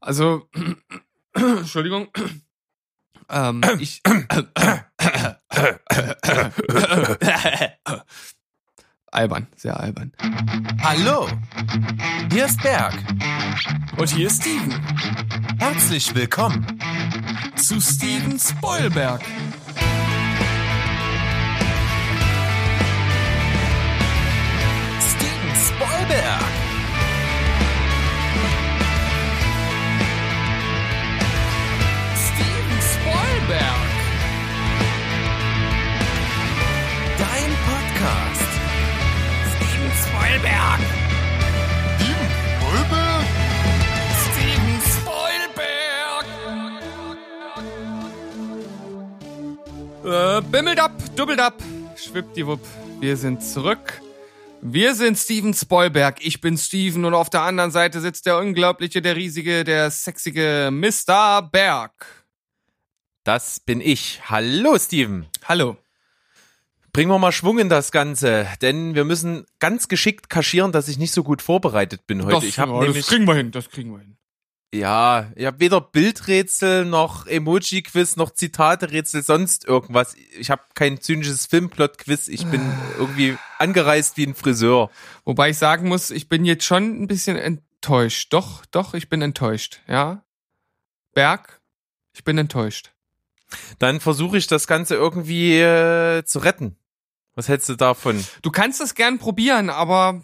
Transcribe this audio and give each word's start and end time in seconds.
Also, 0.00 0.48
Entschuldigung. 1.34 2.08
Ähm, 3.30 3.60
ich. 3.78 4.00
albern, 9.10 9.46
sehr 9.54 9.78
albern. 9.78 10.12
Hallo, 10.80 11.28
hier 12.32 12.46
ist 12.46 12.62
Berg. 12.62 12.94
Und 13.98 14.08
hier 14.08 14.28
ist 14.28 14.40
Steven. 14.40 14.72
Herzlich 15.58 16.14
willkommen 16.14 16.80
zu 17.56 17.78
Steven 17.82 18.38
Spoilberg. 18.38 19.20
Steven 25.02 25.54
Spoilberg. 25.54 26.57
Spoilberg. 33.48 33.88
Dein 37.16 37.50
Podcast. 37.64 38.50
Steven 39.56 39.92
Spoilberg. 40.04 40.80
Steven 41.96 42.28
Spoilberg? 42.60 43.24
Steven 44.28 44.78
Spoilberg. 45.64 46.26
Äh, 50.04 50.42
bimmelt 50.50 50.78
ab, 50.78 50.92
dubbelt 51.16 51.40
ab, 51.40 51.54
schwippdiwupp. 51.96 52.60
Wir 53.00 53.16
sind 53.16 53.42
zurück. 53.42 54.02
Wir 54.60 54.94
sind 54.94 55.16
Steven 55.16 55.54
Spoilberg. 55.54 56.18
Ich 56.20 56.42
bin 56.42 56.58
Steven 56.58 57.06
und 57.06 57.14
auf 57.14 57.30
der 57.30 57.42
anderen 57.42 57.70
Seite 57.70 58.02
sitzt 58.02 58.26
der 58.26 58.36
unglaubliche, 58.36 59.00
der 59.00 59.16
riesige, 59.16 59.64
der 59.64 59.90
sexige 59.90 60.68
Mr. 60.70 61.48
Berg. 61.50 62.17
Das 63.28 63.60
bin 63.60 63.82
ich. 63.82 64.22
Hallo, 64.30 64.78
Steven. 64.78 65.26
Hallo. 65.44 65.76
Bringen 66.94 67.10
wir 67.10 67.18
mal 67.18 67.30
Schwung 67.30 67.58
in 67.58 67.68
das 67.68 67.92
Ganze, 67.92 68.48
denn 68.62 68.94
wir 68.94 69.04
müssen 69.04 69.44
ganz 69.58 69.88
geschickt 69.88 70.30
kaschieren, 70.30 70.72
dass 70.72 70.88
ich 70.88 70.96
nicht 70.96 71.12
so 71.12 71.22
gut 71.22 71.42
vorbereitet 71.42 72.06
bin 72.06 72.24
heute. 72.24 72.36
Das, 72.36 72.44
ich 72.44 72.58
habe 72.58 72.72
ja, 72.72 72.80
nämlich 72.84 73.04
das 73.04 73.08
kriegen 73.08 73.26
wir 73.26 73.34
hin, 73.34 73.50
das 73.50 73.68
kriegen 73.68 73.92
wir 73.92 73.98
hin. 73.98 74.16
ja, 74.72 75.30
ich 75.36 75.44
habe 75.44 75.60
weder 75.60 75.82
Bildrätsel 75.82 76.86
noch 76.86 77.26
Emoji-Quiz 77.26 78.16
noch 78.16 78.30
Zitate-Rätsel, 78.30 79.22
sonst 79.22 79.66
irgendwas. 79.66 80.16
Ich 80.38 80.50
habe 80.50 80.62
kein 80.74 80.98
zynisches 80.98 81.44
Filmplot-Quiz. 81.44 82.28
Ich 82.28 82.46
bin 82.46 82.62
irgendwie 82.98 83.36
angereist 83.58 84.16
wie 84.16 84.26
ein 84.26 84.34
Friseur. 84.34 84.90
Wobei 85.26 85.50
ich 85.50 85.58
sagen 85.58 85.86
muss, 85.86 86.10
ich 86.10 86.30
bin 86.30 86.46
jetzt 86.46 86.64
schon 86.64 87.02
ein 87.02 87.06
bisschen 87.06 87.36
enttäuscht. 87.36 88.32
Doch, 88.32 88.64
doch, 88.64 88.94
ich 88.94 89.10
bin 89.10 89.20
enttäuscht, 89.20 89.82
ja. 89.86 90.24
Berg, 91.12 91.60
ich 92.14 92.24
bin 92.24 92.38
enttäuscht. 92.38 92.92
Dann 93.78 94.00
versuche 94.00 94.36
ich 94.38 94.46
das 94.46 94.66
Ganze 94.66 94.94
irgendwie 94.94 95.58
äh, 95.60 96.24
zu 96.24 96.38
retten. 96.40 96.76
Was 97.34 97.48
hältst 97.48 97.68
du 97.68 97.76
davon? 97.76 98.24
Du 98.42 98.50
kannst 98.50 98.80
es 98.80 98.94
gern 98.94 99.18
probieren, 99.18 99.70
aber 99.70 100.22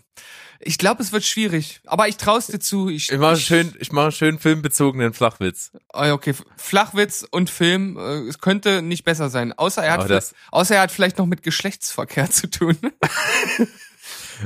ich 0.58 0.78
glaube, 0.78 1.03
es 1.03 1.12
wird 1.12 1.25
schwierig. 1.25 1.80
Aber 1.86 2.08
ich 2.08 2.17
traue 2.17 2.41
dir 2.41 2.58
zu. 2.58 2.89
Ich, 2.89 3.11
Ich 3.12 3.19
mache 3.19 3.36
schön, 3.36 3.75
ich 3.78 3.92
mache 3.92 4.11
schön 4.12 4.39
filmbezogenen 4.39 5.12
Flachwitz. 5.12 5.70
Oh, 5.92 6.11
okay, 6.11 6.34
Flachwitz 6.56 7.25
und 7.30 7.50
Film, 7.50 7.97
äh, 7.98 8.28
es 8.28 8.41
könnte 8.41 8.83
nicht 8.83 9.05
besser 9.05 9.30
sein. 9.30 9.52
Außer 9.52 9.84
er, 9.84 9.92
hat, 9.92 10.11
das- 10.11 10.34
außer 10.50 10.75
er 10.77 10.80
hat 10.83 10.91
vielleicht 10.91 11.19
noch 11.19 11.27
mit 11.27 11.42
Geschlechtsverkehr 11.42 12.30
zu 12.30 12.48
tun. 12.50 12.77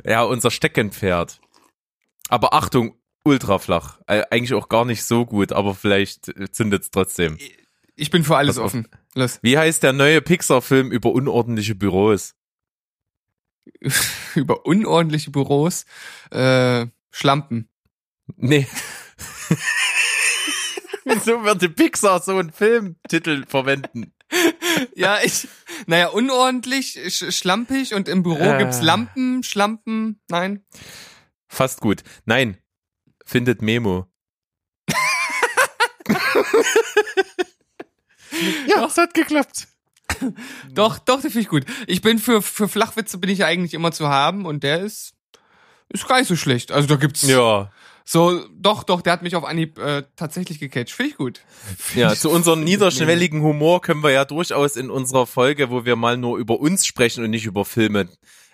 Ja, 0.05 0.23
unser 0.23 0.51
Steckenpferd. 0.51 1.41
Aber 2.29 2.53
Achtung, 2.53 2.95
ultra 3.25 3.59
flach. 3.59 3.99
Äh, 4.07 4.23
Eigentlich 4.31 4.55
auch 4.55 4.69
gar 4.69 4.85
nicht 4.85 5.03
so 5.05 5.25
gut, 5.25 5.53
aber 5.53 5.75
vielleicht 5.75 6.29
äh, 6.29 6.51
zündet's 6.51 6.91
trotzdem. 6.91 7.39
Ich 8.01 8.11
bin 8.11 8.23
für 8.25 8.37
alles 8.37 8.57
Pass 8.57 8.65
auf. 8.65 8.67
offen. 8.67 8.89
Los. 9.15 9.39
Wie 9.43 9.59
heißt 9.59 9.83
der 9.83 9.93
neue 9.93 10.21
Pixar-Film 10.23 10.93
über 10.93 11.11
unordentliche 11.11 11.75
Büros? 11.75 12.35
Über 14.35 14.65
unordentliche 14.65 15.31
Büros, 15.31 15.85
äh, 16.31 16.87
Schlampen. 17.11 17.69
Nee. 18.37 18.67
Wieso 21.05 21.45
würde 21.45 21.69
Pixar 21.69 22.23
so 22.23 22.39
einen 22.39 22.51
Filmtitel 22.53 23.45
verwenden? 23.47 24.15
Ja, 24.95 25.19
ich, 25.25 25.49
naja, 25.87 26.09
unordentlich, 26.09 27.01
sch 27.09 27.33
schlampig 27.35 27.95
und 27.95 28.09
im 28.09 28.23
Büro 28.23 28.45
Äh. 28.45 28.59
gibt's 28.59 28.83
Lampen, 28.83 29.43
Schlampen, 29.43 30.21
nein. 30.29 30.65
Fast 31.49 31.81
gut. 31.81 32.05
Nein. 32.27 32.59
Findet 33.25 33.63
Memo. 33.63 34.07
Ja, 38.67 38.85
es 38.85 38.97
hat 38.97 39.15
geklappt. 39.15 39.69
Doch, 40.73 40.99
doch, 40.99 41.17
das 41.21 41.33
finde 41.33 41.41
ich 41.41 41.49
gut. 41.49 41.65
Ich 41.87 42.01
bin 42.01 42.19
für, 42.19 42.41
für 42.41 42.67
Flachwitze 42.67 43.19
bin 43.19 43.29
ich 43.29 43.39
ja 43.41 43.47
eigentlich 43.47 43.75
immer 43.75 43.93
zu 43.93 44.09
haben 44.09 44.47
und 44.47 44.63
der 44.63 44.81
ist, 44.81 45.13
ist 45.91 46.09
gar 46.09 46.19
nicht 46.19 46.29
so 46.29 46.35
schlecht. 46.37 46.73
Also 46.73 46.89
da 46.89 46.97
gibt's 46.97 47.23
Ja. 47.23 47.71
so, 48.07 48.43
doch, 48.55 48.85
doch, 48.85 49.03
der 49.03 49.13
hat 49.13 49.23
mich 49.23 49.37
auf 49.37 49.45
Anhieb 49.45 49.79
äh, 49.79 50.05
tatsächlich 50.17 50.59
gecatcht. 50.61 50.93
Finde 50.93 51.11
ich 51.11 51.17
gut. 51.19 51.43
Ja, 51.95 52.15
zu 52.15 52.31
unserem 52.31 52.65
niederschwelligen 52.65 53.43
Humor 53.43 53.83
können 53.83 54.03
wir 54.03 54.11
ja 54.11 54.25
durchaus 54.25 54.77
in 54.77 54.91
unserer 54.91 55.27
Folge, 55.27 55.69
wo 55.71 55.85
wir 55.85 55.95
mal 55.95 56.17
nur 56.17 56.39
über 56.39 56.59
uns 56.59 56.87
sprechen 56.87 57.23
und 57.23 57.31
nicht 57.31 57.45
über 57.45 57.67
Filme, 57.67 58.09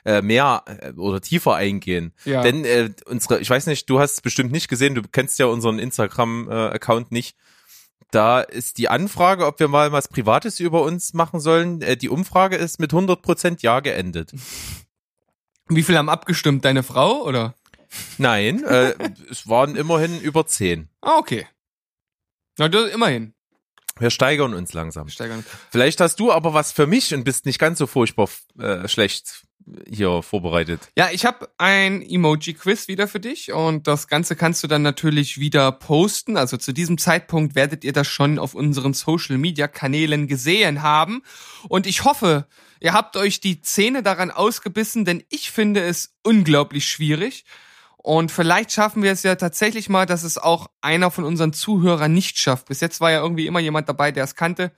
äh, 0.05 0.21
mehr 0.21 0.65
äh, 0.67 0.91
oder 0.99 1.21
tiefer 1.21 1.55
eingehen. 1.55 2.15
Ja. 2.25 2.43
Denn 2.43 2.65
äh, 2.65 2.91
unsere, 3.07 3.39
ich 3.41 3.49
weiß 3.49 3.67
nicht, 3.67 3.89
du 3.89 4.01
hast 4.01 4.15
es 4.15 4.21
bestimmt 4.21 4.51
nicht 4.51 4.69
gesehen, 4.69 4.97
du 4.97 5.03
kennst 5.03 5.39
ja 5.39 5.47
unseren 5.47 5.79
Instagram-Account 5.79 7.13
nicht. 7.13 7.37
Da 8.15 8.43
ist 8.43 8.79
die 8.79 8.89
Anfrage, 8.89 9.45
ob 9.45 9.59
wir 9.59 9.67
mal 9.67 9.91
was 9.91 10.07
Privates 10.07 10.61
über 10.61 10.83
uns 10.83 11.15
machen 11.15 11.41
sollen. 11.41 11.83
Äh, 11.83 11.97
die 11.97 12.09
Umfrage 12.09 12.55
ist 12.55 12.79
mit 12.79 12.93
100% 12.93 13.61
Ja 13.61 13.81
geendet. 13.81 14.33
Wie 15.69 15.83
viel 15.83 15.99
haben 15.99 16.09
abgestimmt? 16.09 16.65
Deine 16.65 16.85
Frau 16.85 17.25
oder? 17.25 17.57
Nein, 18.17 18.63
äh, 18.63 18.95
es 19.31 19.49
waren 19.49 19.75
immerhin 19.75 20.21
über 20.21 20.47
10. 20.47 20.89
Ah, 21.01 21.19
okay. 21.19 21.49
Na, 22.57 22.69
das, 22.69 22.93
immerhin. 22.93 23.35
Wir 23.99 24.11
steigern 24.11 24.55
uns 24.55 24.73
langsam. 24.75 25.09
Steigern. 25.09 25.45
Vielleicht 25.71 26.01
hast 26.01 26.21
du 26.21 26.31
aber 26.31 26.55
was 26.55 26.71
für 26.71 26.87
mich 26.87 27.13
und 27.15 27.25
bist 27.25 27.47
nicht 27.47 27.59
ganz 27.59 27.79
so 27.79 27.89
furchtbar 27.89 28.29
äh, 28.59 28.87
schlecht 28.87 29.45
hier 29.89 30.23
vorbereitet. 30.23 30.91
Ja, 30.97 31.09
ich 31.11 31.25
habe 31.25 31.49
ein 31.59 32.03
Emoji-Quiz 32.03 32.89
wieder 32.89 33.09
für 33.09 33.21
dich 33.21 33.53
und 33.53 33.87
das 33.87 34.09
Ganze 34.09 34.37
kannst 34.37 34.63
du 34.63 34.67
dann 34.67 34.83
natürlich 34.83 35.39
wieder 35.39 35.73
posten. 35.73 36.37
Also 36.37 36.57
zu 36.57 36.73
diesem 36.73 36.99
Zeitpunkt 36.99 37.55
werdet 37.55 37.85
ihr 37.85 37.93
das 37.93 38.07
schon 38.07 38.39
auf 38.39 38.55
unseren 38.55 38.95
Social-Media-Kanälen 38.95 40.27
gesehen 40.27 40.83
haben. 40.83 41.23
Und 41.69 41.87
ich 41.87 42.05
hoffe, 42.05 42.47
ihr 42.81 42.93
habt 42.93 43.17
euch 43.17 43.41
die 43.41 43.63
Zähne 43.63 44.03
daran 44.03 44.31
ausgebissen, 44.31 45.05
denn 45.05 45.25
ich 45.31 45.51
finde 45.51 45.81
es 45.83 46.15
unglaublich 46.23 46.87
schwierig. 46.87 47.45
Und 47.97 48.31
vielleicht 48.31 48.71
schaffen 48.71 49.03
wir 49.03 49.13
es 49.13 49.23
ja 49.23 49.35
tatsächlich 49.35 49.89
mal, 49.89 50.05
dass 50.05 50.25
es 50.25 50.37
auch 50.37 50.69
einer 50.83 51.11
von 51.11 51.25
unseren 51.25 51.55
Zuhörern 51.55 52.13
nicht 52.13 52.37
schafft. 52.37 52.67
Bis 52.67 52.81
jetzt 52.81 53.01
war 53.01 53.11
ja 53.11 53.23
irgendwie 53.23 53.47
immer 53.47 53.61
jemand 53.61 53.89
dabei, 53.89 54.13
der 54.13 54.25
es 54.25 54.35
kannte. 54.35 54.73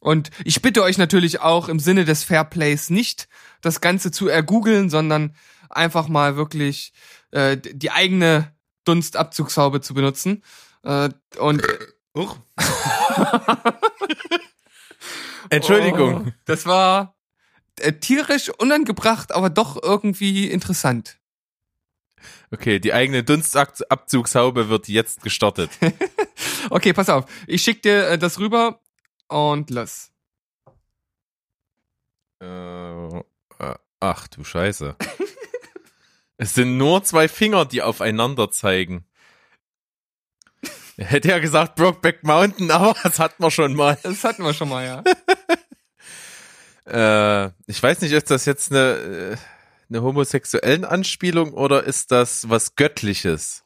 Und 0.00 0.30
ich 0.44 0.62
bitte 0.62 0.82
euch 0.82 0.98
natürlich 0.98 1.40
auch 1.40 1.68
im 1.68 1.80
Sinne 1.80 2.04
des 2.04 2.24
Fairplays 2.24 2.90
nicht 2.90 3.28
das 3.60 3.80
Ganze 3.80 4.10
zu 4.10 4.28
ergoogeln, 4.28 4.90
sondern 4.90 5.34
einfach 5.70 6.08
mal 6.08 6.36
wirklich 6.36 6.92
äh, 7.30 7.56
die 7.56 7.90
eigene 7.90 8.52
Dunstabzugshaube 8.84 9.80
zu 9.80 9.94
benutzen. 9.94 10.42
Äh, 10.84 11.10
und 11.38 11.62
Entschuldigung. 15.50 16.28
Oh, 16.28 16.32
das 16.44 16.66
war 16.66 17.16
äh, 17.80 17.92
tierisch 17.92 18.50
unangebracht, 18.50 19.32
aber 19.32 19.50
doch 19.50 19.82
irgendwie 19.82 20.48
interessant. 20.48 21.18
Okay, 22.50 22.78
die 22.78 22.92
eigene 22.94 23.24
Dunstabzugshaube 23.24 24.68
wird 24.68 24.88
jetzt 24.88 25.22
gestartet. 25.22 25.70
Okay, 26.70 26.92
pass 26.92 27.08
auf. 27.08 27.24
Ich 27.46 27.62
schick 27.62 27.82
dir 27.82 28.08
äh, 28.08 28.18
das 28.18 28.38
rüber 28.38 28.80
und 29.28 29.70
los. 29.70 30.10
äh, 32.40 33.18
äh, 33.18 33.74
ach 34.00 34.28
du 34.28 34.44
Scheiße. 34.44 34.96
es 36.36 36.54
sind 36.54 36.76
nur 36.76 37.02
zwei 37.04 37.28
Finger, 37.28 37.64
die 37.64 37.82
aufeinander 37.82 38.50
zeigen. 38.50 39.04
Er 40.96 41.06
hätte 41.06 41.28
ja 41.28 41.38
gesagt 41.38 41.76
Brokeback 41.76 42.24
Mountain, 42.24 42.70
aber 42.72 42.94
das 43.02 43.18
hatten 43.18 43.42
wir 43.42 43.50
schon 43.50 43.74
mal. 43.74 43.96
Das 44.02 44.24
hatten 44.24 44.42
wir 44.42 44.52
schon 44.52 44.68
mal, 44.68 44.84
ja. 44.84 45.04
Äh, 46.88 47.50
ich 47.66 47.82
weiß 47.82 48.00
nicht, 48.00 48.12
ist 48.12 48.30
das 48.30 48.46
jetzt 48.46 48.72
eine, 48.72 48.78
äh, 48.78 49.36
eine 49.90 50.02
homosexuellen 50.02 50.86
Anspielung 50.86 51.52
oder 51.52 51.84
ist 51.84 52.10
das 52.10 52.48
was 52.48 52.76
Göttliches? 52.76 53.62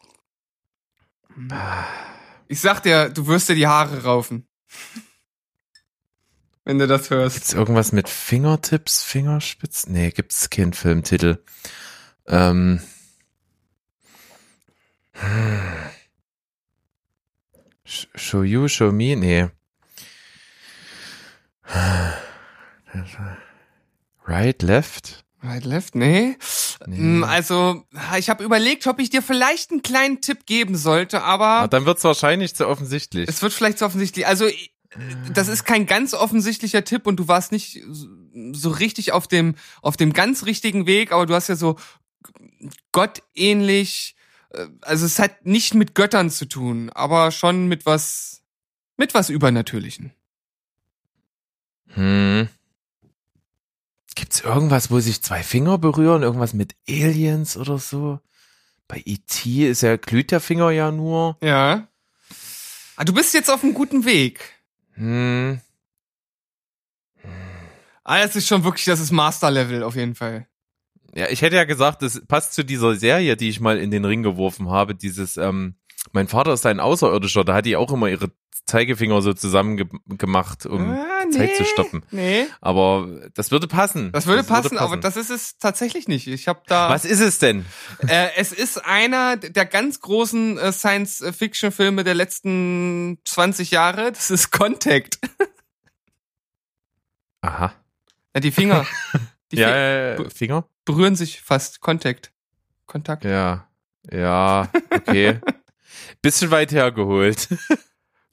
Ich 2.48 2.60
sag 2.60 2.82
dir, 2.82 3.10
du 3.10 3.28
wirst 3.28 3.48
dir 3.48 3.54
die 3.54 3.68
Haare 3.68 4.02
raufen. 4.02 4.48
Wenn 6.64 6.78
du 6.78 6.86
das 6.86 7.10
hörst. 7.10 7.34
Gibt's 7.36 7.52
irgendwas 7.54 7.92
mit 7.92 8.08
Fingertips, 8.08 9.02
Fingerspitzen? 9.02 9.92
Nee, 9.92 10.10
gibt's 10.10 10.48
keinen 10.48 10.72
Filmtitel. 10.72 11.42
Ähm. 12.28 12.80
Sh- 17.84 18.06
Show 18.14 18.42
you, 18.42 18.68
show 18.68 18.92
me? 18.92 19.16
Nee. 19.16 19.48
Right, 24.26 24.62
left? 24.62 25.24
Right, 25.42 25.64
left? 25.64 25.94
Nee. 25.96 26.36
Nee. 26.86 26.98
Mm, 26.98 27.24
Also, 27.24 27.84
ich 28.18 28.30
habe 28.30 28.44
überlegt, 28.44 28.86
ob 28.86 29.00
ich 29.00 29.10
dir 29.10 29.22
vielleicht 29.22 29.70
einen 29.72 29.82
kleinen 29.82 30.20
Tipp 30.20 30.46
geben 30.46 30.76
sollte, 30.76 31.22
Ah, 31.22 31.26
aber 31.34 31.68
dann 31.68 31.84
wird's 31.86 32.04
wahrscheinlich 32.04 32.54
zu 32.54 32.66
offensichtlich. 32.68 33.28
es 33.28 33.42
wird 33.42 33.52
vielleicht 33.52 33.78
so 33.78 33.86
offensichtlich. 33.86 34.26
Also, 34.26 34.46
das 35.32 35.48
ist 35.48 35.64
kein 35.64 35.86
ganz 35.86 36.14
offensichtlicher 36.14 36.84
Tipp 36.84 37.06
und 37.06 37.16
du 37.16 37.28
warst 37.28 37.52
nicht 37.52 37.80
so 38.52 38.70
richtig 38.70 39.12
auf 39.12 39.26
dem, 39.26 39.54
auf 39.80 39.96
dem 39.96 40.12
ganz 40.12 40.44
richtigen 40.44 40.86
Weg, 40.86 41.12
aber 41.12 41.26
du 41.26 41.34
hast 41.34 41.48
ja 41.48 41.56
so 41.56 41.76
gottähnlich, 42.92 44.16
äh, 44.50 44.66
also 44.82 45.06
es 45.06 45.18
hat 45.18 45.46
nicht 45.46 45.74
mit 45.74 45.94
Göttern 45.94 46.30
zu 46.30 46.46
tun, 46.46 46.90
aber 46.90 47.30
schon 47.30 47.68
mit 47.68 47.86
was, 47.86 48.42
mit 48.96 49.14
was 49.14 49.30
Übernatürlichen. 49.30 50.12
Hm. 51.88 52.48
Gibt's 54.14 54.40
irgendwas, 54.40 54.90
wo 54.90 55.00
sich 55.00 55.22
zwei 55.22 55.42
Finger 55.42 55.78
berühren? 55.78 56.22
Irgendwas 56.22 56.52
mit 56.52 56.74
Aliens 56.88 57.56
oder 57.56 57.78
so? 57.78 58.20
Bei 58.88 59.02
E.T. 59.04 59.70
ist 59.70 59.80
ja, 59.82 59.96
glüht 59.96 60.30
der 60.30 60.40
Finger 60.40 60.70
ja 60.70 60.90
nur. 60.90 61.38
Ja. 61.40 61.88
Ah, 62.96 63.04
Du 63.04 63.14
bist 63.14 63.32
jetzt 63.32 63.50
auf 63.50 63.64
einem 63.64 63.72
guten 63.72 64.04
Weg. 64.04 64.61
Hm. 64.94 65.60
Ah, 68.04 68.18
das 68.22 68.36
ist 68.36 68.48
schon 68.48 68.64
wirklich, 68.64 68.84
das 68.84 69.00
ist 69.00 69.12
Master-Level 69.12 69.82
auf 69.82 69.96
jeden 69.96 70.14
Fall. 70.14 70.46
Ja, 71.14 71.28
ich 71.28 71.42
hätte 71.42 71.56
ja 71.56 71.64
gesagt, 71.64 72.02
das 72.02 72.24
passt 72.26 72.54
zu 72.54 72.64
dieser 72.64 72.94
Serie, 72.96 73.36
die 73.36 73.48
ich 73.48 73.60
mal 73.60 73.78
in 73.78 73.90
den 73.90 74.04
Ring 74.04 74.22
geworfen 74.22 74.70
habe. 74.70 74.94
Dieses, 74.94 75.36
ähm, 75.36 75.76
mein 76.12 76.28
Vater 76.28 76.52
ist 76.52 76.66
ein 76.66 76.80
Außerirdischer, 76.80 77.44
da 77.44 77.54
hat 77.54 77.66
die 77.66 77.76
auch 77.76 77.92
immer 77.92 78.08
ihre 78.08 78.30
Zeigefinger 78.66 79.22
so 79.22 79.32
zusammen 79.32 79.76
ge 79.76 79.86
gemacht, 80.06 80.66
um 80.66 80.90
Ah, 80.90 81.24
Zeit 81.30 81.56
zu 81.56 81.64
stoppen. 81.64 82.04
Nee. 82.10 82.46
Aber 82.60 83.08
das 83.34 83.50
würde 83.50 83.66
passen. 83.66 84.12
Das 84.12 84.26
würde 84.26 84.44
passen, 84.44 84.78
aber 84.78 84.96
das 84.96 85.16
ist 85.16 85.30
es 85.30 85.58
tatsächlich 85.58 86.06
nicht. 86.06 86.28
Ich 86.28 86.46
habe 86.48 86.62
da. 86.66 86.88
Was 86.88 87.04
ist 87.04 87.20
es 87.20 87.38
denn? 87.38 87.64
Äh, 88.06 88.28
es 88.36 88.52
ist 88.52 88.84
einer 88.84 89.36
der 89.36 89.66
ganz 89.66 90.00
großen 90.00 90.58
äh, 90.58 90.72
Science-Fiction-Filme 90.72 92.04
der 92.04 92.14
letzten 92.14 93.18
20 93.24 93.72
Jahre. 93.72 94.12
Das 94.12 94.30
ist 94.30 94.52
Contact. 94.52 95.18
Aha. 97.40 97.72
Ja, 98.34 98.40
die 98.40 98.52
Finger. 98.52 98.86
Die 99.52 99.56
ja, 99.58 99.68
Fi- 99.68 99.74
ja, 99.74 100.22
ja, 100.22 100.30
Finger? 100.30 100.64
berühren 100.86 101.14
sich 101.14 101.42
fast. 101.42 101.80
Contact. 101.80 102.32
Kontakt. 102.86 103.24
Ja. 103.24 103.68
Ja, 104.10 104.70
okay. 104.90 105.38
Bisschen 106.22 106.50
weit 106.50 106.72
hergeholt. 106.72 107.48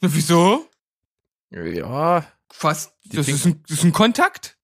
Na, 0.02 0.14
wieso? 0.14 0.70
Ja, 1.50 2.26
Fast. 2.52 2.94
Das 3.06 3.28
ist, 3.28 3.46
ein, 3.46 3.64
das 3.68 3.80
ist 3.80 3.84
ein 3.84 3.94
Kontakt? 3.94 4.58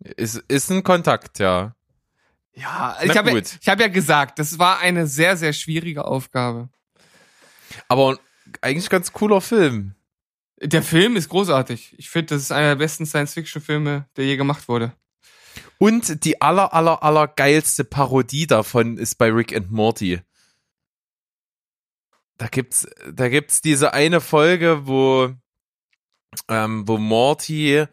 ist, 0.00 0.36
ist 0.48 0.70
ein 0.70 0.82
Kontakt, 0.82 1.38
ja. 1.38 1.74
Ja, 2.54 2.96
Na 2.98 3.04
ich 3.04 3.16
habe 3.16 3.30
ja, 3.30 3.38
ich 3.38 3.68
hab 3.68 3.80
ja 3.80 3.88
gesagt, 3.88 4.38
das 4.38 4.58
war 4.58 4.78
eine 4.80 5.06
sehr, 5.06 5.36
sehr 5.36 5.52
schwierige 5.52 6.04
Aufgabe. 6.04 6.68
Aber 7.88 8.18
eigentlich 8.60 8.90
ganz 8.90 9.12
cooler 9.12 9.40
Film. 9.40 9.94
Der 10.60 10.82
Film 10.82 11.16
ist 11.16 11.28
großartig. 11.28 11.94
Ich 11.96 12.10
finde, 12.10 12.34
das 12.34 12.42
ist 12.42 12.52
einer 12.52 12.68
der 12.68 12.76
besten 12.76 13.06
Science-Fiction-Filme, 13.06 14.08
der 14.16 14.24
je 14.26 14.36
gemacht 14.36 14.68
wurde. 14.68 14.92
Und 15.78 16.24
die 16.24 16.42
aller, 16.42 16.74
aller, 16.74 17.02
aller 17.02 17.28
geilste 17.28 17.84
Parodie 17.84 18.46
davon 18.46 18.98
ist 18.98 19.16
bei 19.16 19.30
Rick 19.30 19.56
and 19.56 19.70
Morty. 19.70 20.20
Da 22.40 22.46
gibt's, 22.46 22.88
da 23.12 23.28
gibt's 23.28 23.60
diese 23.60 23.92
eine 23.92 24.22
Folge, 24.22 24.86
wo, 24.86 25.28
ähm, 26.48 26.88
wo 26.88 26.96
Morty 26.96 27.84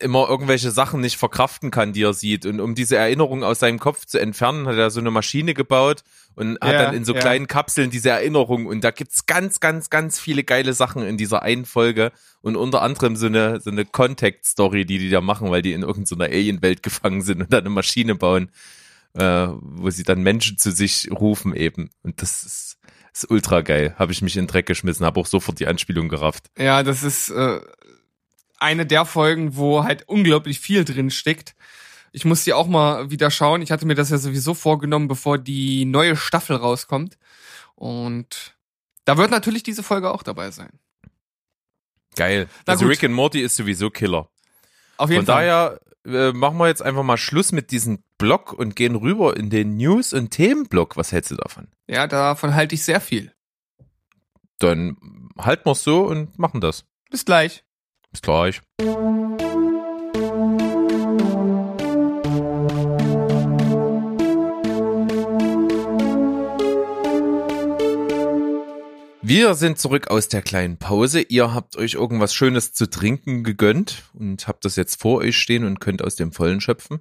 immer 0.00 0.28
irgendwelche 0.28 0.72
Sachen 0.72 1.00
nicht 1.00 1.16
verkraften 1.16 1.70
kann, 1.70 1.92
die 1.92 2.02
er 2.02 2.12
sieht. 2.12 2.46
Und 2.46 2.58
um 2.58 2.74
diese 2.74 2.96
Erinnerung 2.96 3.44
aus 3.44 3.60
seinem 3.60 3.78
Kopf 3.78 4.04
zu 4.04 4.18
entfernen, 4.18 4.66
hat 4.66 4.74
er 4.74 4.90
so 4.90 4.98
eine 4.98 5.12
Maschine 5.12 5.54
gebaut 5.54 6.02
und 6.34 6.58
hat 6.60 6.72
Ja, 6.72 6.82
dann 6.82 6.96
in 6.96 7.04
so 7.04 7.14
ja. 7.14 7.20
kleinen 7.20 7.46
Kapseln 7.46 7.90
diese 7.90 8.10
Erinnerung. 8.10 8.66
Und 8.66 8.82
da 8.82 8.90
gibt's 8.90 9.24
ganz, 9.26 9.60
ganz, 9.60 9.88
ganz 9.88 10.18
viele 10.18 10.42
geile 10.42 10.72
Sachen 10.72 11.02
in 11.02 11.16
dieser 11.16 11.42
einen 11.42 11.64
Folge. 11.64 12.10
Und 12.40 12.56
unter 12.56 12.82
anderem 12.82 13.14
so 13.14 13.26
eine, 13.26 13.60
so 13.60 13.70
eine 13.70 13.84
Contact-Story, 13.84 14.84
die 14.84 14.98
die 14.98 15.10
da 15.10 15.20
machen, 15.20 15.52
weil 15.52 15.62
die 15.62 15.74
in 15.74 15.82
irgendeiner 15.82 16.24
Alien-Welt 16.24 16.82
gefangen 16.82 17.22
sind 17.22 17.40
und 17.40 17.52
dann 17.52 17.60
eine 17.60 17.70
Maschine 17.70 18.16
bauen, 18.16 18.50
äh, 19.12 19.46
wo 19.60 19.90
sie 19.90 20.02
dann 20.02 20.24
Menschen 20.24 20.58
zu 20.58 20.72
sich 20.72 21.08
rufen 21.12 21.54
eben. 21.54 21.90
Und 22.02 22.20
das 22.20 22.42
ist, 22.42 22.78
ist 23.16 23.30
ultra 23.30 23.62
geil. 23.62 23.94
Habe 23.98 24.12
ich 24.12 24.22
mich 24.22 24.36
in 24.36 24.44
den 24.44 24.48
Dreck 24.48 24.66
geschmissen, 24.66 25.06
habe 25.06 25.20
auch 25.20 25.26
sofort 25.26 25.58
die 25.58 25.66
Anspielung 25.66 26.08
gerafft. 26.08 26.50
Ja, 26.58 26.82
das 26.82 27.02
ist 27.02 27.30
äh, 27.30 27.60
eine 28.58 28.86
der 28.86 29.04
Folgen, 29.04 29.56
wo 29.56 29.84
halt 29.84 30.08
unglaublich 30.08 30.60
viel 30.60 30.84
drin 30.84 31.10
steckt. 31.10 31.54
Ich 32.12 32.24
muss 32.24 32.44
die 32.44 32.52
auch 32.52 32.66
mal 32.66 33.10
wieder 33.10 33.30
schauen. 33.30 33.62
Ich 33.62 33.70
hatte 33.70 33.86
mir 33.86 33.94
das 33.94 34.10
ja 34.10 34.18
sowieso 34.18 34.54
vorgenommen, 34.54 35.08
bevor 35.08 35.38
die 35.38 35.84
neue 35.84 36.16
Staffel 36.16 36.56
rauskommt. 36.56 37.18
Und 37.74 38.54
da 39.04 39.18
wird 39.18 39.30
natürlich 39.30 39.62
diese 39.62 39.82
Folge 39.82 40.10
auch 40.10 40.22
dabei 40.22 40.50
sein. 40.50 40.70
Geil. 42.16 42.48
Na 42.66 42.72
also 42.72 42.86
gut. 42.86 42.92
Rick 42.92 43.04
and 43.04 43.14
Morty 43.14 43.40
ist 43.40 43.56
sowieso 43.56 43.90
Killer. 43.90 44.28
Auf 44.96 45.10
jeden 45.10 45.26
Von 45.26 45.34
Fall. 45.34 45.46
daher 45.46 45.80
äh, 46.06 46.32
machen 46.32 46.58
wir 46.58 46.68
jetzt 46.68 46.82
einfach 46.82 47.02
mal 47.02 47.16
Schluss 47.16 47.52
mit 47.52 47.70
diesem 47.70 48.02
Blog 48.18 48.52
und 48.52 48.76
gehen 48.76 48.94
rüber 48.94 49.36
in 49.36 49.50
den 49.50 49.76
News- 49.76 50.12
und 50.12 50.30
Themenblock. 50.30 50.96
Was 50.96 51.12
hältst 51.12 51.30
du 51.32 51.36
davon? 51.36 51.68
Ja, 51.86 52.06
davon 52.06 52.54
halte 52.54 52.74
ich 52.74 52.84
sehr 52.84 53.00
viel. 53.00 53.32
Dann 54.58 54.96
halten 55.38 55.66
wir's 55.66 55.82
so 55.82 56.06
und 56.06 56.38
machen 56.38 56.60
das. 56.60 56.84
Bis 57.10 57.24
gleich. 57.24 57.64
Bis 58.10 58.22
gleich. 58.22 58.62
Wir 69.28 69.56
sind 69.56 69.76
zurück 69.76 70.06
aus 70.06 70.28
der 70.28 70.40
kleinen 70.40 70.76
Pause. 70.76 71.20
Ihr 71.20 71.52
habt 71.52 71.74
euch 71.74 71.94
irgendwas 71.94 72.32
Schönes 72.32 72.72
zu 72.74 72.88
trinken 72.88 73.42
gegönnt 73.42 74.04
und 74.14 74.46
habt 74.46 74.64
das 74.64 74.76
jetzt 74.76 75.02
vor 75.02 75.18
euch 75.18 75.36
stehen 75.36 75.64
und 75.64 75.80
könnt 75.80 76.00
aus 76.00 76.14
dem 76.14 76.30
Vollen 76.30 76.60
schöpfen. 76.60 77.00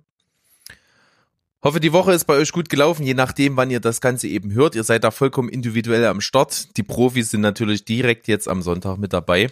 Hoffe, 1.61 1.79
die 1.79 1.93
Woche 1.93 2.13
ist 2.13 2.25
bei 2.25 2.33
euch 2.33 2.51
gut 2.51 2.69
gelaufen, 2.69 3.03
je 3.03 3.13
nachdem, 3.13 3.57
wann 3.57 3.69
ihr 3.69 3.79
das 3.79 4.01
Ganze 4.01 4.27
eben 4.27 4.53
hört. 4.53 4.73
Ihr 4.73 4.83
seid 4.83 5.03
da 5.03 5.11
vollkommen 5.11 5.49
individuell 5.49 6.03
am 6.07 6.19
Start. 6.19 6.75
Die 6.77 6.81
Profis 6.81 7.29
sind 7.29 7.41
natürlich 7.41 7.85
direkt 7.85 8.27
jetzt 8.27 8.47
am 8.47 8.63
Sonntag 8.63 8.97
mit 8.97 9.13
dabei. 9.13 9.51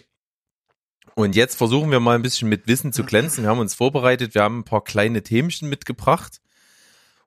Und 1.14 1.36
jetzt 1.36 1.56
versuchen 1.56 1.92
wir 1.92 2.00
mal 2.00 2.16
ein 2.16 2.24
bisschen 2.24 2.50
mit 2.50 2.66
Wissen 2.66 2.92
zu 2.92 3.04
glänzen. 3.04 3.44
Wir 3.44 3.52
haben 3.52 3.60
uns 3.60 3.76
vorbereitet, 3.76 4.34
wir 4.34 4.42
haben 4.42 4.62
ein 4.62 4.66
paar 4.66 4.84
kleine 4.84 5.22
Themchen 5.22 5.70
mitgebracht. 5.70 6.42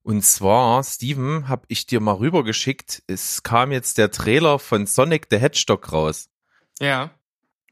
Und 0.06 0.22
zwar, 0.22 0.84
Steven, 0.84 1.48
habe 1.48 1.64
ich 1.66 1.84
dir 1.84 1.98
mal 1.98 2.12
rübergeschickt. 2.12 3.02
Es 3.08 3.42
kam 3.42 3.72
jetzt 3.72 3.98
der 3.98 4.12
Trailer 4.12 4.60
von 4.60 4.86
Sonic 4.86 5.26
the 5.30 5.38
Hedgehog 5.38 5.90
raus. 5.90 6.28
Ja. 6.78 7.10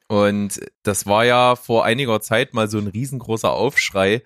Und 0.09 0.61
das 0.83 1.07
war 1.07 1.25
ja 1.25 1.55
vor 1.55 1.85
einiger 1.85 2.21
Zeit 2.21 2.53
mal 2.53 2.69
so 2.69 2.79
ein 2.79 2.89
riesengroßer 2.89 3.53
Aufschrei, 3.53 4.25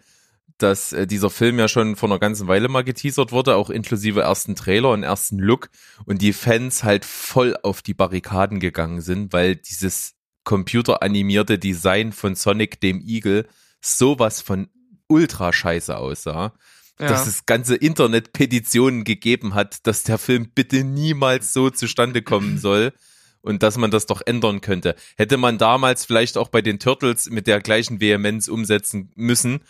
dass 0.56 0.94
äh, 0.94 1.06
dieser 1.06 1.28
Film 1.28 1.58
ja 1.58 1.68
schon 1.68 1.96
vor 1.96 2.08
einer 2.08 2.18
ganzen 2.18 2.48
Weile 2.48 2.70
mal 2.70 2.82
geteasert 2.82 3.30
wurde, 3.30 3.56
auch 3.56 3.68
inklusive 3.68 4.22
ersten 4.22 4.56
Trailer 4.56 4.92
und 4.92 5.02
ersten 5.02 5.38
Look. 5.38 5.68
Und 6.06 6.22
die 6.22 6.32
Fans 6.32 6.84
halt 6.84 7.04
voll 7.04 7.58
auf 7.62 7.82
die 7.82 7.92
Barrikaden 7.92 8.58
gegangen 8.58 9.02
sind, 9.02 9.34
weil 9.34 9.54
dieses 9.54 10.14
computeranimierte 10.44 11.58
Design 11.58 12.12
von 12.12 12.36
Sonic 12.36 12.80
dem 12.80 13.02
Igel 13.02 13.46
sowas 13.82 14.40
von 14.40 14.70
ultra 15.08 15.52
scheiße 15.52 15.94
aussah 15.94 16.54
ja. 17.00 17.08
dass 17.08 17.26
es 17.26 17.46
ganze 17.46 17.76
Internet-Petitionen 17.76 19.04
gegeben 19.04 19.54
hat, 19.54 19.86
dass 19.86 20.02
der 20.02 20.18
Film 20.18 20.50
bitte 20.54 20.84
niemals 20.84 21.52
so 21.52 21.70
zustande 21.70 22.22
kommen 22.22 22.58
soll 22.60 22.92
und 23.40 23.62
dass 23.62 23.76
man 23.76 23.90
das 23.90 24.06
doch 24.06 24.20
ändern 24.24 24.60
könnte. 24.60 24.94
Hätte 25.16 25.36
man 25.36 25.58
damals 25.58 26.04
vielleicht 26.04 26.36
auch 26.36 26.48
bei 26.48 26.62
den 26.62 26.78
Turtles 26.78 27.30
mit 27.30 27.46
der 27.46 27.60
gleichen 27.60 28.00
Vehemenz 28.00 28.48
umsetzen 28.48 29.12
müssen, 29.14 29.60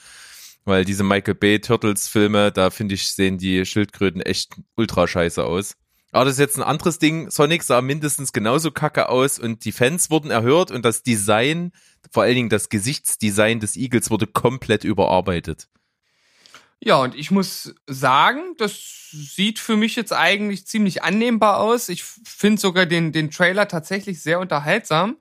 weil 0.64 0.84
diese 0.84 1.04
Michael 1.04 1.34
Bay 1.34 1.60
Turtles 1.60 2.08
Filme, 2.08 2.52
da 2.52 2.70
finde 2.70 2.94
ich, 2.94 3.12
sehen 3.12 3.38
die 3.38 3.64
Schildkröten 3.64 4.20
echt 4.20 4.56
ultra 4.76 5.06
scheiße 5.06 5.44
aus. 5.44 5.74
Aber 6.10 6.24
das 6.24 6.34
ist 6.34 6.40
jetzt 6.40 6.56
ein 6.56 6.62
anderes 6.62 6.98
Ding. 6.98 7.30
Sonic 7.30 7.62
sah 7.62 7.82
mindestens 7.82 8.32
genauso 8.32 8.70
kacke 8.70 9.10
aus 9.10 9.38
und 9.38 9.64
die 9.64 9.72
Fans 9.72 10.10
wurden 10.10 10.30
erhört 10.30 10.70
und 10.70 10.84
das 10.84 11.02
Design, 11.02 11.72
vor 12.10 12.22
allen 12.22 12.34
Dingen 12.34 12.48
das 12.48 12.70
Gesichtsdesign 12.70 13.60
des 13.60 13.76
Igels 13.76 14.10
wurde 14.10 14.26
komplett 14.26 14.84
überarbeitet. 14.84 15.68
Ja, 16.80 16.96
und 16.96 17.14
ich 17.14 17.30
muss 17.30 17.74
sagen, 17.86 18.54
das 18.58 19.10
sieht 19.10 19.58
für 19.58 19.76
mich 19.76 19.96
jetzt 19.96 20.12
eigentlich 20.12 20.66
ziemlich 20.66 21.02
annehmbar 21.02 21.58
aus. 21.58 21.88
Ich 21.88 22.04
finde 22.04 22.60
sogar 22.60 22.86
den, 22.86 23.12
den 23.12 23.30
Trailer 23.30 23.66
tatsächlich 23.66 24.22
sehr 24.22 24.38
unterhaltsam. 24.38 25.16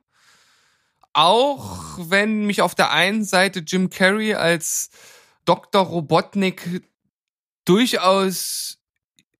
Auch 1.13 1.97
wenn 1.97 2.45
mich 2.45 2.61
auf 2.61 2.75
der 2.75 2.91
einen 2.91 3.23
Seite 3.23 3.61
Jim 3.65 3.89
Carrey 3.89 4.35
als 4.35 4.91
Dr. 5.45 5.81
Robotnik 5.81 6.83
durchaus 7.65 8.77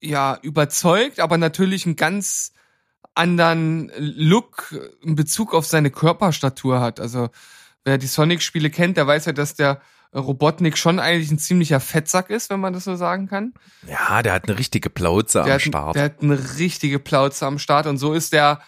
ja 0.02 0.40
überzeugt, 0.42 1.20
aber 1.20 1.38
natürlich 1.38 1.86
ein 1.86 1.96
ganz 1.96 2.54
anderen 3.14 3.92
Look 3.98 4.74
in 5.04 5.16
Bezug 5.16 5.54
auf 5.54 5.66
seine 5.66 5.92
Körperstatur 5.92 6.80
hat. 6.80 7.00
Also 7.00 7.30
wer 7.84 7.98
die 7.98 8.08
Sonic-Spiele 8.08 8.70
kennt, 8.70 8.98
der 8.98 9.08
weiß 9.08 9.26
ja, 9.26 9.34
dass 9.34 9.56
der 9.56 9.82
Robotnik 10.18 10.78
schon 10.78 11.00
eigentlich 11.00 11.32
ein 11.32 11.40
ziemlicher 11.40 11.80
Fettsack 11.80 12.30
ist, 12.30 12.50
wenn 12.50 12.60
man 12.60 12.74
das 12.74 12.84
so 12.86 12.96
sagen 12.96 13.28
kann. 13.28 13.54
Ja, 13.88 14.22
der 14.24 14.34
hat 14.34 14.48
eine 14.50 14.58
richtige 14.58 14.90
Plauze 14.90 15.40
Der 15.44 15.46
am 15.46 15.52
hat, 15.54 15.62
Start. 15.62 15.96
der 15.96 16.04
hat 16.04 16.22
eine 16.22 16.58
richtige 16.58 17.00
Plauze 17.00 17.46
am 17.46 17.60
Start 17.60 17.86
und 17.88 17.98
so 17.98 18.14
ist 18.14 18.34
der 18.34 18.60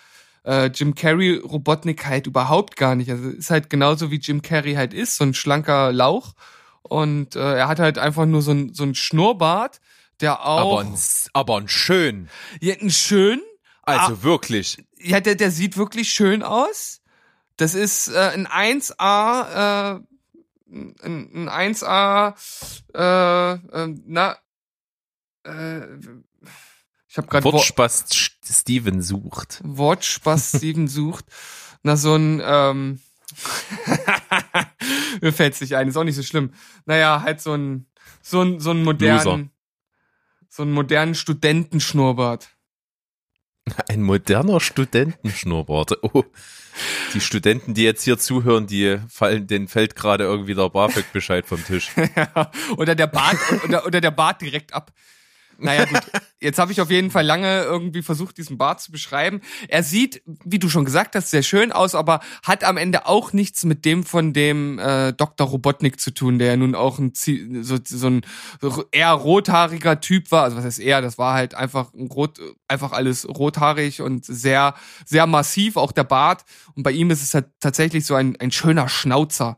äh, 0.45 0.67
Jim 0.67 0.95
Carrey 0.95 1.35
Robotnik 1.37 2.05
halt 2.05 2.27
überhaupt 2.27 2.75
gar 2.77 2.95
nicht. 2.95 3.09
Also 3.11 3.29
ist 3.29 3.49
halt 3.51 3.69
genauso 3.69 4.09
wie 4.11 4.17
Jim 4.19 4.41
Carrey 4.41 4.75
halt 4.75 4.93
ist, 4.93 5.17
so 5.17 5.23
ein 5.25 5.33
schlanker 5.33 5.91
Lauch 5.91 6.33
und 6.83 7.35
äh, 7.35 7.55
er 7.57 7.67
hat 7.67 7.79
halt 7.79 7.97
einfach 7.97 8.25
nur 8.25 8.41
so 8.41 8.51
ein, 8.51 8.73
so 8.73 8.83
ein 8.83 8.95
Schnurrbart, 8.95 9.79
der 10.21 10.45
auch 10.45 10.79
aber, 10.79 10.81
ein, 10.89 10.95
aber 11.33 11.57
ein 11.57 11.67
schön. 11.67 12.29
ja, 12.61 12.75
ein 12.81 12.89
schön, 12.89 13.41
Also 13.83 14.13
Ah. 14.13 14.23
wirklich. 14.23 14.77
ja, 14.97 15.19
der, 15.19 15.35
der 15.35 15.51
sieht 15.51 15.77
wirklich 15.77 16.09
schön 16.11 16.43
aus. 16.43 17.01
Das 17.57 17.73
ist 17.75 18.07
äh, 18.07 18.17
ein 18.33 18.47
1A, 18.47 19.97
äh, 19.97 19.99
ein, 20.71 21.49
ein 21.49 21.73
1A, 21.73 22.35
äh, 22.93 23.53
äh, 23.53 23.95
na, 24.05 24.37
äh, 25.43 25.97
ich 27.07 27.17
habe 27.17 27.27
gerade 27.27 27.43
Wort, 27.45 27.55
Wortspast 27.55 28.13
Steven 28.45 29.01
sucht. 29.01 29.61
Wortspaß 29.63 30.49
Steven 30.57 30.87
sucht. 30.87 31.25
Na, 31.81 31.95
so 31.97 32.15
ein, 32.15 32.41
ähm, 32.43 32.99
mir 35.21 35.33
fällt's 35.33 35.61
nicht 35.61 35.75
ein, 35.75 35.87
ist 35.87 35.97
auch 35.97 36.03
nicht 36.03 36.15
so 36.15 36.23
schlimm. 36.23 36.53
Naja, 36.85 37.21
halt 37.23 37.41
so 37.41 37.53
ein, 37.53 37.87
so 38.21 38.41
ein, 38.41 38.59
so 38.59 38.71
ein 38.71 38.83
modernen, 38.83 39.51
so 40.49 40.63
einen 40.63 40.71
modernen 40.71 41.15
Studentenschnurrbart. 41.15 42.49
Ein 43.87 44.03
moderner 44.03 44.59
Studentenschnurrbart. 44.59 46.03
Oh, 46.03 46.25
die 47.13 47.21
Studenten, 47.21 47.73
die 47.73 47.83
jetzt 47.83 48.03
hier 48.03 48.17
zuhören, 48.17 48.67
die 48.67 48.99
fallen, 49.09 49.47
denen 49.47 49.67
fällt 49.67 49.95
gerade 49.95 50.23
irgendwie 50.23 50.55
der 50.55 50.69
BAföG-Bescheid 50.69 51.45
vom 51.45 51.63
Tisch. 51.65 51.91
Ja, 52.15 52.51
oder 52.77 52.95
der 52.95 53.07
Bart 53.07 53.37
oder, 53.63 53.85
oder 53.85 54.01
der 54.01 54.11
Bart 54.11 54.41
direkt 54.41 54.73
ab. 54.73 54.91
Naja, 55.59 55.85
gut. 55.85 56.01
Jetzt 56.41 56.57
habe 56.57 56.71
ich 56.71 56.79
auf 56.79 56.89
jeden 56.89 57.11
Fall 57.11 57.25
lange 57.25 57.63
irgendwie 57.63 58.01
versucht, 58.01 58.37
diesen 58.37 58.57
Bart 58.57 58.79
zu 58.79 58.91
beschreiben. 58.91 59.41
Er 59.67 59.83
sieht, 59.83 60.21
wie 60.45 60.59
du 60.59 60.69
schon 60.69 60.85
gesagt 60.85 61.15
hast, 61.15 61.31
sehr 61.31 61.43
schön 61.43 61.73
aus, 61.73 61.95
aber 61.95 62.21
hat 62.43 62.63
am 62.63 62.77
Ende 62.77 63.07
auch 63.07 63.33
nichts 63.33 63.65
mit 63.65 63.83
dem 63.83 64.03
von 64.05 64.31
dem 64.31 64.79
äh, 64.79 65.11
Dr. 65.11 65.47
Robotnik 65.47 65.99
zu 65.99 66.11
tun, 66.11 66.39
der 66.39 66.47
ja 66.47 66.57
nun 66.57 66.75
auch 66.75 66.97
ein 66.97 67.11
so, 67.13 67.77
so 67.83 68.07
ein 68.07 68.21
eher 68.91 69.11
rothaariger 69.11 69.99
Typ 69.99 70.31
war. 70.31 70.43
Also 70.43 70.55
was 70.55 70.63
heißt 70.63 70.79
eher, 70.79 71.01
das 71.01 71.17
war 71.17 71.33
halt 71.33 71.55
einfach 71.55 71.93
ein 71.93 72.07
rot, 72.07 72.39
einfach 72.69 72.93
alles 72.93 73.27
rothaarig 73.27 74.01
und 74.01 74.25
sehr, 74.25 74.75
sehr 75.05 75.27
massiv, 75.27 75.75
auch 75.75 75.91
der 75.91 76.05
Bart. 76.05 76.45
Und 76.75 76.83
bei 76.83 76.91
ihm 76.91 77.11
ist 77.11 77.21
es 77.21 77.33
halt 77.33 77.47
tatsächlich 77.59 78.05
so 78.05 78.15
ein, 78.15 78.37
ein 78.37 78.51
schöner 78.51 78.87
Schnauzer. 78.87 79.57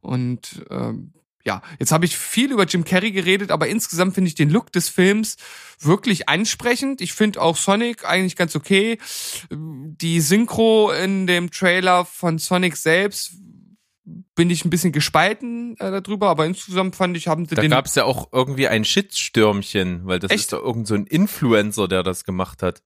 Und 0.00 0.64
ähm, 0.70 1.12
ja, 1.44 1.62
jetzt 1.78 1.92
habe 1.92 2.04
ich 2.04 2.16
viel 2.16 2.52
über 2.52 2.64
Jim 2.64 2.84
Carrey 2.84 3.12
geredet, 3.12 3.50
aber 3.50 3.68
insgesamt 3.68 4.14
finde 4.14 4.28
ich 4.28 4.34
den 4.34 4.50
Look 4.50 4.72
des 4.72 4.88
Films 4.88 5.36
wirklich 5.80 6.28
ansprechend. 6.28 7.00
Ich 7.00 7.12
finde 7.14 7.40
auch 7.40 7.56
Sonic 7.56 8.04
eigentlich 8.04 8.36
ganz 8.36 8.54
okay. 8.56 8.98
Die 9.50 10.20
Synchro 10.20 10.90
in 10.90 11.26
dem 11.26 11.50
Trailer 11.50 12.04
von 12.04 12.38
Sonic 12.38 12.76
selbst 12.76 13.32
bin 14.34 14.50
ich 14.50 14.64
ein 14.64 14.70
bisschen 14.70 14.92
gespalten 14.92 15.76
äh, 15.78 16.02
darüber, 16.02 16.28
aber 16.28 16.46
insgesamt 16.46 16.96
fand 16.96 17.16
ich, 17.16 17.28
haben 17.28 17.46
sie 17.46 17.54
Da 17.54 17.62
den 17.62 17.70
gab's 17.70 17.94
ja 17.94 18.04
auch 18.04 18.28
irgendwie 18.32 18.68
ein 18.68 18.84
Shitstürmchen, 18.84 20.06
weil 20.06 20.18
das 20.18 20.30
Echt? 20.30 20.40
ist 20.40 20.52
doch 20.52 20.62
irgend 20.62 20.86
so 20.86 20.94
ein 20.94 21.06
Influencer, 21.06 21.88
der 21.88 22.02
das 22.02 22.24
gemacht 22.24 22.62
hat. 22.62 22.82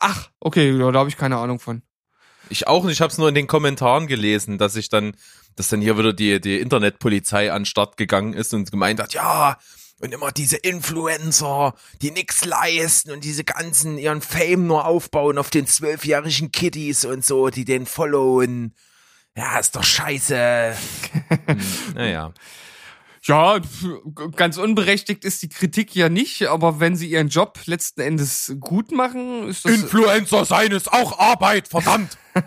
Ach, 0.00 0.30
okay, 0.40 0.76
ja, 0.76 0.92
da 0.92 1.00
habe 1.00 1.08
ich 1.08 1.16
keine 1.16 1.38
Ahnung 1.38 1.58
von. 1.58 1.82
Ich 2.50 2.66
auch 2.66 2.84
nicht, 2.84 2.94
ich 2.94 3.00
habe 3.00 3.10
es 3.10 3.18
nur 3.18 3.28
in 3.28 3.34
den 3.34 3.46
Kommentaren 3.46 4.06
gelesen, 4.06 4.58
dass 4.58 4.76
ich 4.76 4.88
dann, 4.88 5.16
dass 5.58 5.68
dann 5.68 5.80
hier 5.80 5.98
wieder 5.98 6.12
die, 6.12 6.40
die 6.40 6.60
Internetpolizei 6.60 7.52
an 7.52 7.62
den 7.62 7.66
Start 7.66 7.96
gegangen 7.96 8.32
ist 8.32 8.54
und 8.54 8.70
gemeint 8.70 9.00
hat, 9.00 9.12
ja, 9.12 9.58
und 10.00 10.14
immer 10.14 10.30
diese 10.30 10.56
Influencer, 10.56 11.74
die 12.00 12.12
nix 12.12 12.44
leisten 12.44 13.10
und 13.10 13.24
diese 13.24 13.42
ganzen 13.42 13.98
ihren 13.98 14.20
Fame 14.20 14.68
nur 14.68 14.86
aufbauen 14.86 15.36
auf 15.38 15.50
den 15.50 15.66
zwölfjährigen 15.66 16.52
Kiddies 16.52 17.04
und 17.04 17.24
so, 17.24 17.50
die 17.50 17.64
den 17.64 17.86
followen. 17.86 18.74
Ja, 19.36 19.58
ist 19.58 19.74
doch 19.74 19.82
scheiße. 19.82 20.74
hm, 21.46 21.60
naja. 21.94 22.32
Ja, 23.22 23.60
ganz 24.36 24.56
unberechtigt 24.56 25.24
ist 25.24 25.42
die 25.42 25.48
Kritik 25.48 25.94
ja 25.94 26.08
nicht, 26.08 26.46
aber 26.46 26.78
wenn 26.78 26.94
sie 26.96 27.10
ihren 27.10 27.28
Job 27.28 27.58
letzten 27.66 28.00
Endes 28.00 28.54
gut 28.60 28.92
machen, 28.92 29.48
ist 29.48 29.64
das 29.64 29.72
Influencer 29.72 30.44
sein 30.44 30.70
ist 30.70 30.92
auch 30.92 31.18
Arbeit, 31.18 31.66
verdammt. 31.66 32.16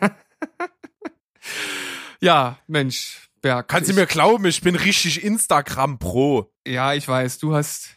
ja, 2.22 2.58
Mensch, 2.68 3.30
Berg. 3.42 3.68
Kannst 3.68 3.90
du 3.90 3.94
ich- 3.94 3.98
mir 4.00 4.06
glauben, 4.06 4.46
ich 4.46 4.62
bin 4.62 4.76
richtig 4.76 5.24
Instagram-Pro. 5.24 6.52
Ja, 6.66 6.94
ich 6.94 7.08
weiß, 7.08 7.40
du 7.40 7.56
hast, 7.56 7.90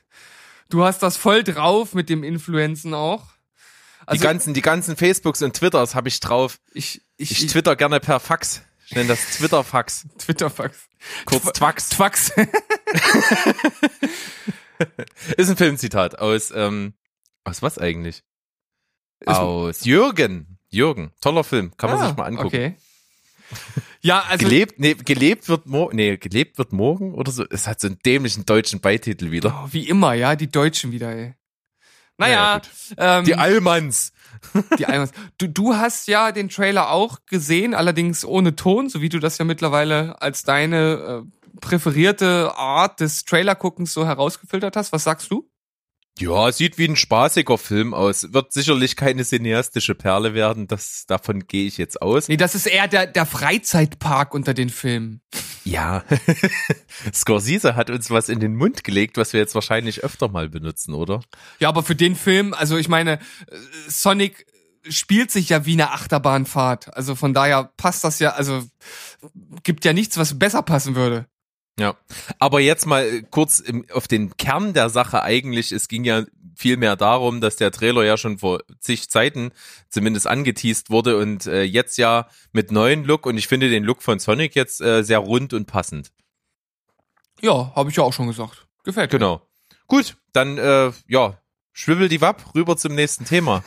du 0.71 0.85
hast 0.85 1.03
das 1.03 1.17
voll 1.17 1.45
drauf 1.45 1.95
mit 1.95 2.09
dem 2.09 2.25
Influenzen 2.25 2.95
auch. 2.95 3.27
Also 4.07 4.21
die 4.21 4.25
ganzen, 4.27 4.55
die 4.55 4.61
ganzen 4.63 4.97
Facebooks 4.97 5.41
und 5.43 5.55
Twitters 5.57 5.95
habe 5.95 6.09
ich 6.09 6.21
drauf. 6.21 6.59
ich, 6.75 7.03
ich, 7.17 7.31
Ich 7.31 7.45
ich 7.45 7.51
twitter 7.53 7.75
gerne 7.77 8.01
per 8.01 8.21
Fax. 8.21 8.63
Ich 8.87 8.95
nenne 8.95 9.09
das 9.09 9.39
Twitter-Fax. 9.39 10.07
Twitter-Fax. 10.19 10.77
Kurz 11.25 11.53
Twax. 11.55 11.89
Twax. 11.89 12.33
Ist 15.37 15.49
ein 15.51 15.57
Filmzitat 15.57 16.19
aus, 16.19 16.51
ähm, 16.55 16.93
aus 17.45 17.63
was 17.63 17.79
eigentlich? 17.79 18.23
Ist 19.21 19.29
aus 19.29 19.85
Jürgen. 19.85 20.59
Jürgen. 20.71 21.13
Toller 21.21 21.45
Film. 21.45 21.75
Kann 21.77 21.91
man 21.91 22.01
Ah, 22.01 22.09
sich 22.09 22.17
mal 22.17 22.25
angucken. 22.27 22.47
Okay. 22.49 22.77
Ja, 24.05 24.23
also 24.29 24.45
Gelebt, 24.45 24.79
nee, 24.79 24.93
gelebt 24.93 25.49
wird 25.49 25.65
morgen, 25.65 25.97
nee, 25.97 26.19
gelebt 26.19 26.59
wird 26.59 26.75
morgen 26.75 27.15
oder 27.15 27.33
so. 27.33 27.47
Es 27.49 27.67
hat 27.67 27.81
so 27.81 27.87
einen 27.87 27.99
dämlichen 28.05 28.45
deutschen 28.45 28.81
Beititel 28.81 29.31
wieder. 29.31 29.65
oh, 29.65 29.69
wie 29.73 29.89
immer, 29.89 30.13
ja, 30.13 30.37
die 30.37 30.51
Deutschen 30.51 30.93
wieder, 30.93 31.11
ey. 31.11 31.35
Naja, 32.19 32.61
Naja, 32.97 33.19
ähm, 33.19 33.25
Die 33.25 33.35
Allmanns. 33.35 34.13
die 34.79 34.85
Almans. 34.85 35.13
Du, 35.39 35.49
du 35.49 35.75
hast 35.75 36.07
ja 36.07 36.33
den 36.33 36.51
Trailer 36.51 36.91
auch 36.91 37.21
gesehen, 37.25 37.73
allerdings 37.73 38.27
ohne 38.27 38.55
Ton, 38.55 38.91
so 38.91 39.01
wie 39.01 39.09
du 39.09 39.19
das 39.21 39.39
ja 39.39 39.47
mittlerweile 39.47 40.21
als 40.21 40.43
deine 40.43 41.25
äh, 41.25 41.59
präferierte 41.61 42.55
Art 42.57 43.01
des 43.01 43.25
Trailer-Guckens 43.25 43.95
so 43.95 44.07
herausgefiltert 44.07 44.77
hast. 44.77 44.93
Was 44.93 45.05
sagst 45.05 45.31
du? 45.31 45.49
Ja, 46.19 46.53
sieht 46.53 46.79
wie 46.79 46.87
ein 46.87 46.95
spaßiger 46.95 47.59
Film 47.59 47.93
aus. 47.93 48.33
Wird 48.33 48.53
sicherlich 48.53 48.95
keine 48.95 49.25
cineastische 49.25 49.97
Perle 49.97 50.33
werden. 50.33 50.69
Das, 50.69 51.07
davon 51.07 51.47
gehe 51.49 51.67
ich 51.67 51.77
jetzt 51.77 52.01
aus. 52.01 52.29
Nee, 52.29 52.37
das 52.37 52.55
ist 52.55 52.67
eher 52.67 52.87
der, 52.87 53.09
der 53.09 53.27
Freizeitpark 53.27 54.33
unter 54.33 54.55
den 54.55 54.71
Filmen. 54.71 55.23
Ja. 55.65 56.05
Scorsese 57.13 57.75
hat 57.75 57.91
uns 57.91 58.11
was 58.11 58.29
in 58.29 58.39
den 58.39 58.55
Mund 58.55 58.85
gelegt, 58.85 59.17
was 59.17 59.33
wir 59.33 59.41
jetzt 59.41 59.57
wahrscheinlich 59.57 60.05
öfter 60.05 60.29
mal 60.29 60.49
benutzen, 60.49 60.95
oder? 60.95 61.21
Ja, 61.59 61.69
aber 61.69 61.83
für 61.83 61.97
den 61.97 62.15
Film, 62.15 62.55
also 62.55 62.77
ich 62.77 62.89
meine, 62.89 63.19
Sonic 63.89 64.47
spielt 64.89 65.31
sich 65.33 65.49
ja 65.49 65.67
wie 65.67 65.73
eine 65.73 65.91
Achterbahnfahrt. 65.91 66.97
Also 66.97 67.17
von 67.17 67.35
daher 67.35 67.73
passt 67.77 68.05
das 68.05 68.21
ja, 68.21 68.31
also 68.31 68.63
gibt 69.63 69.85
ja 69.85 69.93
nichts, 69.93 70.17
was 70.17 70.39
besser 70.39 70.63
passen 70.63 70.95
würde. 70.95 71.27
Ja. 71.79 71.97
Aber 72.39 72.61
jetzt 72.61 72.87
mal 72.87 73.23
kurz 73.31 73.59
im, 73.59 73.85
auf 73.93 74.07
den 74.07 74.37
Kern 74.37 74.75
der 74.75 74.91
Sache 74.91 75.23
eigentlich. 75.23 75.73
Es 75.73 75.89
ging 75.89 76.05
ja 76.05 76.25
viel 76.57 76.77
mehr 76.77 76.95
darum, 76.95 77.41
dass 77.41 77.57
der 77.57 77.73
Trailer 77.73 78.05
ja 78.05 78.17
schon 78.17 78.39
vor 78.39 78.63
zig 78.79 79.11
Zeiten 79.11 79.51
zumindest 79.89 80.27
angeteased 80.27 80.91
wurde 80.91 81.19
und 81.19 81.47
äh, 81.47 81.63
jetzt 81.63 81.97
ja 81.97 82.29
mit 82.53 82.71
neuen 82.71 83.05
Look 83.05 83.27
und 83.27 83.37
ich 83.37 83.49
finde 83.49 83.69
den 83.71 83.83
Look 83.83 84.03
von 84.03 84.21
Sonic 84.21 84.55
jetzt 84.55 84.81
äh, 84.81 85.03
sehr 85.03 85.19
rund 85.19 85.53
und 85.53 85.67
passend. 85.67 86.13
Ja, 87.41 87.73
habe 87.75 87.91
ich 87.91 87.97
ja 87.97 88.05
auch 88.05 88.13
schon 88.13 88.29
gesagt. 88.29 88.67
Gefällt 88.85 89.13
mir. 89.13 89.19
Genau. 89.19 89.43
Gut, 89.89 90.17
dann 90.33 90.59
äh, 90.59 90.93
ja, 91.09 91.39
schwibbel 91.73 92.09
die 92.09 92.21
Wapp 92.21 92.55
rüber 92.55 92.77
zum 92.77 92.95
nächsten 92.95 93.25
Thema. 93.25 93.63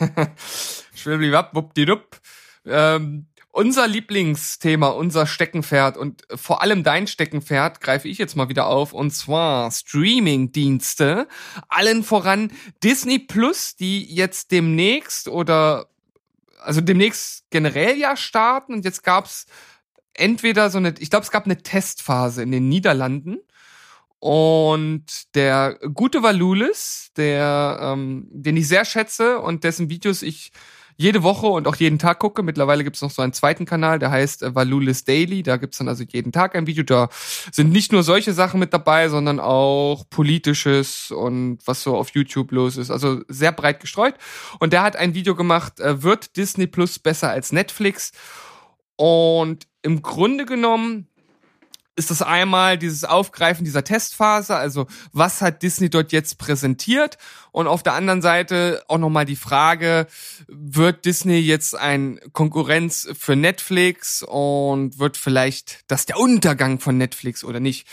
Schwibbeliwapp, 0.94 1.54
wuppdidupp. 1.54 2.20
Ähm, 2.64 3.26
unser 3.58 3.88
Lieblingsthema, 3.88 4.86
unser 4.86 5.26
Steckenpferd 5.26 5.96
und 5.96 6.22
vor 6.32 6.62
allem 6.62 6.84
dein 6.84 7.08
Steckenpferd 7.08 7.80
greife 7.80 8.06
ich 8.06 8.16
jetzt 8.16 8.36
mal 8.36 8.48
wieder 8.48 8.68
auf 8.68 8.92
und 8.92 9.10
zwar 9.10 9.72
Streaming-Dienste. 9.72 11.26
Allen 11.68 12.04
voran 12.04 12.52
Disney 12.84 13.18
Plus, 13.18 13.74
die 13.74 14.14
jetzt 14.14 14.52
demnächst 14.52 15.26
oder 15.26 15.88
also 16.60 16.80
demnächst 16.80 17.50
generell 17.50 17.98
ja 17.98 18.16
starten 18.16 18.74
und 18.74 18.84
jetzt 18.84 19.02
gab's 19.02 19.46
entweder 20.14 20.70
so 20.70 20.78
eine, 20.78 20.94
ich 21.00 21.10
glaube, 21.10 21.24
es 21.24 21.32
gab 21.32 21.46
eine 21.46 21.60
Testphase 21.60 22.44
in 22.44 22.52
den 22.52 22.68
Niederlanden 22.68 23.38
und 24.20 25.34
der 25.34 25.80
gute 25.94 26.22
Valulis, 26.22 27.10
der, 27.16 27.80
ähm, 27.82 28.28
den 28.30 28.56
ich 28.56 28.68
sehr 28.68 28.84
schätze 28.84 29.40
und 29.40 29.64
dessen 29.64 29.90
Videos 29.90 30.22
ich 30.22 30.52
jede 31.00 31.22
Woche 31.22 31.46
und 31.46 31.68
auch 31.68 31.76
jeden 31.76 32.00
Tag 32.00 32.18
gucke. 32.18 32.42
Mittlerweile 32.42 32.82
gibt's 32.82 33.02
noch 33.02 33.12
so 33.12 33.22
einen 33.22 33.32
zweiten 33.32 33.64
Kanal, 33.64 34.00
der 34.00 34.10
heißt 34.10 34.42
äh, 34.42 34.54
Valulis 34.54 35.04
Daily. 35.04 35.44
Da 35.44 35.56
gibt's 35.56 35.78
dann 35.78 35.88
also 35.88 36.02
jeden 36.02 36.32
Tag 36.32 36.56
ein 36.56 36.66
Video. 36.66 36.82
Da 36.82 37.08
sind 37.52 37.70
nicht 37.70 37.92
nur 37.92 38.02
solche 38.02 38.32
Sachen 38.32 38.58
mit 38.58 38.74
dabei, 38.74 39.08
sondern 39.08 39.38
auch 39.38 40.04
politisches 40.10 41.12
und 41.12 41.60
was 41.64 41.84
so 41.84 41.96
auf 41.96 42.10
YouTube 42.10 42.50
los 42.50 42.76
ist. 42.76 42.90
Also 42.90 43.22
sehr 43.28 43.52
breit 43.52 43.78
gestreut. 43.78 44.16
Und 44.58 44.72
der 44.72 44.82
hat 44.82 44.96
ein 44.96 45.14
Video 45.14 45.36
gemacht, 45.36 45.78
äh, 45.78 46.02
wird 46.02 46.36
Disney 46.36 46.66
Plus 46.66 46.98
besser 46.98 47.30
als 47.30 47.52
Netflix? 47.52 48.10
Und 48.96 49.68
im 49.82 50.02
Grunde 50.02 50.46
genommen 50.46 51.06
ist 51.98 52.10
das 52.12 52.22
einmal 52.22 52.78
dieses 52.78 53.02
Aufgreifen 53.04 53.64
dieser 53.64 53.82
Testphase, 53.82 54.54
also 54.56 54.86
was 55.12 55.42
hat 55.42 55.62
Disney 55.62 55.90
dort 55.90 56.12
jetzt 56.12 56.38
präsentiert? 56.38 57.18
Und 57.50 57.66
auf 57.66 57.82
der 57.82 57.94
anderen 57.94 58.22
Seite 58.22 58.84
auch 58.86 58.98
nochmal 58.98 59.24
die 59.24 59.34
Frage, 59.34 60.06
wird 60.46 61.04
Disney 61.04 61.38
jetzt 61.38 61.74
ein 61.74 62.20
Konkurrenz 62.32 63.08
für 63.18 63.34
Netflix 63.34 64.22
und 64.22 65.00
wird 65.00 65.16
vielleicht 65.16 65.80
das 65.88 66.06
der 66.06 66.20
Untergang 66.20 66.78
von 66.78 66.96
Netflix 66.96 67.42
oder 67.42 67.58
nicht? 67.58 67.88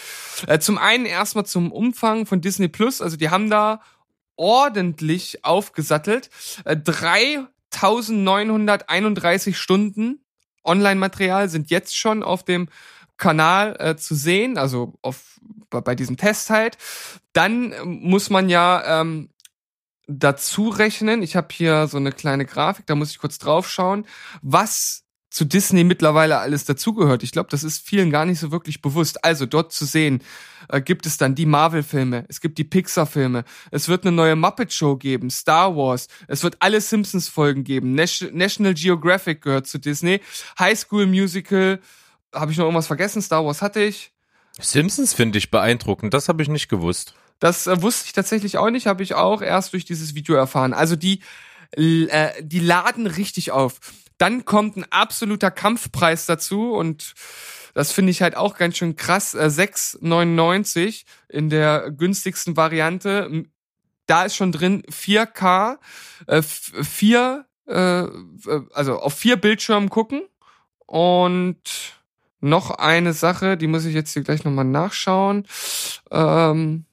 Äh, 0.46 0.60
zum 0.60 0.78
einen 0.78 1.08
erstmal 1.08 1.48
zum 1.48 1.72
Umfang 1.72 2.28
von 2.28 2.42
Disney 2.42 2.68
Plus, 2.68 3.02
also 3.02 3.18
die 3.18 3.32
haben 3.32 3.50
da 3.50 3.82
ordentlich 4.36 5.44
aufgesattelt, 5.44 6.30
3931 6.66 9.54
äh, 9.54 9.58
Stunden 9.58 10.20
Online-Material 10.64 11.50
sind 11.50 11.70
jetzt 11.70 11.98
schon 11.98 12.24
auf 12.24 12.44
dem 12.44 12.70
Kanal 13.18 13.76
äh, 13.80 13.96
zu 13.96 14.16
sehen, 14.16 14.58
also 14.58 14.94
auf, 15.02 15.40
bei, 15.70 15.96
diesem 15.96 16.18
Test 16.18 16.50
halt. 16.50 16.78
Dann 17.34 17.74
muss 17.84 18.30
man 18.30 18.50
ja 18.50 19.02
ähm, 19.02 19.30
dazu 20.08 20.70
rechnen, 20.70 21.24
ich 21.24 21.36
habe 21.36 21.48
hier 21.52 21.88
so 21.88 21.98
eine 21.98 22.12
kleine 22.12 22.46
Grafik, 22.46 22.86
da 22.86 22.96
muss 22.96 23.12
ich 23.12 23.20
kurz 23.20 23.38
drauf 23.38 23.70
schauen, 23.70 24.06
was 24.42 25.04
zu 25.30 25.44
Disney 25.44 25.84
mittlerweile 25.84 26.38
alles 26.38 26.64
dazugehört. 26.64 27.22
Ich 27.22 27.32
glaube, 27.32 27.50
das 27.50 27.66
ist 27.66 27.86
vielen 27.86 28.10
gar 28.10 28.26
nicht 28.26 28.40
so 28.40 28.52
wirklich 28.52 28.82
bewusst. 28.82 29.26
Also 29.26 29.46
dort 29.46 29.74
zu 29.74 29.84
sehen, 29.84 30.22
äh, 30.70 30.80
gibt 30.80 31.06
es 31.06 31.18
dann 31.18 31.36
die 31.36 31.46
Marvel-Filme, 31.46 32.26
es 32.30 32.40
gibt 32.40 32.58
die 32.58 32.64
Pixar-Filme, 32.64 33.44
es 33.70 33.90
wird 33.90 34.06
eine 34.06 34.16
neue 34.16 34.38
Muppet-Show 34.38 34.96
geben, 34.96 35.30
Star 35.30 35.76
Wars, 35.76 36.08
es 36.28 36.44
wird 36.44 36.56
alle 36.60 36.80
Simpsons-Folgen 36.80 37.66
geben, 37.66 37.96
National 37.96 38.74
Geographic 38.74 39.42
gehört 39.42 39.68
zu 39.68 39.78
Disney, 39.78 40.22
High 40.58 40.80
School 40.80 41.06
Musical, 41.06 41.82
habe 42.36 42.52
ich 42.52 42.58
noch 42.58 42.66
irgendwas 42.66 42.88
vergessen? 42.88 43.22
Star 43.22 43.46
Wars 43.46 43.62
hatte 43.62 43.82
ich. 43.82 44.12
Simpsons 44.60 45.14
finde 45.14 45.38
ich 45.38 45.52
beeindruckend, 45.52 46.14
das 46.14 46.30
habe 46.30 46.42
ich 46.42 46.50
nicht 46.50 46.70
gewusst. 46.70 47.14
Das 47.40 47.68
äh, 47.68 47.82
wusste 47.82 48.06
ich 48.08 48.14
tatsächlich 48.14 48.58
auch 48.58 48.70
nicht, 48.70 48.88
habe 48.88 49.04
ich 49.04 49.14
auch 49.14 49.42
erst 49.42 49.74
durch 49.74 49.86
dieses 49.86 50.16
Video 50.16 50.36
erfahren. 50.36 50.74
Also 50.74 50.96
die, 50.96 51.22
äh, 51.76 52.32
die 52.42 52.60
laden 52.60 53.08
richtig 53.08 53.52
auf. 53.52 53.80
Dann 54.18 54.46
kommt 54.46 54.78
ein 54.78 54.86
absoluter 54.92 55.52
Kampfpreis 55.52 56.26
dazu 56.26 56.74
und 56.74 57.14
das 57.74 57.92
finde 57.92 58.12
ich 58.12 58.22
halt 58.22 58.38
auch 58.38 58.56
ganz 58.56 58.78
schön 58.78 58.96
krass. 58.96 59.34
Äh, 59.34 59.48
6,99 59.48 61.04
in 61.28 61.50
der 61.50 61.92
günstigsten 61.92 62.56
Variante. 62.56 63.46
Da 64.08 64.24
ist 64.24 64.36
schon 64.36 64.54
drin 64.54 64.84
4K, 64.90 65.78
äh, 66.28 66.42
4, 66.42 67.46
äh, 67.68 67.74
äh, 67.74 68.10
also 68.74 69.00
auf 69.00 69.16
vier 69.16 69.36
Bildschirmen 69.36 69.90
gucken 69.90 70.22
und 70.86 71.60
noch 72.46 72.72
eine 72.72 73.14
Sache, 73.14 73.58
die 73.58 73.68
muss 73.68 73.86
ich 73.86 73.94
jetzt 73.94 74.14
hier 74.14 74.24
gleich 74.24 74.44
nochmal 74.44 74.66
nachschauen. 74.66 75.46
Ähm, 76.12 76.86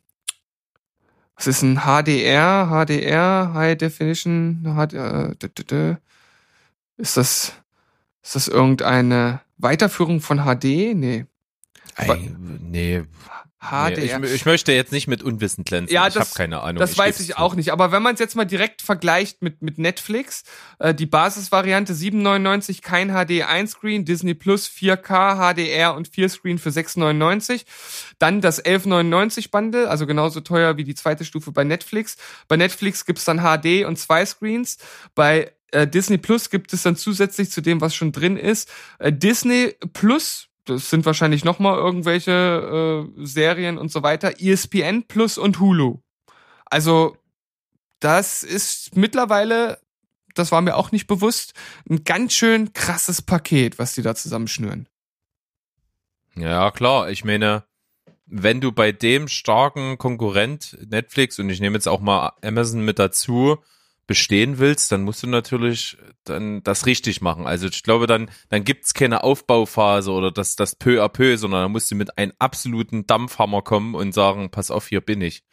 was 1.37 1.47
ist 1.47 1.63
ein 1.63 1.81
HDR? 1.81 2.69
HDR, 2.69 3.53
High 3.55 3.77
Definition. 3.77 4.63
HDR, 4.65 5.35
äh, 5.41 5.97
ist 6.97 7.17
das, 7.17 7.53
ist 8.23 8.35
das 8.35 8.49
irgendeine 8.49 9.41
Weiterführung 9.59 10.21
von 10.21 10.39
HD? 10.39 10.95
Nee. 10.95 11.27
Ei, 11.97 12.31
nee, 12.39 13.05
HDR. 13.63 14.19
Nee, 14.19 14.27
ich, 14.27 14.35
ich, 14.35 14.45
möchte 14.45 14.73
jetzt 14.73 14.91
nicht 14.91 15.07
mit 15.07 15.23
Unwissen 15.23 15.63
glänzen. 15.63 15.95
Ja, 15.95 16.09
ich 16.09 16.17
habe 16.17 16.29
keine 16.35 16.63
Ahnung. 16.63 16.81
Das 16.81 16.93
ich 16.93 16.99
weiß 16.99 17.21
ich 17.21 17.39
auch 17.39 17.55
nicht. 17.55 17.71
Aber 17.71 17.93
wenn 17.93 18.03
man 18.03 18.15
es 18.15 18.21
jetzt 18.21 18.35
mal 18.35 18.45
direkt 18.45 18.83
vergleicht 18.83 19.41
mit, 19.41 19.63
mit 19.63 19.79
Netflix, 19.79 20.43
äh, 20.81 20.93
die 20.93 21.07
Basisvariante 21.07 21.93
7,99, 21.93 22.83
kein 22.83 23.11
HD 23.11 23.43
1 23.49 23.71
Screen, 23.71 24.05
Disney 24.05 24.35
Plus 24.35 24.69
4K, 24.69 25.55
HDR 25.55 25.95
und 25.95 26.09
4 26.09 26.29
Screen 26.29 26.59
für 26.59 26.71
6,99. 26.71 27.65
Dann 28.19 28.41
das 28.41 28.65
11,99 28.65 29.51
Bundle, 29.53 29.89
also 29.89 30.07
genauso 30.07 30.41
teuer 30.41 30.77
wie 30.77 30.85
die 30.85 30.97
zweite 30.97 31.25
Stufe 31.25 31.53
bei 31.53 31.63
Netflix. 31.63 32.17
Bei 32.49 32.57
Netflix 32.57 33.07
gibt's 33.07 33.25
dann 33.25 33.39
HD 33.39 33.85
und 33.87 33.97
zwei 33.97 34.27
Screens. 34.27 34.79
Bei 35.15 35.53
äh, 35.71 35.87
Disney 35.87 36.19
Plus 36.19 36.51
gibt 36.51 36.73
es 36.73 36.83
dann 36.83 36.97
zusätzlich 36.97 37.51
zu 37.53 37.61
dem, 37.61 37.81
was 37.81 37.95
schon 37.95 38.11
drin 38.11 38.37
ist, 38.37 38.69
äh, 38.99 39.13
Disney 39.13 39.75
Plus 39.93 40.49
das 40.65 40.91
sind 40.91 41.05
wahrscheinlich 41.07 41.45
nochmal 41.45 41.77
irgendwelche 41.77 43.09
äh, 43.19 43.25
Serien 43.25 43.79
und 43.79 43.91
so 43.91 44.03
weiter. 44.03 44.41
ESPN 44.41 45.05
Plus 45.05 45.39
und 45.39 45.59
Hulu. 45.61 45.99
Also, 46.67 47.17
das 48.01 48.43
ist 48.43 48.97
mittlerweile, 48.97 49.79
das 50.35 50.53
war 50.53 50.61
mir 50.61 50.77
auch 50.77 50.93
nicht 50.93 51.07
bewusst, 51.07 51.55
ein 51.89 52.05
ganz 52.05 52.33
schön 52.33 52.73
krasses 52.73 53.23
Paket, 53.23 53.79
was 53.79 53.95
die 53.95 54.03
da 54.03 54.15
zusammenschnüren. 54.15 54.89
Ja, 56.35 56.71
klar. 56.71 57.11
Ich 57.11 57.25
meine, 57.25 57.65
wenn 58.27 58.61
du 58.61 58.73
bei 58.73 58.93
dem 58.93 59.29
starken 59.29 59.99
Konkurrent 59.99 60.79
Netflix 60.89 61.39
und 61.39 61.51
ich 61.51 61.61
nehme 61.61 61.75
jetzt 61.75 61.89
auch 61.89 62.01
mal 62.01 62.33
Amazon 62.43 62.85
mit 62.85 62.99
dazu, 62.99 63.59
bestehen 64.07 64.59
willst, 64.59 64.93
dann 64.93 65.03
musst 65.03 65.23
du 65.23 65.27
natürlich 65.27 65.97
dann 66.25 66.63
das 66.63 66.87
richtig 66.87 67.21
machen. 67.21 67.47
Also 67.47 67.69
ich 67.69 67.83
glaube, 67.83 68.07
dann, 68.07 68.31
dann 68.49 68.65
gibt's 68.65 68.95
keine 68.95 69.23
Aufbauphase 69.25 70.11
oder 70.11 70.31
das, 70.31 70.57
das 70.57 70.77
peu 70.77 71.03
à 71.03 71.09
peu, 71.09 71.37
sondern 71.37 71.63
dann 71.63 71.73
musst 71.73 71.91
du 71.91 71.95
mit 71.95 72.19
einem 72.19 72.33
absoluten 72.39 73.07
Dampfhammer 73.07 73.63
kommen 73.63 73.95
und 73.95 74.13
sagen, 74.13 74.51
pass 74.51 74.71
auf, 74.71 74.89
hier 74.89 75.01
bin 75.01 75.21
ich. 75.21 75.45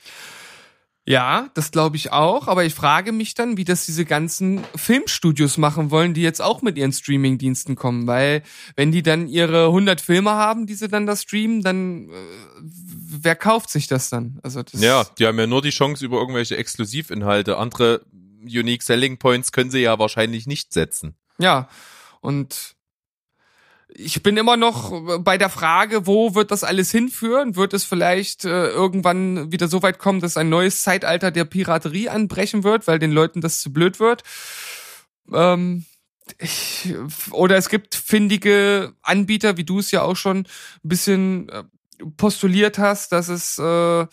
Ja, 1.09 1.49
das 1.55 1.71
glaube 1.71 1.95
ich 1.95 2.11
auch, 2.11 2.47
aber 2.47 2.65
ich 2.65 2.75
frage 2.75 3.11
mich 3.11 3.33
dann, 3.33 3.57
wie 3.57 3.63
das 3.63 3.87
diese 3.87 4.05
ganzen 4.05 4.63
Filmstudios 4.75 5.57
machen 5.57 5.89
wollen, 5.89 6.13
die 6.13 6.21
jetzt 6.21 6.39
auch 6.39 6.61
mit 6.61 6.77
ihren 6.77 6.91
Streamingdiensten 6.91 7.75
kommen, 7.75 8.05
weil 8.05 8.43
wenn 8.75 8.91
die 8.91 9.01
dann 9.01 9.27
ihre 9.27 9.67
100 9.67 10.01
Filme 10.01 10.31
haben, 10.31 10.67
die 10.67 10.75
sie 10.75 10.87
dann 10.87 11.07
da 11.07 11.15
streamen, 11.15 11.63
dann 11.63 12.09
äh, 12.09 12.13
wer 12.61 13.35
kauft 13.35 13.71
sich 13.71 13.87
das 13.87 14.11
dann? 14.11 14.39
Also 14.43 14.61
das 14.61 14.79
ja, 14.79 15.03
die 15.17 15.25
haben 15.25 15.39
ja 15.39 15.47
nur 15.47 15.63
die 15.63 15.71
Chance 15.71 16.05
über 16.05 16.19
irgendwelche 16.19 16.57
Exklusivinhalte. 16.57 17.57
Andere 17.57 18.01
Unique 18.41 18.83
Selling 18.83 19.17
Points 19.17 19.51
können 19.51 19.71
sie 19.71 19.79
ja 19.79 19.97
wahrscheinlich 19.99 20.47
nicht 20.47 20.73
setzen. 20.73 21.15
Ja, 21.37 21.69
und 22.21 22.75
ich 23.91 24.21
bin 24.21 24.37
immer 24.37 24.55
noch 24.55 25.19
bei 25.23 25.37
der 25.37 25.49
Frage, 25.49 26.05
wo 26.05 26.35
wird 26.35 26.51
das 26.51 26.63
alles 26.63 26.91
hinführen? 26.91 27.55
Wird 27.55 27.73
es 27.73 27.85
vielleicht 27.85 28.45
äh, 28.45 28.67
irgendwann 28.67 29.51
wieder 29.51 29.67
so 29.67 29.81
weit 29.81 29.97
kommen, 29.97 30.19
dass 30.19 30.37
ein 30.37 30.49
neues 30.49 30.83
Zeitalter 30.83 31.31
der 31.31 31.45
Piraterie 31.45 32.09
anbrechen 32.09 32.63
wird, 32.63 32.87
weil 32.87 32.99
den 32.99 33.11
Leuten 33.11 33.41
das 33.41 33.61
zu 33.61 33.73
blöd 33.73 33.99
wird? 33.99 34.23
Ähm, 35.33 35.85
ich, 36.37 36.93
oder 37.31 37.57
es 37.57 37.69
gibt 37.69 37.95
findige 37.95 38.93
Anbieter, 39.01 39.57
wie 39.57 39.63
du 39.63 39.79
es 39.79 39.89
ja 39.89 40.03
auch 40.03 40.15
schon 40.15 40.39
ein 40.39 40.45
bisschen 40.83 41.49
äh, 41.49 41.63
postuliert 42.15 42.77
hast, 42.77 43.11
dass 43.11 43.27
es 43.27 43.57
äh, 43.57 44.05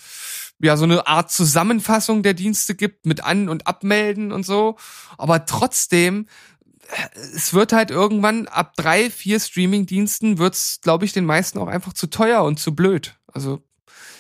ja 0.61 0.77
so 0.77 0.85
eine 0.85 1.07
Art 1.07 1.31
Zusammenfassung 1.31 2.23
der 2.23 2.35
Dienste 2.35 2.75
gibt 2.75 3.07
mit 3.07 3.23
An- 3.23 3.49
und 3.49 3.67
Abmelden 3.67 4.33
und 4.33 4.45
so. 4.45 4.77
Aber 5.19 5.45
trotzdem, 5.47 6.27
äh, 6.89 7.19
es 7.35 7.53
wird 7.53 7.73
halt 7.73 7.91
irgendwann 7.91 8.49
ab 8.49 8.75
drei, 8.77 9.11
vier 9.11 9.41
Streaming-Diensten 9.41 10.39
wird's, 10.39 10.81
glaube 10.81 11.05
ich, 11.05 11.13
den 11.13 11.27
meisten 11.27 11.59
auch 11.59 11.69
einfach 11.69 11.93
zu 11.93 12.07
teuer 12.09 12.43
und 12.45 12.59
zu 12.59 12.75
blöd. 12.75 13.17
Also 13.27 13.63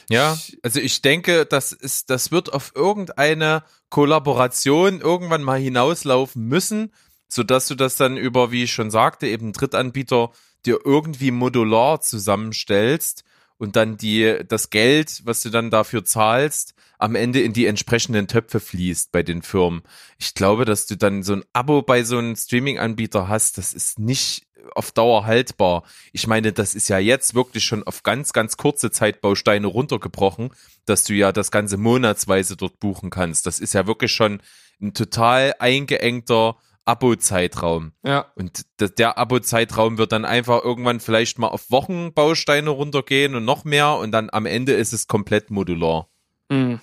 ja, 0.08 0.38
also 0.62 0.78
ich 0.78 1.02
denke, 1.02 1.46
das 1.46 1.72
ist, 1.72 2.10
das 2.10 2.30
wird 2.30 2.52
auf 2.52 2.72
irgendeine 2.76 3.64
Kollaboration 3.88 5.00
irgendwann 5.00 5.42
mal 5.42 5.58
hinauslaufen 5.58 6.44
müssen, 6.44 6.92
so 7.28 7.42
dass 7.42 7.66
du 7.66 7.74
das 7.74 7.96
dann 7.96 8.16
über, 8.16 8.52
wie 8.52 8.64
ich 8.64 8.72
schon 8.72 8.90
sagte, 8.90 9.26
eben 9.26 9.52
Drittanbieter 9.52 10.30
dir 10.64 10.78
irgendwie 10.84 11.32
modular 11.32 12.00
zusammenstellst 12.00 13.24
und 13.58 13.76
dann 13.76 13.96
die, 13.96 14.40
das 14.46 14.70
Geld, 14.70 15.22
was 15.24 15.42
du 15.42 15.50
dann 15.50 15.70
dafür 15.70 16.04
zahlst, 16.04 16.74
am 16.98 17.14
Ende 17.14 17.40
in 17.40 17.52
die 17.52 17.66
entsprechenden 17.66 18.26
Töpfe 18.26 18.60
fließt 18.60 19.12
bei 19.12 19.22
den 19.22 19.42
Firmen. 19.42 19.82
Ich 20.18 20.34
glaube, 20.34 20.64
dass 20.64 20.86
du 20.86 20.96
dann 20.96 21.22
so 21.22 21.34
ein 21.34 21.44
Abo 21.52 21.82
bei 21.82 22.04
so 22.04 22.18
einem 22.18 22.36
Streaming-Anbieter 22.36 23.28
hast, 23.28 23.58
das 23.58 23.74
ist 23.74 23.98
nicht 23.98 24.46
auf 24.74 24.92
Dauer 24.92 25.26
haltbar. 25.26 25.84
Ich 26.12 26.26
meine, 26.26 26.52
das 26.52 26.74
ist 26.74 26.88
ja 26.88 26.98
jetzt 26.98 27.34
wirklich 27.34 27.64
schon 27.64 27.82
auf 27.84 28.02
ganz, 28.02 28.32
ganz 28.32 28.56
kurze 28.56 28.90
Zeit 28.90 29.20
Bausteine 29.20 29.66
runtergebrochen, 29.66 30.50
dass 30.86 31.04
du 31.04 31.14
ja 31.14 31.32
das 31.32 31.50
ganze 31.50 31.76
monatsweise 31.76 32.56
dort 32.56 32.80
buchen 32.80 33.10
kannst. 33.10 33.46
Das 33.46 33.60
ist 33.60 33.74
ja 33.74 33.86
wirklich 33.86 34.12
schon 34.12 34.40
ein 34.80 34.94
total 34.94 35.54
eingeengter 35.58 36.56
Abo-Zeitraum. 36.86 37.92
Ja. 38.04 38.32
Und 38.36 38.64
der 38.80 39.18
Abo-Zeitraum 39.18 39.98
wird 39.98 40.12
dann 40.12 40.24
einfach 40.24 40.64
irgendwann 40.64 41.00
vielleicht 41.00 41.38
mal 41.38 41.48
auf 41.48 41.70
Wochenbausteine 41.70 42.70
runtergehen 42.70 43.34
und 43.34 43.44
noch 43.44 43.64
mehr 43.64 43.96
und 43.96 44.12
dann 44.12 44.30
am 44.30 44.46
Ende 44.46 44.72
ist 44.72 44.92
es 44.92 45.06
komplett 45.06 45.50
modular. 45.50 46.08
Mhm. 46.48 46.80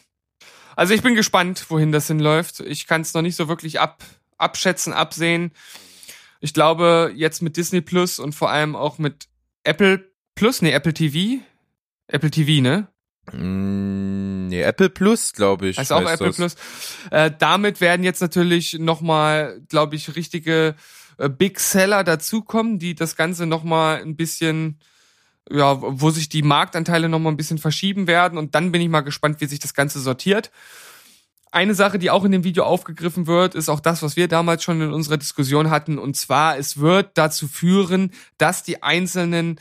Also 0.75 0.93
ich 0.93 1.01
bin 1.01 1.15
gespannt, 1.15 1.65
wohin 1.69 1.91
das 1.91 2.07
hinläuft. 2.07 2.59
Ich 2.59 2.87
kann 2.87 3.01
es 3.01 3.13
noch 3.13 3.21
nicht 3.21 3.35
so 3.35 3.47
wirklich 3.47 3.79
ab, 3.79 4.03
abschätzen, 4.37 4.93
absehen. 4.93 5.51
Ich 6.39 6.53
glaube, 6.53 7.13
jetzt 7.15 7.41
mit 7.41 7.57
Disney 7.57 7.81
Plus 7.81 8.19
und 8.19 8.33
vor 8.33 8.49
allem 8.49 8.75
auch 8.75 8.97
mit 8.97 9.27
Apple 9.63 10.11
Plus, 10.35 10.61
nee, 10.61 10.71
Apple 10.71 10.93
TV. 10.93 11.41
Apple 12.07 12.31
TV, 12.31 12.61
ne? 12.61 12.87
Mm, 13.31 14.47
nee, 14.47 14.61
Apple 14.61 14.89
Plus, 14.89 15.33
glaube 15.33 15.67
ich. 15.67 15.77
Heißt 15.77 15.93
auch 15.93 16.07
Apple 16.09 16.27
das. 16.27 16.35
Plus. 16.35 16.55
Äh, 17.11 17.31
damit 17.37 17.79
werden 17.79 18.03
jetzt 18.03 18.21
natürlich 18.21 18.73
nochmal, 18.79 19.61
glaube 19.69 19.95
ich, 19.95 20.15
richtige 20.15 20.75
äh, 21.17 21.29
Big 21.29 21.59
Seller 21.59 22.03
dazukommen, 22.03 22.79
die 22.79 22.95
das 22.95 23.15
Ganze 23.15 23.45
nochmal 23.45 24.01
ein 24.01 24.15
bisschen, 24.15 24.79
ja, 25.49 25.77
wo 25.79 26.09
sich 26.09 26.29
die 26.29 26.43
Marktanteile 26.43 27.09
nochmal 27.09 27.33
ein 27.33 27.37
bisschen 27.37 27.59
verschieben 27.59 28.07
werden. 28.07 28.37
Und 28.37 28.55
dann 28.55 28.71
bin 28.71 28.81
ich 28.81 28.89
mal 28.89 29.01
gespannt, 29.01 29.39
wie 29.39 29.45
sich 29.45 29.59
das 29.59 29.73
Ganze 29.73 29.99
sortiert. 29.99 30.51
Eine 31.51 31.75
Sache, 31.75 31.99
die 31.99 32.09
auch 32.09 32.25
in 32.25 32.31
dem 32.31 32.43
Video 32.43 32.63
aufgegriffen 32.63 33.27
wird, 33.27 33.53
ist 33.53 33.69
auch 33.69 33.79
das, 33.79 34.01
was 34.01 34.15
wir 34.15 34.27
damals 34.27 34.63
schon 34.63 34.81
in 34.81 34.91
unserer 34.91 35.17
Diskussion 35.17 35.69
hatten. 35.69 35.99
Und 35.99 36.17
zwar, 36.17 36.57
es 36.57 36.77
wird 36.77 37.11
dazu 37.13 37.47
führen, 37.47 38.11
dass 38.39 38.63
die 38.63 38.81
einzelnen 38.81 39.59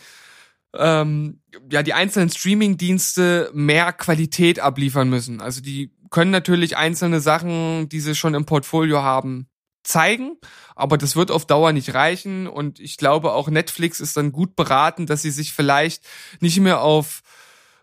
ähm, 0.77 1.41
ja, 1.71 1.83
die 1.83 1.95
einzelnen 1.95 2.31
Streaming-Dienste 2.31 3.51
mehr 3.53 3.93
Qualität 3.93 4.61
abliefern 4.61 5.09
müssen. 5.09 5.41
Also 5.41 5.61
die 5.61 5.93
können 6.11 6.31
natürlich 6.31 6.77
einzelne 6.77 7.21
Sachen, 7.21 7.89
die 7.89 8.01
sie 8.01 8.15
schon 8.15 8.35
im 8.35 8.45
Portfolio 8.45 9.03
haben, 9.03 9.49
zeigen, 9.83 10.37
aber 10.77 10.97
das 10.97 11.17
wird 11.17 11.31
auf 11.31 11.45
Dauer 11.45 11.73
nicht 11.73 11.95
reichen 11.95 12.47
und 12.47 12.79
ich 12.79 12.97
glaube 12.97 13.33
auch 13.33 13.49
Netflix 13.49 13.99
ist 13.99 14.17
dann 14.17 14.31
gut 14.31 14.55
beraten, 14.55 15.07
dass 15.07 15.23
sie 15.23 15.33
sich 15.33 15.53
vielleicht 15.53 16.05
nicht 16.41 16.61
mehr 16.61 16.83
auf 16.83 17.23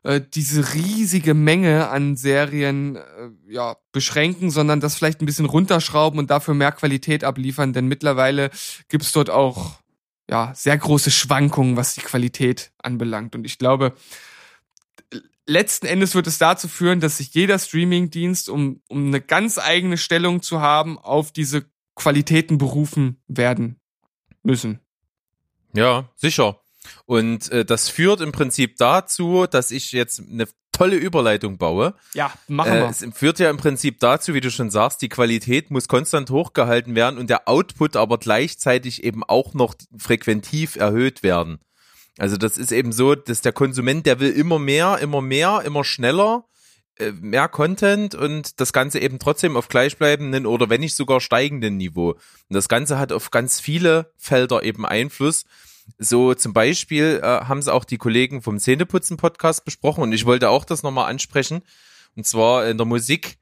äh, 0.04 0.22
diese 0.34 0.74
riesige 0.74 1.34
Menge 1.34 1.90
an 1.90 2.16
Serien 2.16 2.96
äh, 2.96 3.02
ja 3.50 3.76
beschränken, 3.92 4.50
sondern 4.50 4.80
das 4.80 4.96
vielleicht 4.96 5.22
ein 5.22 5.26
bisschen 5.26 5.46
runterschrauben 5.46 6.20
und 6.20 6.30
dafür 6.30 6.54
mehr 6.54 6.72
Qualität 6.72 7.26
abliefern, 7.26 7.74
denn 7.74 7.88
mittlerweile 7.88 8.50
gibt's 8.88 9.12
dort 9.12 9.30
auch 9.30 9.80
ja, 10.30 10.54
sehr 10.54 10.78
große 10.78 11.10
Schwankungen, 11.10 11.76
was 11.76 11.96
die 11.96 12.02
Qualität 12.02 12.72
anbelangt. 12.78 13.36
Und 13.36 13.46
ich 13.46 13.58
glaube, 13.58 13.96
letzten 15.48 15.88
Endes 15.88 16.14
wird 16.14 16.28
es 16.28 16.38
dazu 16.38 16.68
führen, 16.68 17.00
dass 17.00 17.18
sich 17.18 17.34
jeder 17.34 17.58
Streamingdienst, 17.58 18.48
um, 18.48 18.82
um 18.88 19.08
eine 19.08 19.22
ganz 19.22 19.58
eigene 19.58 19.98
Stellung 19.98 20.44
zu 20.44 20.62
haben, 20.62 21.00
auf 21.00 21.32
diese 21.32 21.66
Qualitäten 21.96 22.60
berufen 22.60 23.22
werden 23.28 23.80
müssen. 24.44 24.80
Ja, 25.74 26.10
sicher. 26.16 26.62
Und 27.06 27.52
äh, 27.52 27.66
das 27.66 27.90
führt 27.90 28.22
im 28.22 28.32
Prinzip 28.32 28.78
dazu, 28.78 29.46
dass 29.50 29.72
ich 29.72 29.92
jetzt 29.92 30.22
eine 30.32 30.48
tolle 30.72 30.96
Überleitung 30.96 31.58
baue. 31.58 31.94
Ja, 32.14 32.32
machen 32.48 32.72
Äh, 32.72 32.80
wir. 32.82 32.90
es 32.90 33.06
führt 33.14 33.40
ja 33.40 33.50
im 33.50 33.58
Prinzip 33.58 34.00
dazu, 34.00 34.34
wie 34.34 34.42
du 34.42 34.50
schon 34.50 34.70
sagst, 34.70 35.02
die 35.02 35.10
Qualität 35.10 35.72
muss 35.72 35.88
konstant 35.88 36.30
hochgehalten 36.30 36.96
werden 36.96 37.20
und 37.20 37.30
der 37.30 37.48
Output 37.50 37.96
aber 37.96 38.18
gleichzeitig 38.18 39.04
eben 39.04 39.24
auch 39.24 39.54
noch 39.54 39.76
frequentiv 39.98 40.76
erhöht 40.78 41.22
werden. 41.24 41.60
Also 42.18 42.38
das 42.38 42.58
ist 42.58 42.72
eben 42.72 42.92
so, 42.92 43.16
dass 43.16 43.42
der 43.42 43.54
Konsument, 43.54 44.06
der 44.06 44.20
will 44.20 44.32
immer 44.32 44.60
mehr, 44.60 45.00
immer 45.00 45.22
mehr, 45.22 45.62
immer 45.66 45.84
schneller, 45.84 46.46
äh, 46.98 47.12
mehr 47.12 47.48
Content 47.48 48.14
und 48.16 48.60
das 48.60 48.74
Ganze 48.74 49.00
eben 49.00 49.20
trotzdem 49.20 49.56
auf 49.58 49.68
gleichbleibenden 49.70 50.46
oder 50.46 50.70
wenn 50.70 50.82
nicht 50.82 50.96
sogar 50.96 51.22
steigenden 51.22 51.78
Niveau. 51.78 52.12
Und 52.12 52.20
das 52.50 52.68
Ganze 52.70 53.00
hat 53.00 53.12
auf 53.12 53.32
ganz 53.32 53.60
viele 53.60 54.12
Felder 54.18 54.64
eben 54.64 54.86
Einfluss. 54.86 55.46
So 55.98 56.34
zum 56.34 56.54
Beispiel 56.54 57.20
äh, 57.24 57.26
haben 57.26 57.62
sie 57.62 57.74
auch 57.74 57.86
die 57.86 57.98
Kollegen 57.98 58.42
vom 58.42 58.60
Zähneputzen-Podcast 58.60 59.66
besprochen 59.66 60.04
und 60.04 60.14
ich 60.14 60.26
wollte 60.26 60.50
auch 60.50 60.66
das 60.66 60.84
nochmal 60.84 61.10
ansprechen. 61.10 61.62
Und 62.16 62.26
zwar 62.26 62.68
in 62.68 62.78
der 62.78 62.86
Musik. 62.86 63.38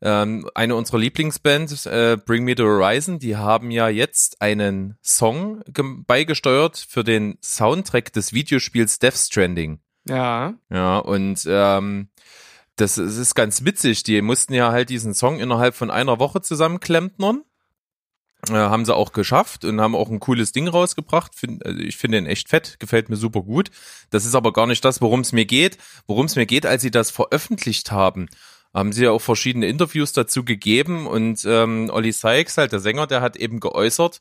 Ähm, 0.00 0.48
eine 0.54 0.76
unserer 0.76 0.98
Lieblingsbands, 0.98 1.86
äh, 1.86 2.16
Bring 2.24 2.44
Me 2.44 2.54
the 2.56 2.62
Horizon, 2.62 3.18
die 3.18 3.36
haben 3.36 3.72
ja 3.72 3.88
jetzt 3.88 4.40
einen 4.40 4.96
Song 5.02 5.60
beigesteuert 6.06 6.76
für 6.76 7.02
den 7.02 7.36
Soundtrack 7.42 8.12
des 8.12 8.32
Videospiels 8.32 9.00
Death 9.00 9.16
Stranding. 9.16 9.80
Ja. 10.08 10.54
Ja, 10.70 10.98
und 10.98 11.44
ähm, 11.48 12.10
das, 12.76 12.94
das 12.94 13.16
ist 13.16 13.34
ganz 13.34 13.64
witzig. 13.64 14.04
Die 14.04 14.22
mussten 14.22 14.54
ja 14.54 14.70
halt 14.70 14.88
diesen 14.88 15.14
Song 15.14 15.40
innerhalb 15.40 15.74
von 15.74 15.90
einer 15.90 16.18
Woche 16.20 16.40
zusammenklempnern. 16.42 17.42
Äh, 18.48 18.52
haben 18.52 18.84
sie 18.84 18.94
auch 18.94 19.12
geschafft 19.12 19.64
und 19.64 19.80
haben 19.80 19.96
auch 19.96 20.10
ein 20.10 20.20
cooles 20.20 20.52
Ding 20.52 20.68
rausgebracht. 20.68 21.34
Find, 21.34 21.66
also 21.66 21.78
ich 21.80 21.96
finde 21.96 22.18
den 22.18 22.26
echt 22.26 22.48
fett, 22.48 22.78
gefällt 22.78 23.08
mir 23.08 23.16
super 23.16 23.42
gut. 23.42 23.70
Das 24.10 24.24
ist 24.24 24.36
aber 24.36 24.52
gar 24.52 24.66
nicht 24.66 24.84
das, 24.84 25.00
worum 25.00 25.20
es 25.20 25.32
mir 25.32 25.44
geht. 25.44 25.76
Worum 26.06 26.26
es 26.26 26.36
mir 26.36 26.46
geht, 26.46 26.64
als 26.64 26.82
sie 26.82 26.92
das 26.92 27.10
veröffentlicht 27.10 27.90
haben, 27.90 28.28
haben 28.72 28.92
sie 28.92 29.04
ja 29.04 29.10
auch 29.10 29.20
verschiedene 29.22 29.66
Interviews 29.66 30.12
dazu 30.12 30.44
gegeben 30.44 31.06
und 31.06 31.44
ähm, 31.46 31.90
Olli 31.92 32.12
Sykes, 32.12 32.58
halt 32.58 32.70
der 32.70 32.80
Sänger, 32.80 33.06
der 33.06 33.22
hat 33.22 33.36
eben 33.36 33.58
geäußert, 33.58 34.20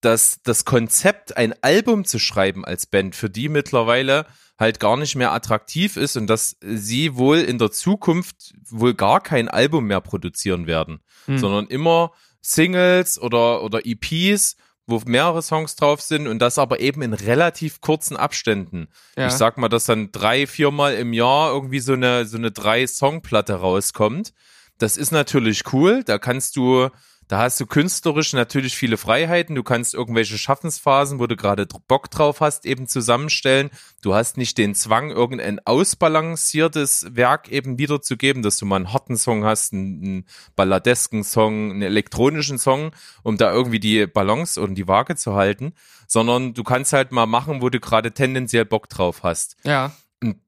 dass 0.00 0.40
das 0.42 0.66
Konzept, 0.66 1.36
ein 1.36 1.54
Album 1.62 2.04
zu 2.04 2.18
schreiben 2.18 2.64
als 2.64 2.84
Band, 2.84 3.16
für 3.16 3.30
die 3.30 3.48
mittlerweile 3.48 4.26
halt 4.58 4.78
gar 4.78 4.96
nicht 4.96 5.16
mehr 5.16 5.32
attraktiv 5.32 5.96
ist 5.96 6.16
und 6.16 6.26
dass 6.26 6.56
sie 6.60 7.16
wohl 7.16 7.38
in 7.38 7.58
der 7.58 7.70
Zukunft 7.70 8.52
wohl 8.68 8.94
gar 8.94 9.20
kein 9.20 9.48
Album 9.48 9.86
mehr 9.86 10.00
produzieren 10.02 10.66
werden, 10.66 11.00
Hm. 11.26 11.38
sondern 11.38 11.66
immer 11.66 12.12
Singles 12.44 13.18
oder, 13.18 13.62
oder 13.62 13.80
EPs, 13.84 14.56
wo 14.86 15.00
mehrere 15.06 15.42
Songs 15.42 15.76
drauf 15.76 16.02
sind 16.02 16.28
und 16.28 16.38
das 16.40 16.58
aber 16.58 16.80
eben 16.80 17.00
in 17.02 17.14
relativ 17.14 17.80
kurzen 17.80 18.16
Abständen. 18.16 18.88
ja. 19.16 19.28
Ich 19.28 19.32
sag 19.32 19.56
mal, 19.56 19.68
dass 19.68 19.86
dann 19.86 20.12
drei, 20.12 20.46
viermal 20.46 20.94
im 20.94 21.12
Jahr 21.14 21.52
irgendwie 21.52 21.80
so 21.80 21.94
eine, 21.94 22.26
so 22.26 22.36
eine 22.36 22.50
drei-Song-Platte 22.50 23.54
rauskommt. 23.54 24.34
Das 24.78 24.96
ist 24.96 25.10
natürlich 25.10 25.72
cool. 25.72 26.04
Da 26.04 26.18
kannst 26.18 26.56
du, 26.56 26.90
da 27.28 27.38
hast 27.38 27.60
du 27.60 27.66
künstlerisch 27.66 28.32
natürlich 28.32 28.76
viele 28.76 28.96
Freiheiten. 28.96 29.54
Du 29.54 29.62
kannst 29.62 29.94
irgendwelche 29.94 30.38
Schaffensphasen, 30.38 31.18
wo 31.18 31.26
du 31.26 31.36
gerade 31.36 31.66
Bock 31.88 32.10
drauf 32.10 32.40
hast, 32.40 32.66
eben 32.66 32.86
zusammenstellen. 32.86 33.70
Du 34.02 34.14
hast 34.14 34.36
nicht 34.36 34.58
den 34.58 34.74
Zwang, 34.74 35.10
irgendein 35.10 35.60
ausbalanciertes 35.64 37.06
Werk 37.10 37.48
eben 37.48 37.78
wiederzugeben, 37.78 38.42
dass 38.42 38.58
du 38.58 38.66
mal 38.66 38.76
einen 38.76 38.92
harten 38.92 39.16
Song 39.16 39.44
hast, 39.44 39.72
einen, 39.72 40.26
balladesken 40.56 41.24
Song, 41.24 41.70
einen 41.70 41.82
elektronischen 41.82 42.58
Song, 42.58 42.92
um 43.22 43.36
da 43.36 43.52
irgendwie 43.52 43.80
die 43.80 44.06
Balance 44.06 44.60
und 44.60 44.74
die 44.74 44.86
Waage 44.86 45.16
zu 45.16 45.34
halten, 45.34 45.72
sondern 46.06 46.54
du 46.54 46.62
kannst 46.62 46.92
halt 46.92 47.12
mal 47.12 47.26
machen, 47.26 47.62
wo 47.62 47.70
du 47.70 47.80
gerade 47.80 48.12
tendenziell 48.12 48.64
Bock 48.64 48.88
drauf 48.88 49.22
hast 49.22 49.56
ja. 49.64 49.92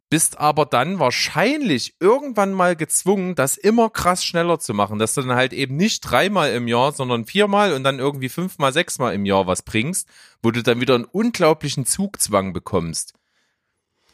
Bist 0.09 0.38
aber 0.38 0.66
dann 0.66 0.99
wahrscheinlich 0.99 1.95
irgendwann 1.99 2.53
mal 2.53 2.77
gezwungen, 2.77 3.35
das 3.35 3.57
immer 3.57 3.90
krass 3.90 4.25
schneller 4.25 4.59
zu 4.59 4.73
machen, 4.73 4.99
dass 4.99 5.14
du 5.14 5.23
dann 5.23 5.37
halt 5.37 5.53
eben 5.53 5.77
nicht 5.77 6.01
dreimal 6.01 6.53
im 6.53 6.69
Jahr, 6.69 6.92
sondern 6.92 7.27
viermal 7.27 7.73
und 7.73 7.83
dann 7.83 7.99
irgendwie 7.99 8.29
fünfmal, 8.29 8.73
sechsmal 8.73 9.14
im 9.14 9.25
Jahr 9.25 9.47
was 9.47 9.62
bringst, 9.62 10.09
wo 10.42 10.51
du 10.51 10.62
dann 10.62 10.81
wieder 10.81 10.95
einen 10.95 11.05
unglaublichen 11.05 11.87
Zugzwang 11.87 12.53
bekommst. 12.53 13.14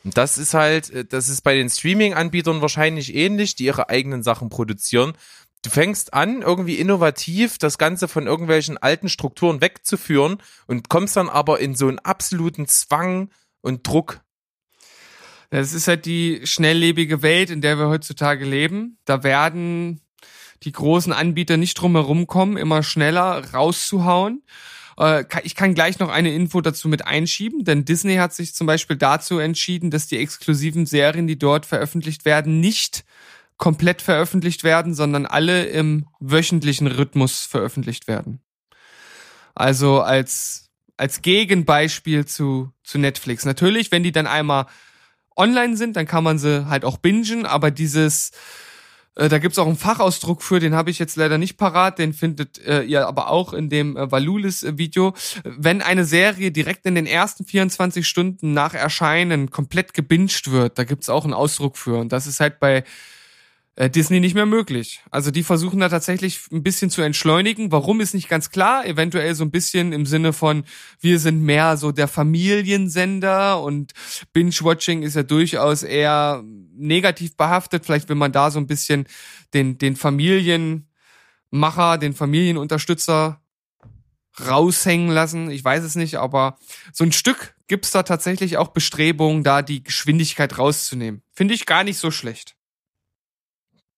Und 0.05 0.17
das 0.17 0.39
ist 0.39 0.55
halt, 0.55 0.91
äh, 0.91 1.05
das 1.05 1.29
ist 1.29 1.43
bei 1.43 1.55
den 1.55 1.71
Streaming-Anbietern 1.71 2.61
wahrscheinlich 2.61 3.15
ähnlich, 3.15 3.55
die 3.55 3.65
ihre 3.65 3.89
eigenen 3.89 4.23
Sachen 4.23 4.49
produzieren. 4.49 5.13
Du 5.63 5.71
fängst 5.71 6.13
an, 6.13 6.43
irgendwie 6.43 6.77
innovativ 6.77 7.59
das 7.59 7.79
Ganze 7.79 8.09
von 8.09 8.27
irgendwelchen 8.27 8.79
alten 8.79 9.09
Strukturen 9.09 9.61
wegzuführen 9.61 10.39
und 10.67 10.89
kommst 10.89 11.17
dann 11.17 11.29
aber 11.29 11.61
in 11.61 11.77
so 11.77 11.87
einen 11.87 12.01
absoluten 12.01 12.67
Zwang 12.67 13.31
und 13.61 13.87
Druck. 13.87 14.23
Das 15.53 15.75
ist 15.75 15.87
halt 15.87 16.07
die 16.07 16.41
schnelllebige 16.45 17.21
Welt, 17.21 17.51
in 17.51 17.61
der 17.61 17.79
wir 17.79 17.89
heutzutage 17.89 18.47
leben. 18.47 18.97
Da 19.05 19.23
werden 19.23 20.01
die 20.63 20.73
großen 20.73 21.13
Anbieter 21.13 21.59
nicht 21.59 21.75
drum 21.75 21.95
herum 21.95 22.27
kommen, 22.27 22.57
immer 22.57 22.83
schneller 22.83 23.53
rauszuhauen. 23.53 24.43
Äh, 24.97 25.25
Ich 25.45 25.55
kann 25.55 25.75
gleich 25.75 25.99
noch 25.99 26.09
eine 26.09 26.35
Info 26.35 26.63
dazu 26.63 26.89
mit 26.89 27.07
einschieben, 27.07 27.65
denn 27.65 27.85
Disney 27.85 28.17
hat 28.17 28.33
sich 28.33 28.55
zum 28.55 28.67
Beispiel 28.67 28.97
dazu 28.97 29.39
entschieden, 29.41 29.91
dass 29.91 30.07
die 30.07 30.17
exklusiven 30.17 30.87
Serien, 30.87 31.27
die 31.27 31.39
dort 31.39 31.67
veröffentlicht 31.67 32.25
werden, 32.25 32.61
nicht 32.61 33.05
komplett 33.59 34.01
veröffentlicht 34.01 34.65
werden, 34.65 34.95
sondern 34.95 35.27
alle 35.27 35.67
im 35.67 36.07
wöchentlichen 36.19 36.87
Rhythmus 36.87 37.45
veröffentlicht 37.45 38.09
werden. 38.09 38.41
Also 39.55 40.01
als, 40.01 40.71
als 40.97 41.21
Gegenbeispiel 41.21 42.25
zu, 42.25 42.73
zu 42.83 42.97
Netflix. 42.97 43.45
Natürlich, 43.45 43.93
wenn 43.93 44.03
die 44.03 44.13
dann 44.13 44.27
einmal 44.27 44.65
online 45.37 45.77
sind, 45.77 45.97
dann 45.97 46.07
kann 46.07 46.25
man 46.25 46.39
sie 46.39 46.67
halt 46.69 46.85
auch 46.85 46.99
bingen, 46.99 47.47
aber 47.47 47.71
dieses, 47.71 48.33
äh, 49.15 49.29
da 49.29 49.39
gibt's 49.39 49.59
auch 49.59 49.67
einen 49.67 49.77
Fachausdruck 49.77 50.43
für, 50.43 50.61
den 50.61 50.75
habe 50.75 50.91
ich 50.91 50.99
jetzt 50.99 51.17
leider 51.17 51.39
nicht 51.39 51.57
parat, 51.57 51.99
den 51.99 52.13
findet 52.13 52.59
äh, 52.65 52.83
ihr 52.83 53.07
aber 53.07 53.29
auch 53.29 53.53
in 53.53 53.69
dem 53.69 53.97
äh, 53.97 54.11
Valulis-Video. 54.11 55.15
Wenn 55.45 55.83
eine 55.83 56.05
Serie 56.05 56.51
direkt 56.51 56.87
in 56.87 56.95
den 56.95 57.07
ersten 57.07 57.45
24 57.45 58.07
Stunden 58.07 58.53
nach 58.55 58.75
Erscheinen 58.75 59.51
komplett 59.51 59.95
gebinged 59.95 60.51
wird, 60.51 60.79
da 60.79 60.85
gibt's 60.85 61.09
auch 61.09 61.25
einen 61.25 61.35
Ausdruck 61.35 61.77
für 61.77 61.99
und 61.99 62.13
das 62.13 62.27
ist 62.27 62.41
halt 62.41 62.59
bei 62.61 62.85
Disney 63.79 64.21
nicht 64.21 64.35
mehr 64.35 64.45
möglich. 64.45 65.01
Also 65.11 65.31
die 65.31 65.43
versuchen 65.43 65.81
da 65.81 65.89
tatsächlich 65.89 66.41
ein 66.53 66.63
bisschen 66.63 66.91
zu 66.91 67.01
entschleunigen. 67.01 67.73
Warum 67.73 68.03
ist 68.03 68.13
nicht 68.13 68.29
ganz 68.29 68.51
klar. 68.51 68.85
Eventuell 68.85 69.35
so 69.35 69.45
ein 69.45 69.51
bisschen 69.51 69.95
im 69.95 70.05
Sinne 70.05 70.35
von, 70.35 70.65
wir 71.01 71.19
sind 71.19 71.43
mehr 71.43 71.79
so 71.79 71.91
der 71.91 72.07
Familiensender 72.07 73.63
und 73.63 73.93
Binge-Watching 74.35 75.03
ist 75.03 75.17
ja 75.17 75.23
durchaus 75.23 75.85
eher 75.85 76.45
negativ 76.75 77.35
behaftet. 77.37 77.87
Vielleicht 77.87 78.11
will 78.11 78.17
man 78.17 78.33
da 78.33 78.51
so 78.51 78.59
ein 78.59 78.67
bisschen 78.67 79.07
den, 79.55 79.79
den 79.79 79.97
Familienmacher, 79.97 81.97
den 81.99 82.13
Familienunterstützer 82.13 83.41
raushängen 84.47 85.09
lassen. 85.09 85.51
Ich 85.51 85.65
weiß 85.65 85.83
es 85.83 85.95
nicht, 85.95 86.17
aber 86.17 86.59
so 86.93 87.05
ein 87.05 87.13
Stück 87.13 87.55
gibt's 87.69 87.91
da 87.91 88.03
tatsächlich 88.03 88.59
auch 88.59 88.69
Bestrebungen, 88.69 89.45
da 89.45 89.63
die 89.63 89.83
Geschwindigkeit 89.83 90.59
rauszunehmen. 90.59 91.23
Finde 91.33 91.55
ich 91.55 91.65
gar 91.65 91.85
nicht 91.85 91.97
so 91.97 92.11
schlecht. 92.11 92.55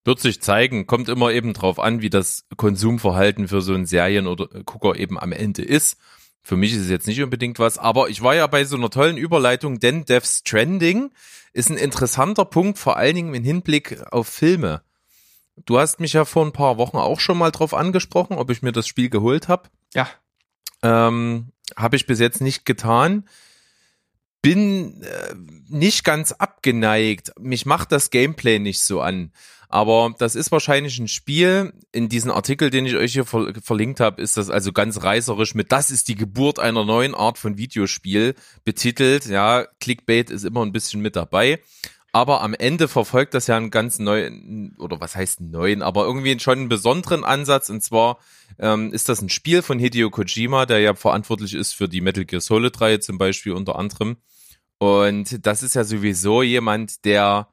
Wird 0.04 0.20
sich 0.20 0.42
zeigen, 0.42 0.86
kommt 0.86 1.08
immer 1.08 1.32
eben 1.32 1.54
drauf 1.54 1.78
an, 1.78 2.02
wie 2.02 2.10
das 2.10 2.44
Konsumverhalten 2.56 3.48
für 3.48 3.62
so 3.62 3.74
einen 3.74 3.86
Serien- 3.86 4.26
oder 4.26 4.46
Gucker 4.64 4.96
eben 4.96 5.18
am 5.18 5.32
Ende 5.32 5.62
ist. 5.62 5.96
Für 6.42 6.56
mich 6.56 6.74
ist 6.74 6.82
es 6.82 6.90
jetzt 6.90 7.06
nicht 7.06 7.22
unbedingt 7.22 7.58
was, 7.58 7.78
aber 7.78 8.10
ich 8.10 8.22
war 8.22 8.34
ja 8.34 8.46
bei 8.46 8.64
so 8.64 8.76
einer 8.76 8.90
tollen 8.90 9.16
Überleitung, 9.16 9.80
denn 9.80 10.04
Death 10.04 10.26
Stranding 10.26 11.10
ist 11.54 11.70
ein 11.70 11.78
interessanter 11.78 12.44
Punkt, 12.44 12.78
vor 12.78 12.98
allen 12.98 13.14
Dingen 13.14 13.34
im 13.34 13.44
Hinblick 13.44 14.02
auf 14.12 14.28
Filme. 14.28 14.82
Du 15.64 15.78
hast 15.78 16.00
mich 16.00 16.12
ja 16.12 16.24
vor 16.24 16.44
ein 16.44 16.52
paar 16.52 16.76
Wochen 16.76 16.98
auch 16.98 17.20
schon 17.20 17.38
mal 17.38 17.50
drauf 17.50 17.72
angesprochen, 17.72 18.36
ob 18.36 18.50
ich 18.50 18.60
mir 18.60 18.72
das 18.72 18.86
Spiel 18.86 19.08
geholt 19.08 19.48
habe. 19.48 19.70
Ja. 19.94 20.08
Ähm, 20.82 21.52
habe 21.76 21.96
ich 21.96 22.06
bis 22.06 22.18
jetzt 22.18 22.40
nicht 22.42 22.66
getan. 22.66 23.26
Bin 24.42 25.02
äh, 25.02 25.34
nicht 25.68 26.04
ganz 26.04 26.32
abgeneigt. 26.32 27.32
Mich 27.38 27.64
macht 27.64 27.92
das 27.92 28.10
Gameplay 28.10 28.58
nicht 28.58 28.82
so 28.82 29.00
an. 29.00 29.32
Aber 29.74 30.14
das 30.16 30.36
ist 30.36 30.52
wahrscheinlich 30.52 31.00
ein 31.00 31.08
Spiel. 31.08 31.72
In 31.90 32.08
diesem 32.08 32.30
Artikel, 32.30 32.70
den 32.70 32.86
ich 32.86 32.94
euch 32.94 33.12
hier 33.12 33.24
ver 33.24 33.52
verlinkt 33.60 33.98
habe, 33.98 34.22
ist 34.22 34.36
das 34.36 34.48
also 34.48 34.72
ganz 34.72 35.02
reißerisch 35.02 35.56
mit 35.56 35.72
Das 35.72 35.90
ist 35.90 36.06
die 36.06 36.14
Geburt 36.14 36.60
einer 36.60 36.84
neuen 36.84 37.12
Art 37.12 37.38
von 37.38 37.58
Videospiel 37.58 38.36
betitelt. 38.64 39.26
Ja, 39.26 39.66
Clickbait 39.80 40.30
ist 40.30 40.44
immer 40.44 40.64
ein 40.64 40.70
bisschen 40.70 41.02
mit 41.02 41.16
dabei. 41.16 41.58
Aber 42.12 42.42
am 42.42 42.54
Ende 42.54 42.86
verfolgt 42.86 43.34
das 43.34 43.48
ja 43.48 43.56
einen 43.56 43.72
ganz 43.72 43.98
neuen, 43.98 44.76
oder 44.78 45.00
was 45.00 45.16
heißt 45.16 45.40
neuen, 45.40 45.82
aber 45.82 46.04
irgendwie 46.04 46.38
schon 46.38 46.60
einen 46.60 46.68
besonderen 46.68 47.24
Ansatz. 47.24 47.68
Und 47.68 47.82
zwar 47.82 48.18
ähm, 48.60 48.92
ist 48.92 49.08
das 49.08 49.22
ein 49.22 49.28
Spiel 49.28 49.60
von 49.60 49.80
Hideo 49.80 50.08
Kojima, 50.08 50.66
der 50.66 50.78
ja 50.78 50.94
verantwortlich 50.94 51.52
ist 51.52 51.74
für 51.74 51.88
die 51.88 52.00
Metal 52.00 52.24
Gear 52.24 52.40
Solid 52.40 52.80
Reihe 52.80 53.00
zum 53.00 53.18
Beispiel 53.18 53.50
unter 53.50 53.74
anderem. 53.74 54.18
Und 54.78 55.44
das 55.44 55.64
ist 55.64 55.74
ja 55.74 55.82
sowieso 55.82 56.42
jemand, 56.42 57.04
der 57.04 57.48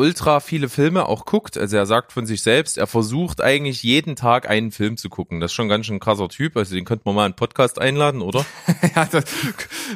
ultra 0.00 0.40
viele 0.40 0.70
Filme 0.70 1.06
auch 1.06 1.26
guckt. 1.26 1.58
Also 1.58 1.76
er 1.76 1.84
sagt 1.84 2.12
von 2.12 2.24
sich 2.24 2.40
selbst, 2.40 2.78
er 2.78 2.86
versucht 2.86 3.42
eigentlich 3.42 3.82
jeden 3.82 4.16
Tag 4.16 4.48
einen 4.48 4.72
Film 4.72 4.96
zu 4.96 5.10
gucken. 5.10 5.40
Das 5.40 5.50
ist 5.50 5.54
schon 5.54 5.68
ganz 5.68 5.84
schön 5.84 5.96
ein 5.96 6.00
krasser 6.00 6.30
Typ. 6.30 6.56
Also 6.56 6.74
den 6.74 6.86
könnte 6.86 7.02
man 7.04 7.14
mal 7.14 7.26
einen 7.26 7.36
Podcast 7.36 7.78
einladen, 7.78 8.22
oder? 8.22 8.46
ja, 8.96 9.04
das, 9.04 9.24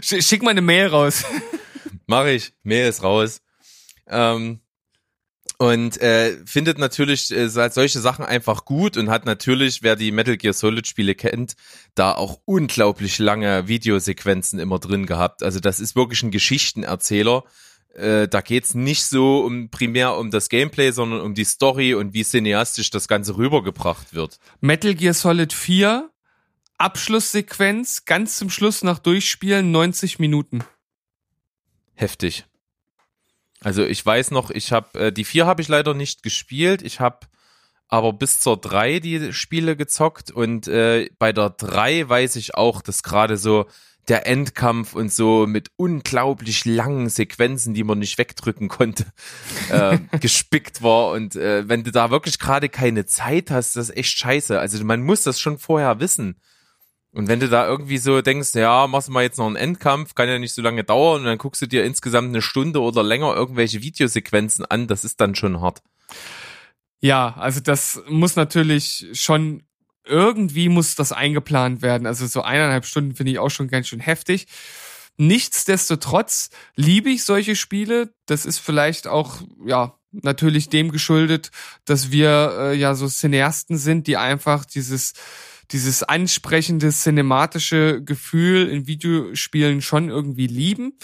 schick 0.03 0.43
mal 0.43 0.51
eine 0.51 0.61
Mail 0.61 0.89
raus. 0.89 1.25
Mach 2.07 2.27
ich. 2.27 2.53
Mail 2.63 2.87
ist 2.87 3.03
raus. 3.03 3.41
Ähm, 4.07 4.61
und 5.57 5.99
äh, 6.03 6.37
findet 6.45 6.79
natürlich 6.79 7.31
äh, 7.31 7.49
solche 7.49 8.01
Sachen 8.01 8.27
einfach 8.27 8.67
gut 8.67 8.99
und 8.99 9.09
hat 9.09 9.25
natürlich, 9.25 9.83
wer 9.83 9.97
die 9.97 10.13
Metal 10.13 10.37
Gear 10.37 10.53
Solid 10.53 10.87
Spiele 10.87 11.15
kennt, 11.15 11.55
da 11.95 12.13
auch 12.13 12.41
unglaublich 12.45 13.19
lange 13.19 13.69
Videosequenzen 13.69 14.59
immer 14.59 14.79
drin 14.79 15.07
gehabt. 15.07 15.43
Also 15.43 15.61
das 15.61 15.81
ist 15.81 15.97
wirklich 15.97 16.23
ein 16.23 16.31
Geschichtenerzähler. 16.31 17.45
Äh, 17.95 18.29
da 18.29 18.41
geht's 18.41 18.75
nicht 18.75 19.05
so 19.05 19.45
um 19.45 19.71
primär 19.71 20.17
um 20.17 20.31
das 20.31 20.49
Gameplay, 20.49 20.91
sondern 20.91 21.21
um 21.21 21.35
die 21.35 21.45
Story 21.45 21.95
und 21.95 22.13
wie 22.13 22.25
cineastisch 22.25 22.91
das 22.91 23.09
Ganze 23.09 23.37
rübergebracht 23.37 24.15
wird. 24.15 24.39
Metal 24.61 24.95
Gear 24.95 25.15
Solid 25.15 25.53
4, 25.53 26.11
Abschlusssequenz, 26.77 28.05
ganz 28.05 28.37
zum 28.37 28.51
Schluss 28.51 28.83
nach 28.83 28.99
Durchspielen 28.99 29.71
90 29.71 30.19
Minuten. 30.19 30.65
Heftig. 31.95 32.47
Also 33.61 33.85
ich 33.85 34.05
weiß 34.05 34.33
noch, 34.33 34.51
ich 34.51 34.73
habe 34.73 34.99
äh, 34.99 35.13
die 35.13 35.25
vier 35.25 35.47
habe 35.47 35.63
ich 35.63 35.69
leider 35.69 35.95
nicht 35.95 36.23
gespielt. 36.23 36.83
Ich 36.83 37.01
habe 37.01 37.27
aber 37.89 38.13
bis 38.13 38.41
zur 38.41 38.57
drei 38.57 38.99
die 38.99 39.33
Spiele 39.33 39.77
gezockt 39.77 40.31
und 40.31 40.67
äh, 40.67 41.09
bei 41.19 41.33
der 41.33 41.51
drei 41.51 42.09
weiß 42.09 42.37
ich 42.37 42.57
auch, 42.57 42.83
dass 42.83 43.03
gerade 43.03 43.37
so 43.37 43.67
der 44.09 44.27
Endkampf 44.27 44.95
und 44.95 45.13
so 45.13 45.47
mit 45.47 45.71
unglaublich 45.77 46.65
langen 46.65 47.09
Sequenzen, 47.09 47.75
die 47.75 47.85
man 47.85 47.99
nicht 47.99 48.19
wegdrücken 48.19 48.69
konnte, 48.69 49.07
äh, 49.71 49.99
gespickt 50.21 50.83
war. 50.83 51.11
Und 51.13 51.37
äh, 51.37 51.69
wenn 51.69 51.85
du 51.85 51.91
da 51.91 52.11
wirklich 52.11 52.39
gerade 52.39 52.69
keine 52.69 53.07
Zeit 53.07 53.51
hast, 53.51 53.77
das 53.77 53.91
ist 53.91 53.97
echt 53.97 54.19
scheiße. 54.19 54.59
Also 54.59 54.85
man 54.85 55.03
muss 55.03 55.23
das 55.23 55.41
schon 55.41 55.59
vorher 55.59 56.01
wissen. 56.01 56.41
Und 57.15 57.29
wenn 57.29 57.39
du 57.39 57.49
da 57.49 57.67
irgendwie 57.67 57.99
so 57.99 58.21
denkst, 58.23 58.55
ja, 58.55 58.89
machst 58.89 59.07
du 59.07 59.13
mal 59.13 59.23
jetzt 59.23 59.39
noch 59.39 59.47
einen 59.47 59.55
Endkampf, 59.55 60.17
kann 60.17 60.29
ja 60.29 60.41
nicht 60.41 60.53
so 60.53 60.63
lange 60.63 60.83
dauern 60.83 61.21
und 61.21 61.27
dann 61.27 61.39
guckst 61.39 61.63
du 61.63 61.67
dir 61.67 61.85
insgesamt 61.85 62.29
eine 62.29 62.43
Stunde 62.43 62.81
oder 62.81 63.05
länger 63.05 63.35
irgendwelche 63.35 63.83
Videosequenzen 63.83 64.65
an, 64.65 64.89
das 64.89 65.05
ist 65.05 65.21
dann 65.21 65.37
schon 65.37 65.61
hart. 65.61 65.81
Ja, 67.01 67.35
also 67.35 67.61
das 67.61 68.03
muss 68.09 68.35
natürlich 68.35 69.07
schon 69.13 69.63
irgendwie 70.05 70.69
muss 70.69 70.95
das 70.95 71.13
eingeplant 71.13 71.83
werden. 71.83 72.07
Also 72.07 72.27
so 72.27 72.43
eineinhalb 72.43 72.85
Stunden 72.85 73.15
finde 73.15 73.33
ich 73.33 73.39
auch 73.39 73.51
schon 73.51 73.69
ganz 73.69 73.89
schön 73.89 74.01
heftig. 74.01 74.47
Nichtsdestotrotz 75.17 76.51
liebe 76.75 77.11
ich 77.11 77.25
solche 77.25 77.57
Spiele. 77.57 78.13
Das 78.27 78.47
ist 78.47 78.59
vielleicht 78.59 79.07
auch, 79.07 79.43
ja, 79.65 79.95
natürlich 80.11 80.69
dem 80.69 80.91
geschuldet, 80.91 81.51
dass 81.85 82.11
wir 82.11 82.57
äh, 82.59 82.77
ja 82.77 82.95
so 82.95 83.09
Cineasten 83.09 83.79
sind, 83.79 84.07
die 84.07 84.17
einfach 84.17 84.65
dieses 84.65 85.15
dieses 85.71 86.03
ansprechende 86.03 86.91
cinematische 86.91 88.03
Gefühl 88.03 88.69
in 88.69 88.87
Videospielen 88.87 89.81
schon 89.81 90.11
irgendwie 90.11 90.47
lieben. 90.47 90.99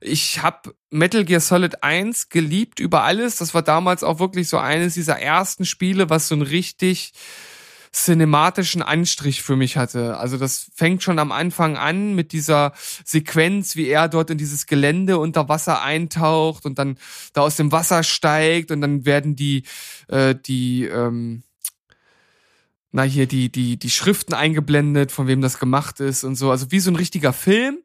Ich 0.00 0.42
habe 0.42 0.74
Metal 0.90 1.24
Gear 1.24 1.40
Solid 1.40 1.82
1 1.82 2.28
geliebt 2.28 2.80
über 2.80 3.02
alles. 3.02 3.36
Das 3.36 3.54
war 3.54 3.62
damals 3.62 4.02
auch 4.02 4.18
wirklich 4.18 4.48
so 4.48 4.58
eines 4.58 4.94
dieser 4.94 5.18
ersten 5.20 5.64
Spiele, 5.64 6.10
was 6.10 6.28
so 6.28 6.34
ein 6.34 6.42
richtig 6.42 7.12
cinematischen 7.92 8.82
Anstrich 8.82 9.42
für 9.42 9.56
mich 9.56 9.76
hatte. 9.76 10.16
Also 10.18 10.36
das 10.36 10.70
fängt 10.74 11.02
schon 11.02 11.18
am 11.18 11.32
Anfang 11.32 11.76
an 11.76 12.14
mit 12.14 12.32
dieser 12.32 12.72
Sequenz, 13.04 13.74
wie 13.74 13.88
er 13.88 14.08
dort 14.08 14.30
in 14.30 14.38
dieses 14.38 14.66
Gelände 14.66 15.18
unter 15.18 15.48
Wasser 15.48 15.82
eintaucht 15.82 16.66
und 16.66 16.78
dann 16.78 16.98
da 17.32 17.42
aus 17.42 17.56
dem 17.56 17.72
Wasser 17.72 18.02
steigt 18.02 18.70
und 18.70 18.80
dann 18.80 19.04
werden 19.06 19.34
die 19.34 19.64
äh, 20.08 20.34
die 20.34 20.84
ähm, 20.84 21.42
na 22.92 23.02
hier 23.02 23.26
die 23.26 23.50
die 23.50 23.76
die 23.76 23.90
Schriften 23.90 24.34
eingeblendet, 24.34 25.10
von 25.10 25.26
wem 25.26 25.40
das 25.40 25.58
gemacht 25.58 26.00
ist 26.00 26.22
und 26.22 26.36
so, 26.36 26.50
also 26.50 26.70
wie 26.70 26.80
so 26.80 26.90
ein 26.90 26.96
richtiger 26.96 27.32
Film. 27.32 27.78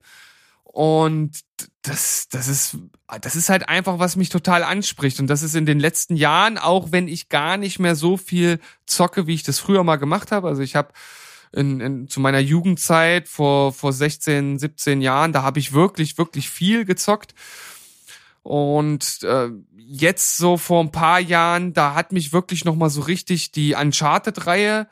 Und 0.63 1.39
das 1.88 2.28
das 2.30 2.48
ist 2.48 2.78
das 3.21 3.36
ist 3.36 3.50
halt 3.50 3.69
einfach 3.69 4.00
was 4.00 4.15
mich 4.15 4.30
total 4.30 4.63
anspricht 4.63 5.19
und 5.19 5.28
das 5.28 5.43
ist 5.43 5.56
in 5.56 5.65
den 5.65 5.80
letzten 5.80 6.15
Jahren 6.15 6.58
auch 6.58 6.91
wenn 6.91 7.08
ich 7.08 7.30
gar 7.30 7.58
nicht 7.58 7.80
mehr 7.80 7.95
so 7.95 8.17
viel 8.17 8.60
zocke, 8.86 9.28
wie 9.28 9.36
ich 9.36 9.43
das 9.43 9.60
früher 9.60 9.84
mal 9.84 9.98
gemacht 9.98 10.32
habe. 10.32 10.48
Also 10.48 10.62
ich 10.62 10.76
habe 10.76 10.93
in, 11.52 11.80
in, 11.80 12.08
zu 12.08 12.19
meiner 12.19 12.39
Jugendzeit 12.39 13.28
vor 13.28 13.74
vor 13.74 13.93
16, 13.93 14.60
17 14.60 15.02
Jahren, 15.02 15.34
da 15.34 15.43
habe 15.43 15.60
ich 15.60 15.74
wirklich 15.74 16.17
wirklich 16.17 16.50
viel 16.50 16.86
gezockt. 16.86 17.34
Und 18.43 19.24
äh, 19.24 19.50
jetzt 19.76 20.38
so 20.38 20.58
vor 20.58 20.84
ein 20.84 20.91
paar 20.91 21.19
Jahren, 21.19 21.74
da 21.74 21.95
hat 21.95 22.12
mich 22.12 22.32
wirklich 22.32 22.63
noch 22.63 22.76
mal 22.76 22.89
so 22.89 23.02
richtig 23.02 23.52
die 23.52 23.74
Uncharted-Reihe 23.74 24.88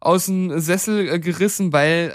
aus 0.00 0.26
dem 0.26 0.58
Sessel 0.58 1.08
äh, 1.08 1.18
gerissen, 1.18 1.72
weil 1.72 2.14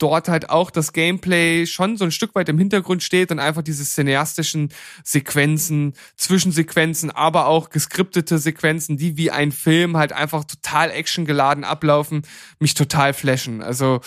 dort 0.00 0.28
halt 0.28 0.50
auch 0.50 0.70
das 0.70 0.92
Gameplay 0.92 1.66
schon 1.66 1.96
so 1.96 2.04
ein 2.04 2.10
Stück 2.10 2.34
weit 2.34 2.48
im 2.48 2.58
Hintergrund 2.58 3.02
steht 3.02 3.30
und 3.30 3.38
einfach 3.38 3.62
diese 3.62 3.84
cineastischen 3.84 4.72
Sequenzen, 5.04 5.94
Zwischensequenzen, 6.16 7.10
aber 7.10 7.46
auch 7.46 7.70
geskriptete 7.70 8.38
Sequenzen, 8.38 8.96
die 8.96 9.16
wie 9.16 9.30
ein 9.30 9.52
Film 9.52 9.96
halt 9.96 10.12
einfach 10.12 10.44
total 10.44 10.90
actiongeladen 10.90 11.64
ablaufen, 11.64 12.22
mich 12.58 12.74
total 12.74 13.12
flashen. 13.12 13.62
Also 13.62 14.00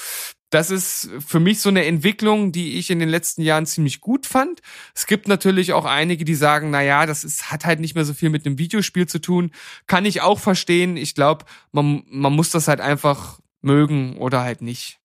das 0.49 0.69
ist 0.69 1.09
für 1.25 1.39
mich 1.39 1.61
so 1.61 1.69
eine 1.69 1.85
Entwicklung, 1.85 2.51
die 2.51 2.77
ich 2.77 2.91
in 2.91 2.99
den 2.99 3.09
letzten 3.09 3.41
Jahren 3.41 3.65
ziemlich 3.65 4.01
gut 4.01 4.27
fand. 4.27 4.61
Es 4.93 5.07
gibt 5.07 5.27
natürlich 5.27 5.73
auch 5.73 5.85
einige, 5.85 6.25
die 6.25 6.35
sagen, 6.35 6.69
na 6.69 6.83
ja, 6.83 7.07
das 7.07 7.23
ist, 7.23 7.51
hat 7.51 7.65
halt 7.65 7.79
nicht 7.79 7.95
mehr 7.95 8.05
so 8.05 8.13
viel 8.13 8.29
mit 8.29 8.45
einem 8.45 8.59
Videospiel 8.59 9.07
zu 9.07 9.19
tun. 9.19 9.51
Kann 9.87 10.05
ich 10.05 10.21
auch 10.21 10.39
verstehen. 10.39 10.95
Ich 10.95 11.15
glaube, 11.15 11.45
man, 11.71 12.03
man 12.07 12.33
muss 12.33 12.51
das 12.51 12.67
halt 12.67 12.81
einfach 12.81 13.39
mögen 13.61 14.17
oder 14.17 14.41
halt 14.41 14.61
nicht. 14.61 14.99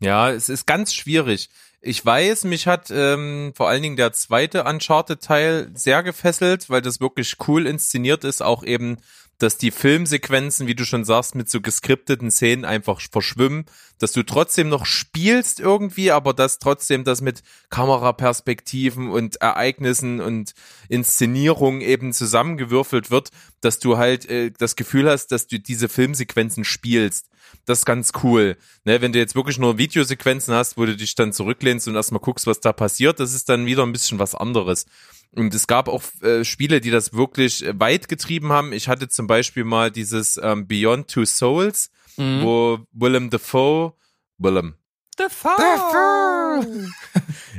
Ja, 0.00 0.30
es 0.30 0.48
ist 0.48 0.66
ganz 0.66 0.94
schwierig. 0.94 1.50
Ich 1.80 2.04
weiß, 2.04 2.44
mich 2.44 2.66
hat 2.66 2.90
ähm, 2.90 3.52
vor 3.54 3.68
allen 3.68 3.82
Dingen 3.82 3.96
der 3.96 4.12
zweite 4.12 4.64
Uncharted-Teil 4.64 5.70
sehr 5.74 6.02
gefesselt, 6.02 6.70
weil 6.70 6.82
das 6.82 7.00
wirklich 7.00 7.36
cool 7.46 7.66
inszeniert 7.66 8.24
ist, 8.24 8.42
auch 8.42 8.64
eben 8.64 8.98
dass 9.38 9.56
die 9.56 9.70
Filmsequenzen, 9.70 10.66
wie 10.66 10.74
du 10.74 10.84
schon 10.84 11.04
sagst, 11.04 11.34
mit 11.34 11.48
so 11.48 11.60
geskripteten 11.60 12.30
Szenen 12.30 12.64
einfach 12.64 13.00
verschwimmen, 13.00 13.66
dass 13.98 14.12
du 14.12 14.24
trotzdem 14.24 14.68
noch 14.68 14.84
spielst 14.84 15.60
irgendwie, 15.60 16.10
aber 16.10 16.34
dass 16.34 16.58
trotzdem 16.58 17.04
das 17.04 17.20
mit 17.20 17.42
Kameraperspektiven 17.70 19.10
und 19.10 19.36
Ereignissen 19.36 20.20
und 20.20 20.54
Inszenierungen 20.88 21.80
eben 21.80 22.12
zusammengewürfelt 22.12 23.10
wird, 23.10 23.30
dass 23.60 23.78
du 23.78 23.96
halt 23.96 24.28
äh, 24.28 24.50
das 24.50 24.76
Gefühl 24.76 25.08
hast, 25.08 25.28
dass 25.28 25.46
du 25.46 25.58
diese 25.60 25.88
Filmsequenzen 25.88 26.64
spielst. 26.64 27.28
Das 27.64 27.80
ist 27.80 27.84
ganz 27.84 28.12
cool. 28.22 28.56
Ne, 28.84 29.00
wenn 29.00 29.12
du 29.12 29.18
jetzt 29.18 29.34
wirklich 29.34 29.58
nur 29.58 29.78
Videosequenzen 29.78 30.54
hast, 30.54 30.76
wo 30.76 30.84
du 30.84 30.96
dich 30.96 31.14
dann 31.14 31.32
zurücklehnst 31.32 31.88
und 31.88 31.94
erstmal 31.94 32.20
guckst, 32.20 32.46
was 32.46 32.60
da 32.60 32.72
passiert, 32.72 33.20
das 33.20 33.34
ist 33.34 33.48
dann 33.48 33.66
wieder 33.66 33.84
ein 33.84 33.92
bisschen 33.92 34.18
was 34.18 34.34
anderes. 34.34 34.86
Und 35.32 35.54
es 35.54 35.66
gab 35.66 35.88
auch 35.88 36.02
äh, 36.22 36.44
Spiele, 36.44 36.80
die 36.80 36.90
das 36.90 37.12
wirklich 37.12 37.64
äh, 37.64 37.78
weit 37.78 38.08
getrieben 38.08 38.50
haben. 38.52 38.72
Ich 38.72 38.88
hatte 38.88 39.08
zum 39.08 39.26
Beispiel 39.26 39.64
mal 39.64 39.90
dieses 39.90 40.38
ähm, 40.42 40.66
Beyond 40.66 41.08
Two 41.08 41.24
Souls, 41.24 41.90
mhm. 42.16 42.42
wo 42.42 42.78
Willem 42.92 43.30
Dafoe, 43.30 43.92
Willem, 44.38 44.74
Dafoe. 45.18 46.86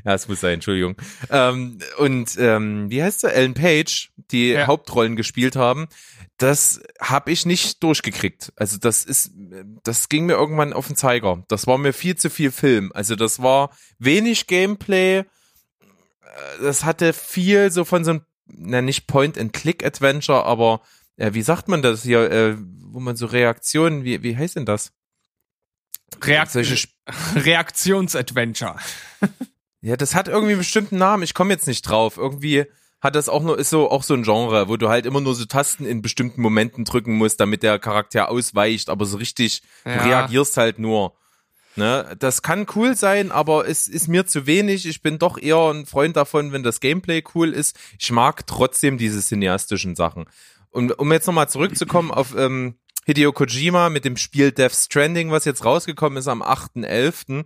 Ja, 0.05 0.13
es 0.13 0.29
muss 0.29 0.39
sein, 0.39 0.55
Entschuldigung. 0.55 0.95
Ähm, 1.29 1.77
und 1.97 2.37
ähm, 2.39 2.89
wie 2.89 3.03
heißt 3.03 3.19
sie? 3.19 3.33
Ellen 3.33 3.53
Page, 3.53 4.11
die 4.31 4.51
Ja. 4.51 4.67
Hauptrollen 4.67 5.17
gespielt 5.17 5.57
haben. 5.57 5.87
Das 6.37 6.81
habe 7.01 7.31
ich 7.31 7.45
nicht 7.45 7.83
durchgekriegt. 7.83 8.53
Also 8.55 8.77
das 8.77 9.03
ist, 9.03 9.31
das 9.83 10.07
ging 10.07 10.25
mir 10.25 10.33
irgendwann 10.33 10.71
auf 10.71 10.87
den 10.87 10.95
Zeiger. 10.95 11.43
Das 11.49 11.67
war 11.67 11.77
mir 11.77 11.91
viel 11.91 12.15
zu 12.15 12.29
viel 12.29 12.51
Film. 12.51 12.91
Also 12.95 13.17
das 13.17 13.41
war 13.41 13.71
wenig 13.99 14.47
Gameplay. 14.47 15.25
Äh, 16.59 16.63
Das 16.63 16.83
hatte 16.85 17.13
viel 17.13 17.71
so 17.71 17.85
von 17.85 18.03
so 18.03 18.11
einem, 18.11 18.21
na 18.47 18.81
nicht 18.81 19.07
Point-and-Click-Adventure, 19.07 20.43
aber 20.45 20.81
äh, 21.17 21.33
wie 21.33 21.41
sagt 21.41 21.67
man 21.67 21.81
das 21.81 22.03
hier, 22.03 22.31
äh, 22.31 22.55
wo 22.91 22.99
man 22.99 23.15
so 23.15 23.25
Reaktionen, 23.27 24.03
wie, 24.03 24.23
wie 24.23 24.35
heißt 24.37 24.55
denn 24.55 24.65
das? 24.65 24.91
Reakt 26.23 26.55
Reaktionsadventure. 27.35 28.75
Ja, 29.81 29.95
das 29.95 30.13
hat 30.13 30.27
irgendwie 30.27 30.51
einen 30.51 30.59
bestimmten 30.59 30.97
Namen. 30.97 31.23
Ich 31.23 31.33
komme 31.33 31.53
jetzt 31.53 31.65
nicht 31.65 31.83
drauf. 31.83 32.17
Irgendwie 32.17 32.65
hat 32.99 33.15
das 33.15 33.29
auch 33.29 33.41
nur, 33.41 33.57
ist 33.57 33.69
so 33.69 33.89
auch 33.89 34.03
so 34.03 34.13
ein 34.13 34.23
Genre, 34.23 34.67
wo 34.67 34.75
du 34.75 34.89
halt 34.89 35.05
immer 35.05 35.21
nur 35.21 35.35
so 35.35 35.45
Tasten 35.45 35.85
in 35.85 36.01
bestimmten 36.01 36.41
Momenten 36.41 36.83
drücken 36.83 37.13
musst, 37.15 37.39
damit 37.39 37.63
der 37.63 37.79
Charakter 37.79 38.27
ausweicht, 38.29 38.89
aber 38.89 39.05
so 39.05 39.15
richtig, 39.15 39.61
Ja. 39.85 40.03
reagierst 40.03 40.57
halt 40.57 40.79
nur. 40.79 41.13
Ne? 41.75 42.15
Das 42.19 42.41
kann 42.41 42.65
cool 42.75 42.95
sein, 42.95 43.31
aber 43.31 43.67
es 43.67 43.87
ist 43.87 44.07
mir 44.07 44.25
zu 44.25 44.45
wenig. 44.47 44.85
Ich 44.87 45.01
bin 45.01 45.19
doch 45.19 45.37
eher 45.37 45.71
ein 45.71 45.85
Freund 45.85 46.15
davon, 46.15 46.51
wenn 46.51 46.63
das 46.63 46.79
Gameplay 46.79 47.23
cool 47.35 47.53
ist. 47.53 47.77
Ich 47.99 48.11
mag 48.11 48.45
trotzdem 48.47 48.97
diese 48.97 49.21
cineastischen 49.21 49.95
Sachen. 49.95 50.25
Und 50.71 50.97
um 50.99 51.11
jetzt 51.11 51.27
nochmal 51.27 51.49
zurückzukommen 51.49 52.11
auf 52.11 52.35
ähm, 52.37 52.75
Hideo 53.05 53.31
Kojima 53.31 53.89
mit 53.89 54.05
dem 54.05 54.17
Spiel 54.17 54.51
Death 54.51 54.73
Stranding, 54.73 55.31
was 55.31 55.45
jetzt 55.45 55.65
rausgekommen 55.65 56.17
ist 56.17 56.27
am 56.27 56.43
8.11., 56.43 57.45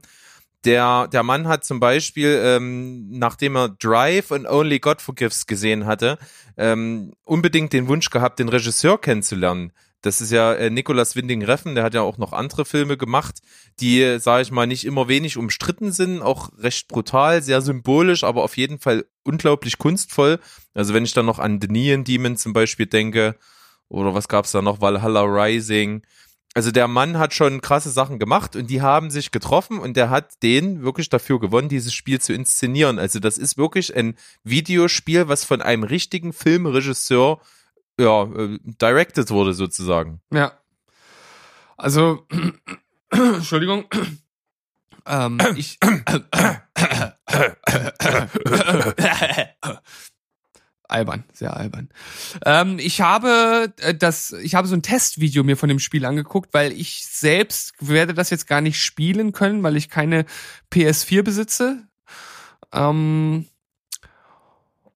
der, 0.66 1.08
der 1.08 1.24
Mann 1.24 1.48
hat 1.48 1.66
zum 1.66 1.80
Beispiel, 1.80 2.42
ähm, 2.42 3.10
nachdem 3.10 3.58
er 3.58 3.70
Drive 3.70 4.32
und 4.32 4.46
Only 4.46 4.80
God 4.80 5.02
Forgives 5.02 5.46
gesehen 5.46 5.86
hatte, 5.86 6.18
ähm, 6.56 7.14
unbedingt 7.24 7.74
den 7.74 7.88
Wunsch 7.88 8.10
gehabt, 8.10 8.40
den 8.40 8.50
Regisseur 8.50 9.00
kennenzulernen. 9.00 9.74
Das 10.04 10.20
ist 10.20 10.32
ja 10.32 10.54
äh, 10.54 10.70
Nicolas 10.70 11.16
Winding 11.16 11.44
Refn, 11.44 11.76
der 11.76 11.86
hat 11.86 11.94
ja 11.94 12.02
auch 12.02 12.18
noch 12.18 12.34
andere 12.34 12.66
Filme 12.66 12.98
gemacht, 12.98 13.40
die, 13.80 14.20
sage 14.20 14.44
ich 14.44 14.52
mal, 14.52 14.68
nicht 14.68 14.86
immer 14.86 15.08
wenig 15.08 15.38
umstritten 15.38 15.94
sind, 15.94 16.22
auch 16.22 16.52
recht 16.60 16.90
brutal, 16.90 17.42
sehr 17.42 17.62
symbolisch, 17.62 18.26
aber 18.26 18.44
auf 18.44 18.58
jeden 18.58 18.80
Fall 18.80 19.06
unglaublich 19.24 19.78
kunstvoll. 19.78 20.40
Also 20.74 20.94
wenn 20.94 21.06
ich 21.06 21.14
dann 21.14 21.26
noch 21.26 21.40
an 21.40 21.60
The 21.62 21.70
Neon 21.70 22.04
Demon 22.04 22.36
zum 22.36 22.52
Beispiel 22.52 22.86
denke, 22.86 23.38
oder 23.88 24.14
was 24.14 24.28
gab's 24.28 24.52
da 24.52 24.62
noch, 24.62 24.82
Valhalla 24.82 25.22
Rising, 25.22 26.04
also 26.54 26.70
der 26.70 26.90
Mann 26.90 27.18
hat 27.18 27.34
schon 27.34 27.62
krasse 27.62 27.90
Sachen 27.90 28.20
gemacht 28.20 28.58
und 28.58 28.70
die 28.70 28.82
haben 28.82 29.10
sich 29.10 29.32
getroffen 29.32 29.80
und 29.80 29.96
der 29.96 30.10
hat 30.10 30.44
den 30.44 30.84
wirklich 30.84 31.08
dafür 31.08 31.40
gewonnen, 31.40 31.70
dieses 31.70 31.94
Spiel 31.94 32.20
zu 32.20 32.34
inszenieren. 32.34 33.00
Also 33.00 33.20
das 33.20 33.38
ist 33.38 33.58
wirklich 33.58 33.96
ein 33.96 34.16
Videospiel, 34.44 35.30
was 35.30 35.46
von 35.46 35.62
einem 35.62 35.84
richtigen 35.84 36.34
Filmregisseur 36.34 37.40
ja, 38.00 38.24
äh, 38.24 38.60
directed 38.64 39.30
wurde 39.30 39.54
sozusagen. 39.54 40.22
Ja. 40.32 40.54
Also, 41.78 42.28
Entschuldigung. 43.12 43.86
Ähm, 45.06 45.38
ich. 45.58 45.80
albern, 50.88 51.24
sehr 51.34 51.58
albern. 51.58 51.90
Ähm, 52.46 52.80
ich 52.80 53.02
habe 53.02 53.74
äh, 53.82 53.94
das, 53.94 54.32
ich 54.32 54.56
habe 54.56 54.68
so 54.68 54.76
ein 54.76 54.82
Testvideo 54.82 55.44
mir 55.44 55.58
von 55.58 55.68
dem 55.68 55.80
Spiel 55.80 56.06
angeguckt, 56.06 56.54
weil 56.54 56.72
ich 56.72 57.06
selbst 57.06 57.74
werde 57.80 58.14
das 58.14 58.30
jetzt 58.30 58.48
gar 58.48 58.62
nicht 58.62 58.82
spielen 58.82 59.34
können, 59.34 59.64
weil 59.64 59.76
ich 59.76 59.90
keine 59.90 60.26
PS4 60.72 61.24
besitze. 61.24 61.88
Ähm, 62.72 63.48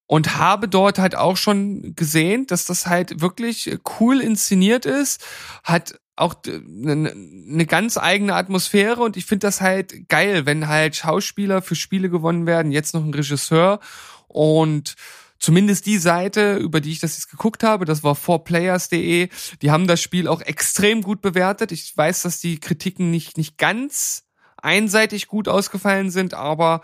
und 0.08 0.38
habe 0.38 0.68
dort 0.68 1.00
halt 1.00 1.16
auch 1.16 1.38
schon 1.38 1.94
gesehen, 1.96 2.48
dass 2.48 2.66
das 2.66 2.88
halt 2.88 3.22
wirklich 3.22 3.78
cool 4.00 4.22
inszeniert 4.22 4.86
ist, 4.86 5.24
hat 5.64 6.00
auch 6.16 6.36
eine 6.46 7.14
ne 7.16 7.66
ganz 7.68 7.98
eigene 7.98 8.34
Atmosphäre 8.34 9.04
und 9.04 9.18
ich 9.18 9.26
finde 9.26 9.46
das 9.48 9.62
halt 9.62 10.10
geil, 10.10 10.46
wenn 10.46 10.68
halt 10.68 10.96
Schauspieler 10.96 11.62
für 11.62 11.76
Spiele 11.76 12.10
gewonnen 12.10 12.48
werden, 12.48 12.72
jetzt 12.72 12.96
noch 12.96 13.04
ein 13.04 13.14
Regisseur 13.14 13.80
und 14.28 14.96
zumindest 15.40 15.86
die 15.86 16.00
Seite, 16.00 16.56
über 16.56 16.82
die 16.82 16.92
ich 16.92 17.00
das 17.00 17.18
jetzt 17.18 17.30
geguckt 17.30 17.64
habe, 17.64 17.86
das 17.86 18.04
war 18.04 18.16
4players.de, 18.16 19.30
die 19.62 19.72
haben 19.72 19.88
das 19.88 20.02
Spiel 20.02 20.28
auch 20.28 20.42
extrem 20.42 21.04
gut 21.04 21.22
bewertet. 21.22 21.72
Ich 21.72 21.96
weiß, 21.96 22.24
dass 22.24 22.40
die 22.40 22.60
Kritiken 22.60 23.12
nicht, 23.12 23.38
nicht 23.38 23.58
ganz 23.58 24.24
einseitig 24.60 25.28
gut 25.28 25.48
ausgefallen 25.48 26.10
sind, 26.10 26.34
aber 26.34 26.82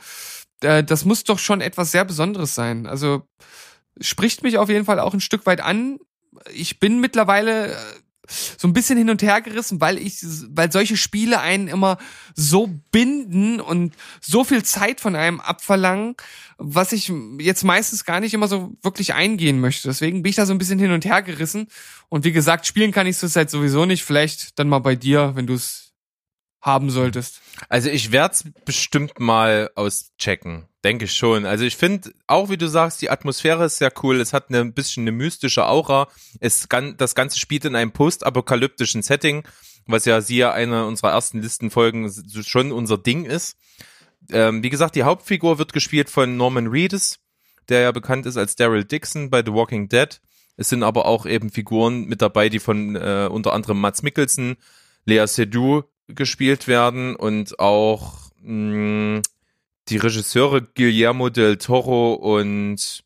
das 0.64 1.06
muss 1.06 1.24
doch 1.24 1.40
schon 1.40 1.62
etwas 1.62 1.92
sehr 1.92 2.06
Besonderes 2.06 2.56
sein. 2.56 2.88
Also 2.88 3.28
spricht 4.00 4.44
mich 4.44 4.58
auf 4.58 4.70
jeden 4.70 4.86
Fall 4.86 5.00
auch 5.00 5.14
ein 5.14 5.22
Stück 5.22 5.46
weit 5.46 5.62
an. 5.62 6.00
Ich 6.54 6.80
bin 6.80 7.00
mittlerweile 7.00 7.74
äh, 7.74 7.78
so 8.28 8.68
ein 8.68 8.74
bisschen 8.74 8.98
hin 8.98 9.10
und 9.10 9.22
her 9.22 9.42
gerissen, 9.42 9.82
weil 9.82 9.98
ich, 9.98 10.20
weil 10.50 10.72
solche 10.72 10.98
Spiele 10.98 11.40
einen 11.42 11.68
immer 11.68 11.98
so 12.36 12.70
binden 12.92 13.60
und 13.60 13.94
so 14.22 14.44
viel 14.44 14.64
Zeit 14.64 15.02
von 15.02 15.16
einem 15.16 15.40
abverlangen, 15.42 16.16
was 16.58 16.94
ich 16.94 17.12
jetzt 17.40 17.64
meistens 17.64 18.06
gar 18.06 18.20
nicht 18.20 18.34
immer 18.34 18.48
so 18.48 18.72
wirklich 18.82 19.14
eingehen 19.14 19.60
möchte. 19.60 19.90
Deswegen 19.90 20.24
bin 20.24 20.30
ich 20.30 20.38
da 20.38 20.46
so 20.46 20.54
ein 20.54 20.58
bisschen 20.58 20.80
hin 20.80 20.92
und 20.92 21.06
her 21.06 21.22
gerissen. 21.22 21.68
Und 22.10 22.24
wie 22.24 22.32
gesagt, 22.32 22.66
spielen 22.66 22.92
kann 22.92 23.08
ich 23.08 23.22
es 23.22 23.36
halt 23.36 23.50
sowieso 23.50 23.86
nicht. 23.86 24.04
Vielleicht 24.04 24.58
dann 24.58 24.70
mal 24.70 24.80
bei 24.80 24.96
dir, 24.96 25.32
wenn 25.36 25.48
du 25.48 25.54
es 25.54 25.83
haben 26.64 26.90
solltest. 26.90 27.42
Also 27.70 27.90
ich 27.90 28.12
werde 28.12 28.34
es 28.34 28.46
bestimmt 28.66 29.20
mal 29.20 29.70
auschecken, 29.76 30.66
denke 30.84 31.06
ich 31.06 31.14
schon. 31.14 31.46
Also 31.46 31.66
ich 31.66 31.76
finde, 31.76 32.14
auch 32.26 32.50
wie 32.50 32.58
du 32.58 32.68
sagst, 32.68 33.02
die 33.02 33.10
Atmosphäre 33.10 33.66
ist 33.66 33.78
sehr 33.78 33.92
cool. 34.02 34.22
Es 34.22 34.32
hat 34.34 34.50
eine, 34.50 34.62
ein 34.62 34.74
bisschen 34.74 35.04
eine 35.04 35.12
mystische 35.12 35.68
Aura. 35.68 36.08
Es 36.40 36.70
kann, 36.70 36.96
das 36.98 37.16
Ganze 37.16 37.38
spielt 37.38 37.66
in 37.66 37.76
einem 37.76 37.92
postapokalyptischen 37.92 39.02
Setting, 39.02 39.44
was 39.86 40.06
ja 40.06 40.22
siehe 40.22 40.54
eine 40.54 40.86
unserer 40.88 41.12
ersten 41.12 41.42
Listenfolgen 41.42 42.12
schon 42.44 42.72
unser 42.72 42.98
Ding 42.98 43.26
ist. 43.26 43.58
Ähm, 44.32 44.64
wie 44.64 44.70
gesagt, 44.70 44.96
die 44.96 45.04
Hauptfigur 45.04 45.60
wird 45.60 45.74
gespielt 45.74 46.10
von 46.10 46.38
Norman 46.38 46.68
Reedus, 46.68 47.20
der 47.68 47.82
ja 47.82 47.92
bekannt 47.92 48.26
ist 48.26 48.38
als 48.38 48.56
Daryl 48.56 48.86
Dixon 48.86 49.30
bei 49.30 49.44
The 49.46 49.52
Walking 49.52 49.90
Dead. 49.90 50.22
Es 50.56 50.70
sind 50.70 50.84
aber 50.84 51.08
auch 51.08 51.26
eben 51.26 51.50
Figuren 51.50 52.06
mit 52.06 52.22
dabei, 52.22 52.48
die 52.48 52.60
von 52.60 52.96
äh, 52.96 53.28
unter 53.30 53.52
anderem 53.52 53.82
Mats 53.82 54.02
Mikkelsen, 54.02 54.56
Lea 55.06 55.26
Seydoux 55.28 55.84
gespielt 56.08 56.68
werden 56.68 57.16
und 57.16 57.60
auch 57.60 58.32
mh, 58.42 59.22
die 59.90 59.98
Regisseure 59.98 60.62
Guillermo 60.62 61.30
del 61.30 61.58
Toro 61.58 62.14
und 62.14 63.04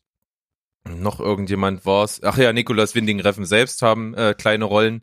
noch 0.84 1.20
irgendjemand 1.20 1.84
war's. 1.84 2.20
Ach 2.22 2.38
ja, 2.38 2.52
Nicolas 2.52 2.94
Winding 2.94 3.20
Refn 3.20 3.44
selbst 3.44 3.82
haben 3.82 4.14
äh, 4.14 4.34
kleine 4.34 4.64
Rollen 4.64 5.02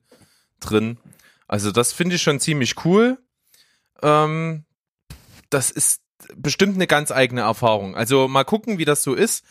drin. 0.60 0.98
Also 1.48 1.72
das 1.72 1.94
finde 1.94 2.16
ich 2.16 2.22
schon 2.22 2.40
ziemlich 2.40 2.86
cool. 2.86 3.20
Ähm, 4.02 4.66
das 5.50 5.72
ist 5.72 6.02
bestimmt 6.36 6.76
eine 6.76 6.88
ganz 6.88 7.12
eigene 7.12 7.42
Erfahrung. 7.42 7.96
Also 7.96 8.28
mal 8.28 8.46
gucken, 8.46 8.78
wie 8.78 8.86
das 8.86 9.04
so 9.04 9.14
ist. 9.14 9.46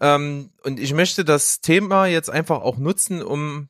Ähm, 0.00 0.50
und 0.62 0.78
ich 0.78 0.94
möchte 0.94 1.24
das 1.24 1.60
Thema 1.60 2.06
jetzt 2.06 2.30
einfach 2.30 2.60
auch 2.60 2.78
nutzen, 2.78 3.22
um 3.22 3.68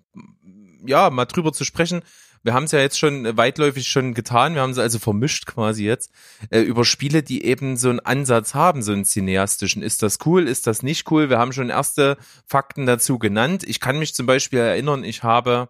ja 0.85 1.11
mal 1.11 1.25
drüber 1.25 1.53
zu 1.53 1.64
sprechen. 1.64 2.03
Wir 2.42 2.55
haben 2.55 2.64
es 2.64 2.72
ja 2.72 2.79
jetzt 2.81 2.98
schon 2.98 3.37
weitläufig 3.37 3.87
schon 3.87 4.14
getan. 4.14 4.55
Wir 4.55 4.62
haben 4.62 4.70
es 4.70 4.79
also 4.79 4.98
vermischt 4.98 5.46
quasi 5.46 5.85
jetzt 5.85 6.11
äh, 6.50 6.61
über 6.61 6.85
Spiele, 6.85 7.22
die 7.22 7.44
eben 7.44 7.76
so 7.76 7.90
einen 7.90 8.00
Ansatz 8.00 8.55
haben, 8.55 8.83
so 8.83 8.92
einen 8.92 9.05
cineastischen. 9.05 9.83
Ist 9.83 10.03
das 10.03 10.18
cool? 10.24 10.48
Ist 10.48 10.66
das 10.66 10.83
nicht 10.83 11.11
cool? 11.11 11.29
Wir 11.29 11.38
haben 11.38 11.53
schon 11.53 11.68
erste 11.68 12.16
Fakten 12.46 12.87
dazu 12.87 13.18
genannt. 13.18 13.62
Ich 13.66 13.81
kann 13.81 13.98
mich 13.98 14.14
zum 14.14 14.26
Beispiel 14.26 14.61
erinnern, 14.61 15.05
ich 15.05 15.22
habe 15.22 15.68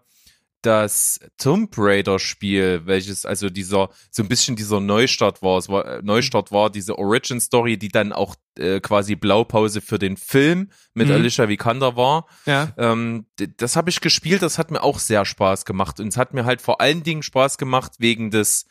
das 0.61 1.19
Tomb 1.37 1.73
Raider 1.77 2.19
Spiel, 2.19 2.81
welches 2.85 3.25
also 3.25 3.49
dieser 3.49 3.89
so 4.09 4.23
ein 4.23 4.29
bisschen 4.29 4.55
dieser 4.55 4.79
Neustart 4.79 5.41
war, 5.41 5.57
es 5.57 5.69
war 5.69 5.85
äh, 5.85 6.01
Neustart 6.03 6.51
war 6.51 6.69
diese 6.69 6.97
Origin 6.97 7.39
Story, 7.39 7.77
die 7.77 7.89
dann 7.89 8.13
auch 8.13 8.35
äh, 8.57 8.79
quasi 8.79 9.15
Blaupause 9.15 9.81
für 9.81 9.99
den 9.99 10.17
Film 10.17 10.69
mit 10.93 11.07
Mhm. 11.07 11.13
Alicia 11.13 11.49
Vikander 11.49 11.95
war. 11.95 12.27
Ja. 12.45 12.73
Ähm, 12.77 13.25
das 13.57 13.75
habe 13.75 13.89
ich 13.89 14.01
gespielt, 14.01 14.41
das 14.41 14.57
hat 14.57 14.71
mir 14.71 14.83
auch 14.83 14.99
sehr 14.99 15.25
Spaß 15.25 15.65
gemacht 15.65 15.99
und 15.99 16.07
es 16.07 16.17
hat 16.17 16.33
mir 16.33 16.45
halt 16.45 16.61
vor 16.61 16.81
allen 16.81 17.03
Dingen 17.03 17.23
Spaß 17.23 17.57
gemacht 17.57 17.93
wegen 17.99 18.31
des 18.31 18.65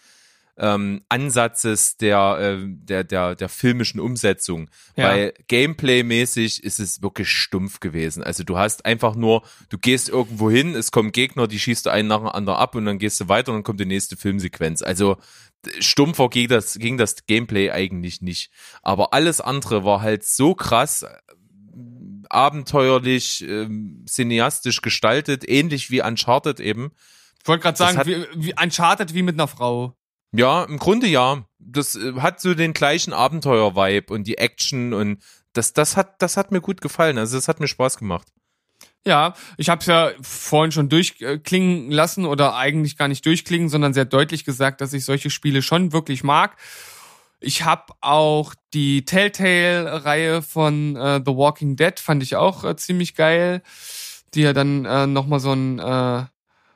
ähm, 0.62 1.00
Ansatzes 1.08 1.96
der, 1.96 2.38
äh, 2.38 2.66
der, 2.66 3.02
der, 3.02 3.34
der 3.34 3.48
filmischen 3.48 3.98
Umsetzung. 3.98 4.68
Ja. 4.94 5.08
Weil 5.08 5.32
Gameplay-mäßig 5.48 6.62
ist 6.62 6.78
es 6.80 7.02
wirklich 7.02 7.30
stumpf 7.30 7.80
gewesen. 7.80 8.22
Also 8.22 8.44
du 8.44 8.58
hast 8.58 8.84
einfach 8.84 9.14
nur, 9.14 9.42
du 9.70 9.78
gehst 9.78 10.10
irgendwo 10.10 10.50
hin, 10.50 10.74
es 10.74 10.90
kommen 10.92 11.12
Gegner, 11.12 11.46
die 11.48 11.58
schießt 11.58 11.86
du 11.86 11.90
einen 11.90 12.08
nach 12.08 12.18
dem 12.18 12.28
anderen 12.28 12.58
ab 12.58 12.74
und 12.74 12.84
dann 12.84 12.98
gehst 12.98 13.18
du 13.20 13.28
weiter 13.28 13.52
und 13.52 13.56
dann 13.58 13.64
kommt 13.64 13.80
die 13.80 13.86
nächste 13.86 14.16
Filmsequenz. 14.16 14.82
Also 14.82 15.16
stumpfer 15.78 16.28
ging 16.28 16.48
das, 16.48 16.78
ging 16.78 16.98
das 16.98 17.26
Gameplay 17.26 17.70
eigentlich 17.70 18.20
nicht. 18.20 18.50
Aber 18.82 19.14
alles 19.14 19.40
andere 19.40 19.84
war 19.84 20.02
halt 20.02 20.24
so 20.24 20.54
krass, 20.54 21.02
äh, 21.02 21.08
abenteuerlich, 22.28 23.44
ähm, 23.48 24.04
cineastisch 24.08 24.82
gestaltet, 24.82 25.48
ähnlich 25.48 25.90
wie 25.90 26.02
Uncharted 26.02 26.60
eben. 26.60 26.92
Ich 27.42 27.48
wollte 27.48 27.62
gerade 27.62 27.78
sagen, 27.78 27.98
hat- 27.98 28.06
wie, 28.06 28.24
wie 28.36 28.54
Uncharted 28.60 29.14
wie 29.14 29.22
mit 29.22 29.34
einer 29.34 29.48
Frau. 29.48 29.96
Ja, 30.32 30.64
im 30.64 30.78
Grunde 30.78 31.06
ja. 31.06 31.44
das 31.58 31.96
äh, 31.96 32.14
hat 32.20 32.40
so 32.40 32.54
den 32.54 32.72
gleichen 32.72 33.12
Abenteuer-Vibe 33.12 34.12
und 34.12 34.26
die 34.26 34.38
Action 34.38 34.92
und 34.92 35.22
das, 35.52 35.72
das 35.72 35.96
hat, 35.96 36.22
das 36.22 36.36
hat 36.36 36.52
mir 36.52 36.60
gut 36.60 36.80
gefallen. 36.80 37.18
Also 37.18 37.36
das 37.36 37.48
hat 37.48 37.58
mir 37.60 37.68
Spaß 37.68 37.98
gemacht. 37.98 38.28
Ja, 39.04 39.34
ich 39.56 39.70
habe 39.70 39.80
es 39.80 39.86
ja 39.86 40.10
vorhin 40.20 40.72
schon 40.72 40.90
durchklingen 40.90 41.90
lassen 41.90 42.26
oder 42.26 42.54
eigentlich 42.54 42.98
gar 42.98 43.08
nicht 43.08 43.24
durchklingen, 43.24 43.70
sondern 43.70 43.94
sehr 43.94 44.04
deutlich 44.04 44.44
gesagt, 44.44 44.80
dass 44.80 44.92
ich 44.92 45.04
solche 45.04 45.30
Spiele 45.30 45.62
schon 45.62 45.92
wirklich 45.92 46.22
mag. 46.22 46.56
Ich 47.40 47.64
habe 47.64 47.94
auch 48.02 48.54
die 48.74 49.06
Telltale-Reihe 49.06 50.42
von 50.42 50.96
äh, 50.96 51.22
The 51.24 51.34
Walking 51.34 51.76
Dead, 51.76 51.98
fand 51.98 52.22
ich 52.22 52.36
auch 52.36 52.64
äh, 52.64 52.76
ziemlich 52.76 53.14
geil, 53.14 53.62
die 54.34 54.42
ja 54.42 54.52
dann 54.52 54.84
äh, 54.84 55.06
nochmal 55.06 55.40
so 55.40 55.52
ein 55.52 55.78
äh, 55.78 56.26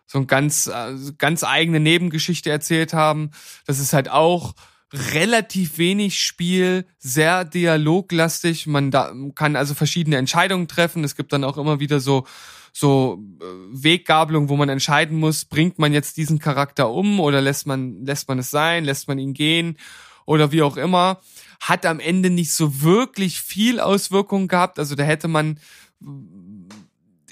so 0.06 0.18
ein 0.18 0.26
ganz 0.26 0.66
äh, 0.66 0.94
ganz 1.18 1.44
eigene 1.44 1.80
Nebengeschichte 1.80 2.50
erzählt 2.50 2.92
haben. 2.92 3.30
Das 3.66 3.78
ist 3.78 3.92
halt 3.92 4.10
auch 4.10 4.54
relativ 4.92 5.78
wenig 5.78 6.18
Spiel, 6.20 6.86
sehr 6.98 7.44
dialoglastig. 7.44 8.66
Man 8.66 8.90
da, 8.90 9.12
kann 9.34 9.56
also 9.56 9.74
verschiedene 9.74 10.16
Entscheidungen 10.16 10.68
treffen. 10.68 11.04
Es 11.04 11.16
gibt 11.16 11.32
dann 11.32 11.44
auch 11.44 11.58
immer 11.58 11.80
wieder 11.80 12.00
so 12.00 12.24
so 12.72 13.22
äh, 13.40 13.44
Weggabelung, 13.70 14.48
wo 14.48 14.56
man 14.56 14.68
entscheiden 14.68 15.18
muss, 15.18 15.44
bringt 15.44 15.78
man 15.78 15.92
jetzt 15.92 16.16
diesen 16.16 16.40
Charakter 16.40 16.90
um 16.90 17.20
oder 17.20 17.40
lässt 17.40 17.66
man 17.66 18.04
lässt 18.04 18.28
man 18.28 18.40
es 18.40 18.50
sein, 18.50 18.84
lässt 18.84 19.06
man 19.06 19.18
ihn 19.18 19.32
gehen 19.32 19.78
oder 20.26 20.52
wie 20.52 20.62
auch 20.62 20.76
immer. 20.76 21.20
Hat 21.60 21.86
am 21.86 22.00
Ende 22.00 22.30
nicht 22.30 22.52
so 22.52 22.82
wirklich 22.82 23.40
viel 23.40 23.78
Auswirkungen 23.80 24.48
gehabt. 24.48 24.78
Also 24.78 24.96
da 24.96 25.04
hätte 25.04 25.28
man 25.28 25.60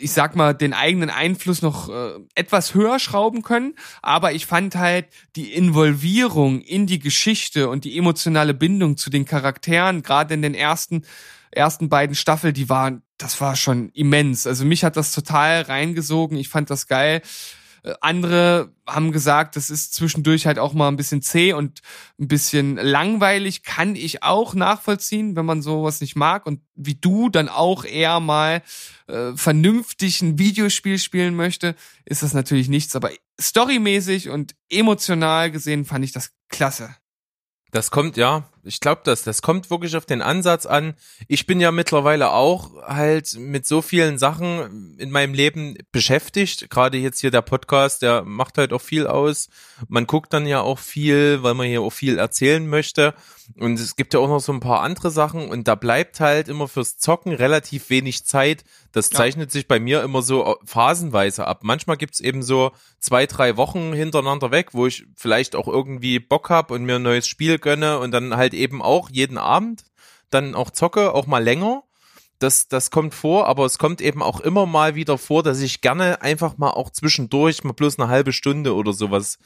ich 0.03 0.13
sag 0.13 0.35
mal, 0.35 0.53
den 0.53 0.75
eigenen 0.75 1.11
Einfluss 1.11 1.63
noch 1.63 1.89
äh, 1.89 2.19
etwas 2.35 2.75
höher 2.75 2.99
schrauben 2.99 3.43
können. 3.43 3.75
Aber 4.03 4.33
ich 4.33 4.47
fand 4.47 4.75
halt 4.75 5.07
die 5.37 5.53
Involvierung 5.53 6.61
in 6.61 6.87
die 6.87 6.99
Geschichte 6.99 7.69
und 7.69 7.85
die 7.85 7.97
emotionale 7.97 8.53
Bindung 8.53 8.97
zu 8.97 9.11
den 9.11 9.25
Charakteren, 9.25 10.03
gerade 10.03 10.35
in 10.35 10.43
den 10.43 10.55
ersten, 10.55 11.03
ersten 11.53 11.89
beiden 11.89 12.17
Staffeln, 12.17 12.53
die 12.53 12.69
waren, 12.69 13.03
das 13.17 13.41
war 13.41 13.55
schon 13.55 13.91
immens. 13.91 14.47
Also 14.47 14.65
mich 14.65 14.83
hat 14.83 14.97
das 14.97 15.13
total 15.13 15.63
reingesogen. 15.63 16.37
Ich 16.37 16.49
fand 16.49 16.69
das 16.69 16.89
geil. 16.89 17.23
Äh, 17.83 17.95
andere 18.01 18.73
haben 18.87 19.13
gesagt, 19.13 19.57
das 19.57 19.71
ist 19.71 19.95
zwischendurch 19.95 20.47
halt 20.47 20.59
auch 20.59 20.73
mal 20.73 20.89
ein 20.89 20.97
bisschen 20.97 21.23
zäh 21.23 21.53
und 21.53 21.81
ein 22.19 22.29
bisschen 22.29 22.77
langweilig. 22.77 23.63
Kann 23.63 23.97
ich 23.97 24.23
auch 24.23 24.55
nachvollziehen, 24.55 25.37
wenn 25.37 25.47
man 25.47 25.63
sowas 25.63 26.01
nicht 26.01 26.17
mag 26.17 26.47
und 26.47 26.61
wie 26.75 26.95
du 26.95 27.29
dann 27.29 27.49
auch 27.49 27.85
eher 27.85 28.21
mal 28.21 28.63
äh, 29.09 29.33
vernünftig 29.35 30.23
ein 30.23 30.39
Videospiel 30.39 30.99
spielen 30.99 31.35
möchte, 31.35 31.75
ist 32.05 32.23
das 32.23 32.35
natürlich 32.35 32.69
nichts. 32.69 32.97
Aber 32.97 33.11
storymäßig 33.41 34.29
und 34.31 34.55
emotional 34.69 35.51
gesehen 35.51 35.85
fand 35.85 36.05
ich 36.05 36.13
das 36.13 36.31
klasse. 36.49 36.95
Das 37.71 37.91
kommt, 37.91 38.17
ja, 38.17 38.49
ich 38.65 38.81
glaube 38.81 39.03
das. 39.05 39.23
Das 39.23 39.43
kommt 39.43 39.71
wirklich 39.71 39.97
auf 39.97 40.07
den 40.07 40.23
Ansatz 40.23 40.67
an. 40.67 40.95
Ich 41.29 41.47
bin 41.47 41.61
ja 41.61 41.73
mittlerweile 41.73 42.33
auch 42.33 42.71
halt 42.83 43.37
mit 43.37 43.67
so 43.67 43.83
vielen 43.83 44.19
Sachen 44.19 44.97
in 44.99 45.11
meinem 45.11 45.35
Leben 45.35 45.77
beschäftigt. 45.91 46.71
Gerade 46.71 46.99
jetzt 46.99 47.21
hier 47.21 47.31
der 47.31 47.43
Podcast, 47.43 48.03
der 48.03 48.23
macht 48.23 48.59
halt 48.59 48.73
auch 48.73 48.81
viel 48.81 49.07
aus. 49.07 49.49
Man 49.89 50.07
guckt 50.07 50.33
dann 50.33 50.47
ja 50.47 50.61
auch 50.61 50.79
viel, 50.79 51.43
weil 51.43 51.55
man 51.55 51.67
hier 51.67 51.83
auch 51.83 51.93
viel 51.93 52.19
erzählen 52.19 52.67
möchte. 52.69 53.15
Und 53.59 53.79
es 53.79 53.97
gibt 53.97 54.15
ja 54.15 54.21
auch 54.21 54.29
noch 54.29 54.41
so 54.41 54.53
ein 54.53 54.61
paar 54.61 54.81
andere 54.81 55.11
Sachen 55.11 55.49
und 55.49 55.69
da 55.69 55.75
bleibt 55.75 56.21
halt 56.21 56.49
immer 56.49 56.69
fürs 56.69 56.97
Zocken 56.99 57.33
relativ 57.33 57.91
wenig 57.91 58.25
Zeit. 58.25 58.65
Das 58.93 59.11
zeichnet 59.11 59.51
ja. 59.51 59.53
sich 59.53 59.69
bei 59.69 59.81
mir 59.81 60.03
immer 60.03 60.23
so 60.23 60.57
phasenweise 60.65 61.47
ab. 61.47 61.61
Manchmal 61.63 61.97
gibt's 61.97 62.21
eben 62.21 62.43
so 62.43 62.73
zwei, 62.99 63.27
drei 63.27 63.57
Wochen 63.57 63.93
hintereinander 63.93 64.51
weg, 64.51 64.69
wo 64.73 64.87
ich 64.87 65.07
vielleicht 65.17 65.57
auch 65.57 65.67
irgendwie 65.67 66.19
Bock 66.19 66.51
hab 66.51 66.71
und 66.71 66.85
mir 66.85 66.97
ein 66.97 67.03
neues 67.03 67.27
Spiel 67.27 67.59
gönne 67.59 67.99
und 67.99 68.13
dann 68.13 68.37
halt 68.37 68.52
eben 68.55 68.83
auch 68.83 69.11
jeden 69.11 69.39
Abend 69.39 69.85
dann 70.31 70.55
auch 70.55 70.71
zocke, 70.71 71.15
auch 71.15 71.27
mal 71.27 71.43
länger. 71.43 71.83
Das, 72.39 72.67
das 72.67 72.91
kommt 72.91 73.15
vor, 73.15 73.47
aber 73.47 73.65
es 73.67 73.79
kommt 73.79 74.01
eben 74.01 74.23
auch 74.23 74.41
immer 74.41 74.67
mal 74.67 74.97
wieder 74.97 75.17
vor, 75.17 75.43
dass 75.43 75.61
ich 75.61 75.81
gerne 75.81 76.23
einfach 76.23 76.59
mal 76.59 76.71
auch 76.71 76.91
zwischendurch 76.91 77.63
mal 77.63 77.73
bloß 77.73 77.99
eine 77.99 78.09
halbe 78.09 78.33
Stunde 78.33 78.75
oder 78.75 78.93
sowas 78.93 79.39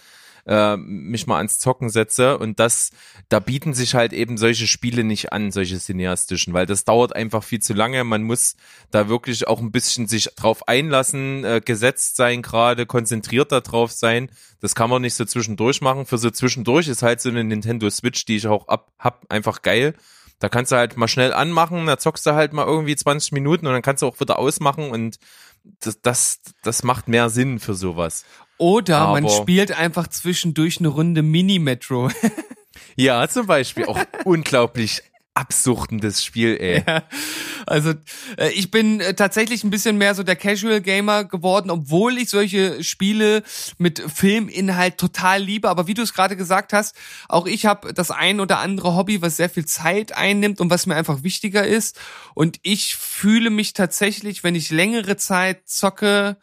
äh, 0.46 0.76
mich 0.76 1.26
mal 1.26 1.38
ans 1.38 1.58
Zocken 1.58 1.90
setze. 1.90 2.38
Und 2.38 2.60
das, 2.60 2.90
da 3.28 3.40
bieten 3.40 3.74
sich 3.74 3.94
halt 3.94 4.12
eben 4.12 4.38
solche 4.38 4.66
Spiele 4.66 5.04
nicht 5.04 5.32
an, 5.32 5.50
solche 5.50 5.78
cineastischen, 5.78 6.54
weil 6.54 6.66
das 6.66 6.84
dauert 6.84 7.14
einfach 7.14 7.42
viel 7.42 7.60
zu 7.60 7.74
lange. 7.74 8.04
Man 8.04 8.22
muss 8.22 8.56
da 8.90 9.08
wirklich 9.08 9.46
auch 9.48 9.60
ein 9.60 9.72
bisschen 9.72 10.06
sich 10.06 10.30
drauf 10.36 10.68
einlassen, 10.68 11.44
äh, 11.44 11.60
gesetzt 11.64 12.16
sein 12.16 12.42
gerade, 12.42 12.86
konzentriert 12.86 13.52
da 13.52 13.60
drauf 13.60 13.92
sein. 13.92 14.30
Das 14.60 14.74
kann 14.74 14.90
man 14.90 15.02
nicht 15.02 15.14
so 15.14 15.24
zwischendurch 15.24 15.80
machen. 15.80 16.06
Für 16.06 16.18
so 16.18 16.30
zwischendurch 16.30 16.88
ist 16.88 17.02
halt 17.02 17.20
so 17.20 17.28
eine 17.28 17.44
Nintendo 17.44 17.90
Switch, 17.90 18.24
die 18.24 18.36
ich 18.36 18.46
auch 18.46 18.68
ab, 18.68 18.92
hab, 18.98 19.26
einfach 19.30 19.62
geil. 19.62 19.94
Da 20.38 20.50
kannst 20.50 20.70
du 20.70 20.76
halt 20.76 20.96
mal 20.98 21.08
schnell 21.08 21.32
anmachen, 21.32 21.86
da 21.86 21.98
zockst 21.98 22.26
du 22.26 22.34
halt 22.34 22.52
mal 22.52 22.66
irgendwie 22.66 22.94
20 22.94 23.32
Minuten 23.32 23.66
und 23.66 23.72
dann 23.72 23.80
kannst 23.80 24.02
du 24.02 24.06
auch 24.06 24.20
wieder 24.20 24.38
ausmachen 24.38 24.90
und 24.90 25.18
das, 25.80 26.00
das, 26.00 26.40
das 26.62 26.82
macht 26.82 27.08
mehr 27.08 27.30
Sinn 27.30 27.58
für 27.58 27.74
sowas. 27.74 28.24
Oder 28.58 28.98
Aber 28.98 29.20
man 29.20 29.28
spielt 29.28 29.72
einfach 29.72 30.08
zwischendurch 30.08 30.78
eine 30.78 30.88
Runde 30.88 31.22
Mini-Metro. 31.22 32.10
ja, 32.96 33.28
zum 33.28 33.46
Beispiel. 33.46 33.86
Auch 33.86 33.98
unglaublich 34.24 35.02
absuchtendes 35.36 36.24
Spiel, 36.24 36.56
ey. 36.58 36.82
Ja, 36.86 37.02
also 37.66 37.92
äh, 38.38 38.48
ich 38.50 38.70
bin 38.70 39.00
äh, 39.00 39.14
tatsächlich 39.14 39.64
ein 39.64 39.70
bisschen 39.70 39.98
mehr 39.98 40.14
so 40.14 40.22
der 40.22 40.34
Casual 40.34 40.80
Gamer 40.80 41.24
geworden, 41.24 41.70
obwohl 41.70 42.16
ich 42.16 42.30
solche 42.30 42.82
Spiele 42.82 43.42
mit 43.76 44.02
Filminhalt 44.12 44.96
total 44.96 45.42
liebe. 45.42 45.68
Aber 45.68 45.86
wie 45.86 45.94
du 45.94 46.02
es 46.02 46.14
gerade 46.14 46.36
gesagt 46.36 46.72
hast, 46.72 46.96
auch 47.28 47.46
ich 47.46 47.66
habe 47.66 47.92
das 47.92 48.10
ein 48.10 48.40
oder 48.40 48.60
andere 48.60 48.96
Hobby, 48.96 49.20
was 49.20 49.36
sehr 49.36 49.50
viel 49.50 49.66
Zeit 49.66 50.16
einnimmt 50.16 50.60
und 50.60 50.70
was 50.70 50.86
mir 50.86 50.96
einfach 50.96 51.22
wichtiger 51.22 51.66
ist. 51.66 52.00
Und 52.34 52.58
ich 52.62 52.96
fühle 52.96 53.50
mich 53.50 53.74
tatsächlich, 53.74 54.42
wenn 54.42 54.54
ich 54.54 54.70
längere 54.70 55.18
Zeit 55.18 55.68
zocke, 55.68 56.38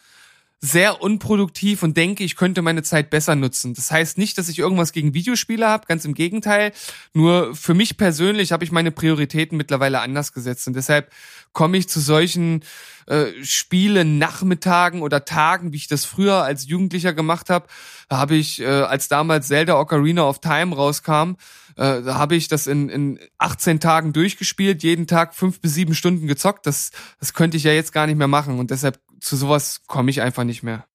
sehr 0.65 1.01
unproduktiv 1.01 1.83
und 1.83 1.97
denke, 1.97 2.23
ich 2.23 2.37
könnte 2.37 2.61
meine 2.61 2.83
Zeit 2.83 3.09
besser 3.09 3.35
nutzen. 3.35 3.73
Das 3.73 3.91
heißt 3.91 4.17
nicht, 4.17 4.37
dass 4.37 4.47
ich 4.47 4.59
irgendwas 4.59 4.93
gegen 4.93 5.13
Videospiele 5.13 5.67
habe, 5.67 5.87
ganz 5.87 6.05
im 6.05 6.13
Gegenteil. 6.13 6.71
Nur 7.13 7.53
für 7.53 7.73
mich 7.73 7.97
persönlich 7.97 8.53
habe 8.53 8.63
ich 8.63 8.71
meine 8.71 8.91
Prioritäten 8.91 9.57
mittlerweile 9.57 9.99
anders 9.99 10.31
gesetzt 10.31 10.65
und 10.67 10.77
deshalb 10.77 11.11
komme 11.51 11.75
ich 11.75 11.89
zu 11.89 11.99
solchen 11.99 12.63
äh, 13.07 13.25
Spielen 13.43 14.17
Nachmittagen 14.19 15.01
oder 15.01 15.25
Tagen, 15.25 15.73
wie 15.73 15.77
ich 15.77 15.87
das 15.87 16.05
früher 16.05 16.43
als 16.43 16.65
Jugendlicher 16.65 17.11
gemacht 17.11 17.49
habe. 17.49 17.67
Da 18.07 18.17
habe 18.17 18.35
ich, 18.35 18.61
äh, 18.61 18.65
als 18.65 19.09
damals 19.09 19.47
Zelda 19.47 19.77
Ocarina 19.77 20.23
of 20.23 20.39
Time 20.39 20.73
rauskam, 20.73 21.35
äh, 21.75 22.01
da 22.01 22.15
habe 22.15 22.35
ich 22.35 22.47
das 22.47 22.67
in, 22.67 22.87
in 22.87 23.19
18 23.37 23.81
Tagen 23.81 24.13
durchgespielt, 24.13 24.81
jeden 24.81 25.07
Tag 25.07 25.35
fünf 25.35 25.59
bis 25.59 25.73
sieben 25.73 25.93
Stunden 25.93 26.27
gezockt. 26.27 26.65
Das, 26.65 26.91
das 27.19 27.33
könnte 27.33 27.57
ich 27.57 27.63
ja 27.63 27.73
jetzt 27.73 27.91
gar 27.91 28.07
nicht 28.07 28.17
mehr 28.17 28.29
machen 28.29 28.59
und 28.59 28.71
deshalb 28.71 28.99
zu 29.23 29.37
sowas 29.37 29.81
komme 29.87 30.11
ich 30.11 30.21
einfach 30.21 30.43
nicht 30.43 30.63
mehr. 30.63 30.85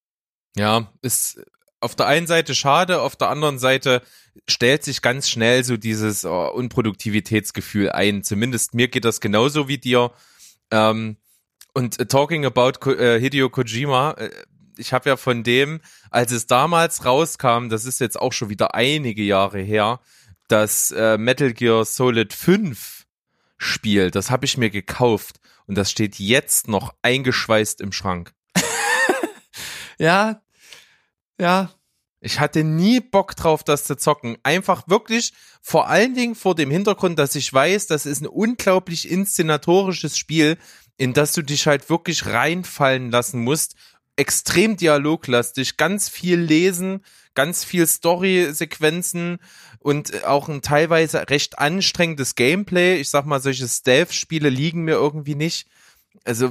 Ja, 0.57 0.93
ist 1.03 1.41
auf 1.81 1.95
der 1.95 2.07
einen 2.07 2.27
Seite 2.27 2.55
schade, 2.55 3.01
auf 3.01 3.17
der 3.17 3.29
anderen 3.29 3.59
Seite 3.59 4.03
stellt 4.47 4.85
sich 4.85 5.01
ganz 5.03 5.29
schnell 5.29 5.65
so 5.65 5.77
dieses 5.77 6.25
oh, 6.25 6.49
Unproduktivitätsgefühl 6.49 7.91
ein. 7.91 8.23
Zumindest 8.23 8.75
mir 8.75 8.89
geht 8.89 9.05
das 9.05 9.21
genauso 9.21 9.69
wie 9.69 9.79
dir. 9.79 10.11
Ähm, 10.71 11.17
und 11.75 12.01
uh, 12.01 12.05
talking 12.05 12.45
about 12.45 12.81
Ko 12.81 12.93
äh, 12.93 13.21
Hideo 13.21 13.49
Kojima, 13.49 14.13
äh, 14.13 14.31
ich 14.77 14.93
habe 14.93 15.09
ja 15.09 15.17
von 15.17 15.43
dem, 15.43 15.81
als 16.11 16.33
es 16.33 16.47
damals 16.47 17.05
rauskam, 17.05 17.69
das 17.69 17.85
ist 17.85 18.01
jetzt 18.01 18.21
auch 18.21 18.33
schon 18.33 18.49
wieder 18.49 18.75
einige 18.75 19.23
Jahre 19.23 19.59
her, 19.59 20.01
das 20.47 20.91
Metal 20.91 21.53
Gear 21.53 21.85
Solid 21.85 22.33
5 22.33 23.05
Spiel, 23.59 24.11
das 24.13 24.31
habe 24.31 24.47
ich 24.47 24.57
mir 24.57 24.71
gekauft 24.71 25.41
und 25.69 25.77
das 25.77 25.91
steht 25.91 26.19
jetzt 26.19 26.67
noch 26.67 26.95
eingeschweißt 27.03 27.81
im 27.81 27.93
Schrank. 27.93 28.33
ja, 29.99 30.43
ja. 31.39 31.71
Ich 32.21 32.41
hatte 32.41 32.65
nie 32.65 32.99
Bock 32.99 33.37
drauf, 33.37 33.63
das 33.63 33.85
zu 33.85 33.97
zocken. 33.97 34.39
Einfach 34.43 34.89
wirklich 34.89 35.33
vor 35.63 35.89
allen 35.89 36.15
Dingen 36.15 36.35
vor 36.35 36.57
dem 36.57 36.69
Hintergrund, 36.69 37.17
dass 37.17 37.37
ich 37.37 37.53
weiß, 37.53 37.87
das 37.87 38.07
ist 38.07 38.23
ein 38.23 38.27
unglaublich 38.27 39.09
inszenatorisches 39.09 40.19
Spiel, 40.19 40.59
in 40.97 41.13
das 41.13 41.33
du 41.33 41.43
dich 41.43 41.69
halt 41.69 41.89
wirklich 41.91 42.27
reinfallen 42.27 43.13
lassen 43.13 43.41
musst. 43.41 43.77
Extrem 44.17 44.77
dialoglastig, 44.77 45.77
ganz 45.77 46.09
viel 46.09 46.41
lesen, 46.41 47.05
ganz 47.39 47.63
viel 47.63 47.87
Story-Sequenzen 47.87 49.39
und 49.79 50.25
auch 50.25 50.49
ein 50.49 50.61
teilweise 50.61 51.31
recht 51.31 51.61
anstrengendes 51.61 52.35
Gameplay. 52.35 52.97
Ich 52.97 53.11
sag 53.11 53.27
mal, 53.27 53.41
solche 53.41 53.69
Stealth-Spiele 53.69 54.49
liegen 54.49 54.83
mir 54.83 54.95
irgendwie 54.95 55.37
nicht. 55.37 55.69
Also, 56.25 56.51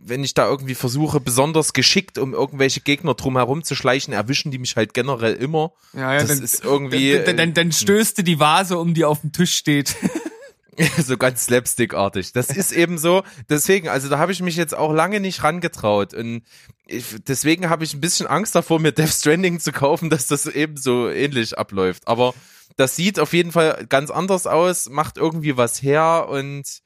wenn 0.00 0.22
ich 0.22 0.32
da 0.34 0.46
irgendwie 0.46 0.76
versuche, 0.76 1.18
besonders 1.18 1.72
geschickt 1.72 2.18
um 2.18 2.34
irgendwelche 2.34 2.82
Gegner 2.82 3.14
drum 3.14 3.36
herum 3.36 3.64
zu 3.64 3.74
schleichen, 3.74 4.14
erwischen 4.14 4.52
die 4.52 4.58
mich 4.58 4.76
halt 4.76 4.94
generell 4.94 5.34
immer. 5.34 5.72
Ja, 5.92 6.12
ja, 6.14 6.20
das 6.20 6.28
dann, 6.28 6.44
ist 6.44 6.62
irgendwie. 6.62 7.18
Dann, 7.18 7.36
dann, 7.36 7.52
dann 7.52 7.72
stößt 7.72 8.18
du 8.18 8.22
die 8.22 8.38
Vase 8.38 8.78
um, 8.78 8.94
die 8.94 9.04
auf 9.04 9.22
dem 9.22 9.32
Tisch 9.32 9.56
steht. 9.56 9.96
so 10.98 11.16
ganz 11.16 11.44
slapstickartig. 11.44 12.32
Das 12.32 12.50
ist 12.50 12.72
eben 12.72 12.98
so. 12.98 13.22
Deswegen, 13.48 13.88
also 13.88 14.08
da 14.08 14.18
habe 14.18 14.32
ich 14.32 14.40
mich 14.40 14.56
jetzt 14.56 14.74
auch 14.74 14.92
lange 14.92 15.20
nicht 15.20 15.44
rangetraut 15.44 16.14
und 16.14 16.42
ich, 16.86 17.04
deswegen 17.26 17.68
habe 17.68 17.84
ich 17.84 17.94
ein 17.94 18.00
bisschen 18.00 18.26
Angst 18.26 18.54
davor, 18.54 18.80
mir 18.80 18.92
Death 18.92 19.10
Stranding 19.10 19.60
zu 19.60 19.72
kaufen, 19.72 20.10
dass 20.10 20.26
das 20.26 20.46
eben 20.46 20.76
so 20.76 21.08
ähnlich 21.08 21.58
abläuft. 21.58 22.08
Aber 22.08 22.34
das 22.76 22.96
sieht 22.96 23.18
auf 23.20 23.32
jeden 23.32 23.52
Fall 23.52 23.86
ganz 23.88 24.10
anders 24.10 24.46
aus, 24.46 24.88
macht 24.88 25.18
irgendwie 25.18 25.56
was 25.56 25.82
her 25.82 26.26
und 26.30 26.82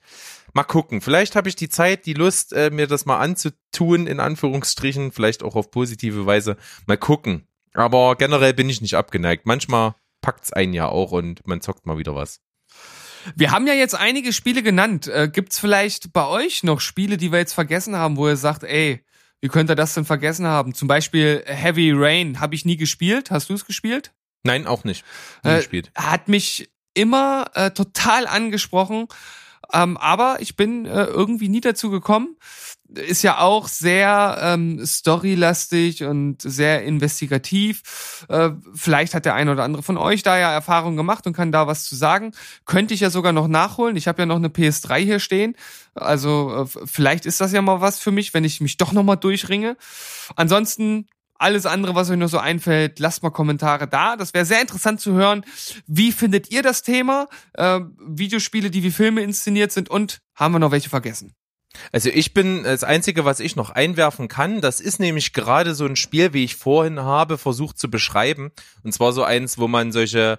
mal 0.52 0.64
gucken. 0.64 1.00
Vielleicht 1.00 1.36
habe 1.36 1.48
ich 1.48 1.56
die 1.56 1.68
Zeit, 1.68 2.06
die 2.06 2.14
Lust, 2.14 2.52
äh, 2.52 2.70
mir 2.70 2.86
das 2.86 3.06
mal 3.06 3.18
anzutun, 3.18 4.06
in 4.06 4.20
Anführungsstrichen, 4.20 5.12
vielleicht 5.12 5.42
auch 5.42 5.54
auf 5.54 5.70
positive 5.70 6.26
Weise. 6.26 6.56
Mal 6.86 6.98
gucken. 6.98 7.46
Aber 7.74 8.16
generell 8.16 8.54
bin 8.54 8.68
ich 8.68 8.80
nicht 8.80 8.94
abgeneigt. 8.94 9.46
Manchmal 9.46 9.94
packt's 10.22 10.52
einen 10.52 10.72
ja 10.72 10.88
auch 10.88 11.12
und 11.12 11.46
man 11.46 11.60
zockt 11.60 11.86
mal 11.86 11.98
wieder 11.98 12.14
was. 12.14 12.40
Wir 13.34 13.50
haben 13.50 13.66
ja 13.66 13.74
jetzt 13.74 13.94
einige 13.94 14.32
Spiele 14.32 14.62
genannt. 14.62 15.06
Äh, 15.08 15.28
gibt's 15.28 15.58
vielleicht 15.58 16.12
bei 16.12 16.26
euch 16.26 16.62
noch 16.62 16.80
Spiele, 16.80 17.16
die 17.16 17.32
wir 17.32 17.38
jetzt 17.38 17.54
vergessen 17.54 17.96
haben, 17.96 18.16
wo 18.16 18.28
ihr 18.28 18.36
sagt, 18.36 18.62
ey, 18.64 19.04
wie 19.40 19.48
könnt 19.48 19.70
ihr 19.70 19.74
das 19.76 19.94
denn 19.94 20.04
vergessen 20.04 20.46
haben? 20.46 20.74
Zum 20.74 20.88
Beispiel 20.88 21.42
Heavy 21.46 21.92
Rain 21.94 22.40
habe 22.40 22.54
ich 22.54 22.64
nie 22.64 22.76
gespielt. 22.76 23.30
Hast 23.30 23.48
du 23.50 23.54
es 23.54 23.64
gespielt? 23.66 24.12
Nein, 24.44 24.66
auch 24.66 24.84
nicht. 24.84 25.04
Nie 25.44 25.50
Äh, 25.50 25.56
gespielt. 25.58 25.90
hat 25.96 26.28
mich 26.28 26.70
immer 26.94 27.50
äh, 27.54 27.70
total 27.72 28.26
angesprochen. 28.26 29.08
Ähm, 29.72 29.96
aber 29.96 30.36
ich 30.40 30.56
bin 30.56 30.86
äh, 30.86 31.04
irgendwie 31.04 31.48
nie 31.48 31.60
dazu 31.60 31.90
gekommen. 31.90 32.36
Ist 32.96 33.22
ja 33.22 33.38
auch 33.38 33.68
sehr 33.68 34.38
ähm, 34.40 34.84
storylastig 34.84 36.04
und 36.04 36.40
sehr 36.40 36.82
investigativ. 36.82 38.24
Äh, 38.28 38.50
vielleicht 38.74 39.14
hat 39.14 39.24
der 39.24 39.34
eine 39.34 39.52
oder 39.52 39.64
andere 39.64 39.82
von 39.82 39.98
euch 39.98 40.22
da 40.22 40.38
ja 40.38 40.52
Erfahrung 40.52 40.96
gemacht 40.96 41.26
und 41.26 41.34
kann 41.34 41.52
da 41.52 41.66
was 41.66 41.84
zu 41.84 41.94
sagen. 41.94 42.32
Könnte 42.64 42.94
ich 42.94 43.00
ja 43.00 43.10
sogar 43.10 43.32
noch 43.32 43.48
nachholen. 43.48 43.96
Ich 43.96 44.08
habe 44.08 44.22
ja 44.22 44.26
noch 44.26 44.36
eine 44.36 44.48
PS3 44.48 44.98
hier 44.98 45.20
stehen. 45.20 45.56
Also 45.94 46.64
äh, 46.64 46.86
vielleicht 46.86 47.26
ist 47.26 47.40
das 47.40 47.52
ja 47.52 47.62
mal 47.62 47.80
was 47.80 47.98
für 47.98 48.10
mich, 48.10 48.34
wenn 48.34 48.44
ich 48.44 48.60
mich 48.60 48.76
doch 48.76 48.92
noch 48.92 49.04
mal 49.04 49.16
durchringe. 49.16 49.76
Ansonsten 50.34 51.06
alles 51.38 51.66
andere, 51.66 51.94
was 51.94 52.10
euch 52.10 52.16
noch 52.16 52.28
so 52.28 52.38
einfällt, 52.38 52.98
lasst 52.98 53.22
mal 53.22 53.30
Kommentare 53.30 53.86
da. 53.86 54.16
Das 54.16 54.34
wäre 54.34 54.44
sehr 54.44 54.60
interessant 54.60 55.00
zu 55.00 55.12
hören. 55.12 55.44
Wie 55.86 56.12
findet 56.12 56.50
ihr 56.50 56.62
das 56.62 56.82
Thema? 56.82 57.28
Äh, 57.54 57.80
Videospiele, 58.06 58.70
die 58.70 58.82
wie 58.82 58.90
Filme 58.90 59.22
inszeniert 59.22 59.72
sind 59.72 59.90
und 59.90 60.18
haben 60.34 60.54
wir 60.54 60.58
noch 60.58 60.70
welche 60.70 60.88
vergessen? 60.88 61.34
Also 61.92 62.10
ich 62.10 62.34
bin 62.34 62.64
das 62.64 62.84
Einzige, 62.84 63.24
was 63.24 63.40
ich 63.40 63.56
noch 63.56 63.70
einwerfen 63.70 64.28
kann, 64.28 64.60
das 64.60 64.80
ist 64.80 65.00
nämlich 65.00 65.32
gerade 65.32 65.74
so 65.74 65.86
ein 65.86 65.96
Spiel, 65.96 66.32
wie 66.32 66.44
ich 66.44 66.56
vorhin 66.56 67.00
habe 67.00 67.38
versucht 67.38 67.78
zu 67.78 67.90
beschreiben. 67.90 68.52
Und 68.82 68.92
zwar 68.92 69.12
so 69.12 69.22
eins, 69.22 69.58
wo 69.58 69.68
man 69.68 69.92
solche 69.92 70.38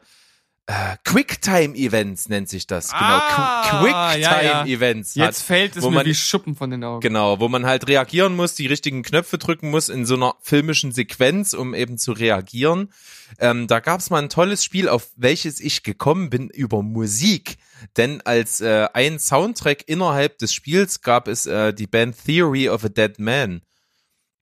äh, 0.69 0.97
Quicktime-Events 1.05 2.27
nennt 2.29 2.49
sich 2.49 2.67
das. 2.67 2.89
Ah, 2.91 3.63
genau, 3.69 3.83
Qu 3.83 3.89
Quicktime-Events 3.89 5.15
Jetzt 5.15 5.39
hat. 5.39 5.45
fällt 5.45 5.75
es 5.77 5.83
wo 5.83 5.89
mir 5.89 5.95
man- 5.97 6.05
wie 6.05 6.13
Schuppen 6.13 6.55
von 6.55 6.69
den 6.69 6.83
Augen. 6.83 6.99
Genau, 7.01 7.39
wo 7.39 7.47
man 7.47 7.65
halt 7.65 7.87
reagieren 7.87 8.35
muss, 8.35 8.53
die 8.55 8.67
richtigen 8.67 9.01
Knöpfe 9.01 9.37
drücken 9.37 9.69
muss 9.69 9.87
in 9.89 10.05
so 10.05 10.15
einer 10.15 10.35
filmischen 10.41 10.91
Sequenz, 10.91 11.53
um 11.53 11.73
eben 11.73 11.97
zu 11.97 12.11
reagieren. 12.11 12.91
Ähm, 13.39 13.67
da 13.67 13.79
gab's 13.79 14.09
mal 14.09 14.21
ein 14.21 14.29
tolles 14.29 14.63
Spiel, 14.63 14.89
auf 14.89 15.07
welches 15.15 15.59
ich 15.61 15.83
gekommen 15.83 16.29
bin 16.29 16.49
über 16.49 16.83
Musik. 16.83 17.57
Denn 17.95 18.21
als 18.25 18.59
äh, 18.59 18.87
ein 18.93 19.19
Soundtrack 19.19 19.83
innerhalb 19.87 20.37
des 20.39 20.53
Spiels 20.53 21.01
gab 21.01 21.27
es 21.27 21.45
äh, 21.45 21.73
die 21.73 21.87
Band 21.87 22.15
Theory 22.25 22.67
of 22.69 22.83
a 22.83 22.89
Dead 22.89 23.17
Man. 23.19 23.61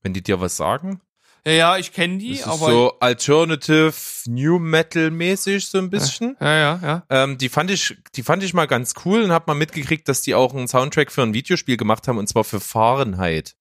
Wenn 0.01 0.13
die 0.13 0.23
dir 0.23 0.39
was 0.41 0.57
sagen? 0.57 1.01
Ja, 1.47 1.53
ja, 1.53 1.77
ich 1.77 1.93
kenne 1.93 2.17
die, 2.17 2.37
Das 2.37 2.47
aber 2.47 2.71
so 2.71 2.99
Alternative 2.99 3.93
New 4.27 4.57
Metal 4.57 5.11
mäßig 5.11 5.67
so 5.67 5.77
ein 5.77 5.89
bisschen. 5.91 6.35
ja, 6.41 6.57
ja, 6.57 6.79
ja. 6.81 7.03
Ähm, 7.09 7.37
die 7.37 7.49
fand 7.49 7.69
ich, 7.69 7.95
die 8.15 8.23
fand 8.23 8.41
ich 8.41 8.53
mal 8.55 8.65
ganz 8.65 8.93
cool 9.05 9.21
und 9.21 9.31
habe 9.31 9.45
mal 9.47 9.53
mitgekriegt, 9.55 10.09
dass 10.09 10.21
die 10.21 10.33
auch 10.33 10.55
einen 10.55 10.67
Soundtrack 10.67 11.11
für 11.11 11.21
ein 11.21 11.35
Videospiel 11.35 11.77
gemacht 11.77 12.07
haben 12.07 12.17
und 12.17 12.27
zwar 12.27 12.43
für 12.43 12.59
Fahrenheit. 12.59 13.55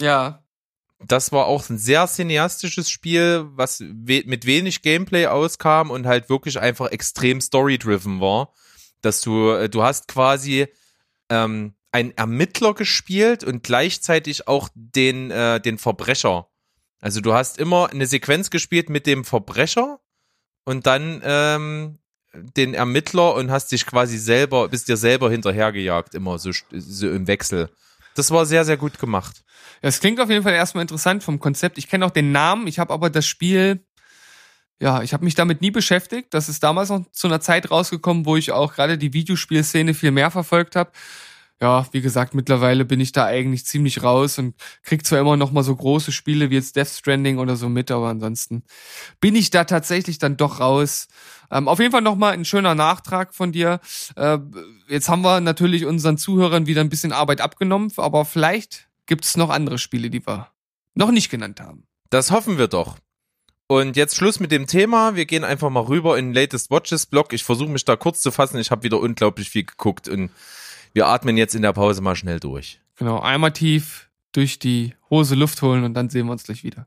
Ja, 0.00 0.44
Das 1.02 1.32
war 1.32 1.46
auch 1.46 1.66
ein 1.70 1.78
sehr 1.78 2.06
cineastisches 2.06 2.90
Spiel, 2.90 3.46
was 3.52 3.80
we 3.80 4.22
mit 4.26 4.44
wenig 4.44 4.82
Gameplay 4.82 5.26
auskam 5.26 5.90
und 5.90 6.06
halt 6.06 6.28
wirklich 6.28 6.60
einfach 6.60 6.90
extrem 6.90 7.40
story-driven 7.40 8.20
war. 8.20 8.52
Dass 9.00 9.22
du, 9.22 9.52
äh, 9.52 9.70
du 9.70 9.82
hast 9.82 10.08
quasi 10.08 10.66
ähm, 11.30 11.72
einen 11.92 12.10
Ermittler 12.18 12.74
gespielt 12.74 13.42
und 13.44 13.62
gleichzeitig 13.62 14.46
auch 14.46 14.68
den, 14.74 15.30
äh, 15.30 15.58
den 15.62 15.78
Verbrecher. 15.78 16.49
Also 17.00 17.20
du 17.20 17.32
hast 17.32 17.58
immer 17.58 17.90
eine 17.90 18.06
Sequenz 18.06 18.50
gespielt 18.50 18.90
mit 18.90 19.06
dem 19.06 19.24
Verbrecher 19.24 20.00
und 20.64 20.86
dann 20.86 21.22
ähm, 21.24 21.98
den 22.32 22.74
Ermittler 22.74 23.34
und 23.34 23.50
hast 23.50 23.72
dich 23.72 23.86
quasi 23.86 24.18
selber, 24.18 24.68
bist 24.68 24.88
dir 24.88 24.96
selber 24.96 25.30
hinterhergejagt, 25.30 26.14
immer 26.14 26.38
so, 26.38 26.50
so 26.70 27.10
im 27.10 27.26
Wechsel. 27.26 27.70
Das 28.14 28.30
war 28.30 28.44
sehr, 28.46 28.64
sehr 28.64 28.76
gut 28.76 28.98
gemacht. 28.98 29.44
Es 29.80 30.00
klingt 30.00 30.20
auf 30.20 30.28
jeden 30.28 30.42
Fall 30.42 30.52
erstmal 30.52 30.82
interessant 30.82 31.22
vom 31.22 31.40
Konzept. 31.40 31.78
Ich 31.78 31.88
kenne 31.88 32.04
auch 32.04 32.10
den 32.10 32.32
Namen, 32.32 32.66
ich 32.66 32.78
habe 32.78 32.92
aber 32.92 33.08
das 33.08 33.26
Spiel, 33.26 33.80
ja, 34.78 35.02
ich 35.02 35.12
habe 35.12 35.24
mich 35.24 35.34
damit 35.34 35.60
nie 35.60 35.70
beschäftigt. 35.70 36.32
Das 36.34 36.48
ist 36.48 36.62
damals 36.62 36.90
noch 36.90 37.04
zu 37.12 37.26
einer 37.26 37.40
Zeit 37.40 37.70
rausgekommen, 37.70 38.26
wo 38.26 38.36
ich 38.36 38.52
auch 38.52 38.74
gerade 38.74 38.98
die 38.98 39.12
Videospielszene 39.12 39.94
viel 39.94 40.10
mehr 40.10 40.30
verfolgt 40.30 40.76
habe. 40.76 40.90
Ja, 41.62 41.86
wie 41.92 42.00
gesagt, 42.00 42.34
mittlerweile 42.34 42.86
bin 42.86 43.00
ich 43.00 43.12
da 43.12 43.26
eigentlich 43.26 43.66
ziemlich 43.66 44.02
raus 44.02 44.38
und 44.38 44.54
krieg 44.82 45.04
zwar 45.04 45.20
immer 45.20 45.36
noch 45.36 45.52
mal 45.52 45.62
so 45.62 45.76
große 45.76 46.10
Spiele 46.10 46.48
wie 46.48 46.54
jetzt 46.54 46.74
Death 46.74 46.88
Stranding 46.88 47.38
oder 47.38 47.54
so 47.56 47.68
mit, 47.68 47.90
aber 47.90 48.08
ansonsten 48.08 48.62
bin 49.20 49.36
ich 49.36 49.50
da 49.50 49.64
tatsächlich 49.64 50.18
dann 50.18 50.38
doch 50.38 50.58
raus. 50.58 51.08
Ähm, 51.50 51.68
auf 51.68 51.78
jeden 51.78 51.92
Fall 51.92 52.00
noch 52.00 52.16
mal 52.16 52.32
ein 52.32 52.46
schöner 52.46 52.74
Nachtrag 52.74 53.34
von 53.34 53.52
dir. 53.52 53.80
Äh, 54.16 54.38
jetzt 54.88 55.10
haben 55.10 55.20
wir 55.20 55.40
natürlich 55.40 55.84
unseren 55.84 56.16
Zuhörern 56.16 56.66
wieder 56.66 56.80
ein 56.80 56.88
bisschen 56.88 57.12
Arbeit 57.12 57.42
abgenommen, 57.42 57.92
aber 57.98 58.24
vielleicht 58.24 58.88
gibt 59.04 59.26
es 59.26 59.36
noch 59.36 59.50
andere 59.50 59.76
Spiele, 59.76 60.08
die 60.08 60.26
wir 60.26 60.48
noch 60.94 61.10
nicht 61.10 61.28
genannt 61.28 61.60
haben. 61.60 61.84
Das 62.08 62.30
hoffen 62.30 62.56
wir 62.56 62.68
doch. 62.68 62.96
Und 63.66 63.96
jetzt 63.96 64.16
Schluss 64.16 64.40
mit 64.40 64.50
dem 64.50 64.66
Thema. 64.66 65.14
Wir 65.14 65.26
gehen 65.26 65.44
einfach 65.44 65.70
mal 65.70 65.84
rüber 65.84 66.18
in 66.18 66.28
den 66.28 66.34
Latest 66.34 66.70
Watches 66.70 67.06
Blog. 67.06 67.32
Ich 67.32 67.44
versuche 67.44 67.68
mich 67.68 67.84
da 67.84 67.96
kurz 67.96 68.20
zu 68.22 68.30
fassen. 68.30 68.58
Ich 68.58 68.70
habe 68.70 68.82
wieder 68.82 68.98
unglaublich 68.98 69.50
viel 69.50 69.64
geguckt 69.64 70.08
und 70.08 70.30
wir 70.92 71.06
atmen 71.06 71.36
jetzt 71.36 71.54
in 71.54 71.62
der 71.62 71.72
Pause 71.72 72.02
mal 72.02 72.16
schnell 72.16 72.40
durch. 72.40 72.80
Genau, 72.96 73.20
einmal 73.20 73.52
tief 73.52 74.10
durch 74.32 74.58
die 74.58 74.94
Hose 75.08 75.34
Luft 75.34 75.62
holen 75.62 75.84
und 75.84 75.94
dann 75.94 76.10
sehen 76.10 76.26
wir 76.26 76.32
uns 76.32 76.44
gleich 76.44 76.64
wieder. 76.64 76.86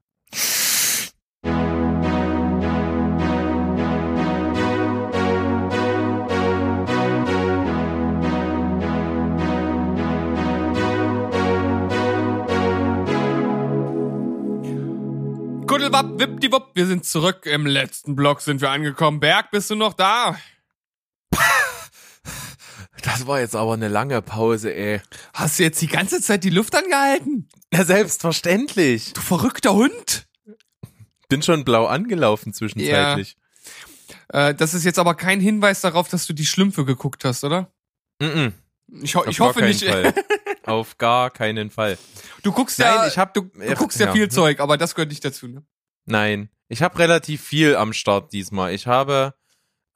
Kuddelwapp, 15.68 16.20
wippdiwupp, 16.20 16.76
wir 16.76 16.86
sind 16.86 17.04
zurück. 17.06 17.46
Im 17.46 17.66
letzten 17.66 18.16
Block 18.16 18.42
sind 18.42 18.62
wir 18.62 18.70
angekommen. 18.70 19.20
Berg, 19.20 19.50
bist 19.52 19.72
du 19.72 19.76
noch 19.76 19.94
da? 19.94 20.38
Das 23.04 23.28
war 23.28 23.40
jetzt 23.40 23.56
aber 23.56 23.74
eine 23.74 23.88
lange 23.90 24.22
Pause, 24.22 24.74
ey. 24.74 25.02
Hast 25.34 25.60
du 25.60 25.64
jetzt 25.64 25.82
die 25.82 25.88
ganze 25.88 26.22
Zeit 26.22 26.44
die 26.44 26.50
Luft 26.50 26.76
angehalten? 26.76 27.48
Ja, 27.74 27.84
selbstverständlich. 27.86 29.14
Du 29.14 29.22
verrückter 29.22 29.74
Hund? 29.74 30.26
Bin 31.30 31.42
schon 31.42 31.64
blau 31.66 31.86
angelaufen 31.86 32.54
zwischenzeitlich. 32.54 33.36
Äh, 34.30 34.54
das 34.56 34.74
ist 34.74 34.84
jetzt 34.86 35.00
aber 35.00 35.16
kein 35.16 35.40
Hinweis 35.40 35.82
darauf, 35.82 36.08
dass 36.08 36.26
du 36.28 36.34
die 36.34 36.46
Schlümpfe 36.46 36.86
geguckt 36.86 37.26
hast, 37.26 37.44
oder? 37.44 37.72
Mm 38.20 38.48
Ich, 39.02 39.16
ho 39.16 39.20
Auf 39.22 39.28
ich 39.28 39.40
hoffe 39.40 39.62
nicht. 39.62 39.84
Fall. 39.84 40.14
Auf 40.64 40.98
gar 40.98 41.30
keinen 41.30 41.72
Fall. 41.72 41.98
Du 42.42 42.52
guckst 42.52 42.80
Nein, 42.80 42.88
ja, 42.96 43.08
ich 43.08 43.18
hab- 43.18 43.34
du, 43.34 43.42
du 43.42 43.64
Ja, 43.64 43.74
guckst 43.74 44.00
ja, 44.00 44.08
ja. 44.08 44.12
viel 44.14 44.30
Zeug, 44.30 44.60
aber 44.60 44.78
das 44.78 44.96
gehört 44.96 45.10
nicht 45.10 45.26
dazu. 45.26 45.48
Ne? 45.48 45.64
Nein, 46.06 46.50
ich 46.70 46.82
habe 46.82 46.98
relativ 47.00 47.42
viel 47.44 47.76
am 47.76 47.92
Start 47.94 48.32
diesmal. 48.32 48.74
Ich 48.74 48.88
habe 48.88 49.34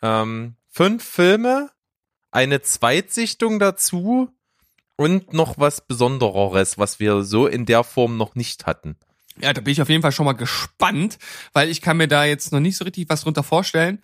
ähm, 0.01 0.55
fünf 0.69 1.03
Filme, 1.03 1.69
eine 2.31 2.61
Zweitsichtung 2.61 3.59
dazu 3.59 4.29
und 4.95 5.33
noch 5.33 5.57
was 5.57 5.87
Besondereres, 5.87 6.77
was 6.77 6.99
wir 6.99 7.23
so 7.23 7.47
in 7.47 7.65
der 7.65 7.83
Form 7.83 8.17
noch 8.17 8.35
nicht 8.35 8.65
hatten. 8.65 8.97
Ja, 9.39 9.53
da 9.53 9.61
bin 9.61 9.71
ich 9.71 9.81
auf 9.81 9.89
jeden 9.89 10.01
Fall 10.01 10.11
schon 10.11 10.25
mal 10.25 10.33
gespannt, 10.33 11.19
weil 11.53 11.69
ich 11.69 11.81
kann 11.81 11.97
mir 11.97 12.07
da 12.07 12.25
jetzt 12.25 12.51
noch 12.51 12.59
nicht 12.59 12.77
so 12.77 12.85
richtig 12.85 13.07
was 13.09 13.21
drunter 13.21 13.43
vorstellen. 13.43 14.01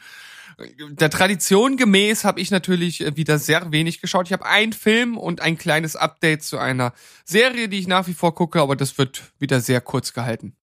Der 0.91 1.09
Tradition 1.09 1.77
gemäß 1.77 2.23
habe 2.23 2.39
ich 2.39 2.51
natürlich 2.51 3.01
äh, 3.01 3.17
wieder 3.17 3.39
sehr 3.39 3.71
wenig 3.71 4.01
geschaut. 4.01 4.27
Ich 4.27 4.33
habe 4.33 4.45
einen 4.45 4.73
Film 4.73 5.17
und 5.17 5.41
ein 5.41 5.57
kleines 5.57 5.95
Update 5.95 6.43
zu 6.43 6.59
einer 6.59 6.93
Serie, 7.25 7.69
die 7.69 7.79
ich 7.79 7.87
nach 7.87 8.05
wie 8.05 8.13
vor 8.13 8.35
gucke, 8.35 8.61
aber 8.61 8.75
das 8.75 8.99
wird 8.99 9.33
wieder 9.39 9.59
sehr 9.61 9.81
kurz 9.81 10.13
gehalten. 10.13 10.55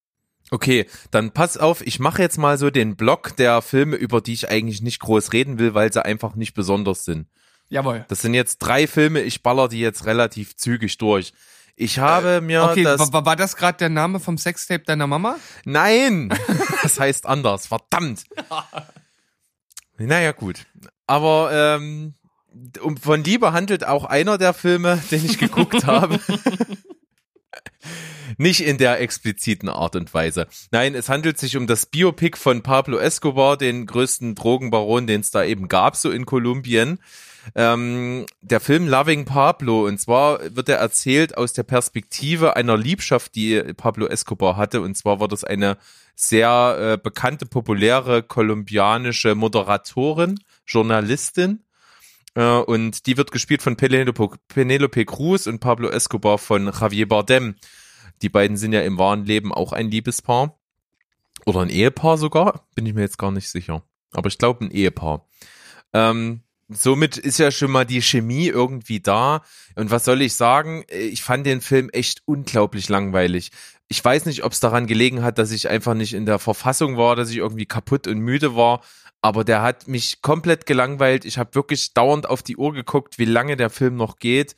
Okay, 0.52 0.86
dann 1.10 1.32
pass 1.32 1.56
auf, 1.56 1.84
ich 1.84 2.00
mache 2.00 2.22
jetzt 2.22 2.38
mal 2.38 2.58
so 2.58 2.70
den 2.70 2.96
Block 2.96 3.36
der 3.36 3.62
Filme, 3.62 3.96
über 3.96 4.20
die 4.20 4.32
ich 4.32 4.48
eigentlich 4.48 4.82
nicht 4.82 5.00
groß 5.00 5.32
reden 5.32 5.58
will, 5.58 5.74
weil 5.74 5.92
sie 5.92 6.04
einfach 6.04 6.34
nicht 6.34 6.54
besonders 6.54 7.04
sind. 7.04 7.28
Jawohl. 7.70 8.04
Das 8.08 8.20
sind 8.20 8.34
jetzt 8.34 8.58
drei 8.58 8.86
Filme, 8.86 9.22
ich 9.22 9.42
baller 9.42 9.68
die 9.68 9.80
jetzt 9.80 10.04
relativ 10.04 10.56
zügig 10.56 10.98
durch. 10.98 11.32
Ich 11.76 11.98
habe 11.98 12.40
mir 12.42 12.64
Okay, 12.64 12.82
das 12.84 13.00
wa- 13.00 13.12
wa- 13.12 13.24
war 13.24 13.36
das 13.36 13.56
gerade 13.56 13.78
der 13.78 13.88
Name 13.88 14.20
vom 14.20 14.36
Sextape 14.36 14.84
deiner 14.84 15.06
Mama? 15.06 15.36
Nein! 15.64 16.32
Das 16.82 16.98
heißt 16.98 17.26
anders, 17.26 17.66
verdammt. 17.66 18.24
Naja, 19.98 20.32
gut. 20.32 20.64
Aber 21.06 21.50
ähm, 21.52 22.14
von 23.02 23.22
Liebe 23.22 23.52
handelt 23.52 23.86
auch 23.86 24.04
einer 24.04 24.38
der 24.38 24.54
Filme, 24.54 24.96
den 25.10 25.24
ich 25.26 25.36
geguckt 25.38 25.84
habe. 25.86 26.18
Nicht 28.38 28.60
in 28.60 28.78
der 28.78 29.00
expliziten 29.00 29.68
Art 29.68 29.96
und 29.96 30.12
Weise. 30.14 30.46
Nein, 30.70 30.94
es 30.94 31.08
handelt 31.10 31.38
sich 31.38 31.56
um 31.58 31.66
das 31.66 31.84
Biopic 31.84 32.38
von 32.38 32.62
Pablo 32.62 32.96
Escobar, 32.98 33.56
den 33.58 33.84
größten 33.86 34.34
Drogenbaron, 34.34 35.06
den 35.06 35.20
es 35.20 35.30
da 35.30 35.44
eben 35.44 35.68
gab, 35.68 35.96
so 35.96 36.10
in 36.10 36.24
Kolumbien. 36.24 36.98
Ähm, 37.54 38.26
der 38.40 38.60
Film 38.60 38.88
Loving 38.88 39.24
Pablo, 39.24 39.86
und 39.86 39.98
zwar 39.98 40.54
wird 40.54 40.68
er 40.68 40.76
erzählt 40.76 41.36
aus 41.36 41.52
der 41.52 41.62
Perspektive 41.62 42.56
einer 42.56 42.76
Liebschaft, 42.76 43.34
die 43.34 43.60
Pablo 43.74 44.06
Escobar 44.06 44.56
hatte, 44.56 44.80
und 44.80 44.96
zwar 44.96 45.20
war 45.20 45.28
das 45.28 45.44
eine 45.44 45.78
sehr 46.14 46.76
äh, 46.78 46.98
bekannte, 47.02 47.46
populäre 47.46 48.22
kolumbianische 48.22 49.34
Moderatorin, 49.34 50.38
Journalistin, 50.66 51.64
äh, 52.34 52.58
und 52.58 53.06
die 53.06 53.16
wird 53.16 53.32
gespielt 53.32 53.62
von 53.62 53.76
Penelope, 53.76 54.30
Penelope 54.48 55.04
Cruz 55.04 55.46
und 55.46 55.60
Pablo 55.60 55.88
Escobar 55.88 56.38
von 56.38 56.66
Javier 56.66 57.08
Bardem. 57.08 57.56
Die 58.22 58.28
beiden 58.28 58.56
sind 58.56 58.72
ja 58.72 58.82
im 58.82 58.98
wahren 58.98 59.24
Leben 59.24 59.52
auch 59.52 59.72
ein 59.72 59.90
Liebespaar. 59.90 60.58
Oder 61.46 61.60
ein 61.60 61.70
Ehepaar 61.70 62.18
sogar. 62.18 62.66
Bin 62.74 62.86
ich 62.86 62.94
mir 62.94 63.00
jetzt 63.00 63.18
gar 63.18 63.30
nicht 63.30 63.48
sicher. 63.48 63.82
Aber 64.12 64.28
ich 64.28 64.38
glaube 64.38 64.64
ein 64.64 64.70
Ehepaar. 64.70 65.26
Ähm, 65.92 66.42
somit 66.70 67.16
ist 67.16 67.38
ja 67.38 67.50
schon 67.50 67.70
mal 67.70 67.84
die 67.84 68.02
Chemie 68.02 68.48
irgendwie 68.48 69.00
da. 69.00 69.42
Und 69.74 69.90
was 69.90 70.04
soll 70.04 70.22
ich 70.22 70.34
sagen? 70.34 70.84
Ich 70.88 71.22
fand 71.22 71.46
den 71.46 71.60
Film 71.60 71.90
echt 71.90 72.22
unglaublich 72.26 72.88
langweilig. 72.88 73.50
Ich 73.88 74.04
weiß 74.04 74.26
nicht, 74.26 74.44
ob 74.44 74.52
es 74.52 74.60
daran 74.60 74.86
gelegen 74.86 75.22
hat, 75.22 75.38
dass 75.38 75.50
ich 75.50 75.68
einfach 75.68 75.94
nicht 75.94 76.14
in 76.14 76.26
der 76.26 76.38
Verfassung 76.38 76.96
war, 76.96 77.16
dass 77.16 77.30
ich 77.30 77.38
irgendwie 77.38 77.66
kaputt 77.66 78.06
und 78.06 78.18
müde 78.20 78.54
war. 78.54 78.82
Aber 79.20 79.44
der 79.44 79.62
hat 79.62 79.88
mich 79.88 80.22
komplett 80.22 80.64
gelangweilt. 80.64 81.24
Ich 81.24 81.38
habe 81.38 81.54
wirklich 81.54 81.92
dauernd 81.92 82.28
auf 82.28 82.42
die 82.42 82.56
Uhr 82.56 82.72
geguckt, 82.72 83.18
wie 83.18 83.26
lange 83.26 83.56
der 83.56 83.68
Film 83.68 83.96
noch 83.96 84.16
geht. 84.16 84.54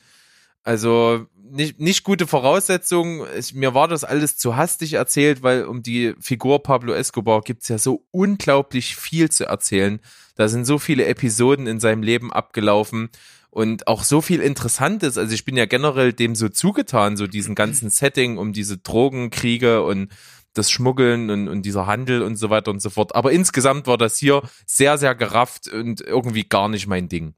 Also 0.63 1.25
nicht, 1.53 1.79
nicht 1.79 2.03
gute 2.03 2.27
Voraussetzungen. 2.27 3.25
Ich, 3.37 3.53
mir 3.53 3.73
war 3.73 3.87
das 3.87 4.03
alles 4.03 4.37
zu 4.37 4.55
hastig 4.55 4.93
erzählt, 4.93 5.43
weil 5.43 5.65
um 5.65 5.83
die 5.83 6.15
Figur 6.19 6.63
Pablo 6.63 6.93
Escobar 6.93 7.41
gibt's 7.41 7.67
ja 7.67 7.77
so 7.77 8.05
unglaublich 8.11 8.95
viel 8.95 9.29
zu 9.29 9.45
erzählen. 9.45 9.99
Da 10.35 10.47
sind 10.47 10.65
so 10.65 10.79
viele 10.79 11.05
Episoden 11.05 11.67
in 11.67 11.79
seinem 11.79 12.01
Leben 12.01 12.33
abgelaufen 12.33 13.09
und 13.51 13.87
auch 13.87 14.03
so 14.03 14.21
viel 14.21 14.41
Interessantes. 14.41 15.17
Also 15.17 15.33
ich 15.33 15.45
bin 15.45 15.55
ja 15.55 15.65
generell 15.65 16.11
dem 16.11 16.35
so 16.35 16.49
zugetan, 16.49 17.17
so 17.17 17.27
diesen 17.27 17.53
ganzen 17.53 17.89
Setting 17.89 18.37
um 18.37 18.51
diese 18.51 18.79
Drogenkriege 18.79 19.83
und 19.83 20.11
das 20.53 20.71
Schmuggeln 20.71 21.29
und, 21.29 21.47
und 21.47 21.63
dieser 21.63 21.85
Handel 21.85 22.23
und 22.23 22.35
so 22.35 22.49
weiter 22.49 22.71
und 22.71 22.81
so 22.81 22.89
fort. 22.89 23.15
Aber 23.15 23.31
insgesamt 23.31 23.85
war 23.85 23.97
das 23.97 24.17
hier 24.17 24.41
sehr, 24.65 24.97
sehr 24.97 25.13
gerafft 25.13 25.67
und 25.67 26.01
irgendwie 26.01 26.43
gar 26.43 26.67
nicht 26.67 26.87
mein 26.87 27.09
Ding. 27.09 27.35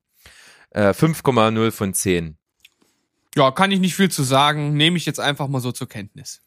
Äh, 0.71 0.89
5,0 0.89 1.71
von 1.71 1.93
10. 1.93 2.37
Ja, 3.35 3.51
kann 3.51 3.71
ich 3.71 3.79
nicht 3.79 3.95
viel 3.95 4.09
zu 4.09 4.23
sagen. 4.23 4.75
Nehme 4.75 4.97
ich 4.97 5.05
jetzt 5.05 5.19
einfach 5.19 5.47
mal 5.47 5.59
so 5.59 5.71
zur 5.71 5.89
Kenntnis. 5.89 6.41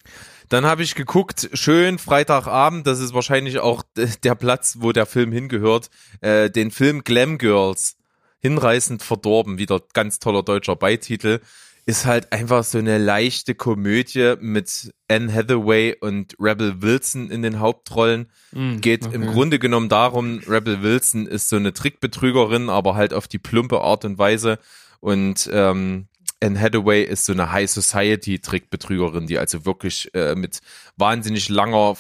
Dann 0.49 0.65
habe 0.65 0.83
ich 0.83 0.95
geguckt, 0.95 1.51
schön 1.53 1.99
Freitagabend, 1.99 2.87
das 2.87 3.01
ist 3.01 3.13
wahrscheinlich 3.13 3.59
auch 3.59 3.83
der 4.23 4.35
Platz, 4.35 4.79
wo 4.81 4.93
der 4.93 5.05
Film 5.05 5.31
hingehört, 5.31 5.91
äh, 6.23 6.51
den 6.51 6.71
Film 6.71 7.05
Glam 7.05 7.39
Girls. 7.39 7.97
Hinreißend 8.41 9.03
verdorben, 9.03 9.59
wieder 9.59 9.81
ganz 9.93 10.21
toller 10.21 10.45
deutscher 10.45 10.77
Beititel 10.77 11.41
ist 11.89 12.05
halt 12.05 12.35
einfach 12.35 12.65
so 12.65 12.77
eine 12.77 12.99
leichte 12.99 13.55
Komödie 13.55 14.35
mit 14.41 14.93
Anne 15.09 15.33
Hathaway 15.33 15.97
und 15.99 16.37
Rebel 16.39 16.83
Wilson 16.83 17.31
in 17.31 17.41
den 17.41 17.61
Hauptrollen. 17.61 18.31
Mm, 18.53 18.81
Geht 18.83 19.07
okay. 19.07 19.15
im 19.15 19.27
Grunde 19.27 19.59
genommen 19.59 19.89
darum, 19.89 20.43
Rebel 20.47 20.83
Wilson 20.83 21.27
ist 21.27 21.49
so 21.49 21.57
eine 21.57 21.73
Trickbetrügerin, 21.73 22.69
aber 22.69 22.95
halt 22.95 23.15
auf 23.15 23.27
die 23.27 23.39
plumpe 23.39 23.81
Art 23.81 24.05
und 24.05 24.19
Weise. 24.19 24.59
Und 25.01 25.49
ähm, 25.51 26.08
Anne 26.41 26.61
Hathaway 26.61 27.03
ist 27.03 27.25
so 27.25 27.33
eine 27.33 27.51
High 27.51 27.69
Society 27.69 28.39
Trickbetrügerin, 28.39 29.27
die 29.27 29.39
also 29.39 29.65
wirklich 29.65 30.15
äh, 30.15 30.35
mit 30.35 30.61
wahnsinnig 30.97 31.49
langer 31.49 31.97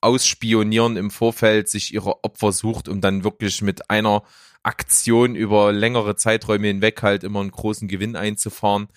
Ausspionieren 0.00 0.96
im 0.96 1.10
Vorfeld 1.10 1.68
sich 1.68 1.92
ihre 1.92 2.24
Opfer 2.24 2.52
sucht, 2.52 2.88
um 2.88 3.00
dann 3.00 3.22
wirklich 3.24 3.60
mit 3.60 3.90
einer 3.90 4.22
Aktion 4.62 5.34
über 5.34 5.72
längere 5.72 6.16
Zeiträume 6.16 6.68
hinweg 6.68 7.02
halt 7.02 7.24
immer 7.24 7.40
einen 7.40 7.50
großen 7.50 7.88
Gewinn 7.88 8.16
einzufahren. 8.16 8.88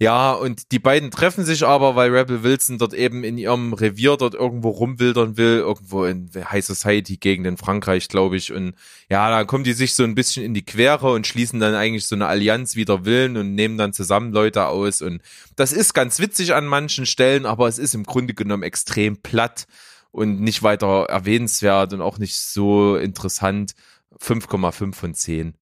Ja, 0.00 0.32
und 0.32 0.70
die 0.70 0.78
beiden 0.78 1.10
treffen 1.10 1.44
sich 1.44 1.66
aber, 1.66 1.96
weil 1.96 2.14
Rebel 2.14 2.44
Wilson 2.44 2.78
dort 2.78 2.94
eben 2.94 3.24
in 3.24 3.36
ihrem 3.36 3.72
Revier 3.72 4.16
dort 4.16 4.34
irgendwo 4.34 4.68
rumwildern 4.68 5.36
will, 5.36 5.58
irgendwo 5.58 6.04
in 6.04 6.30
High 6.32 6.64
Society 6.64 7.16
Gegend 7.16 7.48
in 7.48 7.56
Frankreich, 7.56 8.06
glaube 8.06 8.36
ich. 8.36 8.52
Und 8.52 8.74
ja, 9.10 9.28
da 9.28 9.42
kommen 9.42 9.64
die 9.64 9.72
sich 9.72 9.94
so 9.94 10.04
ein 10.04 10.14
bisschen 10.14 10.44
in 10.44 10.54
die 10.54 10.64
Quere 10.64 11.10
und 11.10 11.26
schließen 11.26 11.58
dann 11.58 11.74
eigentlich 11.74 12.06
so 12.06 12.14
eine 12.14 12.28
Allianz 12.28 12.76
wider 12.76 13.04
Willen 13.04 13.36
und 13.36 13.56
nehmen 13.56 13.76
dann 13.76 13.92
zusammen 13.92 14.32
Leute 14.32 14.66
aus. 14.66 15.02
Und 15.02 15.20
das 15.56 15.72
ist 15.72 15.94
ganz 15.94 16.20
witzig 16.20 16.54
an 16.54 16.66
manchen 16.66 17.04
Stellen, 17.04 17.44
aber 17.44 17.66
es 17.66 17.80
ist 17.80 17.94
im 17.94 18.04
Grunde 18.04 18.34
genommen 18.34 18.62
extrem 18.62 19.16
platt 19.16 19.66
und 20.12 20.40
nicht 20.40 20.62
weiter 20.62 21.06
erwähnenswert 21.08 21.92
und 21.92 22.02
auch 22.02 22.18
nicht 22.18 22.36
so 22.36 22.96
interessant. 22.96 23.74
5,5 24.20 24.94
von 24.94 25.14
10. 25.14 25.54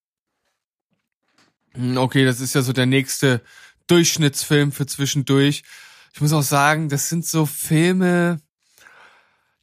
Hm, 1.73 1.97
okay, 1.97 2.27
das 2.27 2.41
ist 2.41 2.55
ja 2.55 2.61
so 2.61 2.75
der 2.75 2.87
nächste 2.87 3.41
Durchschnittsfilm 3.87 4.73
für 4.73 4.87
zwischendurch. 4.87 5.63
Ich 6.15 6.21
muss 6.21 6.33
auch 6.33 6.43
sagen, 6.43 6.89
das 6.89 7.09
sind 7.09 7.27
so 7.27 7.47
Filme, 7.47 8.41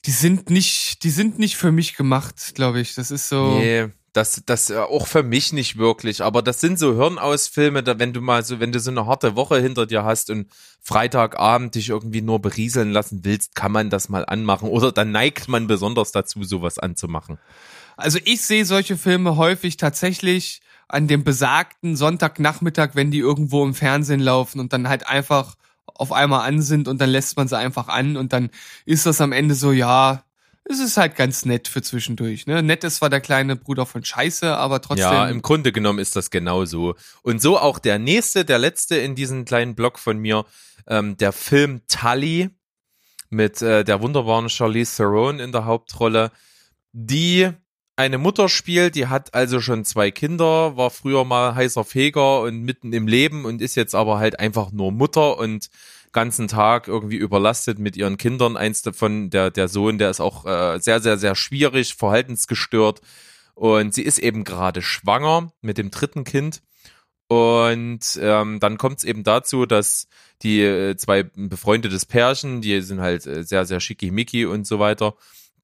die 0.06 0.12
sind 0.12 0.50
nicht, 0.50 1.04
die 1.04 1.10
sind 1.10 1.40
nicht 1.40 1.56
für 1.56 1.72
mich 1.72 1.96
gemacht, 1.96 2.54
glaube 2.56 2.80
ich. 2.80 2.96
Das 2.96 3.10
ist 3.10 3.30
so. 3.30 3.58
Nee, 3.58 3.90
das, 4.14 4.44
das 4.46 4.70
äh, 4.70 4.78
auch 4.78 5.08
für 5.08 5.24
mich 5.24 5.54
nicht 5.54 5.78
wirklich. 5.78 6.22
Aber 6.22 6.42
das 6.42 6.62
sind 6.62 6.78
so 6.78 6.96
Hirnausfilme, 6.96 7.84
da, 7.84 8.00
wenn 8.00 8.14
du 8.14 8.22
mal 8.22 8.46
so, 8.46 8.60
wenn 8.60 8.72
du 8.72 8.80
so 8.80 8.92
eine 8.92 9.08
harte 9.08 9.36
Woche 9.36 9.60
hinter 9.60 9.86
dir 9.86 10.04
hast 10.04 10.30
und 10.30 10.48
Freitagabend 10.82 11.76
dich 11.76 11.90
irgendwie 11.90 12.22
nur 12.22 12.40
berieseln 12.40 12.92
lassen 12.92 13.22
willst, 13.24 13.56
kann 13.56 13.72
man 13.72 13.90
das 13.90 14.10
mal 14.10 14.26
anmachen. 14.26 14.70
Oder 14.70 14.92
dann 14.92 15.12
neigt 15.12 15.48
man 15.48 15.68
besonders 15.68 16.12
dazu, 16.12 16.44
sowas 16.44 16.78
anzumachen. 16.78 17.40
Also 17.98 18.20
ich 18.24 18.42
sehe 18.42 18.66
solche 18.66 18.98
Filme 18.98 19.36
häufig 19.36 19.78
tatsächlich 19.78 20.62
an 20.88 21.08
dem 21.08 21.24
besagten 21.24 21.96
Sonntagnachmittag, 21.96 22.92
wenn 22.94 23.12
die 23.12 23.20
irgendwo 23.20 23.64
im 23.64 23.74
Fernsehen 23.74 24.20
laufen 24.20 24.60
und 24.60 24.74
dann 24.74 24.88
halt 24.90 25.08
einfach 25.08 25.56
auf 25.86 26.12
einmal 26.12 26.48
an 26.48 26.62
sind 26.62 26.88
und 26.88 27.02
dann 27.02 27.10
lässt 27.10 27.38
man 27.38 27.48
sie 27.48 27.58
einfach 27.58 27.88
an 27.88 28.18
und 28.18 28.34
dann 28.34 28.50
ist 28.86 29.06
das 29.06 29.22
am 29.22 29.32
Ende 29.32 29.56
so, 29.56 29.72
ja, 29.72 30.24
es 30.66 30.80
ist 30.80 30.98
halt 30.98 31.16
ganz 31.16 31.46
nett 31.46 31.68
für 31.68 31.82
zwischendurch. 31.82 32.48
Ne? 32.48 32.64
Nett 32.64 32.84
ist 32.84 32.98
zwar 32.98 33.10
der 33.10 33.20
kleine 33.20 33.56
Bruder 33.56 33.86
von 33.86 34.04
Scheiße, 34.04 34.56
aber 34.56 34.82
trotzdem. 34.82 35.12
Ja, 35.12 35.28
im 35.28 35.42
Grunde 35.42 35.72
genommen 35.72 36.00
ist 36.00 36.16
das 36.16 36.30
genau 36.30 36.64
so. 36.66 36.96
Und 37.22 37.42
so 37.42 37.60
auch 37.60 37.80
der 37.80 38.00
nächste, 38.00 38.46
der 38.46 38.60
letzte 38.60 38.96
in 38.96 39.16
diesem 39.16 39.44
kleinen 39.44 39.76
Blog 39.76 40.00
von 40.00 40.18
mir, 40.20 40.46
ähm, 40.88 41.18
der 41.18 41.34
Film 41.34 41.82
Tully 41.88 42.50
mit 43.30 43.62
äh, 43.62 43.84
der 43.84 44.02
wunderbaren 44.02 44.50
Charlize 44.50 44.96
Theron 44.98 45.40
in 45.40 45.52
der 45.52 45.66
Hauptrolle, 45.66 46.32
die 46.94 47.50
eine 47.96 48.18
Mutter 48.18 48.50
spielt, 48.50 48.96
die 48.96 49.08
hat 49.08 49.34
also 49.34 49.60
schon 49.60 49.86
zwei 49.86 50.12
Kinder, 50.12 50.78
war 50.78 50.90
früher 50.90 51.26
mal 51.26 51.56
heißer 51.56 51.84
Feger 51.84 52.42
und 52.42 52.62
mitten 52.62 52.92
im 52.92 53.08
Leben 53.08 53.46
und 53.46 53.62
ist 53.62 53.76
jetzt 53.76 53.94
aber 53.94 54.18
halt 54.18 54.40
einfach 54.40 54.72
nur 54.72 54.92
Mutter 54.92 55.38
und 55.38 55.70
ganzen 56.12 56.48
Tag 56.48 56.88
irgendwie 56.88 57.18
überlastet 57.18 57.80
mit 57.80 57.98
ihren 57.98 58.18
Kindern. 58.18 58.56
Eins 58.58 58.82
davon, 58.82 59.30
der, 59.30 59.52
der 59.52 59.68
Sohn, 59.68 59.98
der 59.98 60.10
ist 60.10 60.22
auch 60.22 60.46
äh, 60.46 60.80
sehr, 60.80 61.02
sehr, 61.02 61.18
sehr 61.18 61.36
schwierig, 61.36 61.96
verhaltensgestört. 61.96 63.02
Und 63.56 63.94
sie 63.94 64.04
ist 64.04 64.20
eben 64.20 64.44
gerade 64.44 64.82
schwanger 64.82 65.52
mit 65.62 65.78
dem 65.78 65.92
dritten 65.92 66.24
Kind. 66.24 66.62
Und 67.28 68.20
ähm, 68.22 68.60
dann 68.60 68.78
kommt 68.78 69.00
es 69.00 69.04
eben 69.04 69.24
dazu, 69.24 69.66
dass 69.66 70.08
die 70.44 70.62
äh, 70.62 70.96
zwei 70.98 71.24
befreundetes 71.24 72.06
Pärchen, 72.06 72.62
die 72.62 72.82
sind 72.82 73.02
halt 73.02 73.26
äh, 73.26 73.44
sehr, 73.44 73.66
sehr 73.66 73.80
schickimicki 73.80 74.46
und 74.46 74.68
so 74.68 74.80
weiter, 74.80 75.16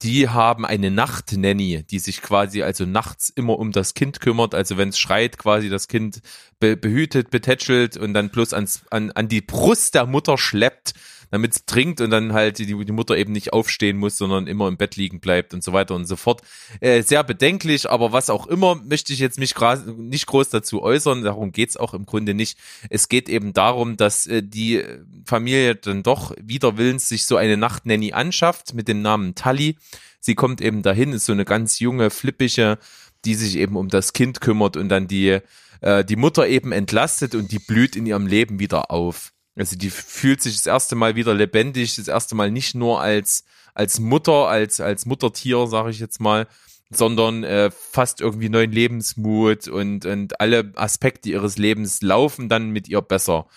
die 0.01 0.29
haben 0.29 0.65
eine 0.65 0.91
Nachtnanny, 0.91 1.83
die 1.83 1.99
sich 1.99 2.21
quasi 2.21 2.63
also 2.63 2.85
nachts 2.85 3.29
immer 3.29 3.59
um 3.59 3.71
das 3.71 3.93
Kind 3.93 4.21
kümmert. 4.21 4.55
Also 4.55 4.77
wenn 4.77 4.89
es 4.89 4.99
schreit, 4.99 5.37
quasi 5.37 5.69
das 5.69 5.87
Kind 5.87 6.21
be 6.59 6.77
behütet, 6.77 7.31
betätschelt 7.31 7.97
und 7.97 8.13
dann 8.13 8.29
bloß 8.29 8.53
ans, 8.53 8.83
an, 8.89 9.11
an 9.11 9.27
die 9.27 9.41
Brust 9.41 9.95
der 9.95 10.05
Mutter 10.05 10.37
schleppt 10.37 10.93
damit 11.31 11.55
es 11.55 11.65
trinkt 11.65 12.01
und 12.01 12.09
dann 12.09 12.33
halt 12.33 12.57
die, 12.59 12.65
die 12.65 12.91
Mutter 12.91 13.17
eben 13.17 13.31
nicht 13.31 13.53
aufstehen 13.53 13.97
muss, 13.97 14.17
sondern 14.17 14.47
immer 14.47 14.67
im 14.67 14.77
Bett 14.77 14.95
liegen 14.95 15.19
bleibt 15.19 15.53
und 15.53 15.63
so 15.63 15.73
weiter 15.73 15.95
und 15.95 16.05
so 16.05 16.15
fort. 16.15 16.41
Äh, 16.79 17.03
sehr 17.03 17.23
bedenklich, 17.23 17.89
aber 17.89 18.11
was 18.11 18.29
auch 18.29 18.47
immer, 18.47 18.75
möchte 18.75 19.13
ich 19.13 19.19
jetzt 19.19 19.39
mich 19.39 19.55
nicht 19.97 20.25
groß 20.27 20.49
dazu 20.49 20.81
äußern. 20.81 21.23
Darum 21.23 21.51
geht's 21.51 21.77
auch 21.77 21.93
im 21.93 22.05
Grunde 22.05 22.33
nicht. 22.33 22.57
Es 22.89 23.09
geht 23.09 23.29
eben 23.29 23.53
darum, 23.53 23.97
dass 23.97 24.27
äh, 24.27 24.41
die 24.43 24.83
Familie 25.25 25.75
dann 25.75 26.03
doch 26.03 26.33
wider 26.41 26.77
Willens 26.77 27.07
sich 27.07 27.25
so 27.25 27.37
eine 27.37 27.57
Nachtnanny 27.57 28.13
anschafft 28.13 28.73
mit 28.73 28.87
dem 28.87 29.01
Namen 29.01 29.35
Tully. 29.35 29.77
Sie 30.19 30.35
kommt 30.35 30.61
eben 30.61 30.81
dahin, 30.81 31.13
ist 31.13 31.25
so 31.25 31.33
eine 31.33 31.45
ganz 31.45 31.79
junge, 31.79 32.09
flippige, 32.09 32.77
die 33.25 33.35
sich 33.35 33.57
eben 33.57 33.75
um 33.75 33.89
das 33.89 34.13
Kind 34.13 34.41
kümmert 34.41 34.77
und 34.77 34.89
dann 34.89 35.07
die 35.07 35.39
äh, 35.81 36.03
die 36.03 36.15
Mutter 36.15 36.47
eben 36.47 36.71
entlastet 36.71 37.35
und 37.35 37.51
die 37.51 37.59
blüht 37.59 37.95
in 37.95 38.05
ihrem 38.05 38.27
Leben 38.27 38.59
wieder 38.59 38.91
auf. 38.91 39.31
Also 39.55 39.75
die 39.75 39.89
fühlt 39.89 40.41
sich 40.41 40.55
das 40.55 40.65
erste 40.65 40.95
Mal 40.95 41.15
wieder 41.15 41.33
lebendig, 41.33 41.95
das 41.95 42.07
erste 42.07 42.35
Mal 42.35 42.51
nicht 42.51 42.75
nur 42.75 43.01
als 43.01 43.43
als 43.73 43.99
Mutter, 43.99 44.47
als 44.47 44.79
als 44.79 45.05
Muttertier, 45.05 45.67
sage 45.67 45.89
ich 45.89 45.99
jetzt 45.99 46.19
mal, 46.19 46.47
sondern 46.89 47.43
äh, 47.43 47.71
fast 47.71 48.21
irgendwie 48.21 48.49
neuen 48.49 48.71
Lebensmut 48.71 49.67
und, 49.67 50.05
und 50.05 50.39
alle 50.39 50.71
Aspekte 50.75 51.29
ihres 51.29 51.57
Lebens 51.57 52.01
laufen 52.01 52.49
dann 52.49 52.71
mit 52.71 52.87
ihr 52.87 53.01
besser. 53.01 53.47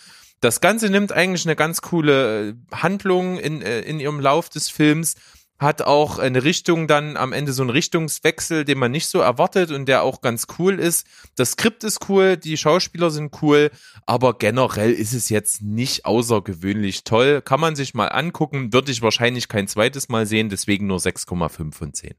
Das 0.40 0.61
Ganze 0.61 0.90
nimmt 0.90 1.12
eigentlich 1.12 1.47
eine 1.47 1.57
ganz 1.57 1.80
coole 1.80 2.51
äh, 2.51 2.55
Handlung 2.72 3.38
in, 3.38 3.62
äh, 3.62 3.80
in 3.80 4.01
ihrem 4.01 4.20
Lauf 4.20 4.49
des 4.49 4.68
Films, 4.68 5.14
hat 5.62 5.82
auch 5.82 6.18
eine 6.18 6.44
Richtung 6.44 6.88
dann 6.88 7.16
am 7.16 7.32
Ende 7.32 7.52
so 7.52 7.62
einen 7.62 7.70
Richtungswechsel, 7.70 8.64
den 8.64 8.78
man 8.78 8.90
nicht 8.90 9.06
so 9.06 9.20
erwartet 9.20 9.70
und 9.70 9.86
der 9.86 10.02
auch 10.02 10.20
ganz 10.20 10.46
cool 10.58 10.78
ist. 10.78 11.06
Das 11.36 11.52
Skript 11.52 11.84
ist 11.84 12.08
cool, 12.08 12.36
die 12.36 12.56
Schauspieler 12.56 13.10
sind 13.10 13.40
cool, 13.40 13.70
aber 14.04 14.36
generell 14.36 14.92
ist 14.92 15.14
es 15.14 15.28
jetzt 15.28 15.62
nicht 15.62 16.04
außergewöhnlich 16.04 17.04
toll. 17.04 17.40
Kann 17.40 17.60
man 17.60 17.76
sich 17.76 17.94
mal 17.94 18.08
angucken, 18.08 18.72
würde 18.72 18.92
ich 18.92 19.00
wahrscheinlich 19.00 19.48
kein 19.48 19.68
zweites 19.68 20.08
Mal 20.08 20.26
sehen, 20.26 20.50
deswegen 20.50 20.86
nur 20.86 20.98
6,5 20.98 21.72
von 21.72 21.94
10. 21.94 22.14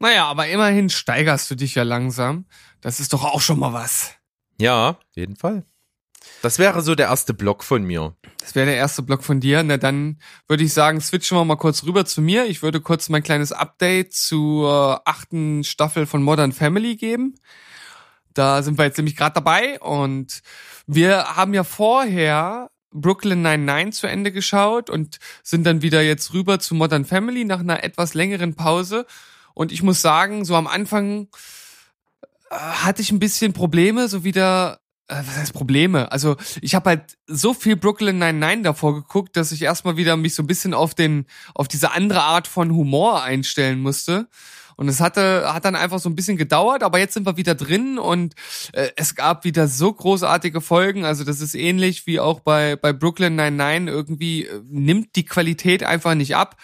Naja, 0.00 0.26
aber 0.26 0.48
immerhin 0.48 0.90
steigerst 0.90 1.50
du 1.50 1.54
dich 1.54 1.74
ja 1.74 1.82
langsam. 1.82 2.46
Das 2.80 3.00
ist 3.00 3.12
doch 3.12 3.24
auch 3.24 3.40
schon 3.40 3.58
mal 3.58 3.72
was. 3.72 4.14
Ja, 4.60 4.98
jeden 5.14 5.36
Fall. 5.36 5.64
Das 6.42 6.58
wäre 6.58 6.82
so 6.82 6.94
der 6.94 7.06
erste 7.06 7.34
Block 7.34 7.64
von 7.64 7.82
mir. 7.82 8.14
Das 8.40 8.54
wäre 8.54 8.66
der 8.66 8.76
erste 8.76 9.02
Block 9.02 9.24
von 9.24 9.40
dir. 9.40 9.62
Na 9.62 9.76
dann 9.76 10.20
würde 10.46 10.62
ich 10.62 10.72
sagen, 10.72 11.00
switchen 11.00 11.36
wir 11.36 11.44
mal 11.44 11.56
kurz 11.56 11.84
rüber 11.84 12.04
zu 12.04 12.22
mir. 12.22 12.46
Ich 12.46 12.62
würde 12.62 12.80
kurz 12.80 13.08
mein 13.08 13.22
kleines 13.22 13.52
Update 13.52 14.14
zur 14.14 15.02
achten 15.04 15.64
Staffel 15.64 16.06
von 16.06 16.22
Modern 16.22 16.52
Family 16.52 16.96
geben. 16.96 17.34
Da 18.34 18.62
sind 18.62 18.78
wir 18.78 18.84
jetzt 18.84 18.98
nämlich 18.98 19.16
gerade 19.16 19.34
dabei 19.34 19.80
und 19.80 20.42
wir 20.86 21.36
haben 21.36 21.54
ja 21.54 21.64
vorher 21.64 22.70
Brooklyn 22.92 23.42
99 23.42 24.00
zu 24.00 24.06
Ende 24.06 24.32
geschaut 24.32 24.90
und 24.90 25.18
sind 25.42 25.64
dann 25.64 25.82
wieder 25.82 26.02
jetzt 26.02 26.32
rüber 26.32 26.58
zu 26.60 26.74
Modern 26.74 27.04
Family 27.04 27.44
nach 27.44 27.60
einer 27.60 27.82
etwas 27.82 28.14
längeren 28.14 28.54
Pause. 28.54 29.06
Und 29.54 29.72
ich 29.72 29.82
muss 29.82 30.00
sagen, 30.00 30.44
so 30.44 30.54
am 30.54 30.66
Anfang 30.66 31.28
äh, 32.50 32.54
hatte 32.54 33.02
ich 33.02 33.10
ein 33.10 33.18
bisschen 33.18 33.52
Probleme, 33.52 34.08
so 34.08 34.24
wieder 34.24 34.78
was 35.08 35.36
heißt 35.36 35.54
Probleme? 35.54 36.12
Also 36.12 36.36
ich 36.60 36.74
habe 36.74 36.90
halt 36.90 37.18
so 37.26 37.54
viel 37.54 37.76
Brooklyn 37.76 38.18
99 38.18 38.64
davor 38.64 38.94
geguckt, 38.94 39.36
dass 39.36 39.52
ich 39.52 39.62
erstmal 39.62 39.96
wieder 39.96 40.16
mich 40.16 40.34
so 40.34 40.42
ein 40.42 40.46
bisschen 40.46 40.74
auf 40.74 40.94
den 40.94 41.26
auf 41.54 41.66
diese 41.66 41.92
andere 41.92 42.22
Art 42.22 42.46
von 42.46 42.74
Humor 42.74 43.22
einstellen 43.22 43.80
musste. 43.80 44.28
Und 44.76 44.88
es 44.88 45.00
hatte 45.00 45.52
hat 45.52 45.64
dann 45.64 45.74
einfach 45.74 45.98
so 45.98 46.08
ein 46.08 46.14
bisschen 46.14 46.36
gedauert, 46.36 46.82
aber 46.82 46.98
jetzt 46.98 47.14
sind 47.14 47.26
wir 47.26 47.36
wieder 47.36 47.54
drin 47.54 47.98
und 47.98 48.34
äh, 48.72 48.90
es 48.96 49.14
gab 49.14 49.44
wieder 49.44 49.66
so 49.66 49.92
großartige 49.92 50.60
Folgen. 50.60 51.04
Also 51.04 51.24
das 51.24 51.40
ist 51.40 51.54
ähnlich 51.54 52.06
wie 52.06 52.20
auch 52.20 52.40
bei 52.40 52.76
bei 52.76 52.92
Brooklyn 52.92 53.34
99 53.34 53.92
irgendwie 53.92 54.44
äh, 54.44 54.60
nimmt 54.68 55.16
die 55.16 55.24
Qualität 55.24 55.82
einfach 55.82 56.14
nicht 56.14 56.36
ab 56.36 56.56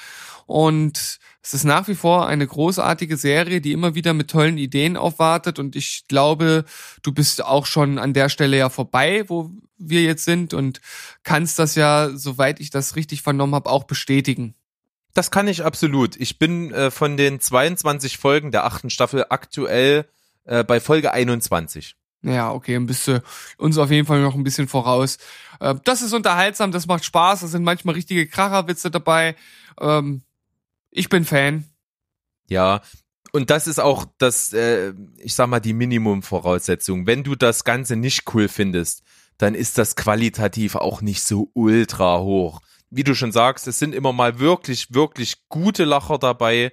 und 0.46 1.18
es 1.44 1.52
ist 1.52 1.64
nach 1.64 1.88
wie 1.88 1.94
vor 1.94 2.26
eine 2.26 2.46
großartige 2.46 3.18
Serie, 3.18 3.60
die 3.60 3.72
immer 3.72 3.94
wieder 3.94 4.14
mit 4.14 4.30
tollen 4.30 4.56
Ideen 4.56 4.96
aufwartet. 4.96 5.58
Und 5.58 5.76
ich 5.76 6.06
glaube, 6.08 6.64
du 7.02 7.12
bist 7.12 7.44
auch 7.44 7.66
schon 7.66 7.98
an 7.98 8.14
der 8.14 8.30
Stelle 8.30 8.56
ja 8.56 8.70
vorbei, 8.70 9.24
wo 9.28 9.50
wir 9.76 10.02
jetzt 10.02 10.24
sind 10.24 10.54
und 10.54 10.80
kannst 11.22 11.58
das 11.58 11.74
ja, 11.74 12.08
soweit 12.14 12.60
ich 12.60 12.70
das 12.70 12.96
richtig 12.96 13.20
vernommen 13.20 13.54
habe, 13.54 13.68
auch 13.68 13.84
bestätigen. 13.84 14.54
Das 15.12 15.30
kann 15.30 15.46
ich 15.46 15.62
absolut. 15.62 16.16
Ich 16.16 16.38
bin 16.38 16.72
äh, 16.72 16.90
von 16.90 17.18
den 17.18 17.40
22 17.40 18.16
Folgen 18.16 18.50
der 18.50 18.64
achten 18.64 18.88
Staffel 18.88 19.26
aktuell 19.28 20.06
äh, 20.44 20.64
bei 20.64 20.80
Folge 20.80 21.12
21. 21.12 21.94
Ja, 22.22 22.52
okay, 22.52 22.72
dann 22.72 22.86
bist 22.86 23.06
du 23.06 23.22
uns 23.58 23.76
auf 23.76 23.90
jeden 23.90 24.06
Fall 24.06 24.22
noch 24.22 24.34
ein 24.34 24.44
bisschen 24.44 24.66
voraus. 24.66 25.18
Äh, 25.60 25.74
das 25.84 26.00
ist 26.00 26.14
unterhaltsam, 26.14 26.72
das 26.72 26.86
macht 26.86 27.04
Spaß, 27.04 27.40
da 27.40 27.48
sind 27.48 27.64
manchmal 27.64 27.96
richtige 27.96 28.26
Kracherwitze 28.26 28.90
dabei. 28.90 29.36
Ähm, 29.78 30.22
ich 30.94 31.08
bin 31.08 31.24
Fan. 31.24 31.64
Ja, 32.48 32.80
und 33.32 33.50
das 33.50 33.66
ist 33.66 33.80
auch 33.80 34.06
das, 34.18 34.52
äh, 34.52 34.94
ich 35.18 35.34
sag 35.34 35.48
mal, 35.48 35.60
die 35.60 35.72
Minimumvoraussetzung. 35.72 37.06
Wenn 37.06 37.24
du 37.24 37.34
das 37.34 37.64
Ganze 37.64 37.96
nicht 37.96 38.32
cool 38.32 38.48
findest, 38.48 39.02
dann 39.36 39.56
ist 39.56 39.76
das 39.76 39.96
qualitativ 39.96 40.76
auch 40.76 41.02
nicht 41.02 41.22
so 41.22 41.50
ultra 41.54 42.20
hoch. 42.20 42.60
Wie 42.90 43.02
du 43.02 43.14
schon 43.16 43.32
sagst, 43.32 43.66
es 43.66 43.80
sind 43.80 43.92
immer 43.92 44.12
mal 44.12 44.38
wirklich, 44.38 44.94
wirklich 44.94 45.48
gute 45.48 45.84
Lacher 45.84 46.18
dabei, 46.18 46.72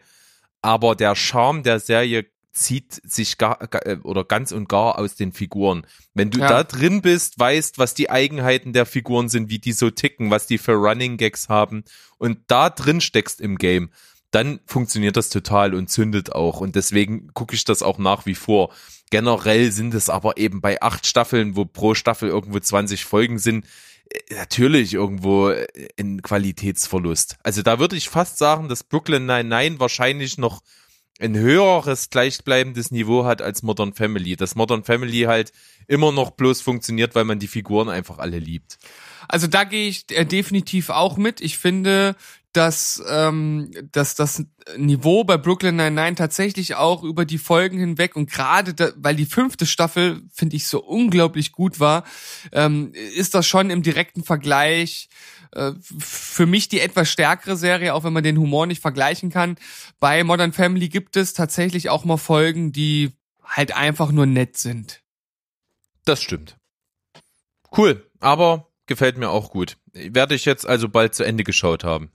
aber 0.62 0.96
der 0.96 1.16
Charme 1.16 1.64
der 1.64 1.80
Serie 1.80 2.28
zieht 2.52 3.02
sich 3.04 3.38
gar, 3.38 3.62
äh, 3.86 3.98
oder 4.04 4.24
ganz 4.24 4.52
und 4.52 4.68
gar 4.68 4.98
aus 5.00 5.16
den 5.16 5.32
Figuren. 5.32 5.86
Wenn 6.14 6.32
du 6.32 6.40
ja. 6.40 6.48
da 6.48 6.64
drin 6.64 7.02
bist, 7.02 7.40
weißt, 7.40 7.78
was 7.78 7.94
die 7.94 8.10
Eigenheiten 8.10 8.74
der 8.74 8.86
Figuren 8.86 9.30
sind, 9.30 9.50
wie 9.50 9.60
die 9.60 9.72
so 9.72 9.90
ticken, 9.90 10.32
was 10.32 10.48
die 10.48 10.58
für 10.58 10.74
Running 10.74 11.18
Gags 11.18 11.50
haben 11.50 11.84
und 12.18 12.40
da 12.48 12.70
drin 12.70 13.02
steckst 13.02 13.40
im 13.42 13.58
Game, 13.58 13.90
dann 14.32 14.62
funktioniert 14.66 15.18
das 15.18 15.30
total 15.30 15.76
und 15.76 15.90
zündet 15.90 16.34
auch. 16.34 16.62
Und 16.62 16.76
deswegen 16.76 17.34
gucke 17.34 17.56
ich 17.56 17.66
das 17.66 17.84
auch 17.84 17.98
nach 17.98 18.26
wie 18.26 18.36
vor. 18.36 18.74
Generell 19.10 19.72
sind 19.72 19.94
es 19.94 20.10
aber 20.10 20.38
eben 20.38 20.62
bei 20.62 20.82
acht 20.82 21.06
Staffeln, 21.06 21.56
wo 21.56 21.66
pro 21.66 21.96
Staffel 21.96 22.30
irgendwo 22.30 22.60
20 22.60 23.04
Folgen 23.04 23.40
sind, 23.40 23.66
äh, 24.10 24.36
natürlich 24.36 24.94
irgendwo 24.94 25.50
äh, 25.50 25.68
ein 26.00 26.22
Qualitätsverlust. 26.22 27.36
Also 27.44 27.62
da 27.62 27.80
würde 27.80 27.98
ich 27.98 28.08
fast 28.08 28.38
sagen, 28.38 28.70
dass 28.70 28.84
Brooklyn 28.84 29.26
Nine-Nine 29.26 29.80
wahrscheinlich 29.80 30.38
noch 30.38 30.62
ein 31.22 31.38
höheres 31.38 32.10
gleichbleibendes 32.10 32.92
Niveau 32.92 33.26
hat 33.26 33.42
als 33.42 33.64
Modern 33.64 33.94
Family. 33.94 34.36
Dass 34.36 34.56
Modern 34.56 34.84
Family 34.84 35.22
halt 35.22 35.54
immer 35.88 36.12
noch 36.12 36.32
bloß 36.32 36.62
funktioniert, 36.62 37.16
weil 37.16 37.26
man 37.26 37.40
die 37.40 37.48
Figuren 37.48 37.90
einfach 37.90 38.18
alle 38.18 38.40
liebt. 38.40 38.80
Also 39.28 39.48
da 39.48 39.64
gehe 39.64 39.88
ich 39.88 40.06
äh, 40.10 40.26
definitiv 40.26 40.90
auch 40.90 41.18
mit. 41.18 41.40
Ich 41.40 41.58
finde, 41.58 42.16
dass, 42.54 43.02
ähm, 43.08 43.72
dass 43.92 44.16
das 44.16 44.44
Niveau 44.76 45.24
bei 45.24 45.38
Brooklyn 45.38 45.78
Nine-Nine 45.78 46.16
tatsächlich 46.16 46.76
auch 46.76 47.04
über 47.04 47.24
die 47.24 47.38
Folgen 47.38 47.80
hinweg 47.80 48.16
und 48.16 48.30
gerade 48.30 48.74
da, 48.74 48.92
weil 48.98 49.16
die 49.16 49.26
fünfte 49.26 49.66
Staffel, 49.66 50.22
finde 50.34 50.58
ich, 50.58 50.68
so 50.68 50.84
unglaublich 50.84 51.54
gut 51.54 51.80
war, 51.80 52.04
ähm, 52.52 52.92
ist 53.16 53.36
das 53.36 53.48
schon 53.48 53.70
im 53.70 53.84
direkten 53.84 54.24
Vergleich 54.24 55.08
äh, 55.54 55.74
für 55.80 56.46
mich 56.46 56.70
die 56.70 56.80
etwas 56.80 57.10
stärkere 57.10 57.58
Serie, 57.58 57.94
auch 57.94 58.04
wenn 58.04 58.14
man 58.14 58.24
den 58.24 58.38
Humor 58.38 58.68
nicht 58.68 58.82
vergleichen 58.82 59.30
kann. 59.30 59.58
Bei 60.00 60.24
Modern 60.24 60.54
Family 60.54 60.90
gibt 60.90 61.18
es 61.18 61.34
tatsächlich 61.34 61.90
auch 61.90 62.06
mal 62.06 62.18
Folgen, 62.18 62.72
die 62.72 63.12
halt 63.44 63.76
einfach 63.76 64.12
nur 64.12 64.26
nett 64.26 64.58
sind. 64.58 65.02
Das 66.06 66.22
stimmt. 66.22 66.58
Cool, 67.76 68.10
aber 68.20 68.68
gefällt 68.86 69.18
mir 69.18 69.30
auch 69.30 69.52
gut. 69.52 69.78
Werde 69.94 70.36
ich 70.36 70.46
jetzt 70.46 70.66
also 70.66 70.90
bald 70.90 71.16
zu 71.16 71.24
Ende 71.24 71.44
geschaut 71.44 71.84
haben. 71.84 72.12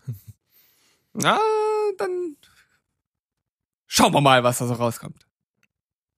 Na, 1.13 1.39
dann 1.99 2.37
schauen 3.87 4.13
wir 4.13 4.21
mal, 4.21 4.45
was 4.45 4.59
da 4.59 4.67
so 4.67 4.75
rauskommt. 4.75 5.27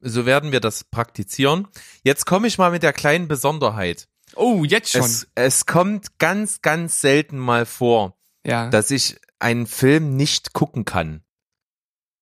So 0.01 0.27
werden 0.27 0.53
wir 0.53 0.61
das 0.61 0.85
praktizieren. 0.85 1.67
Jetzt 2.03 2.27
komme 2.27 2.47
ich 2.47 2.59
mal 2.59 2.71
mit 2.71 2.83
der 2.83 2.93
kleinen 2.93 3.27
Besonderheit. 3.27 4.09
Oh, 4.35 4.65
jetzt 4.65 4.93
schon. 4.93 5.03
Es, 5.03 5.29
es 5.35 5.67
kommt 5.67 6.19
ganz, 6.19 6.63
ganz 6.63 7.01
selten 7.01 7.39
mal 7.39 7.67
vor, 7.67 8.17
ja. 8.45 8.69
dass 8.71 8.91
ich 8.91 9.19
einen 9.39 9.67
Film 9.67 10.17
nicht 10.17 10.53
gucken 10.53 10.85
kann. 10.85 11.23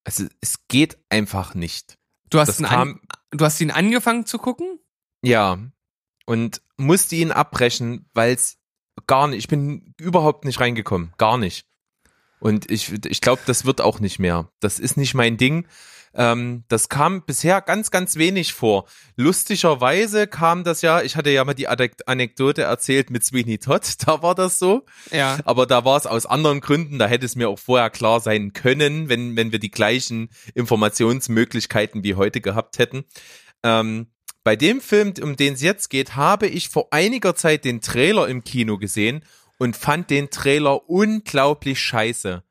Also 0.05 0.25
es 0.41 0.67
geht 0.69 0.99
einfach 1.09 1.55
nicht. 1.55 1.99
Du 2.31 2.41
hast, 2.41 2.61
ihn 2.61 2.67
an, 2.67 3.01
du 3.31 3.45
hast 3.45 3.61
ihn 3.61 3.71
angefangen 3.71 4.27
zu 4.27 4.39
gucken? 4.39 4.79
Ja. 5.23 5.59
Und 6.27 6.63
musste 6.77 7.17
ihn 7.17 7.33
abbrechen, 7.33 8.09
weil 8.15 8.35
es 8.35 8.59
gar 9.07 9.29
nicht, 9.29 9.39
ich 9.39 9.49
bin 9.49 9.95
überhaupt 9.99 10.45
nicht 10.45 10.61
reingekommen. 10.61 11.13
Gar 11.19 11.39
nicht. 11.39 11.67
Und 12.39 12.71
ich, 12.71 12.93
ich 13.07 13.21
glaube, 13.21 13.43
das 13.47 13.65
wird 13.65 13.81
auch 13.81 14.01
nicht 14.01 14.19
mehr. 14.19 14.51
Das 14.61 14.79
ist 14.79 14.97
nicht 14.97 15.15
mein 15.15 15.37
Ding. 15.37 15.67
Ähm, 16.17 16.65
das 16.69 16.89
kam 16.89 17.23
bisher 17.25 17.61
ganz, 17.61 17.91
ganz 17.91 18.17
wenig 18.17 18.55
vor. 18.55 18.87
Lustigerweise 19.17 20.27
kam 20.27 20.65
das 20.65 20.83
ja, 20.83 21.03
ich 21.03 21.17
hatte 21.17 21.31
ja 21.31 21.45
mal 21.45 21.55
die 21.55 21.69
Anekdote 21.69 22.63
erzählt 22.63 23.11
mit 23.11 23.25
Sweeney 23.25 23.59
Todd, 23.59 23.83
da 24.07 24.23
war 24.23 24.35
das 24.35 24.59
so. 24.59 24.87
Ja. 25.11 25.39
Aber 25.45 25.67
da 25.67 25.85
war 25.85 25.97
es 25.97 26.07
aus 26.07 26.27
anderen 26.27 26.61
Gründen, 26.61 26.99
da 26.99 27.07
hätte 27.07 27.27
es 27.27 27.37
mir 27.37 27.49
auch 27.49 27.59
vorher 27.59 27.91
klar 27.91 28.21
sein 28.21 28.53
können, 28.53 29.09
wenn, 29.09 29.37
wenn 29.37 29.53
wir 29.53 29.59
die 29.59 29.71
gleichen 29.71 30.31
Informationsmöglichkeiten 30.55 32.03
wie 32.03 32.15
heute 32.15 32.41
gehabt 32.41 32.79
hätten. 32.79 33.05
Ähm, 33.63 34.07
bei 34.43 34.55
dem 34.57 34.81
Film, 34.81 35.13
um 35.23 35.37
den 35.37 35.55
es 35.55 35.61
jetzt 35.61 35.91
geht, 35.91 36.15
habe 36.15 36.47
ich 36.47 36.69
vor 36.69 36.89
einiger 36.93 37.35
Zeit 37.35 37.65
den 37.65 37.81
Trailer 37.81 38.29
im 38.29 38.45
Kino 38.45 38.79
gesehen 38.79 39.25
und 39.59 39.77
fand 39.77 40.09
den 40.09 40.31
Trailer 40.31 40.89
unglaublich 40.89 41.81
scheiße. 41.81 42.43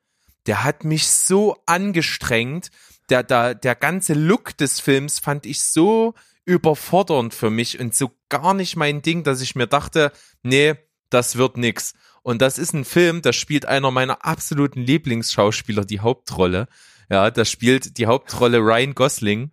Der 0.46 0.64
hat 0.64 0.84
mich 0.84 1.08
so 1.08 1.56
angestrengt. 1.66 2.70
Der, 3.10 3.24
der, 3.24 3.56
der 3.56 3.76
ganze 3.76 4.14
Look 4.14 4.58
des 4.58 4.80
Films 4.80 5.20
fand 5.20 5.46
ich 5.46 5.62
so 5.62 6.14
überfordernd 6.46 7.34
für 7.34 7.50
mich 7.50 7.80
und 7.80 7.94
so 7.94 8.12
gar 8.30 8.54
nicht 8.54 8.76
mein 8.76 9.02
Ding, 9.02 9.24
dass 9.24 9.42
ich 9.42 9.56
mir 9.56 9.68
dachte, 9.68 10.12
nee, 10.44 10.76
das 11.10 11.38
wird 11.38 11.58
nix. 11.58 11.94
Und 12.24 12.42
das 12.42 12.58
ist 12.58 12.74
ein 12.74 12.86
Film, 12.86 13.22
da 13.22 13.34
spielt 13.34 13.66
einer 13.66 13.92
meiner 13.92 14.26
absoluten 14.26 14.82
Lieblingsschauspieler 14.82 15.86
die 15.86 16.00
Hauptrolle. 16.00 16.68
Ja, 17.10 17.30
da 17.30 17.46
spielt 17.46 17.98
die 17.98 18.08
Hauptrolle 18.08 18.60
Ryan 18.60 18.96
Gosling 18.96 19.52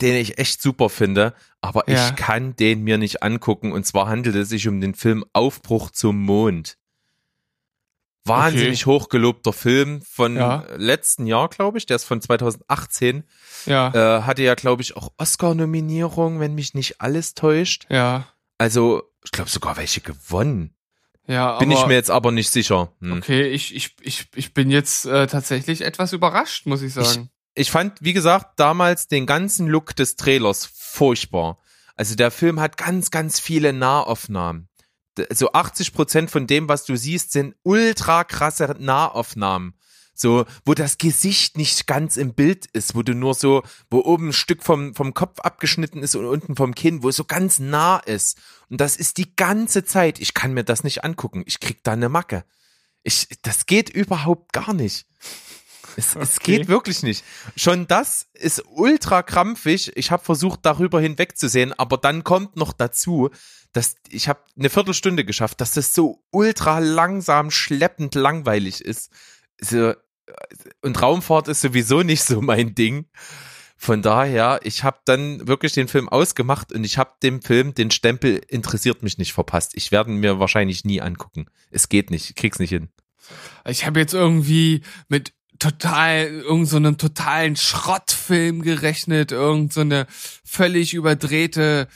den 0.00 0.16
ich 0.16 0.38
echt 0.38 0.62
super 0.62 0.88
finde, 0.88 1.34
aber 1.60 1.88
ja. 1.88 2.08
ich 2.08 2.16
kann 2.16 2.56
den 2.56 2.82
mir 2.82 2.98
nicht 2.98 3.22
angucken. 3.22 3.72
Und 3.72 3.86
zwar 3.86 4.08
handelt 4.08 4.34
es 4.36 4.48
sich 4.48 4.68
um 4.68 4.80
den 4.80 4.94
Film 4.94 5.24
Aufbruch 5.32 5.90
zum 5.90 6.20
Mond. 6.22 6.78
Wahnsinnig 8.26 8.86
hochgelobter 8.86 9.52
Film 9.52 10.00
von 10.02 10.36
Ja. 10.36 10.64
letzten 10.76 11.26
Jahr, 11.26 11.48
glaube 11.48 11.78
ich. 11.78 11.86
Der 11.86 11.96
ist 11.96 12.04
von 12.04 12.20
2018. 12.22 13.24
Ja, 13.66 13.92
Äh, 14.18 14.22
hatte 14.22 14.42
ja, 14.42 14.54
glaube 14.54 14.82
ich, 14.82 14.96
auch 14.96 15.12
Oscar-Nominierung, 15.18 16.40
wenn 16.40 16.54
mich 16.54 16.74
nicht 16.74 17.00
alles 17.00 17.34
täuscht. 17.34 17.86
ja, 17.90 18.26
Also, 18.58 19.02
ich 19.24 19.30
glaube 19.30 19.50
sogar 19.50 19.76
welche 19.76 20.00
gewonnen. 20.00 20.74
ja. 21.26 21.58
Bin 21.58 21.70
aber, 21.72 21.80
ich 21.80 21.86
mir 21.86 21.94
jetzt 21.94 22.10
aber 22.10 22.32
nicht 22.32 22.50
sicher. 22.50 22.92
Hm. 23.00 23.12
Okay, 23.18 23.48
ich, 23.48 23.74
ich, 23.74 23.94
ich, 24.02 24.26
ich 24.34 24.54
bin 24.54 24.70
jetzt 24.70 25.06
äh, 25.06 25.26
tatsächlich 25.26 25.80
etwas 25.82 26.12
überrascht, 26.12 26.66
muss 26.66 26.82
ich 26.82 26.92
sagen. 26.92 27.30
Ich 27.54 27.70
fand, 27.70 27.98
wie 28.00 28.12
gesagt, 28.12 28.58
damals 28.58 29.06
den 29.06 29.26
ganzen 29.26 29.66
Look 29.68 29.94
des 29.96 30.16
Trailers 30.16 30.66
furchtbar. 30.74 31.58
Also 31.96 32.16
der 32.16 32.30
Film 32.30 32.58
hat 32.58 32.76
ganz, 32.76 33.10
ganz 33.10 33.38
viele 33.38 33.72
Nahaufnahmen. 33.72 34.68
So 35.30 35.52
80 35.52 35.92
Prozent 35.92 36.30
von 36.30 36.46
dem, 36.46 36.68
was 36.68 36.84
du 36.84 36.96
siehst, 36.96 37.32
sind 37.32 37.54
ultra 37.62 38.24
krasse 38.24 38.74
Nahaufnahmen. 38.78 39.74
So, 40.16 40.44
wo 40.64 40.74
das 40.74 40.98
Gesicht 40.98 41.56
nicht 41.56 41.88
ganz 41.88 42.16
im 42.16 42.34
Bild 42.34 42.66
ist, 42.66 42.94
wo 42.94 43.02
du 43.02 43.14
nur 43.14 43.34
so, 43.34 43.64
wo 43.90 43.98
oben 43.98 44.28
ein 44.28 44.32
Stück 44.32 44.62
vom, 44.62 44.94
vom 44.94 45.12
Kopf 45.12 45.40
abgeschnitten 45.40 46.04
ist 46.04 46.14
und 46.14 46.24
unten 46.24 46.54
vom 46.54 46.74
Kinn, 46.74 47.02
wo 47.02 47.08
es 47.08 47.16
so 47.16 47.24
ganz 47.24 47.58
nah 47.58 47.96
ist. 47.98 48.38
Und 48.70 48.80
das 48.80 48.96
ist 48.96 49.18
die 49.18 49.34
ganze 49.34 49.84
Zeit. 49.84 50.20
Ich 50.20 50.32
kann 50.32 50.54
mir 50.54 50.62
das 50.62 50.84
nicht 50.84 51.02
angucken. 51.02 51.42
Ich 51.46 51.58
krieg 51.58 51.82
da 51.82 51.92
eine 51.92 52.08
Macke. 52.08 52.44
Ich, 53.02 53.26
das 53.42 53.66
geht 53.66 53.90
überhaupt 53.90 54.52
gar 54.52 54.72
nicht. 54.72 55.04
Es, 55.96 56.14
es 56.20 56.36
Okay. 56.38 56.58
geht 56.58 56.68
wirklich 56.68 57.02
nicht. 57.02 57.24
Schon 57.56 57.88
das 57.88 58.28
ist 58.34 58.62
ultra 58.70 59.22
krampfig. 59.22 59.96
Ich 59.96 60.12
habe 60.12 60.24
versucht, 60.24 60.60
darüber 60.62 61.00
hinwegzusehen, 61.00 61.72
aber 61.72 61.98
dann 61.98 62.22
kommt 62.22 62.54
noch 62.56 62.72
dazu, 62.72 63.30
dass 63.74 63.96
ich 64.08 64.28
habe 64.28 64.40
eine 64.56 64.70
Viertelstunde 64.70 65.24
geschafft, 65.24 65.60
dass 65.60 65.72
das 65.72 65.92
so 65.92 66.22
ultra 66.30 66.78
langsam, 66.78 67.50
schleppend 67.50 68.14
langweilig 68.14 68.80
ist. 68.80 69.10
So, 69.60 69.94
und 70.80 71.02
Raumfahrt 71.02 71.48
ist 71.48 71.60
sowieso 71.60 72.02
nicht 72.02 72.22
so 72.22 72.40
mein 72.40 72.74
Ding. 72.74 73.06
Von 73.76 74.00
daher, 74.00 74.60
ich 74.62 74.84
habe 74.84 74.98
dann 75.04 75.46
wirklich 75.46 75.72
den 75.72 75.88
Film 75.88 76.08
ausgemacht 76.08 76.72
und 76.72 76.84
ich 76.84 76.98
habe 76.98 77.14
dem 77.22 77.42
Film 77.42 77.74
den 77.74 77.90
Stempel 77.90 78.40
interessiert 78.48 79.02
mich 79.02 79.18
nicht 79.18 79.32
verpasst. 79.32 79.72
Ich 79.74 79.90
werde 79.90 80.10
mir 80.10 80.38
wahrscheinlich 80.38 80.84
nie 80.84 81.00
angucken. 81.02 81.46
Es 81.70 81.88
geht 81.88 82.10
nicht, 82.10 82.30
ich 82.30 82.36
krieg's 82.36 82.60
nicht 82.60 82.70
hin. 82.70 82.88
Ich 83.66 83.84
habe 83.84 83.98
jetzt 83.98 84.14
irgendwie 84.14 84.82
mit 85.08 85.32
total 85.58 86.28
irgend 86.28 86.68
so 86.68 86.76
einem 86.76 86.96
totalen 86.96 87.56
Schrottfilm 87.56 88.62
gerechnet, 88.62 89.32
irgend 89.32 89.72
so 89.72 89.80
eine 89.80 90.06
völlig 90.44 90.94
überdrehte 90.94 91.88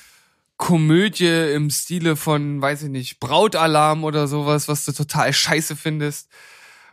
Komödie 0.59 1.53
im 1.55 1.71
Stile 1.71 2.17
von, 2.17 2.61
weiß 2.61 2.83
ich 2.83 2.91
nicht, 2.91 3.21
Brautalarm 3.21 4.05
oder 4.05 4.29
sowas, 4.29 4.69
was 4.69 4.85
du 4.85 4.93
total 4.93 5.33
scheiße 5.33 5.77
findest. 5.77 6.29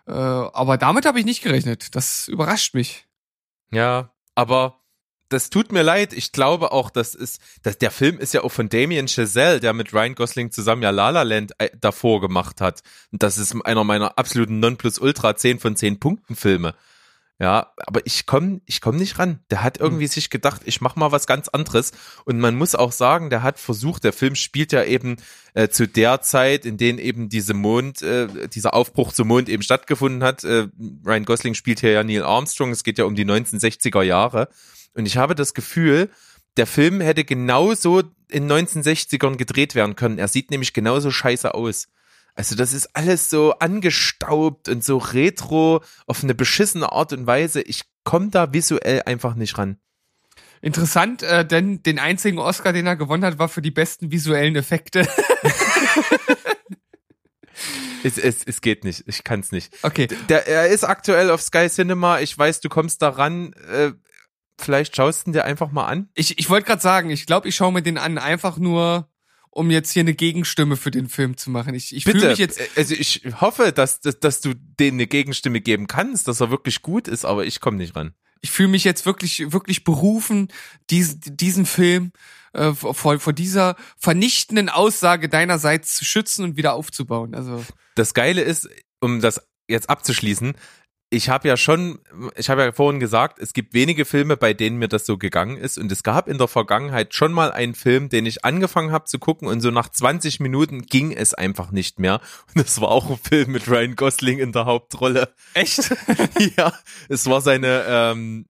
Äh, 0.07 0.11
aber 0.11 0.77
damit 0.77 1.05
habe 1.05 1.19
ich 1.19 1.25
nicht 1.25 1.43
gerechnet. 1.43 1.95
Das 1.95 2.27
überrascht 2.27 2.75
mich. 2.75 3.05
Ja, 3.71 4.11
aber 4.35 4.79
das 5.29 5.49
tut 5.49 5.71
mir 5.71 5.81
leid. 5.81 6.13
Ich 6.13 6.31
glaube 6.31 6.71
auch, 6.71 6.91
das 6.91 7.15
ist, 7.15 7.41
dass 7.63 7.77
der 7.79 7.89
Film 7.91 8.19
ist 8.19 8.33
ja 8.33 8.43
auch 8.43 8.51
von 8.51 8.69
Damien 8.69 9.07
Chazelle, 9.07 9.59
der 9.59 9.73
mit 9.73 9.93
Ryan 9.93 10.15
Gosling 10.15 10.51
zusammen 10.51 10.83
ja 10.83 10.91
La 10.91 11.09
La 11.09 11.23
Land 11.23 11.53
äh, 11.57 11.69
davor 11.79 12.21
gemacht 12.21 12.61
hat. 12.61 12.81
Und 13.11 13.23
das 13.23 13.37
ist 13.39 13.55
einer 13.65 13.83
meiner 13.83 14.17
absoluten 14.17 14.59
Nonplusultra 14.59 15.35
10 15.35 15.59
von 15.59 15.75
10 15.75 15.99
Punkten 15.99 16.35
Filme. 16.35 16.75
Ja, 17.37 17.73
aber 17.85 17.99
ich 18.05 18.25
komme 18.25 18.61
ich 18.65 18.79
komm 18.79 18.95
nicht 18.95 19.19
ran. 19.19 19.39
Der 19.49 19.61
hat 19.61 19.77
irgendwie 19.77 20.07
sich 20.07 20.29
gedacht, 20.29 20.61
ich 20.63 20.79
mach 20.79 20.95
mal 20.95 21.11
was 21.11 21.27
ganz 21.27 21.49
anderes. 21.49 21.91
Und 22.23 22.39
man 22.39 22.55
muss 22.55 22.75
auch 22.75 22.93
sagen, 22.93 23.29
der 23.29 23.43
hat 23.43 23.59
versucht, 23.59 24.05
der 24.05 24.13
Film 24.13 24.35
spielt 24.35 24.71
ja 24.71 24.85
eben 24.85 25.17
äh, 25.53 25.67
zu 25.67 25.85
der 25.85 26.21
Zeit, 26.21 26.65
in 26.65 26.77
denen 26.77 26.97
eben 26.97 27.27
diese 27.27 27.53
Mond, 27.53 28.01
äh, 28.01 28.47
dieser 28.47 28.73
Aufbruch 28.73 29.11
zum 29.11 29.27
Mond 29.27 29.49
eben 29.49 29.63
stattgefunden 29.63 30.23
hat. 30.23 30.45
Äh, 30.45 30.69
Ryan 31.05 31.25
Gosling 31.25 31.55
spielt 31.55 31.81
hier 31.81 31.91
ja 31.91 32.03
Neil 32.05 32.23
Armstrong. 32.23 32.71
Es 32.71 32.85
geht 32.85 32.97
ja 32.97 33.03
um 33.03 33.15
die 33.15 33.25
1960er 33.25 34.01
Jahre. 34.01 34.47
Und 34.93 35.05
ich 35.05 35.17
habe 35.17 35.35
das 35.35 35.53
Gefühl, 35.53 36.09
der 36.55 36.67
Film 36.67 37.01
hätte 37.01 37.25
genauso 37.25 38.01
in 38.29 38.49
1960ern 38.49 39.35
gedreht 39.35 39.75
werden 39.75 39.97
können. 39.97 40.19
Er 40.19 40.29
sieht 40.29 40.51
nämlich 40.51 40.71
genauso 40.71 41.11
scheiße 41.11 41.53
aus. 41.53 41.89
Also 42.35 42.55
das 42.55 42.73
ist 42.73 42.95
alles 42.95 43.29
so 43.29 43.53
angestaubt 43.59 44.67
und 44.69 44.83
so 44.83 44.97
retro 44.97 45.81
auf 46.05 46.23
eine 46.23 46.35
beschissene 46.35 46.91
Art 46.91 47.13
und 47.13 47.25
Weise. 47.25 47.61
Ich 47.61 47.83
komme 48.03 48.29
da 48.29 48.53
visuell 48.53 49.03
einfach 49.05 49.35
nicht 49.35 49.57
ran. 49.57 49.77
Interessant, 50.61 51.23
äh, 51.23 51.45
denn 51.45 51.83
den 51.83 51.99
einzigen 51.99 52.39
Oscar, 52.39 52.73
den 52.73 52.87
er 52.87 52.95
gewonnen 52.95 53.23
hat, 53.23 53.39
war 53.39 53.49
für 53.49 53.61
die 53.61 53.71
besten 53.71 54.11
visuellen 54.11 54.55
Effekte. 54.55 55.07
Es, 58.03 58.19
es, 58.19 58.43
es 58.43 58.61
geht 58.61 58.83
nicht. 58.83 59.03
Ich 59.07 59.23
kann 59.23 59.39
es 59.39 59.51
nicht. 59.51 59.73
Okay. 59.81 60.07
Der, 60.29 60.47
er 60.47 60.67
ist 60.67 60.83
aktuell 60.83 61.31
auf 61.31 61.41
Sky 61.41 61.67
Cinema. 61.69 62.19
Ich 62.19 62.37
weiß, 62.37 62.61
du 62.61 62.69
kommst 62.69 63.01
da 63.01 63.09
ran. 63.09 63.53
Äh, 63.71 63.93
vielleicht 64.59 64.95
schaust 64.95 65.25
du 65.25 65.31
ihn 65.31 65.33
dir 65.33 65.43
einfach 65.43 65.71
mal 65.71 65.87
an. 65.87 66.09
Ich, 66.13 66.37
ich 66.37 66.47
wollte 66.47 66.67
gerade 66.67 66.83
sagen, 66.83 67.09
ich 67.09 67.25
glaube, 67.25 67.47
ich 67.47 67.55
schaue 67.55 67.73
mir 67.73 67.81
den 67.81 67.97
an, 67.97 68.19
einfach 68.19 68.57
nur, 68.57 69.09
um 69.55 69.71
jetzt 69.71 69.91
hier 69.91 70.01
eine 70.01 70.13
Gegenstimme 70.13 70.75
für 70.75 70.91
den 70.91 71.07
Film 71.07 71.37
zu 71.37 71.49
machen. 71.49 71.73
Ich, 71.75 71.95
ich 71.95 72.03
fühle 72.03 72.27
mich 72.27 72.39
jetzt. 72.39 72.59
Also 72.75 72.93
ich 72.93 73.21
hoffe, 73.39 73.71
dass, 73.71 74.01
dass, 74.01 74.19
dass 74.19 74.41
du 74.41 74.53
denen 74.53 74.97
eine 74.97 75.07
Gegenstimme 75.07 75.61
geben 75.61 75.87
kannst, 75.87 76.27
dass 76.27 76.41
er 76.41 76.51
wirklich 76.51 76.81
gut 76.81 77.07
ist, 77.07 77.23
aber 77.23 77.45
ich 77.45 77.61
komme 77.61 77.77
nicht 77.77 77.95
ran. 77.95 78.13
Ich 78.41 78.51
fühle 78.51 78.67
mich 78.67 78.83
jetzt 78.83 79.05
wirklich, 79.05 79.53
wirklich 79.53 79.85
berufen, 79.85 80.49
diesen, 80.89 81.21
diesen 81.37 81.65
Film 81.65 82.11
äh, 82.51 82.73
vor, 82.73 83.17
vor 83.17 83.33
dieser 83.33 83.77
vernichtenden 83.97 84.67
Aussage 84.67 85.29
deinerseits 85.29 85.95
zu 85.95 86.03
schützen 86.03 86.43
und 86.43 86.57
wieder 86.57 86.73
aufzubauen. 86.73 87.33
Also 87.33 87.63
Das 87.95 88.13
Geile 88.13 88.41
ist, 88.41 88.67
um 88.99 89.21
das 89.21 89.41
jetzt 89.69 89.89
abzuschließen, 89.89 90.55
ich 91.09 91.29
habe 91.29 91.47
ja 91.47 91.55
schon, 91.55 91.99
ich 92.35 92.49
habe 92.49 92.63
ja 92.63 92.71
vorhin 92.71 92.99
gesagt, 92.99 93.39
es 93.39 93.53
gibt 93.53 93.73
wenige 93.73 94.05
Filme, 94.05 94.37
bei 94.37 94.53
denen 94.53 94.77
mir 94.77 94.87
das 94.87 95.05
so 95.05 95.17
gegangen 95.17 95.57
ist. 95.57 95.77
Und 95.77 95.91
es 95.91 96.03
gab 96.03 96.27
in 96.27 96.37
der 96.37 96.47
Vergangenheit 96.47 97.13
schon 97.13 97.31
mal 97.31 97.51
einen 97.51 97.75
Film, 97.75 98.09
den 98.09 98.25
ich 98.25 98.43
angefangen 98.43 98.91
habe 98.91 99.05
zu 99.05 99.19
gucken 99.19 99.47
und 99.47 99.61
so 99.61 99.71
nach 99.71 99.89
20 99.89 100.39
Minuten 100.39 100.81
ging 100.81 101.11
es 101.11 101.33
einfach 101.33 101.71
nicht 101.71 101.99
mehr. 101.99 102.21
Und 102.47 102.65
das 102.65 102.81
war 102.81 102.89
auch 102.89 103.09
ein 103.09 103.17
Film 103.17 103.51
mit 103.51 103.69
Ryan 103.69 103.95
Gosling 103.95 104.39
in 104.39 104.51
der 104.51 104.65
Hauptrolle. 104.65 105.33
echt? 105.53 105.95
ja, 106.57 106.73
es 107.07 107.27
war 107.27 107.41
seine 107.41 107.85
ähm, 107.87 108.47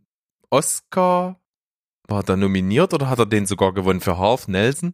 Oscar. 0.49 1.39
War 2.07 2.27
er 2.27 2.37
nominiert 2.37 2.93
oder 2.93 3.09
hat 3.09 3.19
er 3.19 3.25
den 3.25 3.47
sogar 3.47 3.73
gewonnen 3.73 3.99
für 3.99 4.17
Half 4.17 4.47
Nelson? 4.47 4.93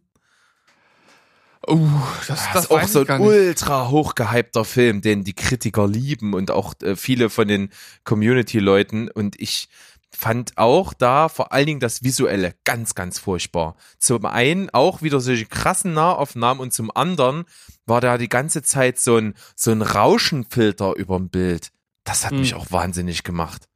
Uh, 1.68 1.88
das, 2.26 2.26
Das, 2.26 2.52
das 2.52 2.64
ist 2.64 2.70
auch 2.70 2.88
so 2.88 3.06
ein 3.06 3.20
ultra 3.20 3.88
hochgehypter 3.88 4.64
Film, 4.64 5.00
den 5.00 5.24
die 5.24 5.34
Kritiker 5.34 5.86
lieben 5.86 6.34
und 6.34 6.50
auch 6.50 6.74
äh, 6.82 6.96
viele 6.96 7.30
von 7.30 7.48
den 7.48 7.70
Community-Leuten. 8.04 9.10
Und 9.10 9.40
ich 9.40 9.68
fand 10.10 10.56
auch 10.56 10.92
da 10.92 11.28
vor 11.28 11.52
allen 11.52 11.66
Dingen 11.66 11.80
das 11.80 12.02
Visuelle 12.02 12.54
ganz, 12.64 12.94
ganz 12.94 13.18
furchtbar. 13.18 13.76
Zum 13.98 14.26
einen 14.26 14.70
auch 14.70 15.02
wieder 15.02 15.20
solche 15.20 15.46
krassen 15.46 15.94
Nahaufnahmen 15.94 16.60
und 16.60 16.72
zum 16.72 16.94
anderen 16.94 17.44
war 17.86 18.00
da 18.00 18.18
die 18.18 18.28
ganze 18.28 18.62
Zeit 18.62 18.98
so 18.98 19.16
ein, 19.16 19.34
so 19.56 19.70
ein 19.72 19.82
Rauschenfilter 19.82 20.94
überm 20.96 21.28
Bild. 21.28 21.70
Das 22.04 22.24
hat 22.24 22.32
Hm. 22.32 22.40
mich 22.40 22.54
auch 22.54 22.70
wahnsinnig 22.70 23.24
gemacht. 23.24 23.68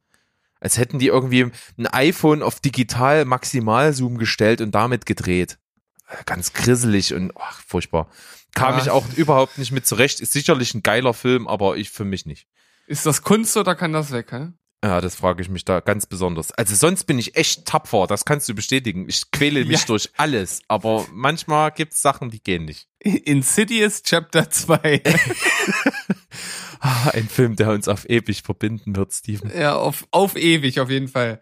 Als 0.59 0.77
hätten 0.77 0.99
die 0.99 1.07
irgendwie 1.07 1.51
ein 1.77 1.87
iPhone 1.87 2.41
auf 2.41 2.59
digital 2.59 3.25
Maximalzoom 3.25 4.17
gestellt 4.17 4.61
und 4.61 4.71
damit 4.73 5.05
gedreht. 5.05 5.57
Ganz 6.25 6.53
grisselig 6.53 7.13
und 7.13 7.31
ach, 7.37 7.61
furchtbar. 7.67 8.09
Kam 8.55 8.75
Ja. 8.77 8.81
ich 8.83 8.89
auch 8.89 9.05
überhaupt 9.15 9.57
nicht 9.57 9.71
mit 9.71 9.85
zurecht. 9.85 10.19
Ist 10.21 10.33
sicherlich 10.33 10.73
ein 10.73 10.83
geiler 10.83 11.13
Film, 11.13 11.47
aber 11.47 11.77
ich 11.77 11.89
für 11.91 12.05
mich 12.05 12.25
nicht. 12.25 12.47
Ist 12.87 13.05
das 13.05 13.21
Kunst 13.21 13.55
oder 13.57 13.75
kann 13.75 13.91
das 13.93 14.11
weg? 14.11 14.31
Hä? 14.31 14.47
Ja, 14.83 15.01
das 15.01 15.15
frage 15.15 15.41
ich 15.41 15.49
mich 15.49 15.65
da 15.65 15.79
ganz 15.79 16.05
besonders. 16.05 16.51
Also 16.51 16.75
sonst 16.75 17.05
bin 17.05 17.17
ich 17.17 17.35
echt 17.35 17.65
tapfer, 17.65 18.05
das 18.07 18.25
kannst 18.25 18.47
du 18.47 18.53
bestätigen. 18.53 19.09
Ich 19.09 19.31
quäle 19.31 19.65
mich 19.65 19.79
Ja. 19.81 19.85
durch 19.87 20.11
alles, 20.17 20.61
aber 20.67 21.05
manchmal 21.11 21.71
gibt's 21.71 22.01
Sachen, 22.01 22.29
die 22.29 22.41
gehen 22.41 22.65
nicht. 22.65 22.87
Insidious 22.99 24.03
Chapter 24.03 24.49
2. 24.49 25.01
Ah, 26.79 27.09
Ein 27.13 27.27
Film, 27.27 27.55
der 27.55 27.71
uns 27.71 27.87
auf 27.87 28.07
ewig 28.07 28.43
verbinden 28.43 28.95
wird, 28.95 29.11
Steven. 29.11 29.51
Ja, 29.57 29.75
auf, 29.75 30.05
auf 30.11 30.35
ewig 30.37 30.79
auf 30.79 30.89
jeden 30.91 31.07
Fall. 31.07 31.41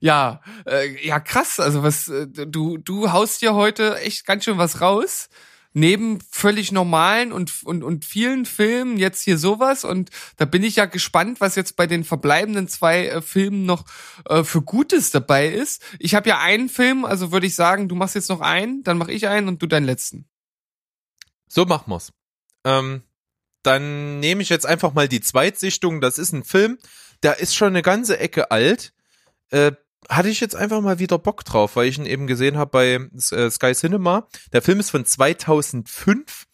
Ja, 0.00 0.40
äh, 0.66 1.06
ja 1.06 1.20
krass. 1.20 1.60
Also 1.60 1.82
was 1.82 2.08
äh, 2.08 2.26
du 2.26 2.78
du 2.78 3.12
haust 3.12 3.42
ja 3.42 3.54
heute 3.54 3.98
echt 4.00 4.26
ganz 4.26 4.44
schön 4.44 4.58
was 4.58 4.80
raus. 4.80 5.28
Neben 5.76 6.20
völlig 6.30 6.70
normalen 6.70 7.32
und, 7.32 7.52
und, 7.64 7.82
und 7.82 8.04
vielen 8.04 8.46
Filmen 8.46 8.96
jetzt 8.96 9.22
hier 9.22 9.38
sowas. 9.38 9.84
Und 9.84 10.10
da 10.36 10.44
bin 10.44 10.62
ich 10.62 10.76
ja 10.76 10.84
gespannt, 10.84 11.40
was 11.40 11.56
jetzt 11.56 11.74
bei 11.74 11.88
den 11.88 12.04
verbleibenden 12.04 12.68
zwei 12.68 13.08
äh, 13.08 13.20
Filmen 13.20 13.66
noch 13.66 13.84
äh, 14.28 14.44
für 14.44 14.62
Gutes 14.62 15.10
dabei 15.10 15.48
ist. 15.48 15.82
Ich 15.98 16.14
habe 16.14 16.28
ja 16.28 16.38
einen 16.38 16.68
Film, 16.68 17.04
also 17.04 17.32
würde 17.32 17.48
ich 17.48 17.56
sagen, 17.56 17.88
du 17.88 17.96
machst 17.96 18.14
jetzt 18.14 18.28
noch 18.28 18.40
einen, 18.40 18.84
dann 18.84 18.98
mache 18.98 19.10
ich 19.10 19.26
einen 19.26 19.48
und 19.48 19.62
du 19.62 19.66
deinen 19.66 19.84
letzten. 19.84 20.28
So 21.48 21.64
machen 21.64 21.90
wir's. 21.90 22.12
Ähm, 22.64 23.02
dann 23.64 24.20
nehme 24.20 24.42
ich 24.42 24.50
jetzt 24.50 24.66
einfach 24.66 24.94
mal 24.94 25.08
die 25.08 25.22
Zweitsichtung. 25.22 26.00
Das 26.00 26.18
ist 26.18 26.32
ein 26.32 26.44
Film, 26.44 26.78
der 27.24 27.40
ist 27.40 27.56
schon 27.56 27.68
eine 27.68 27.82
ganze 27.82 28.20
Ecke 28.20 28.52
alt. 28.52 28.93
Äh, 29.54 29.72
hatte 30.08 30.28
ich 30.28 30.40
jetzt 30.40 30.56
einfach 30.56 30.80
mal 30.80 30.98
wieder 30.98 31.16
Bock 31.16 31.44
drauf, 31.44 31.76
weil 31.76 31.86
ich 31.86 31.96
ihn 31.96 32.06
eben 32.06 32.26
gesehen 32.26 32.58
habe 32.58 32.70
bei 32.70 32.94
äh, 33.36 33.50
Sky 33.50 33.72
Cinema. 33.72 34.26
Der 34.52 34.62
Film 34.62 34.80
ist 34.80 34.90
von 34.90 35.04
2005. 35.04 36.46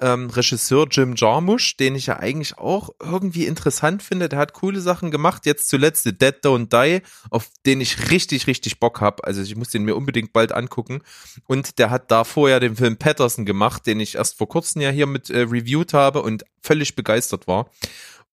ähm, 0.00 0.28
Regisseur 0.28 0.86
Jim 0.90 1.14
Jarmusch, 1.16 1.76
den 1.76 1.94
ich 1.94 2.06
ja 2.06 2.18
eigentlich 2.18 2.58
auch 2.58 2.90
irgendwie 3.00 3.46
interessant 3.46 4.02
finde. 4.02 4.28
Der 4.28 4.38
hat 4.40 4.52
coole 4.52 4.80
Sachen 4.80 5.10
gemacht. 5.10 5.46
Jetzt 5.46 5.68
zuletzt 5.68 6.02
The 6.02 6.16
Dead 6.16 6.34
Don't 6.44 6.68
Die, 6.68 7.00
auf 7.30 7.48
den 7.64 7.80
ich 7.80 8.10
richtig, 8.10 8.46
richtig 8.46 8.78
Bock 8.78 9.00
hab. 9.00 9.24
Also 9.24 9.40
ich 9.40 9.56
muss 9.56 9.68
den 9.68 9.84
mir 9.84 9.96
unbedingt 9.96 10.32
bald 10.32 10.52
angucken. 10.52 11.00
Und 11.46 11.78
der 11.78 11.90
hat 11.90 12.10
da 12.10 12.24
vorher 12.24 12.60
den 12.60 12.76
Film 12.76 12.96
Patterson 12.98 13.46
gemacht, 13.46 13.86
den 13.86 14.00
ich 14.00 14.16
erst 14.16 14.36
vor 14.36 14.48
kurzem 14.48 14.82
ja 14.82 14.90
hier 14.90 15.06
mit 15.06 15.30
äh, 15.30 15.40
reviewed 15.40 15.94
habe 15.94 16.22
und 16.22 16.44
völlig 16.60 16.94
begeistert 16.94 17.46
war. 17.46 17.70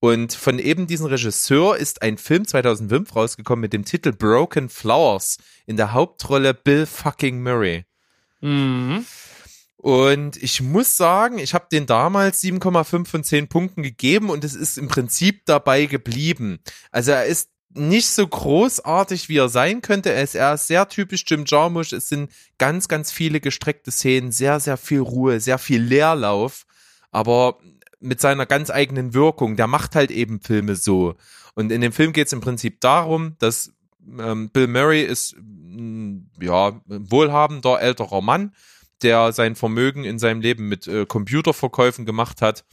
Und 0.03 0.33
von 0.33 0.57
eben 0.57 0.87
diesem 0.87 1.05
Regisseur 1.05 1.77
ist 1.77 2.01
ein 2.01 2.17
Film 2.17 2.47
2005 2.47 3.15
rausgekommen 3.15 3.61
mit 3.61 3.71
dem 3.71 3.85
Titel 3.85 4.11
Broken 4.11 4.67
Flowers. 4.67 5.37
In 5.67 5.77
der 5.77 5.93
Hauptrolle 5.93 6.55
Bill 6.55 6.87
fucking 6.87 7.43
Murray. 7.43 7.85
Mhm. 8.41 9.05
Und 9.77 10.41
ich 10.41 10.59
muss 10.59 10.97
sagen, 10.97 11.37
ich 11.37 11.53
habe 11.53 11.67
den 11.71 11.85
damals 11.85 12.43
7,5 12.43 13.05
von 13.05 13.23
10 13.23 13.47
Punkten 13.47 13.83
gegeben 13.83 14.31
und 14.31 14.43
es 14.43 14.55
ist 14.55 14.79
im 14.79 14.87
Prinzip 14.87 15.45
dabei 15.45 15.85
geblieben. 15.85 16.59
Also 16.89 17.11
er 17.11 17.25
ist 17.25 17.51
nicht 17.69 18.07
so 18.07 18.27
großartig, 18.27 19.29
wie 19.29 19.37
er 19.37 19.49
sein 19.49 19.83
könnte. 19.83 20.11
Er 20.11 20.23
ist, 20.23 20.33
er 20.33 20.55
ist 20.55 20.65
sehr 20.65 20.89
typisch 20.89 21.25
Jim 21.27 21.45
Jarmusch. 21.45 21.93
Es 21.93 22.09
sind 22.09 22.31
ganz, 22.57 22.87
ganz 22.87 23.11
viele 23.11 23.39
gestreckte 23.39 23.91
Szenen, 23.91 24.31
sehr, 24.31 24.59
sehr 24.59 24.77
viel 24.77 25.01
Ruhe, 25.01 25.39
sehr 25.39 25.59
viel 25.59 25.81
Leerlauf, 25.83 26.65
aber 27.11 27.59
mit 28.01 28.19
seiner 28.19 28.45
ganz 28.45 28.69
eigenen 28.69 29.13
Wirkung. 29.13 29.55
Der 29.55 29.67
macht 29.67 29.95
halt 29.95 30.11
eben 30.11 30.41
Filme 30.41 30.75
so. 30.75 31.15
Und 31.55 31.71
in 31.71 31.81
dem 31.81 31.91
Film 31.91 32.13
geht 32.13 32.27
es 32.27 32.33
im 32.33 32.41
Prinzip 32.41 32.81
darum, 32.81 33.35
dass 33.39 33.71
ähm, 34.19 34.49
Bill 34.49 34.67
Murray 34.67 35.03
ist 35.03 35.35
mh, 35.39 36.21
ja 36.41 36.81
wohlhabender 36.85 37.81
älterer 37.81 38.21
Mann, 38.21 38.53
der 39.01 39.31
sein 39.31 39.55
Vermögen 39.55 40.03
in 40.03 40.19
seinem 40.19 40.41
Leben 40.41 40.67
mit 40.67 40.87
äh, 40.87 41.05
Computerverkäufen 41.05 42.05
gemacht 42.05 42.41
hat, 42.41 42.65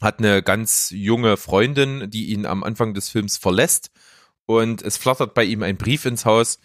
hat 0.00 0.18
eine 0.18 0.42
ganz 0.42 0.90
junge 0.90 1.36
Freundin, 1.36 2.10
die 2.10 2.26
ihn 2.26 2.46
am 2.46 2.62
Anfang 2.62 2.94
des 2.94 3.08
Films 3.08 3.36
verlässt 3.36 3.90
und 4.46 4.82
es 4.82 4.96
flattert 4.96 5.34
bei 5.34 5.44
ihm 5.44 5.62
ein 5.62 5.76
Brief 5.76 6.04
ins 6.04 6.24
Haus, 6.24 6.58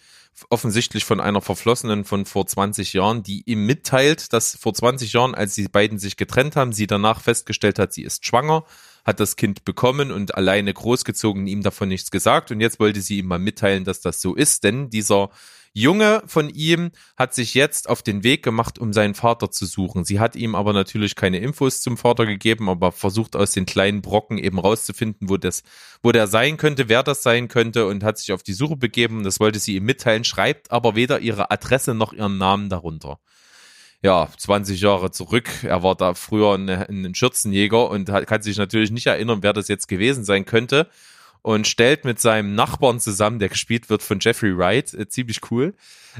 offensichtlich 0.48 1.04
von 1.04 1.20
einer 1.20 1.40
Verflossenen 1.40 2.04
von 2.04 2.24
vor 2.24 2.46
20 2.46 2.92
Jahren, 2.92 3.22
die 3.22 3.42
ihm 3.46 3.66
mitteilt, 3.66 4.32
dass 4.32 4.56
vor 4.56 4.72
20 4.72 5.12
Jahren, 5.12 5.34
als 5.34 5.54
die 5.54 5.68
beiden 5.68 5.98
sich 5.98 6.16
getrennt 6.16 6.56
haben, 6.56 6.72
sie 6.72 6.86
danach 6.86 7.20
festgestellt 7.20 7.78
hat, 7.78 7.92
sie 7.92 8.02
ist 8.02 8.24
schwanger, 8.24 8.64
hat 9.04 9.20
das 9.20 9.36
Kind 9.36 9.64
bekommen 9.64 10.10
und 10.10 10.34
alleine 10.34 10.72
großgezogen, 10.72 11.46
ihm 11.46 11.62
davon 11.62 11.88
nichts 11.88 12.10
gesagt. 12.10 12.50
Und 12.50 12.60
jetzt 12.60 12.80
wollte 12.80 13.00
sie 13.00 13.18
ihm 13.18 13.26
mal 13.26 13.38
mitteilen, 13.38 13.84
dass 13.84 14.00
das 14.00 14.20
so 14.20 14.34
ist, 14.34 14.64
denn 14.64 14.90
dieser 14.90 15.30
Junge 15.72 16.22
von 16.26 16.48
ihm 16.50 16.90
hat 17.16 17.32
sich 17.32 17.54
jetzt 17.54 17.88
auf 17.88 18.02
den 18.02 18.24
Weg 18.24 18.42
gemacht, 18.42 18.80
um 18.80 18.92
seinen 18.92 19.14
Vater 19.14 19.52
zu 19.52 19.66
suchen. 19.66 20.04
Sie 20.04 20.18
hat 20.18 20.34
ihm 20.34 20.56
aber 20.56 20.72
natürlich 20.72 21.14
keine 21.14 21.38
Infos 21.38 21.80
zum 21.80 21.96
Vater 21.96 22.26
gegeben, 22.26 22.68
aber 22.68 22.90
versucht 22.90 23.36
aus 23.36 23.52
den 23.52 23.66
kleinen 23.66 24.02
Brocken 24.02 24.38
eben 24.38 24.58
rauszufinden, 24.58 25.28
wo 25.28 25.36
das, 25.36 25.62
wo 26.02 26.10
der 26.10 26.26
sein 26.26 26.56
könnte, 26.56 26.88
wer 26.88 27.04
das 27.04 27.22
sein 27.22 27.46
könnte 27.46 27.86
und 27.86 28.02
hat 28.02 28.18
sich 28.18 28.32
auf 28.32 28.42
die 28.42 28.52
Suche 28.52 28.76
begeben. 28.76 29.22
Das 29.22 29.38
wollte 29.38 29.60
sie 29.60 29.76
ihm 29.76 29.84
mitteilen, 29.84 30.24
schreibt 30.24 30.72
aber 30.72 30.96
weder 30.96 31.20
ihre 31.20 31.52
Adresse 31.52 31.94
noch 31.94 32.12
ihren 32.12 32.36
Namen 32.36 32.68
darunter 32.68 33.20
ja, 34.02 34.28
20 34.34 34.80
Jahre 34.80 35.10
zurück. 35.10 35.50
Er 35.62 35.82
war 35.82 35.94
da 35.94 36.14
früher 36.14 36.54
ein, 36.54 36.70
ein 36.70 37.14
Schürzenjäger 37.14 37.90
und 37.90 38.06
kann 38.26 38.42
sich 38.42 38.56
natürlich 38.56 38.90
nicht 38.90 39.06
erinnern, 39.06 39.42
wer 39.42 39.52
das 39.52 39.68
jetzt 39.68 39.88
gewesen 39.88 40.24
sein 40.24 40.46
könnte 40.46 40.88
und 41.42 41.66
stellt 41.66 42.04
mit 42.04 42.20
seinem 42.20 42.54
Nachbarn 42.54 43.00
zusammen, 43.00 43.38
der 43.38 43.48
gespielt 43.48 43.90
wird 43.90 44.02
von 44.02 44.18
Jeffrey 44.20 44.56
Wright, 44.56 44.92
äh, 44.94 45.08
ziemlich 45.08 45.40
cool, 45.50 45.74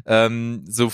ähm, 0.07 0.65
so 0.67 0.93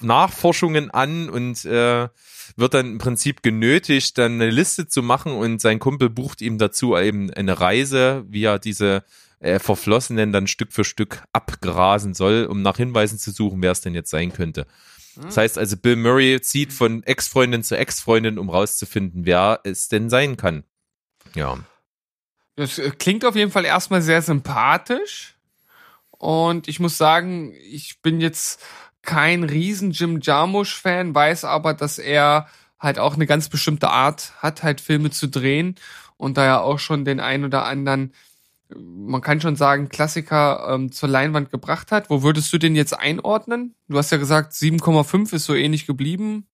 Nachforschungen 0.00 0.90
an 0.90 1.28
und 1.28 1.64
äh, 1.64 2.08
wird 2.56 2.74
dann 2.74 2.92
im 2.92 2.98
Prinzip 2.98 3.42
genötigt, 3.42 4.18
dann 4.18 4.34
eine 4.34 4.50
Liste 4.50 4.86
zu 4.86 5.02
machen 5.02 5.32
und 5.32 5.60
sein 5.60 5.78
Kumpel 5.78 6.10
bucht 6.10 6.42
ihm 6.42 6.58
dazu 6.58 6.96
eben 6.96 7.30
eine 7.32 7.60
Reise, 7.60 8.24
wie 8.28 8.44
er 8.44 8.58
diese 8.58 9.04
äh, 9.40 9.58
Verflossenen 9.58 10.32
dann 10.32 10.46
Stück 10.46 10.72
für 10.72 10.84
Stück 10.84 11.22
abgrasen 11.32 12.14
soll, 12.14 12.46
um 12.46 12.62
nach 12.62 12.76
Hinweisen 12.76 13.18
zu 13.18 13.30
suchen, 13.30 13.62
wer 13.62 13.72
es 13.72 13.80
denn 13.80 13.94
jetzt 13.94 14.10
sein 14.10 14.32
könnte. 14.32 14.66
Das 15.22 15.36
heißt 15.36 15.58
also, 15.58 15.76
Bill 15.76 15.96
Murray 15.96 16.40
zieht 16.40 16.72
von 16.72 17.02
Ex-Freundin 17.04 17.62
zu 17.62 17.76
Ex-Freundin, 17.76 18.38
um 18.38 18.50
rauszufinden, 18.50 19.26
wer 19.26 19.60
es 19.62 19.88
denn 19.88 20.10
sein 20.10 20.36
kann. 20.36 20.64
Ja. 21.34 21.58
Das 22.56 22.78
äh, 22.78 22.90
klingt 22.90 23.24
auf 23.24 23.36
jeden 23.36 23.50
Fall 23.50 23.64
erstmal 23.64 24.02
sehr 24.02 24.22
sympathisch. 24.22 25.34
Und 26.10 26.68
ich 26.68 26.80
muss 26.80 26.96
sagen, 26.96 27.52
ich 27.70 28.00
bin 28.00 28.20
jetzt 28.20 28.62
kein 29.02 29.44
riesen 29.44 29.90
Jim 29.90 30.20
Jarmusch-Fan, 30.20 31.14
weiß 31.14 31.44
aber, 31.44 31.74
dass 31.74 31.98
er 31.98 32.48
halt 32.78 32.98
auch 32.98 33.14
eine 33.14 33.26
ganz 33.26 33.48
bestimmte 33.48 33.90
Art 33.90 34.32
hat, 34.42 34.62
halt 34.62 34.80
Filme 34.80 35.10
zu 35.10 35.28
drehen 35.28 35.74
und 36.16 36.36
da 36.36 36.44
ja 36.44 36.60
auch 36.60 36.78
schon 36.78 37.04
den 37.04 37.20
ein 37.20 37.44
oder 37.44 37.64
anderen, 37.66 38.14
man 38.74 39.20
kann 39.20 39.40
schon 39.40 39.56
sagen, 39.56 39.88
Klassiker 39.88 40.66
ähm, 40.70 40.90
zur 40.90 41.08
Leinwand 41.08 41.50
gebracht 41.50 41.92
hat. 41.92 42.10
Wo 42.10 42.22
würdest 42.22 42.52
du 42.52 42.58
den 42.58 42.74
jetzt 42.74 42.98
einordnen? 42.98 43.74
Du 43.88 43.98
hast 43.98 44.10
ja 44.10 44.18
gesagt, 44.18 44.52
7,5 44.52 45.34
ist 45.34 45.44
so 45.44 45.54
ähnlich 45.54 45.86
geblieben. 45.86 46.46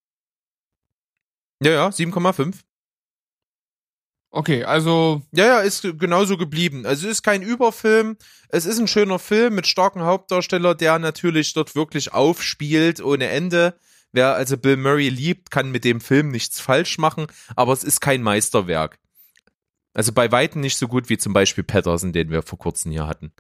Ja, 1.63 1.73
ja, 1.73 1.89
7,5. 1.89 2.57
Okay, 4.33 4.63
also. 4.63 5.23
Ja, 5.33 5.47
ja, 5.47 5.61
ist 5.61 5.83
genauso 5.99 6.37
geblieben. 6.37 6.87
Also 6.87 7.09
ist 7.09 7.23
kein 7.23 7.43
Überfilm. 7.43 8.17
Es 8.49 8.65
ist 8.65 8.79
ein 8.79 8.87
schöner 8.87 9.19
Film 9.19 9.55
mit 9.57 9.67
starken 9.67 10.03
Hauptdarsteller, 10.03 10.75
der 10.75 10.99
natürlich 10.99 11.53
dort 11.53 11.75
wirklich 11.75 12.13
aufspielt 12.13 13.01
ohne 13.01 13.29
Ende. 13.29 13.75
Wer 14.13 14.35
also 14.35 14.57
Bill 14.57 14.77
Murray 14.77 15.09
liebt, 15.09 15.51
kann 15.51 15.71
mit 15.71 15.85
dem 15.85 16.01
Film 16.01 16.31
nichts 16.31 16.61
falsch 16.61 16.99
machen, 16.99 17.27
aber 17.55 17.73
es 17.73 17.85
ist 17.85 18.01
kein 18.01 18.23
Meisterwerk. 18.23 18.99
Also 19.95 20.13
bei 20.13 20.31
Weitem 20.33 20.61
nicht 20.61 20.77
so 20.77 20.89
gut 20.89 21.09
wie 21.09 21.19
zum 21.19 21.33
Beispiel 21.33 21.65
Patterson, 21.65 22.13
den 22.13 22.31
wir 22.31 22.43
vor 22.43 22.59
kurzem 22.59 22.93
hier 22.93 23.07
hatten. 23.07 23.33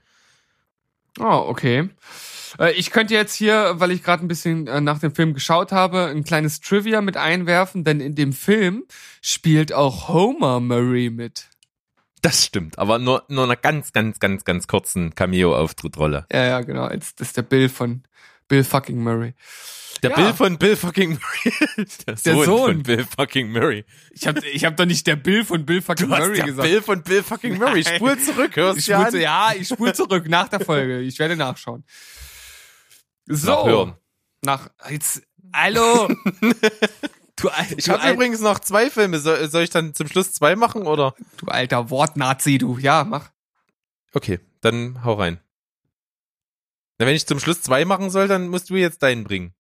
Oh, 1.19 1.45
okay. 1.49 1.89
Äh, 2.59 2.73
Ich 2.73 2.91
könnte 2.91 3.15
jetzt 3.15 3.35
hier, 3.35 3.75
weil 3.77 3.91
ich 3.91 4.03
gerade 4.03 4.25
ein 4.25 4.29
bisschen 4.29 4.67
äh, 4.67 4.81
nach 4.81 4.99
dem 4.99 5.15
Film 5.15 5.35
geschaut 5.35 5.73
habe, 5.73 6.07
ein 6.07 6.25
kleines 6.25 6.61
Trivia 6.61 7.01
mit 7.01 7.17
einwerfen, 7.17 7.85
denn 7.85 8.01
in 8.01 8.15
dem 8.15 8.33
Film 8.33 8.85
spielt 9.23 9.73
auch 9.73 10.09
Homer 10.09 10.61
Murray 10.61 11.11
mit. 11.11 11.49
Das 12.23 12.45
stimmt, 12.45 12.79
aber 12.79 12.99
nur, 12.99 13.25
nur 13.29 13.45
einer 13.45 13.57
ganz, 13.57 13.93
ganz, 13.93 14.21
ganz, 14.21 14.45
ganz 14.45 14.67
kurzen 14.67 15.15
Cameo-Auftritt-Rolle. 15.15 16.27
Ja, 16.31 16.45
ja, 16.45 16.61
genau. 16.61 16.91
Jetzt, 16.91 17.19
das 17.21 17.29
ist 17.29 17.37
der 17.39 17.43
Bill 17.43 17.71
von 17.71 18.03
Bill 18.51 18.64
fucking 18.64 19.03
Murray. 19.03 19.32
Der 20.03 20.11
Ja. 20.11 20.16
Bill 20.16 20.32
von 20.34 20.59
Bill 20.59 20.76
fucking 20.76 21.11
Murray. 21.18 21.86
Der 22.07 22.16
Sohn, 22.16 22.44
Sohn. 22.46 22.72
von 22.74 22.82
Bill 22.82 23.07
fucking 23.16 23.53
Murray. 23.53 23.84
Ich 24.12 24.26
hab, 24.26 24.42
ich 24.44 24.64
hab 24.64 24.76
doch 24.76 24.86
nicht 24.86 25.07
der 25.07 25.16
Bill 25.16 25.44
von 25.44 25.64
Bill 25.66 25.80
fucking 25.82 26.09
Du 26.09 26.12
hast 26.14 26.20
Murray 26.20 26.36
der 26.36 26.46
gesagt. 26.46 26.68
Bill 26.68 26.82
von 26.82 27.03
Bill 27.03 27.22
fucking 27.22 27.59
Murray. 27.59 27.82
Nein. 27.84 27.96
Spul 27.96 28.18
zurück, 28.18 28.57
hörst 28.57 28.78
ich 28.78 28.86
du 28.86 28.92
spul, 28.92 29.05
an. 29.07 29.20
ja, 29.20 29.53
ich 29.57 29.68
spul 29.68 29.94
zurück 29.94 30.28
nach 30.28 30.48
der 30.48 30.61
Folge. 30.61 31.01
Ich 31.01 31.18
werde 31.18 31.36
nachschauen. 31.36 31.84
So. 33.26 33.51
Nachhören. 33.51 33.94
Nach, 34.42 34.70
jetzt, 34.88 35.22
hallo. 35.55 36.09
du, 37.36 37.48
al- 37.51 37.66
Ich 37.76 37.84
du, 37.84 37.92
habe 37.92 38.11
übrigens 38.12 38.40
noch 38.40 38.59
zwei 38.59 38.90
Filme. 38.90 39.18
Soll, 39.20 39.48
soll 39.51 39.62
ich 39.64 39.70
dann 39.70 39.94
zum 39.94 40.09
Schluss 40.09 40.32
zwei 40.32 40.57
machen 40.57 40.86
oder? 40.86 41.14
du 41.36 41.46
alter 41.46 41.90
Wortnazi, 41.90 42.59
du. 42.59 42.78
Ja, 42.78 43.05
mach. 43.05 43.30
Okay, 44.14 44.40
dann 44.62 45.05
hau 45.05 45.14
rein. 45.14 45.38
Na, 47.01 47.07
wenn 47.07 47.16
ich 47.16 47.26
zum 47.26 47.40
Schluss 47.40 47.62
zwei 47.62 47.86
machen 47.86 48.11
soll, 48.11 48.28
dann 48.28 48.48
musst 48.48 48.68
du 48.68 48.76
jetzt 48.76 49.03
deinen 49.03 49.24
bringen. 49.24 49.55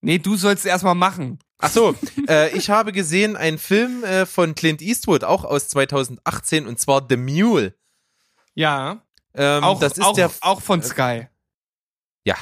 Nee, 0.00 0.18
du 0.18 0.34
sollst 0.36 0.64
erstmal 0.64 0.94
machen. 0.94 1.38
Ach 1.58 1.70
so, 1.70 1.94
äh, 2.28 2.56
ich 2.56 2.70
habe 2.70 2.90
gesehen 2.92 3.36
einen 3.36 3.58
Film 3.58 4.02
äh, 4.02 4.24
von 4.24 4.54
Clint 4.54 4.80
Eastwood, 4.80 5.22
auch 5.22 5.44
aus 5.44 5.68
2018, 5.68 6.66
und 6.66 6.80
zwar 6.80 7.04
The 7.06 7.18
Mule. 7.18 7.74
Ja. 8.54 9.02
Ähm, 9.34 9.62
auch, 9.62 9.78
das 9.78 9.98
ist 9.98 10.04
auch, 10.04 10.14
der, 10.14 10.30
auch 10.40 10.62
von 10.62 10.82
Sky. 10.82 11.28
ja, 12.24 12.36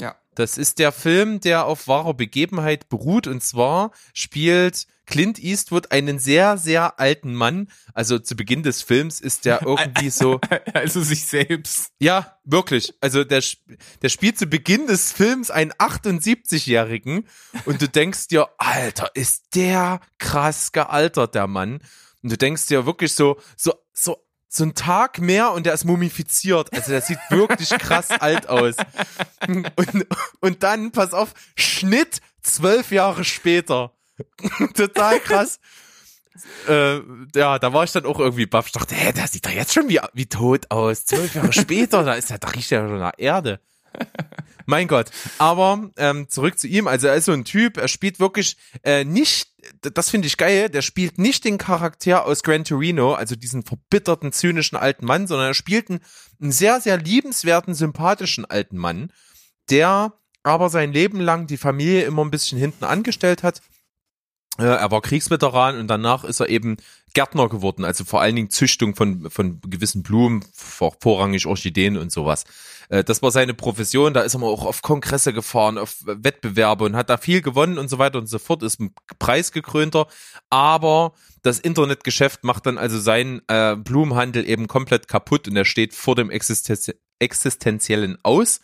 Ja. 0.00 0.16
das 0.34 0.56
ist 0.56 0.78
der 0.78 0.92
Film, 0.92 1.40
der 1.40 1.66
auf 1.66 1.86
wahrer 1.86 2.14
Begebenheit 2.14 2.88
beruht, 2.88 3.26
und 3.26 3.42
zwar 3.42 3.90
spielt 4.14 4.86
Clint 5.10 5.38
Eastwood 5.38 5.90
einen 5.90 6.18
sehr, 6.18 6.56
sehr 6.56 6.98
alten 7.00 7.34
Mann. 7.34 7.68
Also 7.92 8.18
zu 8.18 8.36
Beginn 8.36 8.62
des 8.62 8.80
Films 8.80 9.20
ist 9.20 9.44
der 9.44 9.62
irgendwie 9.66 10.08
so, 10.08 10.40
Also 10.72 11.02
sich 11.02 11.24
selbst. 11.24 11.90
Ja, 11.98 12.38
wirklich. 12.44 12.94
Also 13.00 13.24
der, 13.24 13.42
der 14.02 14.08
spielt 14.08 14.38
zu 14.38 14.46
Beginn 14.46 14.86
des 14.86 15.12
Films 15.12 15.50
einen 15.50 15.72
78-Jährigen 15.72 17.26
und 17.66 17.82
du 17.82 17.88
denkst 17.88 18.28
dir, 18.28 18.48
Alter, 18.56 19.10
ist 19.14 19.54
der 19.56 20.00
krass 20.18 20.72
gealtert, 20.72 21.34
der 21.34 21.48
Mann. 21.48 21.80
Und 22.22 22.32
du 22.32 22.38
denkst 22.38 22.66
dir 22.66 22.86
wirklich 22.86 23.14
so, 23.14 23.40
so, 23.56 23.74
so, 23.92 24.16
so 24.48 24.64
ein 24.64 24.74
Tag 24.74 25.20
mehr 25.20 25.52
und 25.52 25.66
der 25.66 25.74
ist 25.74 25.84
mumifiziert. 25.84 26.72
Also 26.72 26.92
der 26.92 27.02
sieht 27.02 27.18
wirklich 27.30 27.70
krass 27.70 28.10
alt 28.20 28.48
aus. 28.48 28.76
Und, 29.48 30.06
und 30.40 30.62
dann, 30.62 30.92
pass 30.92 31.14
auf, 31.14 31.34
Schnitt 31.56 32.20
zwölf 32.42 32.92
Jahre 32.92 33.24
später. 33.24 33.92
Total 34.74 35.20
krass. 35.20 35.60
Äh, 36.68 37.00
ja, 37.34 37.58
da 37.58 37.72
war 37.72 37.84
ich 37.84 37.92
dann 37.92 38.06
auch 38.06 38.18
irgendwie 38.18 38.46
baff. 38.46 38.66
Ich 38.66 38.72
dachte, 38.72 38.94
hä, 38.94 39.12
der 39.12 39.26
sieht 39.26 39.44
doch 39.44 39.50
jetzt 39.50 39.74
schon 39.74 39.88
wie, 39.88 40.00
wie 40.14 40.26
tot 40.26 40.70
aus. 40.70 41.04
Zwölf 41.04 41.34
Jahre 41.34 41.52
später, 41.52 42.04
da 42.04 42.14
ist 42.14 42.30
er, 42.30 42.38
da 42.38 42.48
riecht 42.48 42.72
er 42.72 42.88
schon 42.88 42.98
nach 42.98 43.12
Erde. 43.18 43.60
Mein 44.66 44.88
Gott. 44.88 45.10
Aber 45.38 45.90
ähm, 45.96 46.28
zurück 46.28 46.58
zu 46.58 46.68
ihm. 46.68 46.86
Also 46.86 47.08
er 47.08 47.16
ist 47.16 47.24
so 47.24 47.32
ein 47.32 47.44
Typ, 47.44 47.76
er 47.76 47.88
spielt 47.88 48.20
wirklich 48.20 48.56
äh, 48.84 49.04
nicht, 49.04 49.52
das 49.80 50.10
finde 50.10 50.28
ich 50.28 50.36
geil, 50.36 50.68
der 50.68 50.82
spielt 50.82 51.18
nicht 51.18 51.44
den 51.44 51.58
Charakter 51.58 52.24
aus 52.24 52.42
Gran 52.42 52.64
Torino, 52.64 53.14
also 53.14 53.34
diesen 53.34 53.64
verbitterten, 53.64 54.32
zynischen 54.32 54.78
alten 54.78 55.06
Mann, 55.06 55.26
sondern 55.26 55.48
er 55.48 55.54
spielt 55.54 55.90
einen, 55.90 56.00
einen 56.40 56.52
sehr, 56.52 56.80
sehr 56.80 56.98
liebenswerten, 56.98 57.74
sympathischen 57.74 58.44
alten 58.44 58.76
Mann, 58.76 59.12
der 59.70 60.14
aber 60.42 60.70
sein 60.70 60.92
Leben 60.92 61.20
lang 61.20 61.46
die 61.46 61.58
Familie 61.58 62.04
immer 62.04 62.24
ein 62.24 62.30
bisschen 62.30 62.58
hinten 62.58 62.84
angestellt 62.84 63.42
hat. 63.42 63.60
Er 64.60 64.90
war 64.90 65.00
Kriegsveteran 65.00 65.78
und 65.78 65.88
danach 65.88 66.24
ist 66.24 66.40
er 66.40 66.48
eben 66.48 66.76
Gärtner 67.14 67.48
geworden, 67.48 67.84
also 67.84 68.04
vor 68.04 68.20
allen 68.20 68.36
Dingen 68.36 68.50
Züchtung 68.50 68.94
von, 68.94 69.30
von 69.30 69.60
gewissen 69.62 70.02
Blumen, 70.02 70.44
vor, 70.52 70.94
vorrangig 71.00 71.46
Orchideen 71.46 71.96
und 71.96 72.12
sowas. 72.12 72.44
Äh, 72.88 73.02
das 73.04 73.22
war 73.22 73.30
seine 73.30 73.54
Profession, 73.54 74.14
da 74.14 74.20
ist 74.20 74.34
er 74.34 74.42
auch 74.42 74.64
auf 74.64 74.82
Kongresse 74.82 75.32
gefahren, 75.32 75.78
auf 75.78 75.96
Wettbewerbe 76.04 76.84
und 76.84 76.96
hat 76.96 77.10
da 77.10 77.16
viel 77.16 77.40
gewonnen 77.40 77.78
und 77.78 77.88
so 77.88 77.98
weiter 77.98 78.18
und 78.18 78.26
so 78.26 78.38
fort, 78.38 78.62
ist 78.62 78.80
ein 78.80 78.94
preisgekrönter, 79.18 80.06
aber 80.50 81.14
das 81.42 81.58
Internetgeschäft 81.58 82.44
macht 82.44 82.66
dann 82.66 82.78
also 82.78 83.00
seinen 83.00 83.40
äh, 83.48 83.76
Blumenhandel 83.76 84.48
eben 84.48 84.68
komplett 84.68 85.08
kaputt 85.08 85.48
und 85.48 85.56
er 85.56 85.64
steht 85.64 85.94
vor 85.94 86.14
dem 86.14 86.30
Existenz 86.30 86.92
existenziellen 87.18 88.16
Aus 88.22 88.60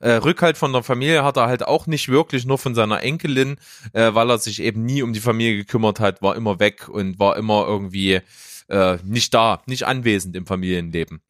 äh, 0.00 0.12
Rückhalt 0.12 0.56
von 0.56 0.72
der 0.72 0.82
Familie 0.82 1.24
hat 1.24 1.36
er 1.36 1.46
halt 1.46 1.66
auch 1.66 1.86
nicht 1.86 2.08
wirklich, 2.08 2.44
nur 2.44 2.58
von 2.58 2.74
seiner 2.74 3.02
Enkelin, 3.02 3.56
äh, 3.92 4.14
weil 4.14 4.30
er 4.30 4.38
sich 4.38 4.60
eben 4.60 4.84
nie 4.84 5.02
um 5.02 5.12
die 5.12 5.20
Familie 5.20 5.56
gekümmert 5.56 6.00
hat, 6.00 6.22
war 6.22 6.36
immer 6.36 6.60
weg 6.60 6.88
und 6.88 7.18
war 7.18 7.36
immer 7.36 7.66
irgendwie 7.66 8.20
äh, 8.68 8.98
nicht 9.04 9.34
da, 9.34 9.62
nicht 9.66 9.84
anwesend 9.84 10.36
im 10.36 10.46
Familienleben. 10.46 11.20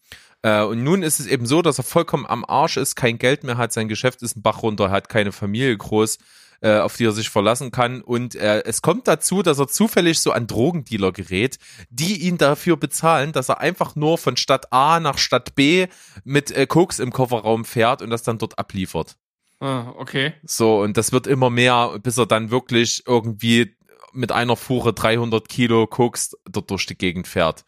Äh, 0.42 0.62
und 0.62 0.82
nun 0.84 1.02
ist 1.02 1.20
es 1.20 1.26
eben 1.26 1.46
so, 1.46 1.62
dass 1.62 1.78
er 1.78 1.84
vollkommen 1.84 2.26
am 2.26 2.44
Arsch 2.44 2.76
ist, 2.76 2.96
kein 2.96 3.18
Geld 3.18 3.44
mehr 3.44 3.56
hat, 3.56 3.72
sein 3.72 3.88
Geschäft 3.88 4.22
ist 4.22 4.36
ein 4.36 4.42
Bach 4.42 4.62
runter, 4.62 4.90
hat 4.90 5.08
keine 5.08 5.32
Familie 5.32 5.76
groß 5.76 6.18
äh, 6.64 6.78
auf 6.78 6.96
die 6.96 7.04
er 7.04 7.12
sich 7.12 7.28
verlassen 7.28 7.70
kann. 7.70 8.00
Und 8.00 8.34
äh, 8.34 8.62
es 8.64 8.80
kommt 8.80 9.06
dazu, 9.06 9.42
dass 9.42 9.58
er 9.58 9.68
zufällig 9.68 10.18
so 10.20 10.32
an 10.32 10.46
Drogendealer 10.46 11.12
gerät, 11.12 11.58
die 11.90 12.22
ihn 12.22 12.38
dafür 12.38 12.78
bezahlen, 12.78 13.32
dass 13.32 13.50
er 13.50 13.60
einfach 13.60 13.96
nur 13.96 14.16
von 14.16 14.38
Stadt 14.38 14.72
A 14.72 14.98
nach 14.98 15.18
Stadt 15.18 15.54
B 15.54 15.88
mit 16.24 16.50
äh, 16.50 16.66
Koks 16.66 17.00
im 17.00 17.12
Kofferraum 17.12 17.66
fährt 17.66 18.00
und 18.00 18.08
das 18.08 18.22
dann 18.22 18.38
dort 18.38 18.58
abliefert. 18.58 19.16
Ah, 19.60 19.92
okay. 19.98 20.32
So, 20.42 20.80
und 20.80 20.96
das 20.96 21.12
wird 21.12 21.26
immer 21.26 21.50
mehr, 21.50 21.98
bis 22.02 22.16
er 22.16 22.24
dann 22.24 22.50
wirklich 22.50 23.02
irgendwie 23.06 23.76
mit 24.14 24.32
einer 24.32 24.56
Fuhre 24.56 24.94
300 24.94 25.46
Kilo 25.48 25.86
Koks 25.86 26.34
dort 26.50 26.70
durch 26.70 26.86
die 26.86 26.96
Gegend 26.96 27.28
fährt. 27.28 27.66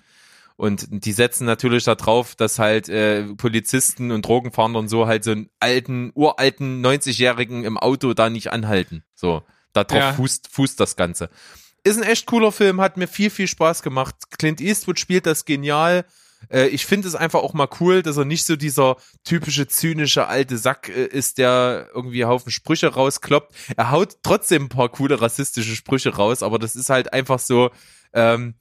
Und 0.57 0.87
die 0.89 1.13
setzen 1.13 1.45
natürlich 1.45 1.85
darauf, 1.85 2.35
dass 2.35 2.59
halt 2.59 2.89
äh, 2.89 3.25
Polizisten 3.35 4.11
und 4.11 4.25
Drogenfahnder 4.27 4.79
und 4.79 4.89
so 4.89 5.07
halt 5.07 5.23
so 5.23 5.33
einen 5.33 5.51
alten, 5.61 6.13
uralten 6.15 6.85
90-Jährigen 6.85 7.65
im 7.65 7.77
Auto 7.77 8.15
da 8.15 8.31
nicht 8.31 8.53
anhalten. 8.53 9.05
So, 9.15 9.43
darauf 9.75 9.93
Ja. 9.99 10.13
fußt, 10.15 10.49
fußt 10.51 10.81
das 10.81 10.97
Ganze. 10.97 11.29
Ist 11.85 11.99
ein 11.99 12.03
echt 12.09 12.27
cooler 12.27 12.53
Film, 12.53 12.81
hat 12.81 12.97
mir 12.97 13.07
viel, 13.07 13.31
viel 13.31 13.47
Spaß 13.49 13.83
gemacht. 13.83 14.15
Clint 14.39 14.61
Eastwood 14.63 14.99
spielt 14.99 15.27
das 15.27 15.45
genial. 15.45 16.07
Äh, 16.51 16.69
ich 16.69 16.87
finde 16.87 17.07
es 17.07 17.15
einfach 17.15 17.41
auch 17.41 17.53
mal 17.53 17.69
cool, 17.81 18.03
dass 18.03 18.17
er 18.17 18.25
nicht 18.25 18.47
so 18.47 18.57
dieser 18.57 18.97
typische 19.25 19.69
zynische 19.69 20.27
alte 20.27 20.57
Sack 20.57 20.89
äh, 20.89 21.05
ist, 21.05 21.37
der 21.39 21.89
irgendwie 21.95 22.25
Haufen 22.25 22.51
Sprüche 22.51 22.89
rauskloppt. 22.89 23.55
Er 23.77 23.91
haut 23.91 24.17
trotzdem 24.23 24.65
ein 24.65 24.69
paar 24.69 24.89
coole 24.89 25.21
rassistische 25.21 25.77
Sprüche 25.77 26.15
raus, 26.17 26.43
aber 26.43 26.59
das 26.59 26.77
ist 26.77 26.89
halt 26.89 27.13
einfach 27.13 27.39
so, 27.39 27.71
ähm, 28.15 28.55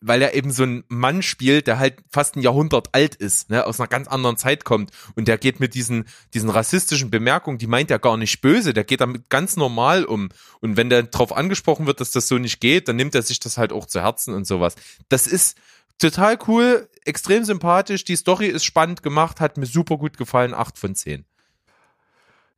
weil 0.00 0.22
er 0.22 0.34
eben 0.34 0.50
so 0.50 0.64
ein 0.64 0.84
Mann 0.88 1.22
spielt, 1.22 1.66
der 1.66 1.78
halt 1.78 1.98
fast 2.10 2.36
ein 2.36 2.42
Jahrhundert 2.42 2.94
alt 2.94 3.14
ist, 3.14 3.50
ne, 3.50 3.66
aus 3.66 3.80
einer 3.80 3.88
ganz 3.88 4.08
anderen 4.08 4.36
Zeit 4.36 4.64
kommt 4.64 4.90
und 5.16 5.28
der 5.28 5.38
geht 5.38 5.60
mit 5.60 5.74
diesen 5.74 6.06
diesen 6.34 6.50
rassistischen 6.50 7.10
Bemerkungen, 7.10 7.58
die 7.58 7.66
meint 7.66 7.90
er 7.90 7.98
gar 7.98 8.16
nicht 8.16 8.40
böse, 8.40 8.72
der 8.72 8.84
geht 8.84 9.00
damit 9.00 9.28
ganz 9.28 9.56
normal 9.56 10.04
um 10.04 10.28
und 10.60 10.76
wenn 10.76 10.90
der 10.90 11.04
drauf 11.04 11.36
angesprochen 11.36 11.86
wird, 11.86 12.00
dass 12.00 12.10
das 12.10 12.28
so 12.28 12.38
nicht 12.38 12.60
geht, 12.60 12.88
dann 12.88 12.96
nimmt 12.96 13.14
er 13.14 13.22
sich 13.22 13.40
das 13.40 13.58
halt 13.58 13.72
auch 13.72 13.86
zu 13.86 14.00
Herzen 14.02 14.34
und 14.34 14.46
sowas. 14.46 14.74
Das 15.08 15.26
ist 15.26 15.58
total 15.98 16.38
cool, 16.46 16.88
extrem 17.04 17.44
sympathisch, 17.44 18.04
die 18.04 18.16
Story 18.16 18.46
ist 18.46 18.64
spannend 18.64 19.02
gemacht, 19.02 19.40
hat 19.40 19.56
mir 19.56 19.66
super 19.66 19.98
gut 19.98 20.16
gefallen, 20.16 20.54
acht 20.54 20.78
von 20.78 20.94
zehn. 20.94 21.24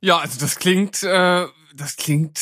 Ja, 0.00 0.18
also 0.18 0.38
das 0.40 0.56
klingt, 0.56 1.02
äh, 1.02 1.46
das 1.74 1.96
klingt, 1.96 2.40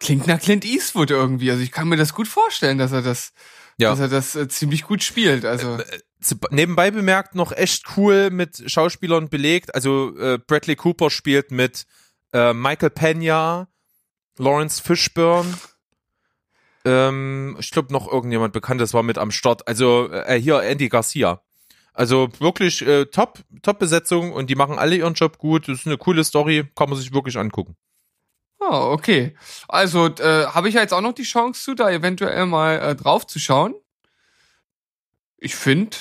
klingt 0.00 0.26
nach 0.26 0.40
Clint 0.40 0.64
Eastwood 0.64 1.10
irgendwie. 1.10 1.50
Also 1.50 1.62
ich 1.62 1.70
kann 1.70 1.88
mir 1.88 1.96
das 1.96 2.14
gut 2.14 2.26
vorstellen, 2.26 2.78
dass 2.78 2.90
er 2.92 3.02
das, 3.02 3.32
Ja. 3.76 3.90
dass 3.90 4.00
er 4.00 4.08
das 4.08 4.34
äh, 4.34 4.48
ziemlich 4.48 4.82
gut 4.84 5.02
spielt. 5.04 5.44
Also 5.44 5.78
zu- 6.20 6.36
nebenbei 6.50 6.90
bemerkt 6.90 7.34
noch 7.34 7.52
echt 7.52 7.84
cool 7.96 8.30
mit 8.30 8.62
Schauspielern 8.70 9.28
belegt. 9.28 9.74
Also 9.74 10.16
äh, 10.18 10.38
Bradley 10.38 10.74
Cooper 10.76 11.10
spielt 11.10 11.50
mit 11.52 11.86
äh, 12.32 12.52
Michael 12.52 12.90
Pena, 12.90 13.68
Lawrence 14.38 14.82
Fishburne. 14.82 15.54
Ähm, 16.84 17.56
ich 17.60 17.70
glaube 17.70 17.92
noch 17.92 18.10
irgendjemand 18.10 18.52
bekanntes 18.52 18.94
war 18.94 19.02
mit 19.02 19.18
am 19.18 19.30
Start. 19.30 19.68
Also 19.68 20.10
äh, 20.10 20.40
hier 20.40 20.62
Andy 20.62 20.88
Garcia. 20.88 21.42
Also 21.92 22.28
wirklich 22.38 22.80
äh, 22.86 23.06
top, 23.06 23.40
top 23.62 23.78
Besetzung 23.78 24.32
und 24.32 24.48
die 24.48 24.54
machen 24.54 24.78
alle 24.78 24.96
ihren 24.96 25.14
Job 25.14 25.36
gut. 25.38 25.68
Das 25.68 25.80
ist 25.80 25.86
eine 25.86 25.98
coole 25.98 26.24
Story, 26.24 26.64
kann 26.74 26.88
man 26.88 26.98
sich 26.98 27.12
wirklich 27.12 27.36
angucken. 27.36 27.76
Ah, 28.60 28.90
okay. 28.90 29.34
Also 29.68 30.06
äh, 30.06 30.46
habe 30.46 30.68
ich 30.68 30.74
ja 30.74 30.82
jetzt 30.82 30.92
auch 30.92 31.00
noch 31.00 31.14
die 31.14 31.22
Chance 31.22 31.62
zu, 31.62 31.74
da 31.74 31.90
eventuell 31.90 32.46
mal 32.46 32.78
äh, 32.78 32.94
drauf 32.94 33.26
zu 33.26 33.38
schauen. 33.38 33.74
Ich 35.38 35.56
finde, 35.56 35.96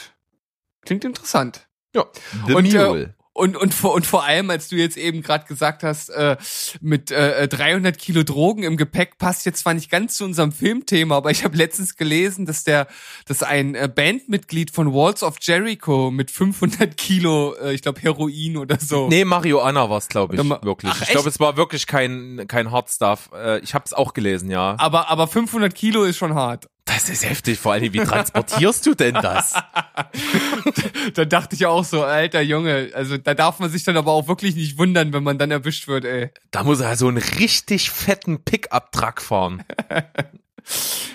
klingt 0.82 1.06
interessant. 1.06 1.68
Ja, 1.96 2.06
The 2.46 2.54
Und, 2.54 2.74
äh, 2.74 2.88
Mule. 2.88 3.16
Und, 3.40 3.56
und, 3.56 3.74
vor, 3.74 3.94
und 3.94 4.06
vor 4.06 4.26
allem, 4.26 4.50
als 4.50 4.68
du 4.68 4.76
jetzt 4.76 4.98
eben 4.98 5.22
gerade 5.22 5.46
gesagt 5.46 5.84
hast, 5.84 6.10
äh, 6.10 6.36
mit 6.82 7.10
äh, 7.10 7.48
300 7.48 7.98
Kilo 7.98 8.24
Drogen 8.24 8.64
im 8.64 8.76
Gepäck 8.76 9.18
passt 9.18 9.46
jetzt 9.46 9.60
zwar 9.60 9.74
nicht 9.74 9.90
ganz 9.90 10.18
zu 10.18 10.26
unserem 10.26 10.52
Filmthema, 10.52 11.16
aber 11.16 11.32
ich 11.32 11.46
habe 11.46 11.56
letztens 11.56 11.96
gelesen, 11.96 12.46
dass 12.46 12.66
der, 12.66 12.88
dass 13.26 13.42
ein 13.42 13.76
äh, 13.76 13.90
Bandmitglied 13.94 14.72
von 14.72 14.94
Walls 14.94 15.24
of 15.24 15.38
Jericho 15.40 16.12
mit 16.12 16.32
500 16.32 16.98
Kilo, 16.98 17.56
äh, 17.56 17.74
ich 17.74 17.82
glaube 17.82 18.02
Heroin 18.02 18.58
oder 18.58 18.78
so. 18.78 19.08
Nee, 19.08 19.24
Marihuana 19.24 19.90
war 19.90 20.00
es, 20.00 20.10
glaube 20.10 20.36
ich, 20.36 20.42
Oder 20.42 20.62
wirklich. 20.62 20.92
Ach, 20.94 21.02
ich 21.02 21.10
glaube, 21.10 21.30
es 21.30 21.40
war 21.40 21.56
wirklich 21.56 21.88
kein, 21.88 22.44
kein 22.48 22.72
Hard 22.72 22.90
Stuff. 22.90 23.30
Äh, 23.34 23.60
ich 23.60 23.74
habe 23.74 23.86
es 23.86 23.94
auch 23.94 24.14
gelesen, 24.14 24.52
ja. 24.52 24.76
Aber, 24.78 25.10
aber 25.10 25.28
500 25.28 25.74
Kilo 25.74 26.04
ist 26.04 26.18
schon 26.18 26.34
hart. 26.34 26.68
Das 26.92 27.08
ist 27.08 27.24
heftig, 27.24 27.60
vor 27.60 27.74
allem, 27.74 27.94
wie 27.94 28.00
transportierst 28.00 28.86
du 28.86 28.96
denn 28.96 29.14
das? 29.14 29.54
Da 31.14 31.26
dachte 31.26 31.56
ich 31.56 31.66
auch 31.66 31.84
so, 31.84 32.04
alter 32.04 32.42
Junge, 32.42 32.92
also 32.94 33.18
da 33.18 33.34
darf 33.34 33.60
man 33.60 33.70
sich 33.70 33.84
dann 33.84 33.98
aber 33.98 34.12
auch 34.12 34.28
wirklich 34.28 34.56
nicht 34.56 34.78
wundern, 34.78 35.12
wenn 35.14 35.24
man 35.24 35.38
dann 35.38 35.52
erwischt 35.52 35.88
wird, 35.88 36.06
ey. 36.06 36.30
Da 36.52 36.64
muss 36.64 36.80
er 36.80 36.96
so 36.96 37.08
einen 37.08 37.18
richtig 37.18 37.90
fetten 37.92 38.44
Pickup-Truck 38.44 39.22
fahren. 39.22 39.64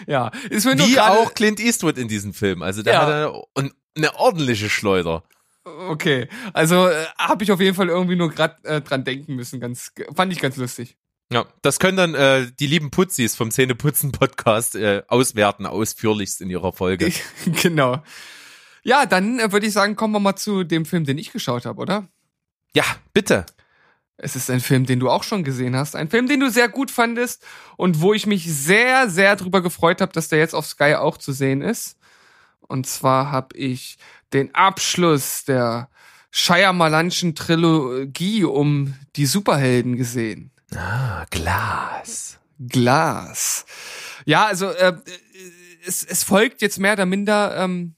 Ja, 0.06 0.32
ist 0.50 0.64
mir 0.66 0.74
nur 0.74 0.88
Wie 0.88 0.94
gerade 0.94 1.18
auch 1.18 1.32
Clint 1.34 1.60
Eastwood 1.60 1.96
in 1.96 2.08
diesem 2.08 2.34
Film. 2.34 2.62
Also 2.62 2.82
der 2.82 2.94
Ja. 2.94 3.00
hat 3.02 3.34
eine, 3.54 3.70
eine 3.96 4.14
ordentliche 4.16 4.68
Schleuder. 4.68 5.22
Okay, 5.64 6.28
also 6.52 6.88
äh, 6.88 7.04
habe 7.18 7.44
ich 7.44 7.52
auf 7.52 7.60
jeden 7.60 7.76
Fall 7.76 7.88
irgendwie 7.88 8.16
nur 8.16 8.30
gerade 8.30 8.56
äh, 8.64 8.80
dran 8.80 9.04
denken 9.04 9.36
müssen. 9.36 9.60
Ganz 9.60 9.92
fand 10.14 10.32
ich 10.32 10.40
ganz 10.40 10.56
lustig. 10.56 10.96
Ja, 11.32 11.46
das 11.62 11.78
können 11.78 11.96
dann 11.96 12.14
äh, 12.14 12.50
die 12.60 12.66
lieben 12.66 12.90
Putzis 12.90 13.34
vom 13.34 13.50
Zähneputzen-Podcast 13.50 14.76
äh, 14.76 15.02
auswerten, 15.08 15.66
ausführlichst 15.66 16.40
in 16.40 16.50
ihrer 16.50 16.72
Folge. 16.72 17.12
genau. 17.62 18.02
Ja, 18.82 19.06
dann 19.06 19.40
äh, 19.40 19.50
würde 19.50 19.66
ich 19.66 19.72
sagen, 19.72 19.96
kommen 19.96 20.12
wir 20.12 20.20
mal 20.20 20.36
zu 20.36 20.64
dem 20.64 20.84
Film, 20.84 21.04
den 21.04 21.18
ich 21.18 21.32
geschaut 21.32 21.64
habe, 21.64 21.80
oder? 21.80 22.08
Ja, 22.74 22.84
bitte. 23.12 23.46
Es 24.16 24.36
ist 24.36 24.50
ein 24.50 24.60
Film, 24.60 24.86
den 24.86 25.00
du 25.00 25.10
auch 25.10 25.24
schon 25.24 25.42
gesehen 25.42 25.74
hast. 25.74 25.96
Ein 25.96 26.08
Film, 26.08 26.28
den 26.28 26.40
du 26.40 26.50
sehr 26.50 26.68
gut 26.68 26.90
fandest 26.90 27.44
und 27.76 28.00
wo 28.00 28.14
ich 28.14 28.26
mich 28.26 28.44
sehr, 28.44 29.10
sehr 29.10 29.34
drüber 29.34 29.60
gefreut 29.60 30.00
habe, 30.00 30.12
dass 30.12 30.28
der 30.28 30.38
jetzt 30.38 30.54
auf 30.54 30.66
Sky 30.66 30.94
auch 30.94 31.16
zu 31.16 31.32
sehen 31.32 31.62
ist. 31.62 31.96
Und 32.60 32.86
zwar 32.86 33.32
habe 33.32 33.56
ich 33.56 33.96
den 34.32 34.54
Abschluss 34.54 35.44
der 35.44 35.88
Shyamalanschen 36.30 37.34
Trilogie 37.34 38.44
um 38.44 38.94
die 39.16 39.26
Superhelden 39.26 39.96
gesehen. 39.96 40.50
Ah, 40.76 41.24
Glas. 41.30 42.38
Glas. 42.58 43.66
Ja, 44.24 44.46
also 44.46 44.70
äh, 44.70 44.94
es, 45.86 46.02
es 46.02 46.22
folgt 46.24 46.62
jetzt 46.62 46.78
mehr 46.78 46.94
oder 46.94 47.06
minder 47.06 47.56
ähm, 47.56 47.96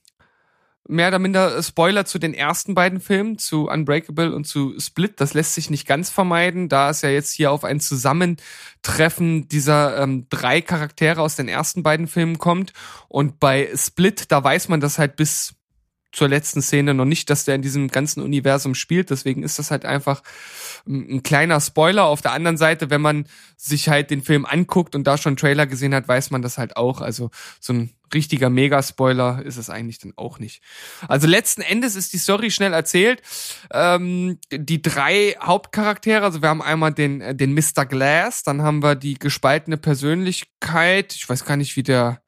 mehr 0.87 1.09
oder 1.09 1.19
minder 1.19 1.61
Spoiler 1.61 2.05
zu 2.05 2.19
den 2.19 2.33
ersten 2.33 2.73
beiden 2.73 2.99
Filmen, 2.99 3.37
zu 3.37 3.67
Unbreakable 3.67 4.33
und 4.33 4.45
zu 4.45 4.79
Split. 4.79 5.19
Das 5.19 5.33
lässt 5.33 5.53
sich 5.53 5.69
nicht 5.69 5.85
ganz 5.85 6.09
vermeiden, 6.09 6.69
da 6.69 6.89
es 6.89 7.01
ja 7.01 7.09
jetzt 7.09 7.33
hier 7.33 7.51
auf 7.51 7.63
ein 7.63 7.79
Zusammentreffen 7.79 9.47
dieser 9.47 10.01
ähm, 10.01 10.27
drei 10.29 10.61
Charaktere 10.61 11.21
aus 11.21 11.35
den 11.35 11.47
ersten 11.47 11.83
beiden 11.83 12.07
Filmen 12.07 12.37
kommt. 12.37 12.73
Und 13.07 13.39
bei 13.39 13.69
Split, 13.75 14.31
da 14.31 14.43
weiß 14.43 14.69
man 14.69 14.79
das 14.79 14.97
halt 14.97 15.15
bis 15.15 15.55
zur 16.17 16.27
letzten 16.27 16.63
Szene 16.63 16.95
noch 16.95 17.05
nicht, 17.05 17.29
dass 17.29 17.45
der 17.45 17.53
in 17.53 17.61
diesem 17.61 17.89
ganzen 17.89 18.23
Universum 18.23 18.73
spielt. 18.73 19.11
Deswegen 19.11 19.43
ist 19.43 19.59
das 19.59 19.69
halt 19.69 19.85
einfach 19.85 20.23
ein 20.87 21.21
kleiner 21.21 21.61
Spoiler. 21.61 22.05
Auf 22.05 22.23
der 22.23 22.31
anderen 22.31 22.57
Seite, 22.57 22.89
wenn 22.89 23.01
man 23.01 23.27
sich 23.55 23.87
halt 23.87 24.09
den 24.09 24.23
Film 24.23 24.47
anguckt 24.47 24.95
und 24.95 25.05
da 25.05 25.19
schon 25.19 25.37
Trailer 25.37 25.67
gesehen 25.67 25.93
hat, 25.93 26.07
weiß 26.07 26.31
man 26.31 26.41
das 26.41 26.57
halt 26.57 26.75
auch. 26.75 27.01
Also 27.01 27.29
so 27.59 27.73
ein 27.73 27.91
richtiger 28.15 28.49
Mega-Spoiler 28.49 29.43
ist 29.45 29.57
es 29.57 29.69
eigentlich 29.69 29.99
dann 29.99 30.13
auch 30.15 30.39
nicht. 30.39 30.63
Also 31.07 31.27
letzten 31.27 31.61
Endes 31.61 31.95
ist 31.95 32.13
die 32.13 32.17
Story 32.17 32.49
schnell 32.49 32.73
erzählt. 32.73 33.21
Ähm, 33.71 34.39
die 34.51 34.81
drei 34.81 35.35
Hauptcharaktere, 35.39 36.23
also 36.23 36.41
wir 36.41 36.49
haben 36.49 36.63
einmal 36.63 36.93
den, 36.93 37.21
äh, 37.21 37.35
den 37.35 37.53
Mr. 37.53 37.85
Glass, 37.85 38.41
dann 38.41 38.63
haben 38.63 38.81
wir 38.81 38.95
die 38.95 39.19
gespaltene 39.19 39.77
Persönlichkeit. 39.77 41.13
Ich 41.13 41.29
weiß 41.29 41.45
gar 41.45 41.57
nicht, 41.57 41.75
wie 41.75 41.83
der, 41.83 42.23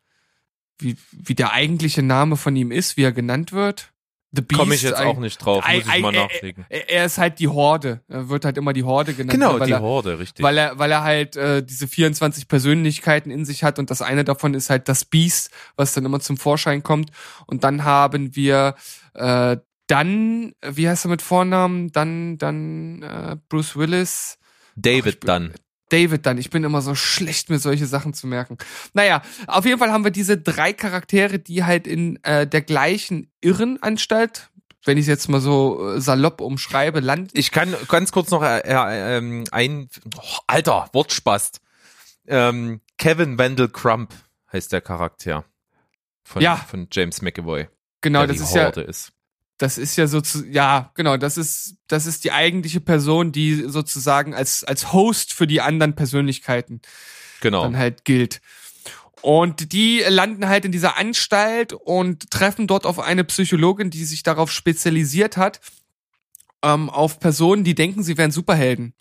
wie, 0.79 0.95
wie 1.11 1.35
der 1.35 1.53
eigentliche 1.53 2.01
Name 2.01 2.37
von 2.37 2.55
ihm 2.55 2.71
ist, 2.71 2.97
wie 2.97 3.03
er 3.03 3.11
genannt 3.11 3.51
wird. 3.51 3.91
The 4.31 4.41
Beast. 4.43 4.59
Komme 4.59 4.75
ich 4.75 4.83
jetzt 4.83 4.95
auch 4.95 5.17
nicht 5.17 5.43
drauf, 5.43 5.65
muss 5.67 5.95
ich 5.95 6.01
mal 6.01 6.11
nachlegen. 6.11 6.65
Er 6.69 7.05
ist 7.05 7.17
halt 7.17 7.39
die 7.39 7.47
Horde. 7.47 8.01
Er 8.07 8.29
wird 8.29 8.45
halt 8.45 8.57
immer 8.57 8.73
die 8.73 8.83
Horde 8.83 9.13
genannt. 9.13 9.31
Genau, 9.31 9.57
die 9.57 9.71
er, 9.71 9.81
Horde, 9.81 10.19
richtig. 10.19 10.43
Weil 10.43 10.57
er, 10.57 10.77
weil 10.77 10.91
er 10.91 11.03
halt 11.03 11.35
äh, 11.35 11.63
diese 11.63 11.87
24 11.87 12.47
Persönlichkeiten 12.47 13.31
in 13.31 13.43
sich 13.43 13.63
hat 13.63 13.79
und 13.79 13.89
das 13.89 14.03
eine 14.03 14.23
davon 14.23 14.53
ist 14.53 14.69
halt 14.69 14.87
das 14.87 15.03
Beast, 15.03 15.49
was 15.75 15.93
dann 15.93 16.05
immer 16.05 16.19
zum 16.19 16.37
Vorschein 16.37 16.83
kommt. 16.83 17.09
Und 17.47 17.63
dann 17.63 17.83
haben 17.83 18.35
wir 18.35 18.75
äh, 19.15 19.57
dann, 19.87 20.53
wie 20.63 20.87
heißt 20.87 21.05
er 21.05 21.09
mit 21.09 21.23
Vornamen? 21.23 21.91
Dann, 21.91 22.37
dann 22.37 23.01
äh, 23.01 23.37
Bruce 23.49 23.75
Willis. 23.75 24.37
David 24.75 25.17
Ach, 25.21 25.25
dann. 25.25 25.53
David 25.89 26.25
dann. 26.25 26.37
Ich 26.37 26.49
bin 26.49 26.63
immer 26.63 26.81
so 26.81 26.95
schlecht, 26.95 27.49
mir 27.49 27.59
solche 27.59 27.85
Sachen 27.85 28.13
zu 28.13 28.27
merken. 28.27 28.57
Naja, 28.93 29.21
auf 29.47 29.65
jeden 29.65 29.79
Fall 29.79 29.91
haben 29.91 30.03
wir 30.03 30.11
diese 30.11 30.37
drei 30.37 30.73
Charaktere, 30.73 31.39
die 31.39 31.63
halt 31.63 31.87
in 31.87 32.23
äh, 32.23 32.47
der 32.47 32.61
gleichen 32.61 33.31
Irrenanstalt, 33.41 34.49
wenn 34.85 34.97
ich 34.97 35.03
es 35.03 35.07
jetzt 35.07 35.29
mal 35.29 35.41
so 35.41 35.95
äh, 35.95 36.01
salopp 36.01 36.41
umschreibe, 36.41 36.99
landen. 36.99 37.31
Ich 37.33 37.51
kann 37.51 37.75
ganz 37.87 38.11
kurz 38.11 38.31
noch 38.31 38.43
äh, 38.43 38.59
äh, 38.59 39.17
ähm, 39.17 39.43
ein, 39.51 39.89
oh, 40.15 40.37
alter, 40.47 40.89
Wortspast. 40.93 41.61
Ähm, 42.27 42.81
Kevin 42.97 43.37
Wendell 43.37 43.69
Crump 43.69 44.13
heißt 44.51 44.71
der 44.71 44.81
Charakter 44.81 45.45
von, 46.23 46.41
ja. 46.41 46.55
von 46.55 46.87
James 46.91 47.21
McAvoy. 47.21 47.67
Genau, 48.01 48.25
das 48.25 48.39
ist 48.39 48.55
Horde 48.55 48.81
ja. 48.81 48.87
Ist 48.87 49.11
das 49.59 49.77
ist 49.77 49.97
ja 49.97 50.07
so 50.07 50.21
zu, 50.21 50.47
ja, 50.47 50.91
genau, 50.95 51.17
das 51.17 51.37
ist, 51.37 51.75
das 51.87 52.05
ist 52.05 52.23
die 52.23 52.31
eigentliche 52.31 52.79
Person, 52.79 53.33
die 53.33 53.65
sozusagen 53.67 54.33
als, 54.33 54.63
als 54.63 54.93
Host 54.93 55.33
für 55.33 55.47
die 55.47 55.61
anderen 55.61 55.95
Persönlichkeiten 55.95 56.81
genau. 57.41 57.63
dann 57.63 57.77
halt 57.77 58.05
gilt. 58.05 58.41
Und 59.21 59.73
die 59.73 60.01
landen 60.07 60.47
halt 60.47 60.63
in 60.63 60.71
dieser 60.71 60.97
Anstalt 60.97 61.73
und 61.73 62.31
treffen 62.31 62.67
dort 62.67 62.85
auf 62.85 62.99
eine 62.99 63.25
Psychologin, 63.25 63.89
die 63.89 64.05
sich 64.05 64.23
darauf 64.23 64.49
spezialisiert 64.49 65.35
hat, 65.35 65.59
ähm, 66.63 66.89
auf 66.89 67.19
Personen, 67.19 67.65
die 67.65 67.75
denken, 67.75 68.01
sie 68.01 68.17
wären 68.17 68.31
Superhelden. 68.31 68.93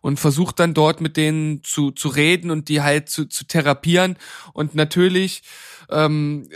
Und 0.00 0.18
versucht 0.18 0.60
dann 0.60 0.72
dort 0.72 1.02
mit 1.02 1.18
denen 1.18 1.62
zu, 1.62 1.90
zu 1.90 2.08
reden 2.08 2.50
und 2.50 2.68
die 2.68 2.80
halt 2.80 3.10
zu, 3.10 3.26
zu 3.26 3.44
therapieren. 3.44 4.16
Und 4.54 4.74
natürlich 4.74 5.42
ähm, 5.90 6.48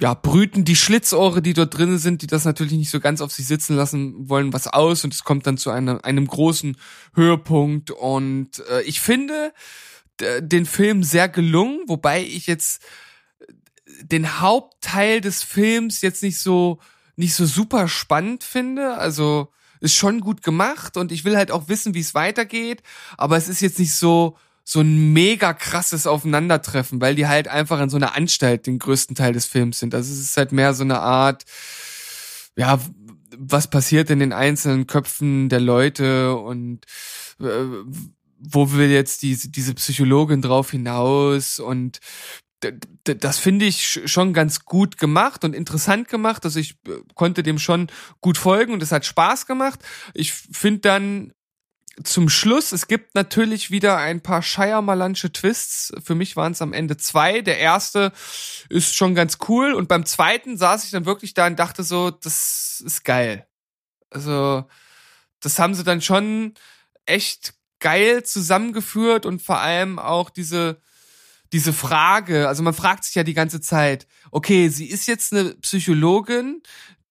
ja, 0.00 0.14
brüten 0.14 0.64
die 0.64 0.76
Schlitzohre, 0.76 1.42
die 1.42 1.54
dort 1.54 1.76
drinnen 1.76 1.98
sind, 1.98 2.22
die 2.22 2.26
das 2.26 2.44
natürlich 2.44 2.74
nicht 2.74 2.90
so 2.90 3.00
ganz 3.00 3.20
auf 3.20 3.32
sich 3.32 3.46
sitzen 3.46 3.76
lassen 3.76 4.28
wollen, 4.28 4.52
was 4.52 4.68
aus. 4.68 5.04
Und 5.04 5.12
es 5.12 5.24
kommt 5.24 5.46
dann 5.46 5.58
zu 5.58 5.70
einem, 5.70 5.98
einem 6.02 6.26
großen 6.26 6.76
Höhepunkt. 7.14 7.90
Und 7.90 8.62
äh, 8.70 8.82
ich 8.82 9.00
finde 9.00 9.52
den 10.40 10.66
Film 10.66 11.02
sehr 11.02 11.28
gelungen, 11.28 11.80
wobei 11.86 12.22
ich 12.22 12.46
jetzt 12.46 12.82
den 14.02 14.40
Hauptteil 14.40 15.20
des 15.20 15.42
Films 15.42 16.00
jetzt 16.00 16.22
nicht 16.22 16.38
so 16.38 16.78
nicht 17.16 17.34
so 17.34 17.46
super 17.46 17.88
spannend 17.88 18.44
finde, 18.44 18.96
also 18.96 19.48
ist 19.80 19.96
schon 19.96 20.20
gut 20.20 20.42
gemacht. 20.42 20.96
Und 20.96 21.10
ich 21.10 21.24
will 21.24 21.36
halt 21.36 21.50
auch 21.50 21.68
wissen, 21.68 21.94
wie 21.94 22.00
es 22.00 22.14
weitergeht, 22.14 22.82
aber 23.16 23.36
es 23.36 23.48
ist 23.48 23.60
jetzt 23.60 23.78
nicht 23.78 23.94
so 23.94 24.36
so 24.70 24.80
ein 24.80 25.14
mega 25.14 25.54
krasses 25.54 26.06
Aufeinandertreffen, 26.06 27.00
weil 27.00 27.14
die 27.14 27.26
halt 27.26 27.48
einfach 27.48 27.80
in 27.80 27.88
so 27.88 27.96
einer 27.96 28.14
Anstalt 28.14 28.66
den 28.66 28.78
größten 28.78 29.16
Teil 29.16 29.32
des 29.32 29.46
Films 29.46 29.78
sind. 29.78 29.94
Also 29.94 30.12
es 30.12 30.20
ist 30.20 30.36
halt 30.36 30.52
mehr 30.52 30.74
so 30.74 30.84
eine 30.84 31.00
Art, 31.00 31.44
ja, 32.54 32.78
was 33.34 33.70
passiert 33.70 34.10
in 34.10 34.18
den 34.18 34.34
einzelnen 34.34 34.86
Köpfen 34.86 35.48
der 35.48 35.60
Leute 35.60 36.36
und 36.36 36.84
äh, 37.40 37.64
wo 38.40 38.72
will 38.72 38.90
jetzt 38.90 39.22
diese, 39.22 39.48
diese 39.48 39.72
Psychologin 39.72 40.42
drauf 40.42 40.70
hinaus 40.72 41.60
und 41.60 42.00
das 43.04 43.38
finde 43.38 43.64
ich 43.64 44.02
schon 44.04 44.34
ganz 44.34 44.66
gut 44.66 44.98
gemacht 44.98 45.44
und 45.44 45.54
interessant 45.54 46.08
gemacht. 46.08 46.44
Also 46.44 46.60
ich 46.60 46.72
äh, 46.86 47.00
konnte 47.14 47.42
dem 47.42 47.58
schon 47.58 47.86
gut 48.20 48.36
folgen 48.36 48.74
und 48.74 48.82
es 48.82 48.92
hat 48.92 49.06
Spaß 49.06 49.46
gemacht. 49.46 49.80
Ich 50.12 50.32
finde 50.32 50.80
dann 50.80 51.32
zum 52.04 52.28
Schluss, 52.28 52.72
es 52.72 52.86
gibt 52.86 53.14
natürlich 53.14 53.70
wieder 53.70 53.96
ein 53.96 54.20
paar 54.20 54.42
Shire-Malansche 54.42 55.32
Twists. 55.32 55.92
Für 56.02 56.14
mich 56.14 56.36
waren 56.36 56.52
es 56.52 56.62
am 56.62 56.72
Ende 56.72 56.96
zwei. 56.96 57.40
Der 57.40 57.58
erste 57.58 58.12
ist 58.68 58.94
schon 58.94 59.14
ganz 59.14 59.38
cool. 59.48 59.72
Und 59.74 59.88
beim 59.88 60.06
zweiten 60.06 60.56
saß 60.56 60.84
ich 60.84 60.90
dann 60.90 61.06
wirklich 61.06 61.34
da 61.34 61.46
und 61.46 61.58
dachte 61.58 61.82
so, 61.82 62.10
das 62.10 62.82
ist 62.84 63.04
geil. 63.04 63.46
Also, 64.10 64.64
das 65.40 65.58
haben 65.58 65.74
sie 65.74 65.84
dann 65.84 66.00
schon 66.00 66.54
echt 67.06 67.54
geil 67.80 68.24
zusammengeführt 68.24 69.26
und 69.26 69.40
vor 69.40 69.58
allem 69.58 69.98
auch 69.98 70.30
diese, 70.30 70.80
diese 71.52 71.72
Frage, 71.72 72.48
also 72.48 72.62
man 72.62 72.74
fragt 72.74 73.04
sich 73.04 73.14
ja 73.14 73.22
die 73.22 73.34
ganze 73.34 73.60
Zeit, 73.60 74.06
okay, 74.30 74.68
sie 74.68 74.86
ist 74.86 75.06
jetzt 75.06 75.32
eine 75.32 75.54
Psychologin, 75.54 76.62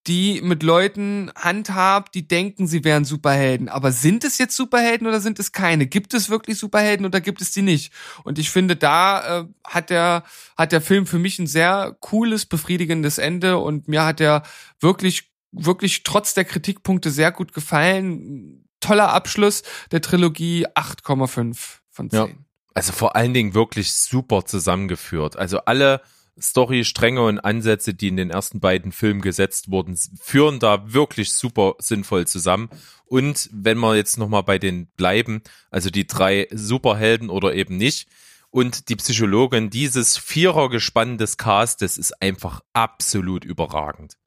die 0.07 0.41
mit 0.41 0.63
Leuten 0.63 1.31
handhabt, 1.35 2.15
die 2.15 2.27
denken, 2.27 2.67
sie 2.67 2.84
wären 2.84 3.05
Superhelden. 3.05 3.69
Aber 3.69 3.91
sind 3.91 4.23
es 4.23 4.38
jetzt 4.38 4.55
Superhelden 4.55 5.07
oder 5.07 5.19
sind 5.19 5.39
es 5.39 5.51
keine? 5.51 5.88
Gibt 5.88 6.13
es 6.13 6.29
wirklich 6.29 6.57
Superhelden 6.57 7.05
oder 7.05 7.19
gibt 7.21 7.41
es 7.41 7.51
die 7.51 7.61
nicht? 7.61 7.91
Und 8.23 8.39
ich 8.39 8.49
finde, 8.49 8.75
da 8.75 9.41
äh, 9.41 9.45
hat 9.65 9.89
der 9.89 10.23
hat 10.55 10.71
der 10.71 10.81
Film 10.81 11.05
für 11.05 11.19
mich 11.19 11.39
ein 11.39 11.47
sehr 11.47 11.95
cooles, 11.99 12.45
befriedigendes 12.45 13.17
Ende 13.17 13.57
und 13.57 13.88
mir 13.88 14.05
hat 14.05 14.21
er 14.21 14.43
wirklich 14.79 15.31
wirklich 15.51 16.03
trotz 16.03 16.34
der 16.34 16.45
Kritikpunkte 16.45 17.11
sehr 17.11 17.31
gut 17.31 17.53
gefallen. 17.53 18.65
Toller 18.79 19.09
Abschluss 19.09 19.63
der 19.91 20.01
Trilogie 20.01 20.67
8,5 20.67 21.79
von 21.89 22.09
10. 22.09 22.19
Ja. 22.19 22.27
Also 22.73 22.93
vor 22.93 23.15
allen 23.15 23.34
Dingen 23.34 23.55
wirklich 23.55 23.93
super 23.93 24.45
zusammengeführt. 24.45 25.35
Also 25.35 25.59
alle 25.65 26.01
Story-Stränge 26.39 27.23
und 27.23 27.39
Ansätze, 27.39 27.93
die 27.93 28.07
in 28.07 28.18
den 28.18 28.30
ersten 28.30 28.59
beiden 28.59 28.91
Filmen 28.91 29.22
gesetzt 29.22 29.72
wurden, 29.72 29.97
führen 30.22 30.59
da 30.59 30.93
wirklich 30.93 31.31
super 31.31 31.76
sinnvoll 31.80 32.27
zusammen. 32.27 32.69
Und 33.05 33.49
wenn 33.51 33.77
wir 33.80 33.95
jetzt 33.95 34.18
nochmal 34.18 34.43
bei 34.43 34.59
den 34.59 34.88
bleiben, 34.97 35.41
also 35.72 35.89
die 35.89 36.07
drei 36.07 36.47
Superhelden 36.51 37.30
oder 37.30 37.53
eben 37.53 37.77
nicht, 37.77 38.07
und 38.49 38.89
die 38.89 38.95
Psychologin, 38.95 39.69
dieses 39.69 40.18
Vierergespann 40.18 41.18
des 41.18 41.38
Castes 41.38 41.97
ist 41.97 42.22
einfach 42.22 42.61
absolut 42.73 43.43
überragend. 43.43 44.18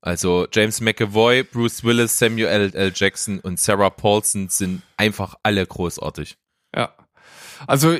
Also 0.00 0.46
James 0.52 0.80
McAvoy, 0.80 1.44
Bruce 1.44 1.84
Willis, 1.84 2.18
Samuel 2.18 2.72
L. 2.74 2.92
Jackson 2.94 3.40
und 3.40 3.58
Sarah 3.58 3.90
Paulson 3.90 4.48
sind 4.48 4.82
einfach 4.96 5.36
alle 5.42 5.66
großartig. 5.66 6.36
Ja. 6.74 6.94
Also 7.66 7.98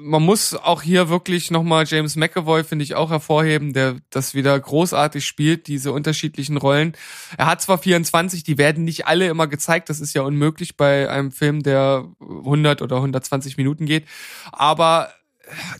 man 0.00 0.22
muss 0.22 0.54
auch 0.54 0.82
hier 0.82 1.08
wirklich 1.08 1.50
nochmal 1.50 1.84
James 1.86 2.14
McAvoy, 2.14 2.62
finde 2.62 2.84
ich, 2.84 2.94
auch 2.94 3.10
hervorheben, 3.10 3.72
der 3.72 3.96
das 4.10 4.32
wieder 4.34 4.58
großartig 4.58 5.26
spielt, 5.26 5.66
diese 5.66 5.92
unterschiedlichen 5.92 6.56
Rollen. 6.56 6.96
Er 7.36 7.46
hat 7.46 7.60
zwar 7.60 7.78
24, 7.78 8.44
die 8.44 8.58
werden 8.58 8.84
nicht 8.84 9.06
alle 9.06 9.26
immer 9.28 9.48
gezeigt, 9.48 9.88
das 9.88 10.00
ist 10.00 10.14
ja 10.14 10.22
unmöglich 10.22 10.76
bei 10.76 11.10
einem 11.10 11.32
Film, 11.32 11.62
der 11.62 12.04
100 12.20 12.80
oder 12.80 12.96
120 12.96 13.56
Minuten 13.56 13.86
geht, 13.86 14.06
aber 14.52 15.10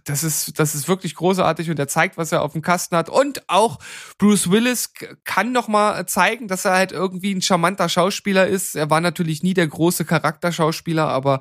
das 0.05 0.25
ist, 0.25 0.59
das 0.59 0.75
ist 0.75 0.89
wirklich 0.89 1.15
großartig 1.15 1.71
und 1.71 1.79
er 1.79 1.89
zeigt, 1.89 2.17
was 2.17 2.33
er 2.33 2.43
auf 2.43 2.53
dem 2.53 2.63
Kasten 2.63 2.97
hat. 2.97 3.11
Und 3.11 3.49
auch 3.49 3.79
Bruce 4.17 4.51
Willis 4.51 4.95
kann 5.25 5.53
noch 5.53 5.69
mal 5.69 6.07
zeigen, 6.07 6.49
dass 6.49 6.65
er 6.65 6.73
halt 6.73 6.91
irgendwie 6.91 7.35
ein 7.35 7.43
charmanter 7.43 7.91
Schauspieler 7.91 8.47
ist. 8.47 8.77
Er 8.77 8.89
war 8.89 9.03
natürlich 9.03 9.43
nie 9.43 9.53
der 9.53 9.67
große 9.67 10.07
Charakterschauspieler, 10.07 11.07
aber 11.09 11.41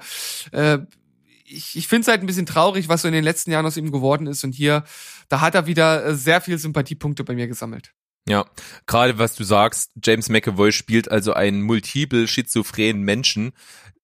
äh, 0.51 0.79
ich, 1.47 1.77
ich 1.77 1.87
finde 1.87 2.01
es 2.01 2.07
halt 2.07 2.21
ein 2.21 2.27
bisschen 2.27 2.45
traurig, 2.45 2.89
was 2.89 3.01
so 3.01 3.07
in 3.07 3.13
den 3.13 3.23
letzten 3.23 3.51
Jahren 3.51 3.65
aus 3.65 3.77
ihm 3.77 3.91
geworden 3.91 4.27
ist. 4.27 4.43
Und 4.43 4.53
hier, 4.53 4.83
da 5.29 5.41
hat 5.41 5.55
er 5.55 5.65
wieder 5.65 6.05
äh, 6.05 6.15
sehr 6.15 6.41
viel 6.41 6.57
Sympathiepunkte 6.57 7.23
bei 7.23 7.33
mir 7.33 7.47
gesammelt. 7.47 7.93
Ja, 8.27 8.45
gerade 8.85 9.17
was 9.17 9.35
du 9.35 9.45
sagst, 9.45 9.91
James 10.03 10.27
McAvoy 10.27 10.73
spielt 10.73 11.09
also 11.09 11.33
einen 11.33 11.61
multiple 11.61 12.27
schizophrenen 12.27 13.01
Menschen. 13.01 13.53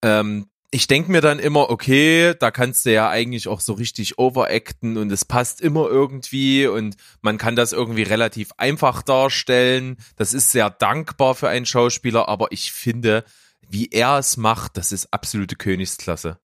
Ähm, 0.01 0.47
ich 0.71 0.87
denke 0.87 1.11
mir 1.11 1.21
dann 1.21 1.37
immer, 1.37 1.69
okay, 1.69 2.33
da 2.39 2.49
kannst 2.49 2.85
du 2.85 2.93
ja 2.93 3.09
eigentlich 3.09 3.47
auch 3.47 3.59
so 3.59 3.73
richtig 3.73 4.17
overacten 4.17 4.97
und 4.97 5.11
es 5.11 5.25
passt 5.25 5.61
immer 5.61 5.87
irgendwie 5.87 6.65
und 6.65 6.95
man 7.21 7.37
kann 7.37 7.55
das 7.55 7.73
irgendwie 7.73 8.01
relativ 8.01 8.51
einfach 8.57 9.03
darstellen. 9.03 9.97
Das 10.15 10.33
ist 10.33 10.51
sehr 10.51 10.69
dankbar 10.71 11.35
für 11.35 11.49
einen 11.49 11.67
Schauspieler, 11.67 12.27
aber 12.27 12.47
ich 12.51 12.71
finde, 12.71 13.23
wie 13.69 13.89
er 13.91 14.17
es 14.17 14.37
macht, 14.37 14.77
das 14.77 14.91
ist 14.91 15.13
absolute 15.13 15.57
Königsklasse. 15.57 16.39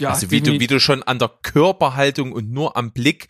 Ja, 0.00 0.10
also 0.10 0.30
wie 0.30 0.40
du, 0.40 0.60
wie 0.60 0.66
du 0.66 0.78
schon 0.80 1.02
an 1.02 1.18
der 1.18 1.30
Körperhaltung 1.42 2.32
und 2.32 2.50
nur 2.50 2.76
am 2.76 2.92
Blick 2.92 3.28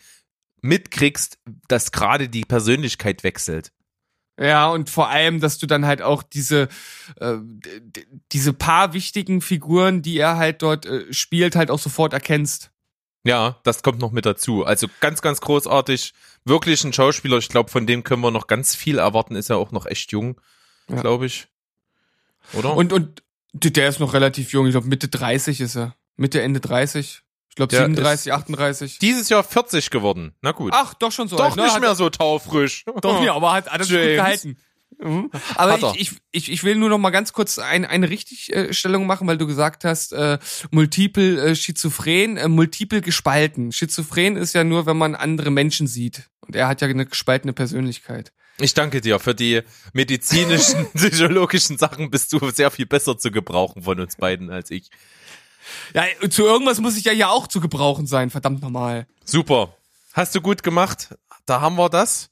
mitkriegst, 0.63 1.39
dass 1.69 1.93
gerade 1.93 2.29
die 2.29 2.45
Persönlichkeit 2.45 3.23
wechselt. 3.23 3.73
Ja, 4.39 4.69
und 4.69 4.91
vor 4.91 5.09
allem, 5.09 5.41
dass 5.41 5.59
du 5.59 5.67
dann 5.67 5.87
halt 5.87 6.03
auch 6.03 6.23
diese, 6.23 6.69
äh, 7.21 7.37
diese 8.33 8.53
paar 8.53 8.93
wichtigen 8.93 9.41
Figuren, 9.41 10.03
die 10.03 10.19
er 10.19 10.37
halt 10.37 10.61
dort 10.63 10.85
äh, 10.85 11.11
spielt, 11.13 11.57
halt 11.57 11.71
auch 11.71 11.79
sofort 11.79 12.13
erkennst. 12.13 12.71
Ja, 13.25 13.59
das 13.65 13.83
kommt 13.83 14.01
noch 14.01 14.13
mit 14.13 14.27
dazu. 14.27 14.65
Also 14.65 14.89
ganz, 15.01 15.23
ganz 15.23 15.41
großartig. 15.41 16.13
Wirklich 16.45 16.85
ein 16.85 16.93
Schauspieler. 16.93 17.39
Ich 17.39 17.49
glaube, 17.49 17.71
von 17.71 17.87
dem 17.87 18.05
können 18.05 18.23
wir 18.23 18.31
noch 18.31 18.47
ganz 18.47 18.75
viel 18.75 18.99
erwarten. 18.99 19.35
Ist 19.37 19.49
ja 19.49 19.57
auch 19.57 19.73
noch 19.73 19.87
echt 19.87 20.13
jung, 20.13 20.41
Ja. 20.89 21.01
glaube 21.01 21.27
ich. 21.27 21.49
Oder? 22.53 22.77
Und, 22.77 22.93
und 22.93 23.23
der 23.53 23.89
ist 23.89 23.99
noch 24.01 24.13
relativ 24.13 24.53
jung, 24.53 24.67
ich 24.67 24.73
glaube 24.73 24.87
Mitte 24.87 25.09
30 25.09 25.61
ist 25.61 25.77
er. 25.77 25.97
Mitte, 26.17 26.43
Ende 26.43 26.61
30. 26.61 27.23
Ich 27.49 27.57
glaube 27.57 27.71
Der 27.71 27.81
37, 27.87 28.33
38. 28.33 28.99
dieses 28.99 29.29
Jahr 29.31 29.43
40 29.43 29.91
geworden. 29.91 30.35
Na 30.43 30.53
gut. 30.53 30.73
Ach, 30.75 30.93
doch 30.95 31.11
schon 31.11 31.29
so 31.29 31.37
Doch 31.37 31.47
alt, 31.47 31.57
ne? 31.57 31.63
nicht 31.63 31.75
Hat- 31.75 31.81
mehr 31.81 31.95
so 31.95 32.11
taufrisch. 32.11 32.85
Doch, 33.01 33.23
ja, 33.25 33.35
aber 33.35 33.53
hat, 33.53 33.69
hat 33.71 33.81
das 33.81 33.89
gut 33.89 33.99
gehalten. 33.99 34.59
Mhm. 34.99 35.31
Aber 35.57 35.79
er. 35.79 35.95
ich, 35.97 36.13
ich, 36.13 36.19
ich, 36.33 36.53
ich 36.53 36.65
will 36.65 36.77
nur 36.77 36.89
noch 36.89 36.99
mal 36.99 37.11
ganz 37.11 37.33
kurz 37.33 37.59
ein, 37.59 37.85
eine 37.85 38.09
Richtigstellung 38.09 39.07
machen, 39.07 39.27
weil 39.27 39.37
du 39.39 39.47
gesagt 39.47 39.85
hast, 39.85 40.13
äh, 40.13 40.39
multiple 40.71 41.41
äh, 41.51 41.55
schizophren, 41.55 42.37
äh, 42.37 42.49
multiple 42.49 43.01
gespalten. 43.03 43.73
Schizophren 43.73 44.37
ist 44.37 44.55
ja 44.55 44.65
nur, 44.65 44.87
wenn 44.87 44.97
man 44.97 45.15
andere 45.15 45.51
Menschen 45.51 45.87
sieht. 45.87 46.29
Und 46.41 46.57
er 46.57 46.69
hat 46.69 46.81
ja 46.81 46.89
eine 46.89 47.07
gespaltene 47.07 47.53
Persönlichkeit. 47.53 48.33
Ich 48.59 48.73
danke 48.73 49.03
dir 49.03 49.19
für 49.19 49.35
die 49.35 49.63
medizinischen, 49.93 50.87
psychologischen 50.95 51.77
Sachen. 51.77 52.11
Bist 52.11 52.33
du 52.33 52.51
sehr 52.51 52.71
viel 52.71 52.87
besser 52.87 53.19
zu 53.19 53.31
gebrauchen 53.31 53.83
von 53.83 54.01
uns 54.01 54.17
beiden 54.17 54.51
als 54.51 54.71
ich. 54.71 54.91
Ja, 55.95 56.05
zu 56.31 56.45
irgendwas 56.45 56.81
muss 56.81 56.97
ich 56.97 57.05
ja 57.05 57.13
hier 57.13 57.31
auch 57.31 57.47
zu 57.47 57.61
gebrauchen 57.61 58.07
sein, 58.07 58.31
verdammt 58.31 58.63
nochmal. 58.63 59.07
Super. 59.25 59.75
Hast 60.13 60.35
du 60.35 60.41
gut 60.41 60.63
gemacht. 60.63 61.15
Da 61.47 61.61
haben 61.61 61.77
wir 61.77 61.89
das. 61.89 62.31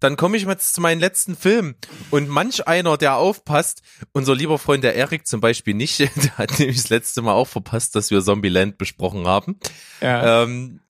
Dann 0.00 0.16
komme 0.16 0.36
ich 0.36 0.44
jetzt 0.44 0.74
zu 0.74 0.80
meinem 0.80 1.00
letzten 1.00 1.36
Film. 1.36 1.76
Und 2.10 2.28
manch 2.28 2.66
einer, 2.68 2.96
der 2.98 3.16
aufpasst, 3.16 3.82
unser 4.12 4.34
lieber 4.34 4.58
Freund 4.58 4.84
der 4.84 4.94
Erik 4.96 5.26
zum 5.26 5.40
Beispiel 5.40 5.74
nicht, 5.74 5.98
der 6.00 6.36
hat 6.38 6.58
nämlich 6.58 6.76
das 6.76 6.90
letzte 6.90 7.22
Mal 7.22 7.32
auch 7.32 7.48
verpasst, 7.48 7.94
dass 7.94 8.10
wir 8.10 8.22
Zombieland 8.22 8.76
besprochen 8.76 9.26
haben, 9.26 9.58
Ja. 10.00 10.42
ähm, 10.42 10.80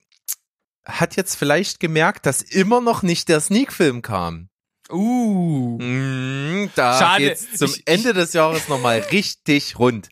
hat 0.83 1.15
jetzt 1.15 1.35
vielleicht 1.35 1.79
gemerkt, 1.79 2.25
dass 2.25 2.41
immer 2.41 2.81
noch 2.81 3.03
nicht 3.03 3.29
der 3.29 3.39
Sneak-Film 3.39 4.01
kam. 4.01 4.49
Uh. 4.91 5.77
Mm, 5.81 6.69
da 6.75 6.99
Schade. 6.99 7.23
geht's 7.29 7.53
zum 7.57 7.71
Ich- 7.71 7.83
Ende 7.87 8.13
des 8.13 8.33
Jahres 8.33 8.67
nochmal 8.67 8.99
richtig 9.11 9.79
rund. 9.79 10.09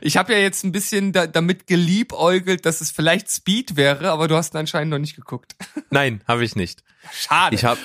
Ich 0.00 0.16
habe 0.16 0.32
ja 0.32 0.38
jetzt 0.38 0.64
ein 0.64 0.72
bisschen 0.72 1.12
da, 1.12 1.26
damit 1.26 1.66
geliebäugelt, 1.66 2.66
dass 2.66 2.80
es 2.80 2.90
vielleicht 2.90 3.30
Speed 3.30 3.76
wäre, 3.76 4.10
aber 4.10 4.28
du 4.28 4.36
hast 4.36 4.54
ihn 4.54 4.58
anscheinend 4.58 4.90
noch 4.90 4.98
nicht 4.98 5.16
geguckt. 5.16 5.56
Nein, 5.90 6.22
habe 6.26 6.44
ich 6.44 6.56
nicht. 6.56 6.82
Schade. 7.12 7.54
Ich 7.54 7.64
habe, 7.64 7.80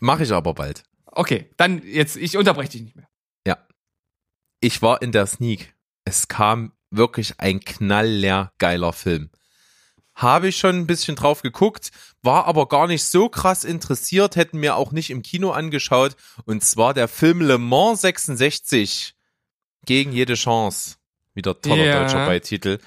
mache 0.00 0.22
ich 0.22 0.32
aber 0.32 0.54
bald. 0.54 0.84
okay, 1.06 1.50
dann 1.56 1.82
jetzt, 1.84 2.16
ich 2.16 2.36
unterbreche 2.36 2.70
dich 2.70 2.82
nicht 2.82 2.96
mehr. 2.96 3.08
ich 4.60 4.80
war 4.80 5.02
in 5.02 5.12
der 5.12 5.26
Sneak. 5.26 5.74
Es 6.06 6.26
kam 6.28 6.72
wirklich 6.90 7.38
ein 7.38 7.60
knallleer 7.60 8.52
geiler 8.58 8.92
Film. 8.94 9.30
Habe 10.14 10.48
ich 10.48 10.56
schon 10.56 10.76
ein 10.76 10.86
bisschen 10.86 11.16
drauf 11.16 11.42
geguckt, 11.42 11.90
war 12.22 12.46
aber 12.46 12.68
gar 12.68 12.86
nicht 12.86 13.04
so 13.04 13.28
krass 13.28 13.64
interessiert, 13.64 14.36
hätten 14.36 14.60
mir 14.60 14.76
auch 14.76 14.92
nicht 14.92 15.10
im 15.10 15.22
Kino 15.22 15.50
angeschaut. 15.50 16.16
Und 16.44 16.64
zwar 16.64 16.94
der 16.94 17.08
Film 17.08 17.40
Le 17.40 17.58
Mans 17.58 18.00
66 18.02 19.14
gegen 19.84 20.12
jede 20.12 20.34
Chance. 20.34 20.96
Wieder 21.34 21.60
toller 21.60 21.84
Ja. 21.84 22.00
deutscher 22.02 22.26
Beititel. 22.26 22.78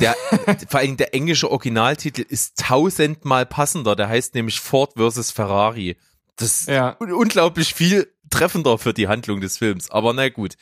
Der, 0.00 0.14
vor 0.68 0.80
allem 0.80 0.96
der 0.96 1.14
englische 1.14 1.50
Originaltitel 1.50 2.22
ist 2.22 2.56
tausendmal 2.58 3.44
passender. 3.46 3.94
Der 3.96 4.08
heißt 4.08 4.34
nämlich 4.34 4.60
Ford 4.60 4.94
versus 4.96 5.30
Ferrari. 5.30 5.96
Das 6.36 6.62
ist 6.62 6.68
Ja. 6.68 6.96
un- 7.00 7.12
unglaublich 7.12 7.74
viel 7.74 8.10
treffender 8.30 8.78
für 8.78 8.94
die 8.94 9.08
Handlung 9.08 9.40
des 9.40 9.58
Films. 9.58 9.90
Aber 9.90 10.12
na 10.14 10.28
gut. 10.30 10.54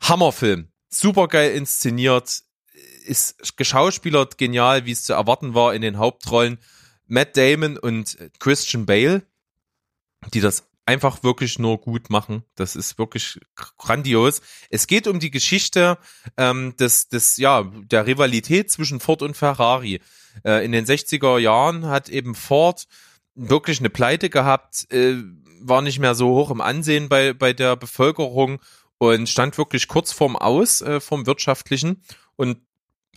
Hammerfilm. 0.00 0.68
Supergeil 0.90 1.52
inszeniert. 1.54 2.42
Ist 3.04 3.56
geschauspielert 3.56 4.38
genial, 4.38 4.84
wie 4.84 4.92
es 4.92 5.04
zu 5.04 5.12
erwarten 5.14 5.54
war 5.54 5.74
in 5.74 5.82
den 5.82 5.98
Hauptrollen. 5.98 6.58
Matt 7.06 7.36
Damon 7.36 7.76
und 7.78 8.16
Christian 8.38 8.86
Bale, 8.86 9.22
die 10.34 10.40
das 10.40 10.68
einfach 10.86 11.22
wirklich 11.22 11.58
nur 11.58 11.78
gut 11.78 12.10
machen. 12.10 12.44
Das 12.54 12.76
ist 12.76 12.98
wirklich 12.98 13.38
grandios. 13.78 14.40
Es 14.70 14.86
geht 14.86 15.06
um 15.06 15.20
die 15.20 15.30
Geschichte 15.30 15.98
ähm, 16.36 16.76
des, 16.76 17.08
des, 17.08 17.36
ja, 17.36 17.70
der 17.84 18.06
Rivalität 18.06 18.70
zwischen 18.70 19.00
Ford 19.00 19.22
und 19.22 19.36
Ferrari. 19.36 20.00
Äh, 20.44 20.64
in 20.64 20.72
den 20.72 20.84
60er 20.84 21.38
Jahren 21.38 21.86
hat 21.86 22.08
eben 22.08 22.34
Ford 22.34 22.86
wirklich 23.34 23.80
eine 23.80 23.90
Pleite 23.90 24.28
gehabt, 24.28 24.92
äh, 24.92 25.16
war 25.60 25.82
nicht 25.82 26.00
mehr 26.00 26.14
so 26.14 26.30
hoch 26.30 26.50
im 26.50 26.60
Ansehen 26.60 27.08
bei, 27.08 27.32
bei 27.32 27.52
der 27.52 27.76
Bevölkerung 27.76 28.60
und 28.98 29.28
stand 29.28 29.56
wirklich 29.58 29.88
kurz 29.88 30.12
vorm 30.12 30.36
Aus 30.36 30.80
äh, 30.80 31.00
vom 31.00 31.26
Wirtschaftlichen 31.26 32.02
und 32.36 32.58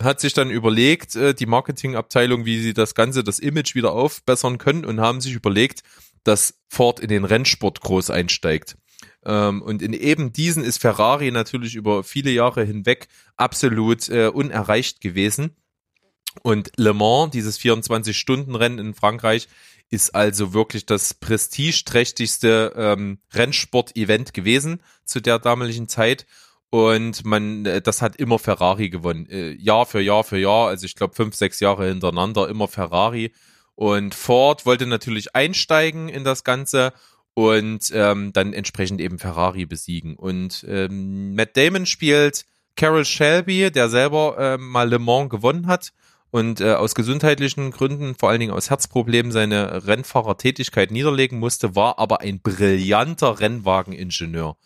hat 0.00 0.20
sich 0.20 0.34
dann 0.34 0.50
überlegt, 0.50 1.16
äh, 1.16 1.34
die 1.34 1.46
Marketingabteilung, 1.46 2.44
wie 2.44 2.60
sie 2.60 2.74
das 2.74 2.94
Ganze, 2.94 3.24
das 3.24 3.38
Image 3.38 3.74
wieder 3.74 3.92
aufbessern 3.92 4.58
können 4.58 4.84
und 4.84 5.00
haben 5.00 5.20
sich 5.20 5.34
überlegt, 5.34 5.82
dass 6.26 6.60
Ford 6.68 7.00
in 7.00 7.08
den 7.08 7.24
Rennsport 7.24 7.80
groß 7.80 8.10
einsteigt. 8.10 8.76
Ähm, 9.24 9.62
und 9.62 9.82
in 9.82 9.92
eben 9.92 10.32
diesen 10.32 10.64
ist 10.64 10.80
Ferrari 10.80 11.30
natürlich 11.30 11.74
über 11.74 12.04
viele 12.04 12.30
Jahre 12.30 12.64
hinweg 12.64 13.08
absolut 13.36 14.08
äh, 14.08 14.28
unerreicht 14.28 15.00
gewesen. 15.00 15.56
Und 16.42 16.70
Le 16.76 16.92
Mans, 16.92 17.30
dieses 17.30 17.58
24-Stunden-Rennen 17.58 18.78
in 18.78 18.94
Frankreich, 18.94 19.48
ist 19.90 20.14
also 20.14 20.52
wirklich 20.52 20.86
das 20.86 21.14
prestigeträchtigste 21.14 22.72
ähm, 22.76 23.18
Rennsport-Event 23.32 24.34
gewesen 24.34 24.82
zu 25.04 25.20
der 25.20 25.38
damaligen 25.38 25.88
Zeit. 25.88 26.26
Und 26.70 27.24
man, 27.24 27.64
äh, 27.66 27.80
das 27.80 28.02
hat 28.02 28.16
immer 28.16 28.38
Ferrari 28.38 28.90
gewonnen. 28.90 29.26
Äh, 29.30 29.52
Jahr 29.52 29.86
für 29.86 30.00
Jahr 30.00 30.24
für 30.24 30.38
Jahr, 30.38 30.68
also 30.68 30.84
ich 30.84 30.96
glaube 30.96 31.14
fünf, 31.14 31.34
sechs 31.36 31.60
Jahre 31.60 31.88
hintereinander, 31.88 32.48
immer 32.48 32.68
Ferrari. 32.68 33.32
Und 33.76 34.14
Ford 34.14 34.66
wollte 34.66 34.86
natürlich 34.86 35.36
einsteigen 35.36 36.08
in 36.08 36.24
das 36.24 36.42
Ganze 36.44 36.92
und 37.34 37.90
ähm, 37.92 38.32
dann 38.32 38.54
entsprechend 38.54 39.00
eben 39.00 39.18
Ferrari 39.18 39.66
besiegen. 39.66 40.16
Und 40.16 40.64
ähm, 40.68 41.34
Matt 41.34 41.56
Damon 41.56 41.86
spielt 41.86 42.46
Carol 42.76 43.04
Shelby, 43.04 43.70
der 43.70 43.88
selber 43.88 44.36
ähm, 44.38 44.68
mal 44.68 44.88
Le 44.88 44.98
Mans 44.98 45.28
gewonnen 45.28 45.66
hat 45.66 45.92
und 46.30 46.60
äh, 46.60 46.72
aus 46.72 46.94
gesundheitlichen 46.94 47.70
Gründen, 47.70 48.14
vor 48.14 48.30
allen 48.30 48.40
Dingen 48.40 48.52
aus 48.52 48.70
Herzproblemen, 48.70 49.32
seine 49.32 49.86
Rennfahrertätigkeit 49.86 50.90
niederlegen 50.90 51.38
musste, 51.38 51.76
war 51.76 51.98
aber 51.98 52.20
ein 52.20 52.40
brillanter 52.40 53.40
Rennwageningenieur. 53.40 54.56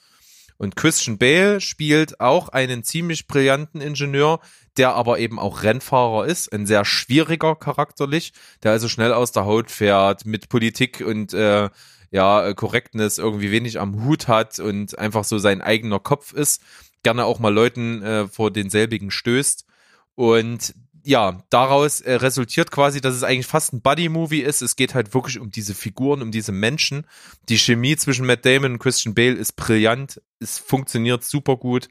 Und 0.58 0.76
Christian 0.76 1.16
Bale 1.16 1.60
spielt 1.60 2.20
auch 2.20 2.50
einen 2.50 2.84
ziemlich 2.84 3.26
brillanten 3.26 3.80
Ingenieur, 3.80 4.40
der 4.80 4.94
aber 4.94 5.18
eben 5.18 5.38
auch 5.38 5.62
Rennfahrer 5.62 6.24
ist, 6.24 6.50
ein 6.54 6.64
sehr 6.64 6.86
schwieriger 6.86 7.54
charakterlich, 7.54 8.32
der 8.62 8.72
also 8.72 8.88
schnell 8.88 9.12
aus 9.12 9.30
der 9.30 9.44
Haut 9.44 9.70
fährt, 9.70 10.24
mit 10.24 10.48
Politik 10.48 11.04
und 11.06 11.34
äh, 11.34 11.68
ja, 12.10 12.54
Korrektness 12.54 13.18
irgendwie 13.18 13.50
wenig 13.50 13.78
am 13.78 14.02
Hut 14.06 14.26
hat 14.26 14.58
und 14.58 14.98
einfach 14.98 15.24
so 15.24 15.36
sein 15.36 15.60
eigener 15.60 16.00
Kopf 16.00 16.32
ist, 16.32 16.62
gerne 17.02 17.26
auch 17.26 17.40
mal 17.40 17.52
Leuten 17.52 18.02
äh, 18.02 18.26
vor 18.26 18.50
denselbigen 18.50 19.10
stößt. 19.10 19.66
Und 20.14 20.74
ja, 21.04 21.42
daraus 21.50 22.00
äh, 22.00 22.14
resultiert 22.14 22.70
quasi, 22.70 23.02
dass 23.02 23.14
es 23.14 23.22
eigentlich 23.22 23.46
fast 23.46 23.74
ein 23.74 23.82
Buddy-Movie 23.82 24.40
ist. 24.40 24.62
Es 24.62 24.76
geht 24.76 24.94
halt 24.94 25.12
wirklich 25.12 25.38
um 25.38 25.50
diese 25.50 25.74
Figuren, 25.74 26.22
um 26.22 26.30
diese 26.30 26.52
Menschen. 26.52 27.06
Die 27.50 27.58
Chemie 27.58 27.96
zwischen 27.96 28.24
Matt 28.24 28.46
Damon 28.46 28.72
und 28.72 28.78
Christian 28.78 29.14
Bale 29.14 29.34
ist 29.34 29.56
brillant. 29.56 30.22
Es 30.38 30.58
funktioniert 30.58 31.22
super 31.22 31.58
gut. 31.58 31.90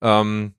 Ähm, 0.00 0.54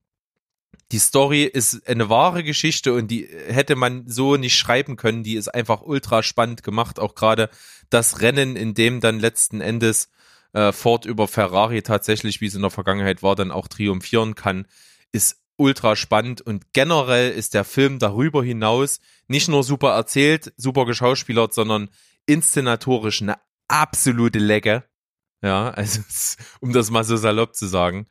die 0.93 0.99
Story 0.99 1.45
ist 1.45 1.87
eine 1.87 2.07
wahre 2.09 2.43
Geschichte 2.43 2.93
und 2.93 3.07
die 3.07 3.27
hätte 3.47 3.75
man 3.75 4.07
so 4.07 4.37
nicht 4.37 4.55
schreiben 4.55 4.95
können. 4.95 5.23
Die 5.23 5.33
ist 5.33 5.47
einfach 5.47 5.81
ultra 5.81 6.21
spannend 6.21 6.61
gemacht. 6.61 6.99
Auch 6.99 7.15
gerade 7.15 7.49
das 7.89 8.21
Rennen, 8.21 8.55
in 8.55 8.75
dem 8.75 9.01
dann 9.01 9.19
letzten 9.19 9.59
Endes 9.59 10.09
äh, 10.53 10.71
Ford 10.71 11.05
über 11.05 11.27
Ferrari 11.27 11.81
tatsächlich, 11.81 12.41
wie 12.41 12.45
es 12.45 12.53
in 12.53 12.61
der 12.61 12.69
Vergangenheit 12.69 13.23
war, 13.23 13.35
dann 13.35 13.49
auch 13.49 13.67
triumphieren 13.67 14.35
kann, 14.35 14.67
ist 15.11 15.41
ultra 15.57 15.95
spannend 15.95 16.41
und 16.41 16.73
generell 16.73 17.31
ist 17.31 17.55
der 17.55 17.63
Film 17.63 17.97
darüber 17.97 18.43
hinaus 18.43 18.99
nicht 19.27 19.47
nur 19.47 19.63
super 19.63 19.95
erzählt, 19.95 20.53
super 20.57 20.85
geschauspielert, 20.85 21.55
sondern 21.55 21.89
inszenatorisch 22.27 23.23
eine 23.23 23.37
absolute 23.67 24.37
Lecke. 24.37 24.83
Ja, 25.41 25.71
also 25.71 26.01
um 26.59 26.71
das 26.71 26.91
mal 26.91 27.03
so 27.03 27.17
salopp 27.17 27.55
zu 27.55 27.65
sagen. 27.65 28.05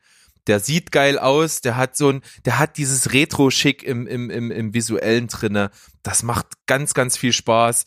Der 0.46 0.60
sieht 0.60 0.90
geil 0.92 1.18
aus, 1.18 1.60
der 1.60 1.76
hat 1.76 1.96
so 1.96 2.10
ein, 2.10 2.22
der 2.44 2.58
hat 2.58 2.76
dieses 2.76 3.12
Retro-Schick 3.12 3.82
im, 3.82 4.06
im, 4.06 4.30
im, 4.30 4.50
im 4.50 4.74
Visuellen 4.74 5.28
drinne. 5.28 5.70
Das 6.02 6.22
macht 6.22 6.46
ganz, 6.66 6.94
ganz 6.94 7.16
viel 7.16 7.32
Spaß. 7.32 7.84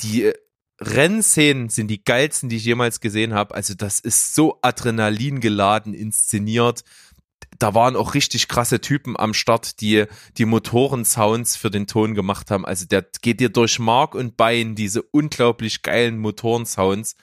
Die 0.00 0.24
äh, 0.24 0.34
Rennszenen 0.80 1.68
sind 1.68 1.88
die 1.88 2.02
geilsten, 2.02 2.48
die 2.48 2.56
ich 2.56 2.64
jemals 2.64 3.00
gesehen 3.00 3.34
habe. 3.34 3.54
Also 3.54 3.74
das 3.74 4.00
ist 4.00 4.34
so 4.34 4.58
adrenalingeladen 4.62 5.92
inszeniert 5.92 6.84
da 7.60 7.74
waren 7.74 7.94
auch 7.94 8.14
richtig 8.14 8.48
krasse 8.48 8.80
Typen 8.80 9.16
am 9.16 9.34
Start, 9.34 9.80
die 9.80 10.06
die 10.38 10.46
Motoren-Sounds 10.46 11.56
für 11.56 11.70
den 11.70 11.86
Ton 11.86 12.14
gemacht 12.14 12.50
haben. 12.50 12.64
Also 12.64 12.86
der 12.86 13.06
geht 13.20 13.40
dir 13.40 13.50
durch 13.50 13.78
Mark 13.78 14.14
und 14.14 14.36
Bein, 14.36 14.74
diese 14.74 15.02
unglaublich 15.02 15.82
geilen 15.82 16.18
Motoren-Sounds. 16.18 17.16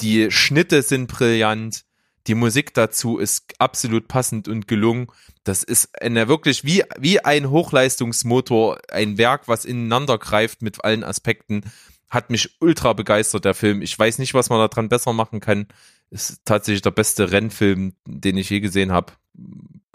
Die 0.00 0.30
Schnitte 0.30 0.82
sind 0.82 1.08
brillant. 1.08 1.84
Die 2.26 2.34
Musik 2.34 2.72
dazu 2.72 3.18
ist 3.18 3.54
absolut 3.58 4.08
passend 4.08 4.48
und 4.48 4.66
gelungen. 4.66 5.08
Das 5.44 5.62
ist 5.62 6.00
eine 6.00 6.26
wirklich 6.28 6.64
wie, 6.64 6.82
wie 6.98 7.20
ein 7.20 7.50
Hochleistungsmotor, 7.50 8.78
ein 8.90 9.18
Werk, 9.18 9.46
was 9.46 9.64
ineinander 9.64 10.16
greift 10.18 10.62
mit 10.62 10.84
allen 10.84 11.04
Aspekten. 11.04 11.64
Hat 12.08 12.30
mich 12.30 12.56
ultra 12.60 12.94
begeistert, 12.94 13.44
der 13.44 13.54
Film. 13.54 13.82
Ich 13.82 13.98
weiß 13.98 14.18
nicht, 14.18 14.32
was 14.32 14.48
man 14.48 14.58
daran 14.58 14.88
besser 14.88 15.12
machen 15.12 15.40
kann. 15.40 15.66
Ist 16.10 16.40
tatsächlich 16.44 16.82
der 16.82 16.92
beste 16.92 17.30
Rennfilm, 17.30 17.94
den 18.06 18.38
ich 18.38 18.48
je 18.48 18.60
gesehen 18.60 18.92
habe. 18.92 19.12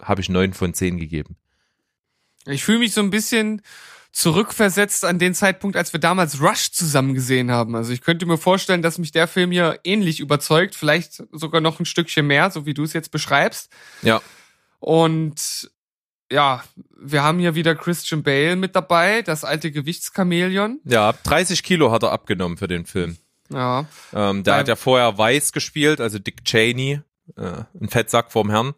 Habe 0.02 0.22
ich 0.22 0.30
neun 0.30 0.54
von 0.54 0.74
zehn 0.74 0.98
gegeben. 0.98 1.36
Ich 2.46 2.64
fühle 2.64 2.80
mich 2.80 2.94
so 2.94 3.02
ein 3.02 3.10
bisschen 3.10 3.62
zurückversetzt 4.12 5.06
an 5.06 5.20
den 5.20 5.34
Zeitpunkt, 5.34 5.78
als 5.78 5.94
wir 5.94 6.00
damals 6.00 6.42
Rush 6.42 6.72
zusammen 6.72 7.14
gesehen 7.14 7.52
haben. 7.52 7.76
Also 7.76 7.94
ich 7.94 8.02
könnte 8.02 8.26
mir 8.26 8.38
vorstellen, 8.38 8.82
dass 8.82 8.98
mich 8.98 9.12
der 9.12 9.28
Film 9.28 9.52
hier 9.52 9.80
ähnlich 9.84 10.20
überzeugt, 10.20 10.76
vielleicht 10.76 11.24
sogar 11.32 11.62
noch 11.62 11.80
ein 11.80 11.86
Stückchen 11.86 12.28
mehr, 12.28 12.50
so 12.52 12.66
wie 12.66 12.74
du 12.74 12.84
es 12.84 12.94
jetzt 12.94 13.12
beschreibst. 13.12 13.70
Ja. 14.02 14.22
Und 14.80 15.72
ja, 16.32 16.64
wir 17.00 17.24
haben 17.24 17.40
hier 17.40 17.56
wieder 17.56 17.76
Christian 17.76 18.24
Bale 18.24 18.56
mit 18.56 18.76
dabei, 18.76 19.22
das 19.22 19.44
alte 19.44 19.72
Gewichtschamäleon. 19.72 20.80
Ja, 20.86 21.14
30 21.14 21.64
Kilo 21.64 21.92
hat 21.92 22.04
er 22.04 22.12
abgenommen 22.12 22.58
für 22.58 22.68
den 22.68 22.86
Film. 22.86 23.18
Ja. 23.52 23.86
Ähm, 24.14 24.44
der 24.44 24.54
Weil- 24.54 24.60
hat 24.62 24.68
ja 24.68 24.76
vorher 24.76 25.18
Weiß 25.18 25.52
gespielt, 25.54 26.02
also 26.02 26.20
Dick 26.20 26.46
Cheney, 26.46 27.02
äh, 27.36 27.64
ein 27.80 27.90
Fettsack 27.90 28.32
vorm 28.32 28.50
Herrn. 28.50 28.74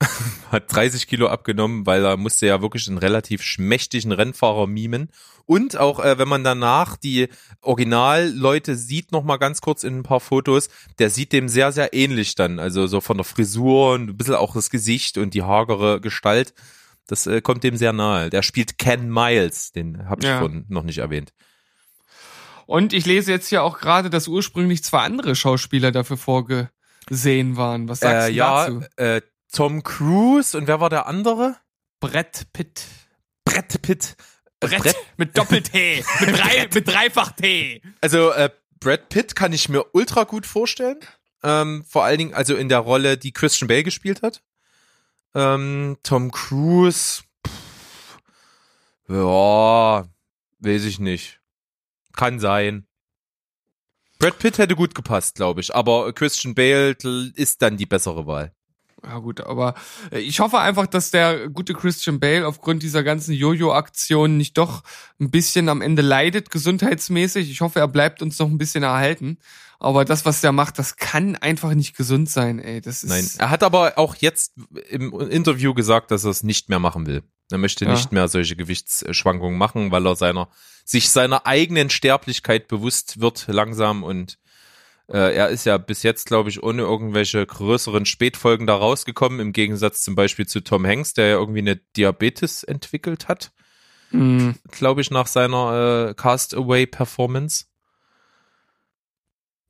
hat 0.52 0.72
30 0.72 1.06
Kilo 1.08 1.28
abgenommen, 1.28 1.84
weil 1.86 2.04
er 2.04 2.16
musste 2.16 2.46
ja 2.46 2.62
wirklich 2.62 2.86
einen 2.88 2.98
relativ 2.98 3.42
schmächtigen 3.42 4.12
Rennfahrer 4.12 4.66
mimen. 4.66 5.10
Und 5.44 5.76
auch, 5.76 5.98
äh, 6.04 6.18
wenn 6.18 6.28
man 6.28 6.44
danach 6.44 6.96
die 6.96 7.28
Originalleute 7.62 8.76
sieht, 8.76 9.12
noch 9.12 9.24
mal 9.24 9.38
ganz 9.38 9.60
kurz 9.60 9.82
in 9.82 9.98
ein 9.98 10.02
paar 10.02 10.20
Fotos, 10.20 10.68
der 10.98 11.10
sieht 11.10 11.32
dem 11.32 11.48
sehr, 11.48 11.72
sehr 11.72 11.94
ähnlich 11.94 12.34
dann. 12.34 12.58
Also 12.58 12.86
so 12.86 13.00
von 13.00 13.16
der 13.16 13.24
Frisur 13.24 13.92
und 13.94 14.10
ein 14.10 14.16
bisschen 14.16 14.34
auch 14.34 14.54
das 14.54 14.70
Gesicht 14.70 15.18
und 15.18 15.34
die 15.34 15.42
hagere 15.42 16.00
Gestalt. 16.00 16.54
Das 17.06 17.26
äh, 17.26 17.40
kommt 17.40 17.64
dem 17.64 17.76
sehr 17.76 17.92
nahe. 17.94 18.28
Der 18.30 18.42
spielt 18.42 18.78
Ken 18.78 19.10
Miles, 19.10 19.72
den 19.72 20.08
habe 20.08 20.20
ich 20.20 20.28
Ja. 20.28 20.38
vorhin 20.40 20.66
noch 20.68 20.82
nicht 20.84 20.98
erwähnt. 20.98 21.32
Und 22.66 22.92
ich 22.92 23.06
lese 23.06 23.32
jetzt 23.32 23.48
hier 23.48 23.62
auch 23.62 23.78
gerade, 23.78 24.10
dass 24.10 24.28
ursprünglich 24.28 24.84
zwei 24.84 24.98
andere 25.00 25.34
Schauspieler 25.34 25.90
dafür 25.90 26.18
vorgesehen 26.18 27.56
waren. 27.56 27.88
Was 27.88 28.00
sagst 28.00 28.28
Äh, 28.28 28.30
du 28.32 28.36
ja, 28.36 28.66
dazu? 28.66 28.84
äh, 28.96 29.22
Tom 29.52 29.82
Cruise 29.82 30.56
und 30.56 30.66
wer 30.66 30.80
war 30.80 30.90
der 30.90 31.06
andere? 31.06 31.56
Brett 32.00 32.46
Pitt. 32.52 32.84
Brett 33.44 33.80
Pitt. 33.82 34.16
Äh, 34.60 34.66
Brett, 34.66 34.96
mit 35.16 35.36
Doppel-T. 35.36 36.04
mit, 36.20 36.38
drei, 36.38 36.68
mit 36.72 36.88
Dreifach-T. 36.88 37.82
Also 38.00 38.30
äh, 38.32 38.50
Brad 38.80 39.08
Pitt 39.08 39.34
kann 39.36 39.52
ich 39.52 39.68
mir 39.68 39.84
ultra 39.92 40.24
gut 40.24 40.46
vorstellen. 40.46 40.98
Ähm, 41.42 41.84
vor 41.84 42.04
allen 42.04 42.18
Dingen 42.18 42.34
also 42.34 42.56
in 42.56 42.68
der 42.68 42.80
Rolle, 42.80 43.16
die 43.16 43.32
Christian 43.32 43.68
Bale 43.68 43.84
gespielt 43.84 44.22
hat. 44.22 44.42
Ähm, 45.34 45.98
Tom 46.02 46.32
Cruise. 46.32 47.22
Pff, 47.46 48.18
ja, 49.08 50.08
weiß 50.58 50.84
ich 50.84 50.98
nicht. 50.98 51.40
Kann 52.14 52.40
sein. 52.40 52.86
Brad 54.18 54.38
Pitt 54.40 54.58
hätte 54.58 54.74
gut 54.74 54.96
gepasst, 54.96 55.36
glaube 55.36 55.60
ich. 55.60 55.74
Aber 55.74 56.12
Christian 56.12 56.54
Bale 56.54 56.96
ist 57.36 57.62
dann 57.62 57.76
die 57.76 57.86
bessere 57.86 58.26
Wahl. 58.26 58.52
Ja 59.04 59.18
gut, 59.18 59.40
aber 59.40 59.74
äh, 60.10 60.18
ich 60.18 60.40
hoffe 60.40 60.58
einfach, 60.58 60.86
dass 60.86 61.10
der 61.10 61.48
gute 61.48 61.72
Christian 61.74 62.18
Bale 62.20 62.46
aufgrund 62.46 62.82
dieser 62.82 63.02
ganzen 63.02 63.32
Jojo-Aktion 63.32 64.36
nicht 64.36 64.58
doch 64.58 64.82
ein 65.20 65.30
bisschen 65.30 65.68
am 65.68 65.82
Ende 65.82 66.02
leidet, 66.02 66.50
gesundheitsmäßig. 66.50 67.50
Ich 67.50 67.60
hoffe, 67.60 67.78
er 67.78 67.88
bleibt 67.88 68.22
uns 68.22 68.38
noch 68.38 68.48
ein 68.48 68.58
bisschen 68.58 68.82
erhalten. 68.82 69.38
Aber 69.80 70.04
das, 70.04 70.24
was 70.24 70.40
der 70.40 70.50
macht, 70.50 70.78
das 70.80 70.96
kann 70.96 71.36
einfach 71.36 71.72
nicht 71.74 71.96
gesund 71.96 72.28
sein, 72.28 72.58
ey. 72.58 72.80
Das 72.80 73.04
ist. 73.04 73.10
Nein, 73.10 73.28
er 73.38 73.50
hat 73.50 73.62
aber 73.62 73.96
auch 73.96 74.16
jetzt 74.16 74.54
im 74.88 75.12
Interview 75.30 75.72
gesagt, 75.72 76.10
dass 76.10 76.24
er 76.24 76.30
es 76.30 76.42
nicht 76.42 76.68
mehr 76.68 76.80
machen 76.80 77.06
will. 77.06 77.22
Er 77.50 77.58
möchte 77.58 77.84
Ja. 77.84 77.92
nicht 77.92 78.10
mehr 78.10 78.26
solche 78.26 78.56
Gewichtsschwankungen 78.56 79.56
machen, 79.56 79.92
weil 79.92 80.04
er 80.06 80.16
seiner 80.16 80.48
sich 80.84 81.10
seiner 81.10 81.46
eigenen 81.46 81.90
Sterblichkeit 81.90 82.66
bewusst 82.66 83.20
wird 83.20 83.44
langsam 83.46 84.02
und 84.02 84.38
äh, 85.10 85.34
er 85.34 85.48
ist 85.48 85.64
ja 85.64 85.78
bis 85.78 86.02
jetzt, 86.02 86.26
glaube 86.26 86.50
ich, 86.50 86.62
ohne 86.62 86.82
irgendwelche 86.82 87.44
größeren 87.44 88.06
Spätfolgen 88.06 88.66
da 88.66 88.74
rausgekommen, 88.74 89.40
im 89.40 89.52
Gegensatz 89.52 90.02
zum 90.02 90.14
Beispiel 90.14 90.46
zu 90.46 90.60
Tom 90.60 90.86
Hanks, 90.86 91.14
der 91.14 91.28
ja 91.28 91.34
irgendwie 91.36 91.60
eine 91.60 91.76
Diabetes 91.96 92.62
entwickelt 92.64 93.28
hat, 93.28 93.52
Mm, 94.10 94.52
glaube 94.70 95.00
ich, 95.00 95.10
nach 95.10 95.26
seiner 95.26 96.08
äh, 96.10 96.14
Castaway-Performance. 96.14 97.66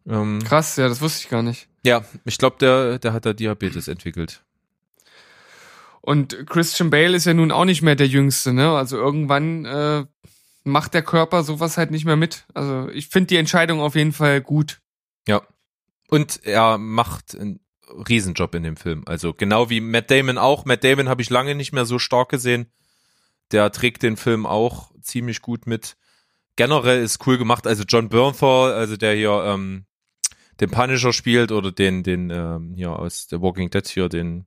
Ähm, 0.07 0.43
krass, 0.45 0.77
ja, 0.77 0.89
das 0.89 1.01
wusste 1.01 1.25
ich 1.25 1.29
gar 1.29 1.43
nicht. 1.43 1.69
ja, 1.85 2.05
ich 2.25 2.39
glaube, 2.39 2.57
der, 2.61 2.99
der 2.99 3.13
hat 3.13 3.27
da 3.27 3.33
Diabetes 3.33 3.89
entwickelt. 3.89 4.45
Und 6.01 6.47
Christian 6.47 6.91
Bale 6.91 7.17
ist 7.17 7.27
ja 7.27 7.35
nun 7.35 7.51
auch 7.53 7.65
nicht 7.65 7.83
mehr 7.83 7.97
der 7.97 8.07
Jüngste, 8.07 8.53
ne? 8.53 8.71
Also 8.71 8.97
irgendwann 8.97 9.65
äh, 9.67 10.07
macht 10.65 10.95
der 10.95 11.03
Körper 11.03 11.43
sowas 11.43 11.77
halt 11.77 11.91
nicht 11.91 12.05
mehr 12.05 12.17
mit. 12.17 12.47
Also 12.55 12.89
ich 12.91 13.09
finde 13.09 13.27
die 13.27 13.37
Entscheidung 13.37 13.81
auf 13.81 13.95
jeden 13.95 14.13
Fall 14.13 14.41
gut. 14.41 14.81
Ja. 15.29 15.43
Und 16.09 16.45
er 16.45 16.79
macht 16.79 17.39
einen 17.39 17.61
Riesenjob 18.09 18.55
in 18.55 18.63
dem 18.63 18.77
Film. 18.77 19.03
Also 19.07 19.33
genau 19.35 19.71
wie 19.71 19.81
Matt 19.81 20.11
Damon 20.11 20.39
auch. 20.39 20.65
Matt 20.65 20.85
Damon 20.85 21.09
habe 21.09 21.23
ich 21.23 21.31
lange 21.31 21.55
nicht 21.55 21.73
mehr 21.73 21.87
so 21.87 21.99
stark 21.99 22.31
gesehen. 22.31 22.71
Der 23.53 23.71
trägt 23.73 24.03
den 24.03 24.17
Film 24.17 24.47
auch 24.47 24.91
ziemlich 25.01 25.41
gut 25.43 25.67
mit. 25.67 25.97
Generell 26.57 27.03
ist 27.03 27.27
cool 27.27 27.39
gemacht. 27.39 27.67
Also 27.67 27.85
John 27.85 28.09
Bernthal, 28.09 28.73
also 28.73 28.97
der 28.97 29.15
hier 29.15 29.43
ähm, 29.45 29.87
den 30.61 30.71
Punisher 30.71 31.13
spielt 31.13 31.53
oder 31.53 31.73
den, 31.73 32.03
den 32.03 32.31
ähm, 32.31 32.75
hier 32.75 32.91
aus 32.91 33.27
The 33.31 33.41
Walking 33.41 33.71
Dead 33.71 33.87
hier, 33.87 34.09
den 34.09 34.47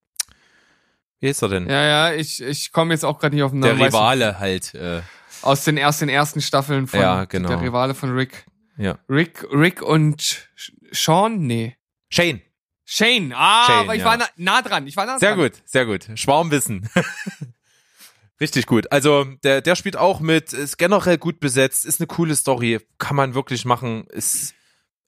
wie 1.22 1.28
ist 1.28 1.44
er 1.44 1.50
denn? 1.50 1.70
Ja, 1.70 1.84
ja, 1.86 2.14
ich, 2.14 2.42
ich 2.42 2.72
komme 2.72 2.94
jetzt 2.94 3.06
auch 3.06 3.20
gerade 3.20 3.36
nicht 3.36 3.44
auf 3.44 3.52
den 3.52 3.62
der 3.62 3.74
Namen. 3.74 3.80
Du, 3.80 3.86
Rivale 3.86 4.40
halt. 4.40 4.74
Äh, 4.74 5.02
Aus 5.44 5.64
den 5.64 5.78
ersten, 5.78 6.10
ersten 6.10 6.42
Staffeln 6.42 6.88
von 6.88 7.00
Ja, 7.00 7.26
genau. 7.26 7.48
der 7.48 7.62
Rivale 7.62 7.94
von 7.94 8.12
Rick. 8.12 8.46
Ja. 8.78 9.00
Rick, 9.10 9.46
Rick 9.52 9.82
und 9.82 10.50
Sean? 10.92 11.46
Nee. 11.46 11.76
Shane. 12.10 12.42
Shane. 12.86 13.34
Ah, 13.36 13.66
Shane, 13.68 13.80
aber 13.80 13.96
ich 13.96 14.02
ja. 14.02 14.06
war 14.06 14.18
nah, 14.18 14.30
nah 14.36 14.62
dran. 14.62 14.88
Ich 14.88 14.98
war 14.98 15.06
nah 15.06 15.18
Sehr 15.18 15.36
dran. 15.36 15.40
gut, 15.40 15.62
sehr 15.66 15.86
gut. 15.86 16.08
Schwarmwissen. 16.16 16.90
Richtig 18.42 18.66
gut. 18.66 18.92
Also 18.92 19.26
der, 19.44 19.62
der 19.62 19.76
spielt 19.76 19.96
auch 19.96 20.20
mit, 20.20 20.52
ist 20.52 20.78
generell 20.78 21.18
gut 21.18 21.40
besetzt, 21.40 21.86
ist 21.86 22.00
eine 22.02 22.08
coole 22.08 22.36
Story, 22.36 22.80
kann 22.98 23.16
man 23.16 23.36
wirklich 23.36 23.66
machen, 23.66 24.08
ist 24.08 24.56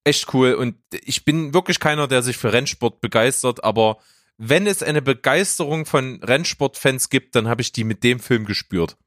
echt 0.04 0.34
cool. 0.34 0.54
Und 0.54 0.76
ich 0.92 1.26
bin 1.26 1.54
wirklich 1.54 1.80
keiner, 1.80 2.08
der 2.08 2.22
sich 2.22 2.38
für 2.38 2.54
Rennsport 2.54 3.02
begeistert, 3.02 3.64
aber 3.64 3.98
wenn 4.38 4.68
es 4.68 4.84
eine 4.84 5.02
Begeisterung 5.02 5.86
von 5.86 6.22
Rennsportfans 6.24 7.10
gibt, 7.10 7.36
dann 7.36 7.48
habe 7.48 7.62
ich 7.62 7.72
die 7.72 7.84
mit 7.84 8.04
dem 8.04 8.20
Film 8.20 8.46
gespürt. 8.46 8.98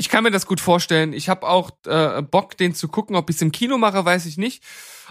Ich 0.00 0.08
kann 0.08 0.22
mir 0.22 0.30
das 0.30 0.46
gut 0.46 0.60
vorstellen. 0.60 1.12
Ich 1.12 1.28
habe 1.28 1.46
auch 1.46 1.70
äh, 1.84 2.22
Bock, 2.22 2.56
den 2.56 2.72
zu 2.74 2.86
gucken. 2.88 3.16
Ob 3.16 3.28
ich 3.30 3.36
es 3.36 3.42
im 3.42 3.50
Kino 3.52 3.76
mache, 3.78 4.04
weiß 4.04 4.26
ich 4.26 4.38
nicht. 4.38 4.62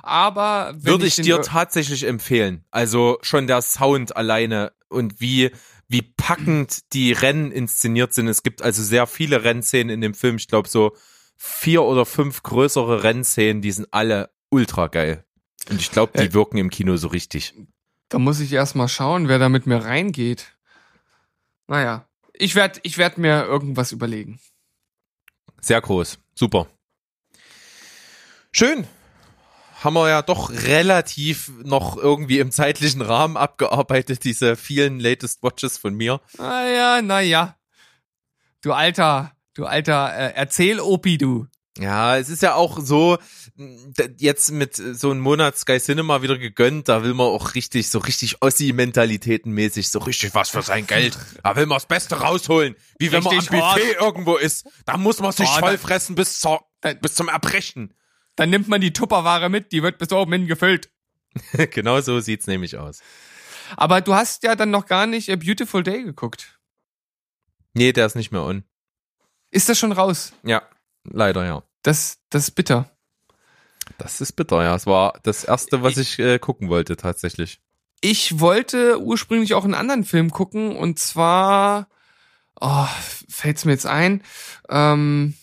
Aber 0.02 0.72
wenn 0.76 0.94
Würde 0.94 1.06
ich 1.08 1.16
den 1.18 1.26
dir 1.26 1.36
ir- 1.40 1.44
tatsächlich 1.44 2.06
empfehlen. 2.06 2.64
Also 2.72 3.18
schon 3.22 3.48
der 3.48 3.62
Sound 3.62 4.16
alleine 4.16 4.72
und 4.88 5.20
wie, 5.20 5.52
wie 5.90 6.02
packend 6.02 6.94
die 6.94 7.12
Rennen 7.12 7.52
inszeniert 7.52 8.14
sind. 8.14 8.28
Es 8.30 8.44
gibt 8.44 8.62
also 8.62 8.82
sehr 8.82 9.08
viele 9.08 9.44
Rennszenen 9.44 9.90
in 9.90 10.00
dem 10.02 10.14
Film. 10.14 10.38
Ich 10.38 10.48
glaube 10.48 10.70
so 10.70 10.96
vier 11.36 11.84
oder 11.84 12.06
fünf 12.06 12.42
größere 12.44 13.04
Rennszenen, 13.04 13.62
die 13.62 13.72
sind 13.74 13.90
alle 13.92 14.30
ultra 14.50 14.88
geil. 14.88 15.26
Und 15.70 15.82
ich 15.82 15.92
glaube, 15.92 16.14
die 16.18 16.28
Äh, 16.28 16.34
wirken 16.34 16.58
im 16.58 16.70
Kino 16.70 16.96
so 16.96 17.10
richtig. 17.10 17.54
Da 18.08 18.20
muss 18.20 18.40
ich 18.40 18.54
erst 18.54 18.76
mal 18.78 18.88
schauen, 18.88 19.28
wer 19.28 19.38
da 19.38 19.50
mit 19.50 19.68
mir 19.68 19.84
reingeht. 19.84 20.58
Naja, 21.68 22.08
ich 22.32 22.56
werd, 22.56 22.80
ich 22.84 22.98
werd 22.98 23.18
mir 23.18 23.44
irgendwas 23.44 23.92
überlegen. 23.92 24.40
Sehr 25.62 25.82
groß. 25.82 26.20
Super. 26.36 26.68
Schön. 28.52 28.88
Haben 29.84 29.94
wir 29.94 30.10
ja 30.10 30.22
doch 30.24 30.50
relativ 30.50 31.52
noch 31.64 31.98
irgendwie 31.98 32.40
im 32.40 32.52
zeitlichen 32.52 33.02
Rahmen 33.02 33.38
abgearbeitet, 33.38 34.24
diese 34.24 34.56
vielen 34.56 35.00
Latest 35.00 35.44
Watches 35.44 35.78
von 35.78 35.94
mir. 35.94 36.20
Naja, 36.38 37.02
naja. 37.04 37.56
Du 38.62 38.74
alter, 38.74 39.34
du 39.54 39.66
alter 39.66 40.14
äh, 40.16 40.34
Erzähl-Opi, 40.34 41.20
du. 41.20 41.48
Ja, 41.80 42.18
es 42.18 42.30
ist 42.30 42.42
ja 42.42 42.56
auch 42.56 42.80
so, 42.82 43.18
d- 43.56 44.10
jetzt 44.18 44.52
mit 44.52 44.76
so 44.76 45.12
einem 45.12 45.20
Monat 45.20 45.58
Sky 45.58 45.80
Cinema 45.80 46.22
wieder 46.22 46.38
gegönnt, 46.38 46.90
da 46.90 47.04
will 47.04 47.14
man 47.14 47.28
auch 47.28 47.54
richtig, 47.56 47.90
so 47.90 48.00
richtig 48.00 48.42
Ossi-Mentalitäten-mäßig, 48.42 49.90
so 49.90 50.00
richtig 50.00 50.34
was 50.34 50.50
für 50.50 50.62
sein 50.64 50.88
Geld. 50.88 51.18
Da 51.44 51.56
will 51.56 51.66
man 51.68 51.76
das 51.78 51.86
Beste 51.86 52.20
rausholen. 52.20 52.76
Wie 53.00 53.12
wenn 53.12 53.26
Richtig, 53.26 53.52
man 53.52 53.62
am. 53.62 53.76
Buffet 53.76 53.92
irgendwo 54.00 54.38
ist. 54.38 54.68
Da 54.86 54.98
muss 54.98 55.20
man 55.20 55.32
sich 55.32 55.48
Oh, 55.56 55.60
vollfressen 55.60 56.16
bis, 56.16 56.40
zur, 56.40 56.66
bis 57.02 57.14
zum 57.16 57.28
Erbrechen. 57.30 57.94
Dann 58.36 58.50
nimmt 58.50 58.68
man 58.68 58.82
die 58.82 58.94
Tupperware 58.94 59.50
mit, 59.50 59.72
die 59.72 59.84
wird 59.84 59.98
bis 60.00 60.12
oben 60.12 60.32
hin 60.34 60.48
gefüllt. 60.48 60.90
genau 61.72 62.02
so 62.02 62.20
sieht's 62.20 62.48
nämlich 62.48 62.78
aus. 62.78 63.00
Aber 63.76 64.02
du 64.02 64.14
hast 64.16 64.44
ja 64.44 64.56
dann 64.56 64.72
noch 64.72 64.86
gar 64.86 65.06
nicht 65.08 65.30
A 65.30 65.36
Beautiful 65.36 65.84
Day 65.84 66.04
geguckt. 66.04 66.60
Nee, 67.74 67.92
der 67.94 68.06
ist 68.08 68.16
nicht 68.16 68.32
mehr 68.32 68.44
on. 68.44 68.64
Ist 69.52 69.70
das 69.70 69.78
schon 69.78 69.92
raus? 69.92 70.34
Ja, 70.44 70.64
leider 71.04 71.46
ja. 71.46 71.64
Das, 71.88 72.18
das 72.30 72.50
ist 72.50 72.52
bitter. 72.52 72.92
Das 73.98 74.20
ist 74.20 74.34
bitter, 74.34 74.62
ja. 74.62 74.76
Es 74.76 74.86
war 74.86 75.14
das 75.24 75.46
erste, 75.46 75.84
was 75.84 75.96
ich 75.96 76.20
äh, 76.20 76.38
gucken 76.38 76.68
wollte, 76.68 76.98
tatsächlich. 76.98 77.62
Ich 78.02 78.42
wollte 78.42 79.02
ursprünglich 79.02 79.54
auch 79.54 79.64
einen 79.64 79.74
anderen 79.74 80.04
Film 80.04 80.30
gucken 80.30 80.76
und 80.76 81.00
zwar, 81.00 81.88
oh, 82.60 82.88
fällt's 83.30 83.64
mir 83.64 83.72
jetzt 83.72 83.86
ein. 83.86 84.22
Ähm, 84.68 85.36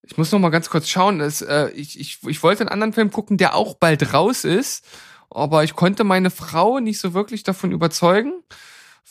ich 0.00 0.16
muss 0.16 0.32
noch 0.32 0.38
mal 0.38 0.48
ganz 0.48 0.70
kurz 0.70 0.88
schauen. 0.88 1.20
Es, 1.20 1.42
äh, 1.42 1.68
ich, 1.72 2.00
ich, 2.00 2.22
ich 2.26 2.42
wollte 2.42 2.62
einen 2.62 2.70
anderen 2.70 2.94
Film 2.94 3.10
gucken, 3.12 3.36
der 3.36 3.54
auch 3.54 3.74
bald 3.74 4.14
raus 4.14 4.44
ist, 4.44 4.82
aber 5.28 5.62
ich 5.62 5.74
konnte 5.74 6.04
meine 6.04 6.30
Frau 6.30 6.80
nicht 6.80 7.00
so 7.00 7.12
wirklich 7.12 7.42
davon 7.42 7.70
überzeugen. 7.70 8.32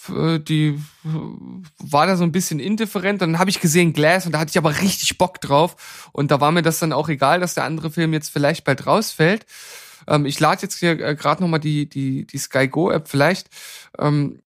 Äh, 0.09 0.39
Die 0.39 0.79
war 1.79 2.07
da 2.07 2.15
so 2.15 2.23
ein 2.23 2.31
bisschen 2.31 2.59
indifferent. 2.59 3.21
Dann 3.21 3.39
habe 3.39 3.49
ich 3.49 3.59
gesehen 3.59 3.93
Glass 3.93 4.25
und 4.25 4.33
da 4.33 4.39
hatte 4.39 4.51
ich 4.51 4.57
aber 4.57 4.81
richtig 4.81 5.17
Bock 5.17 5.41
drauf. 5.41 6.09
Und 6.11 6.31
da 6.31 6.41
war 6.41 6.51
mir 6.51 6.61
das 6.61 6.79
dann 6.79 6.93
auch 6.93 7.09
egal, 7.09 7.39
dass 7.39 7.53
der 7.53 7.63
andere 7.63 7.91
Film 7.91 8.13
jetzt 8.13 8.29
vielleicht 8.29 8.63
bald 8.63 8.85
rausfällt. 8.85 9.45
Ähm, 10.07 10.25
ich 10.25 10.39
lade 10.39 10.61
jetzt 10.61 10.79
hier 10.79 10.99
äh, 10.99 11.15
gerade 11.15 11.41
noch 11.41 11.49
mal 11.49 11.59
die 11.59 11.87
die 11.89 12.25
die 12.25 12.37
Sky 12.37 12.67
Go 12.67 12.91
App. 12.91 13.07
Vielleicht 13.07 13.49
ähm, 13.97 14.41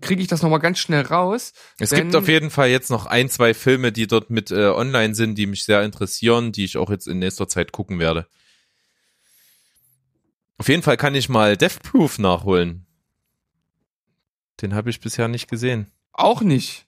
kriege 0.00 0.20
ich 0.20 0.28
das 0.28 0.42
noch 0.42 0.50
mal 0.50 0.58
ganz 0.58 0.78
schnell 0.78 1.02
raus. 1.02 1.52
Es 1.78 1.90
gibt 1.90 2.14
auf 2.14 2.28
jeden 2.28 2.50
Fall 2.50 2.68
jetzt 2.68 2.90
noch 2.90 3.06
ein, 3.06 3.28
zwei 3.28 3.54
Filme, 3.54 3.92
die 3.92 4.06
dort 4.06 4.30
mit 4.30 4.50
äh, 4.50 4.66
online 4.66 5.14
sind, 5.14 5.36
die 5.36 5.46
mich 5.46 5.64
sehr 5.64 5.82
interessieren, 5.82 6.52
die 6.52 6.64
ich 6.64 6.76
auch 6.76 6.90
jetzt 6.90 7.08
in 7.08 7.18
nächster 7.18 7.48
Zeit 7.48 7.72
gucken 7.72 7.98
werde. 7.98 8.26
Auf 10.58 10.68
jeden 10.68 10.82
Fall 10.82 10.96
kann 10.96 11.14
ich 11.14 11.28
mal 11.28 11.56
Death 11.56 11.82
Proof 11.82 12.18
nachholen. 12.18 12.84
Den 14.60 14.74
habe 14.74 14.90
ich 14.90 15.00
bisher 15.00 15.28
nicht 15.28 15.48
gesehen. 15.48 15.90
Auch 16.12 16.40
nicht. 16.40 16.86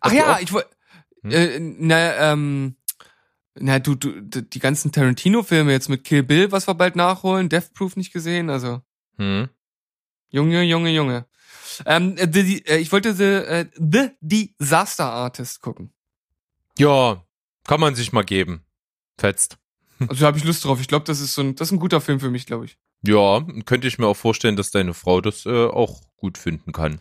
Ach 0.00 0.10
du 0.10 0.16
ja, 0.16 0.34
auch- 0.36 0.40
ich 0.40 0.52
wollte. 0.52 0.70
Hm? 1.22 1.30
Äh, 1.30 1.58
na, 1.60 2.32
ähm, 2.32 2.76
na, 3.54 3.78
du, 3.78 3.94
du, 3.94 4.20
die 4.42 4.58
ganzen 4.58 4.92
Tarantino-Filme 4.92 5.72
jetzt 5.72 5.88
mit 5.88 6.04
Kill 6.04 6.22
Bill, 6.22 6.50
was 6.52 6.66
wir 6.66 6.74
bald 6.74 6.96
nachholen, 6.96 7.48
Death 7.48 7.74
Proof 7.74 7.96
nicht 7.96 8.12
gesehen, 8.12 8.48
also 8.50 8.80
Hm. 9.18 9.48
Junge, 10.30 10.62
Junge, 10.62 10.90
Junge. 10.90 11.26
Ähm, 11.84 12.16
äh, 12.16 12.28
the, 12.32 12.64
äh, 12.66 12.78
ich 12.78 12.90
wollte 12.92 13.12
The, 13.14 13.24
äh, 13.24 13.66
The 13.74 14.10
Disaster 14.20 15.06
Artist 15.06 15.60
gucken. 15.60 15.92
Ja, 16.78 17.24
kann 17.66 17.80
man 17.80 17.94
sich 17.94 18.12
mal 18.12 18.22
geben. 18.24 18.64
Fetzt. 19.18 19.58
Also 19.98 20.20
da 20.20 20.26
habe 20.28 20.38
ich 20.38 20.44
Lust 20.44 20.64
drauf. 20.64 20.80
Ich 20.80 20.88
glaube, 20.88 21.04
das 21.04 21.20
ist 21.20 21.34
so 21.34 21.42
ein, 21.42 21.54
das 21.56 21.68
ist 21.68 21.72
ein 21.72 21.78
guter 21.80 22.00
Film 22.00 22.20
für 22.20 22.30
mich, 22.30 22.46
glaube 22.46 22.64
ich. 22.64 22.78
Ja, 23.02 23.44
könnte 23.64 23.88
ich 23.88 23.98
mir 23.98 24.06
auch 24.06 24.16
vorstellen, 24.16 24.56
dass 24.56 24.70
deine 24.70 24.94
Frau 24.94 25.20
das 25.20 25.46
äh, 25.46 25.66
auch 25.66 26.02
gut 26.16 26.38
finden 26.38 26.72
kann. 26.72 27.00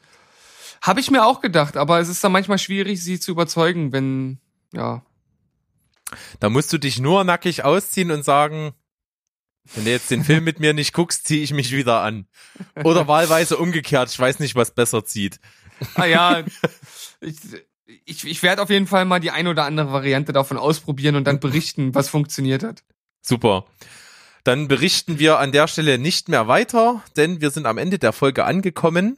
Habe 0.82 1.02
ich 1.02 1.12
mir 1.12 1.26
auch 1.26 1.42
gedacht, 1.42 1.76
aber 1.76 2.00
es 2.00 2.08
ist 2.08 2.24
dann 2.24 2.32
manchmal 2.32 2.58
schwierig, 2.58 3.04
sie 3.04 3.20
zu 3.20 3.32
überzeugen, 3.32 3.92
wenn, 3.92 4.40
ja. 4.74 5.04
Da 6.40 6.50
musst 6.50 6.72
du 6.72 6.78
dich 6.78 7.00
nur 7.00 7.24
nackig 7.24 7.66
ausziehen 7.66 8.12
und 8.12 8.24
sagen, 8.24 8.74
wenn 9.76 9.86
du 9.86 9.92
jetzt 9.92 10.10
den 10.10 10.24
Film 10.24 10.44
mit 10.44 10.60
mir 10.60 10.74
nicht 10.74 10.94
guckst, 10.94 11.28
ziehe 11.28 11.44
ich 11.44 11.54
mich 11.54 11.72
wieder 11.72 12.02
an. 12.02 12.28
Oder 12.84 13.08
wahlweise 13.08 13.58
umgekehrt, 13.58 14.10
ich 14.10 14.20
weiß 14.20 14.40
nicht, 14.40 14.56
was 14.56 14.72
besser 14.72 15.06
zieht. 15.06 15.40
Ah 15.96 16.06
ja, 16.06 16.44
ich, 17.22 17.36
ich, 18.06 18.26
ich 18.26 18.44
werde 18.44 18.62
auf 18.62 18.70
jeden 18.70 18.88
Fall 18.88 19.06
mal 19.06 19.20
die 19.20 19.32
ein 19.32 19.48
oder 19.48 19.66
andere 19.66 19.92
Variante 19.92 20.34
davon 20.34 20.58
ausprobieren 20.58 21.16
und 21.16 21.26
dann 21.26 21.40
berichten, 21.40 21.94
was 21.94 22.10
funktioniert 22.10 22.64
hat. 22.64 22.84
Super. 23.22 23.66
Dann 24.44 24.68
berichten 24.68 25.20
wir 25.20 25.40
an 25.40 25.52
der 25.52 25.68
Stelle 25.68 25.98
nicht 25.98 26.30
mehr 26.30 26.48
weiter, 26.48 27.04
denn 27.18 27.42
wir 27.42 27.52
sind 27.52 27.66
am 27.66 27.78
Ende 27.78 28.00
der 28.00 28.14
Folge 28.14 28.46
angekommen. 28.46 29.18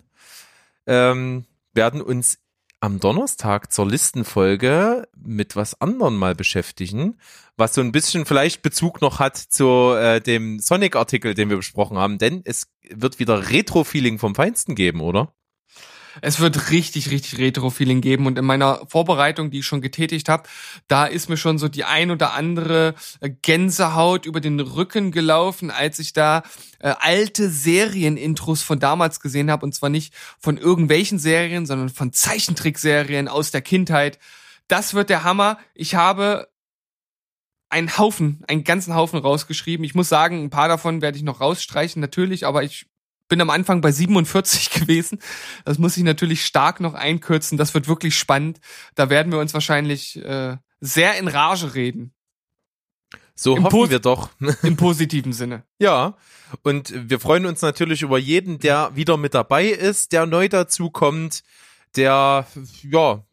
Ähm, 0.88 1.46
werden 1.74 2.02
uns 2.02 2.40
am 2.82 3.00
Donnerstag 3.00 3.72
zur 3.72 3.88
Listenfolge 3.88 5.08
mit 5.16 5.56
was 5.56 5.80
anderem 5.80 6.18
mal 6.18 6.34
beschäftigen, 6.34 7.20
was 7.56 7.76
so 7.76 7.82
ein 7.82 7.92
bisschen 7.92 8.26
vielleicht 8.26 8.64
Bezug 8.64 9.02
noch 9.02 9.20
hat 9.20 9.38
zu 9.38 9.94
äh, 9.94 10.20
dem 10.20 10.60
Sonic-Artikel, 10.60 11.36
den 11.36 11.50
wir 11.50 11.58
besprochen 11.58 11.98
haben, 11.98 12.18
denn 12.18 12.42
es 12.44 12.68
wird 12.90 13.20
wieder 13.20 13.52
Retro-Feeling 13.52 14.18
vom 14.18 14.34
Feinsten 14.34 14.74
geben, 14.74 15.02
oder? 15.02 15.32
Es 16.22 16.40
wird 16.40 16.72
richtig, 16.72 17.10
richtig 17.10 17.40
Retro-Feeling 17.40 18.02
geben 18.02 18.26
und 18.26 18.38
in 18.38 18.46
meiner 18.46 18.82
Vorbereitung, 18.88 19.52
die 19.52 19.60
ich 19.60 19.66
schon 19.66 19.82
getätigt 19.82 20.28
habe, 20.28 20.44
da 20.88 21.06
ist 21.06 21.30
mir 21.30 21.38
schon 21.38 21.58
so 21.58 21.68
die 21.68 21.86
ein 21.86 22.12
oder 22.12 22.34
andere 22.34 22.96
äh, 23.22 23.30
Gänsehaut 23.30 24.26
über 24.26 24.42
den 24.42 24.60
Rücken 24.60 25.12
gelaufen, 25.12 25.72
als 25.72 26.00
ich 26.00 26.14
da 26.14 26.44
äh, 26.80 26.94
alte 27.00 27.50
Serienintros 27.50 28.62
von 28.62 28.80
damals 28.80 29.20
gesehen 29.20 29.50
habe 29.50 29.66
und 29.66 29.74
zwar 29.74 29.90
nicht 29.90 30.14
von 30.40 30.58
irgendwelchen 30.58 31.20
Serien, 31.20 31.66
sondern 31.66 31.90
von 31.90 32.12
Zeichentrickserien 32.12 33.28
aus 33.28 33.52
der 33.52 33.62
Kindheit. 33.62 34.20
Das 34.68 34.94
wird 34.94 35.10
der 35.10 35.24
Hammer. 35.24 35.58
Ich 35.74 35.96
habe 35.96 36.48
einen 37.72 37.98
Haufen, 37.98 38.44
einen 38.48 38.66
ganzen 38.66 38.96
Haufen 38.96 39.20
rausgeschrieben. 39.20 39.86
Ich 39.86 39.96
muss 39.96 40.10
sagen, 40.10 40.44
ein 40.44 40.50
paar 40.50 40.68
davon 40.68 41.02
werde 41.02 41.18
ich 41.18 41.24
noch 41.24 41.40
rausstreichen, 41.40 42.02
natürlich, 42.02 42.46
aber 42.46 42.64
ich 42.64 42.88
bin 43.32 43.42
am 43.42 43.50
Anfang 43.50 43.80
bei 43.80 43.94
47 43.94 44.70
gewesen. 44.82 45.20
Das 45.64 45.80
muss 45.80 45.96
ich 45.96 46.04
natürlich 46.04 46.46
stark 46.46 46.82
noch 46.82 46.94
einkürzen. 46.94 47.58
Das 47.58 47.74
wird 47.74 47.88
wirklich 47.88 48.16
spannend. 48.16 48.60
Da 48.94 49.10
werden 49.10 49.32
wir 49.32 49.40
uns 49.40 49.54
wahrscheinlich 49.54 50.18
äh, 50.24 50.58
sehr 50.82 51.18
in 51.18 51.30
Rage 51.30 51.74
reden. 51.74 52.14
So 53.34 53.56
Im 53.56 53.64
hoffen 53.64 53.90
wir 53.90 54.00
doch. 54.00 54.30
Im 54.64 54.76
positiven 54.76 55.32
Sinne. 55.32 55.64
Ja, 55.80 56.18
und 56.62 56.94
wir 57.10 57.22
freuen 57.22 57.46
uns 57.46 57.62
natürlich 57.62 58.02
über 58.02 58.20
jeden, 58.20 58.60
der 58.60 58.92
wieder 58.96 59.16
mit 59.16 59.34
dabei 59.34 59.68
ist, 59.68 60.12
der 60.12 60.26
neu 60.26 60.50
dazukommt, 60.50 61.42
der 61.96 62.46
ja 62.84 63.24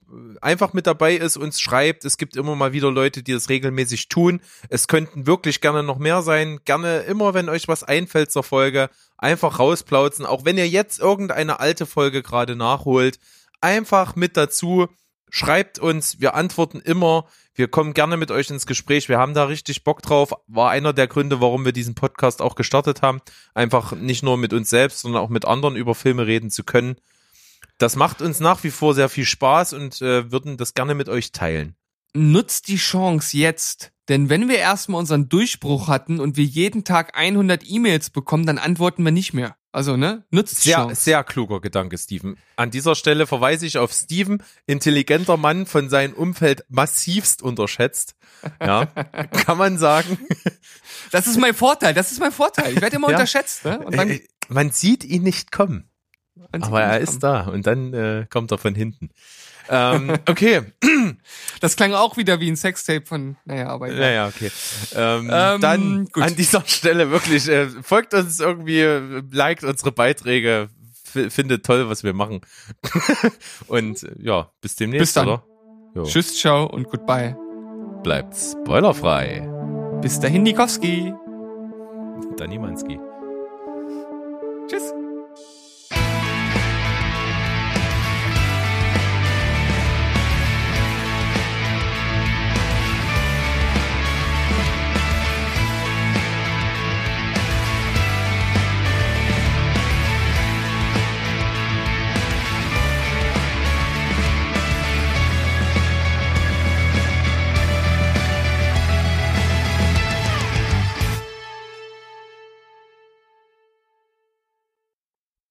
einfach 0.41 0.73
mit 0.73 0.87
dabei 0.87 1.15
ist, 1.15 1.37
uns 1.37 1.61
schreibt. 1.61 2.05
Es 2.05 2.17
gibt 2.17 2.37
immer 2.37 2.57
mal 2.57 2.73
wieder 2.73 2.91
Leute, 2.91 3.23
die 3.23 3.33
das 3.33 3.49
regelmäßig 3.49 4.09
tun. 4.09 4.41
Es 4.69 4.89
könnten 4.89 5.27
wirklich 5.27 5.61
gerne 5.61 5.83
noch 5.83 5.99
mehr 5.99 6.23
sein. 6.23 6.61
Gerne 6.65 7.01
immer, 7.01 7.35
wenn 7.35 7.49
euch 7.49 7.69
was 7.69 7.85
einfällt 7.85 8.31
zur 8.31 8.43
Folge, 8.43 8.91
einfach 9.17 9.59
rausplauzen. 9.59 10.27
Auch 10.27 10.45
wenn 10.45 10.59
ihr 10.59 10.69
jetzt 10.69 10.99
irgendeine 10.99 11.61
alte 11.61 11.87
Folge 11.87 12.23
gerade 12.23 12.57
nachholt, 12.57 13.19
einfach 13.61 14.17
mit 14.17 14.37
dazu. 14.37 14.89
Schreibt 15.31 15.79
uns, 15.79 16.21
wir 16.21 16.35
antworten 16.35 16.81
immer. 16.81 17.27
Wir 17.55 17.69
kommen 17.69 17.93
gerne 17.93 18.17
mit 18.17 18.31
euch 18.31 18.49
ins 18.49 18.67
Gespräch. 18.67 19.11
Wir 19.11 19.19
haben 19.19 19.35
da 19.35 19.45
richtig 19.45 19.85
Bock 19.85 20.01
drauf. 20.01 20.33
War 20.47 20.71
einer 20.71 20.95
der 20.95 21.07
Gründe, 21.07 21.41
warum 21.43 21.67
wir 21.67 21.73
diesen 21.73 21.95
Podcast 21.95 22.41
auch 22.41 22.55
gestartet 22.55 23.03
haben. 23.03 23.21
Einfach 23.53 23.93
nicht 23.93 24.23
nur 24.23 24.39
mit 24.39 24.55
uns 24.55 24.71
selbst, 24.71 25.01
sondern 25.01 25.23
auch 25.23 25.29
mit 25.29 25.45
anderen 25.45 25.77
über 25.77 25.95
Filme 25.95 26.27
reden 26.27 26.51
zu 26.51 26.65
können. 26.65 26.97
Das 27.79 27.97
macht 27.97 28.21
uns 28.23 28.41
nach 28.41 28.65
wie 28.65 28.71
vor 28.71 28.95
sehr 28.95 29.09
viel 29.09 29.25
Spaß 29.25 29.73
und 29.73 30.03
äh, 30.03 30.31
würden 30.33 30.57
das 30.57 30.75
gerne 30.75 30.95
mit 30.95 31.09
euch 31.09 31.33
teilen. 31.33 31.77
Nutzt 32.15 32.69
die 32.69 32.77
Chance 32.77 33.37
jetzt. 33.37 33.93
Denn 34.09 34.31
wenn 34.31 34.49
wir 34.49 34.57
erstmal 34.59 34.99
unseren 34.99 35.29
Durchbruch 35.29 35.87
hatten 35.89 36.19
und 36.19 36.37
wir 36.37 36.45
jeden 36.45 36.83
Tag 36.85 37.17
100 37.17 37.63
E-Mails 37.69 38.09
bekommen, 38.11 38.47
dann 38.47 38.57
antworten 38.59 39.05
wir 39.05 39.13
nicht 39.13 39.35
mehr. 39.35 39.57
Also, 39.71 39.99
ne? 39.99 40.25
Nutzt 40.31 40.65
die 40.65 40.71
Sehr, 40.71 40.77
Chance. 40.79 41.03
sehr 41.03 41.23
kluger 41.25 41.61
Gedanke, 41.61 41.99
Steven. 41.99 42.39
An 42.57 42.71
dieser 42.71 42.95
Stelle 42.95 43.27
verweise 43.27 43.67
ich 43.67 43.77
auf 43.77 43.93
Steven, 43.93 44.43
intelligenter 44.67 45.37
Mann, 45.37 45.67
von 45.67 45.91
seinem 45.91 46.15
Umfeld 46.15 46.65
massivst 46.71 47.43
unterschätzt. 47.43 48.15
Ja, 48.63 48.87
kann 49.47 49.59
man 49.59 49.77
sagen. 49.77 50.19
Das 51.11 51.27
ist 51.27 51.39
mein 51.39 51.55
Vorteil. 51.55 51.93
Das 51.93 52.11
ist 52.11 52.19
mein 52.19 52.33
Vorteil. 52.33 52.73
Ich 52.73 52.81
werde 52.81 52.97
immer 52.97 53.11
Ja. 53.11 53.17
unterschätzt. 53.17 53.67
Ne? 53.67 53.85
Dann, 53.91 54.09
Äh, 54.09 54.21
man 54.49 54.71
sieht 54.71 55.05
ihn 55.05 55.23
nicht 55.23 55.53
kommen. 55.53 55.91
Aber 56.61 56.83
er 56.83 56.99
ist 57.01 57.21
da 57.23 57.43
und 57.43 57.67
dann 57.67 57.93
äh, 57.95 58.27
kommt 58.31 58.51
er 58.53 58.59
von 58.59 58.75
hinten. 58.75 59.11
ähm, 59.69 60.15
okay, 60.29 60.63
Das 61.61 61.77
klang 61.77 61.93
auch 61.93 62.17
wieder 62.17 62.39
wie 62.41 62.49
ein 62.51 62.57
Sextape 62.57 63.05
von, 63.05 63.37
naja, 63.45 63.69
aber 63.69 63.89
egal. 63.89 63.99
naja, 64.01 64.29
okay. 64.29 64.51
Ähm, 64.95 65.29
Ähm, 65.33 65.61
dann 65.61 66.05
gut. 66.07 66.23
an 66.23 66.37
dieser 66.37 66.63
Stelle 66.67 67.11
wirklich, 67.11 67.49
äh, 67.49 67.69
folgt 67.83 68.15
uns 68.15 68.39
irgendwie, 68.41 68.83
liked 69.31 69.65
unsere 69.65 69.91
Beiträge, 69.93 70.69
findet 71.05 71.67
toll, 71.67 71.89
was 71.89 72.05
wir 72.05 72.13
machen. 72.13 72.41
und 73.67 74.03
äh, 74.05 74.15
ja, 74.19 74.51
bis 74.61 74.77
demnächst, 74.77 75.01
Bis 75.01 75.13
dann. 75.15 75.29
oder? 75.29 75.43
Jo. 75.95 76.05
Tschüss, 76.05 76.39
ciao 76.39 76.67
und 76.67 76.89
goodbye. 76.89 77.37
Bleibt 78.05 78.37
spoilerfrei. 78.37 79.49
Bis 80.01 80.21
dahin, 80.21 80.45
Nikowski. 80.45 81.13
Danimanski. 82.37 83.01
Tschüss. 84.69 84.93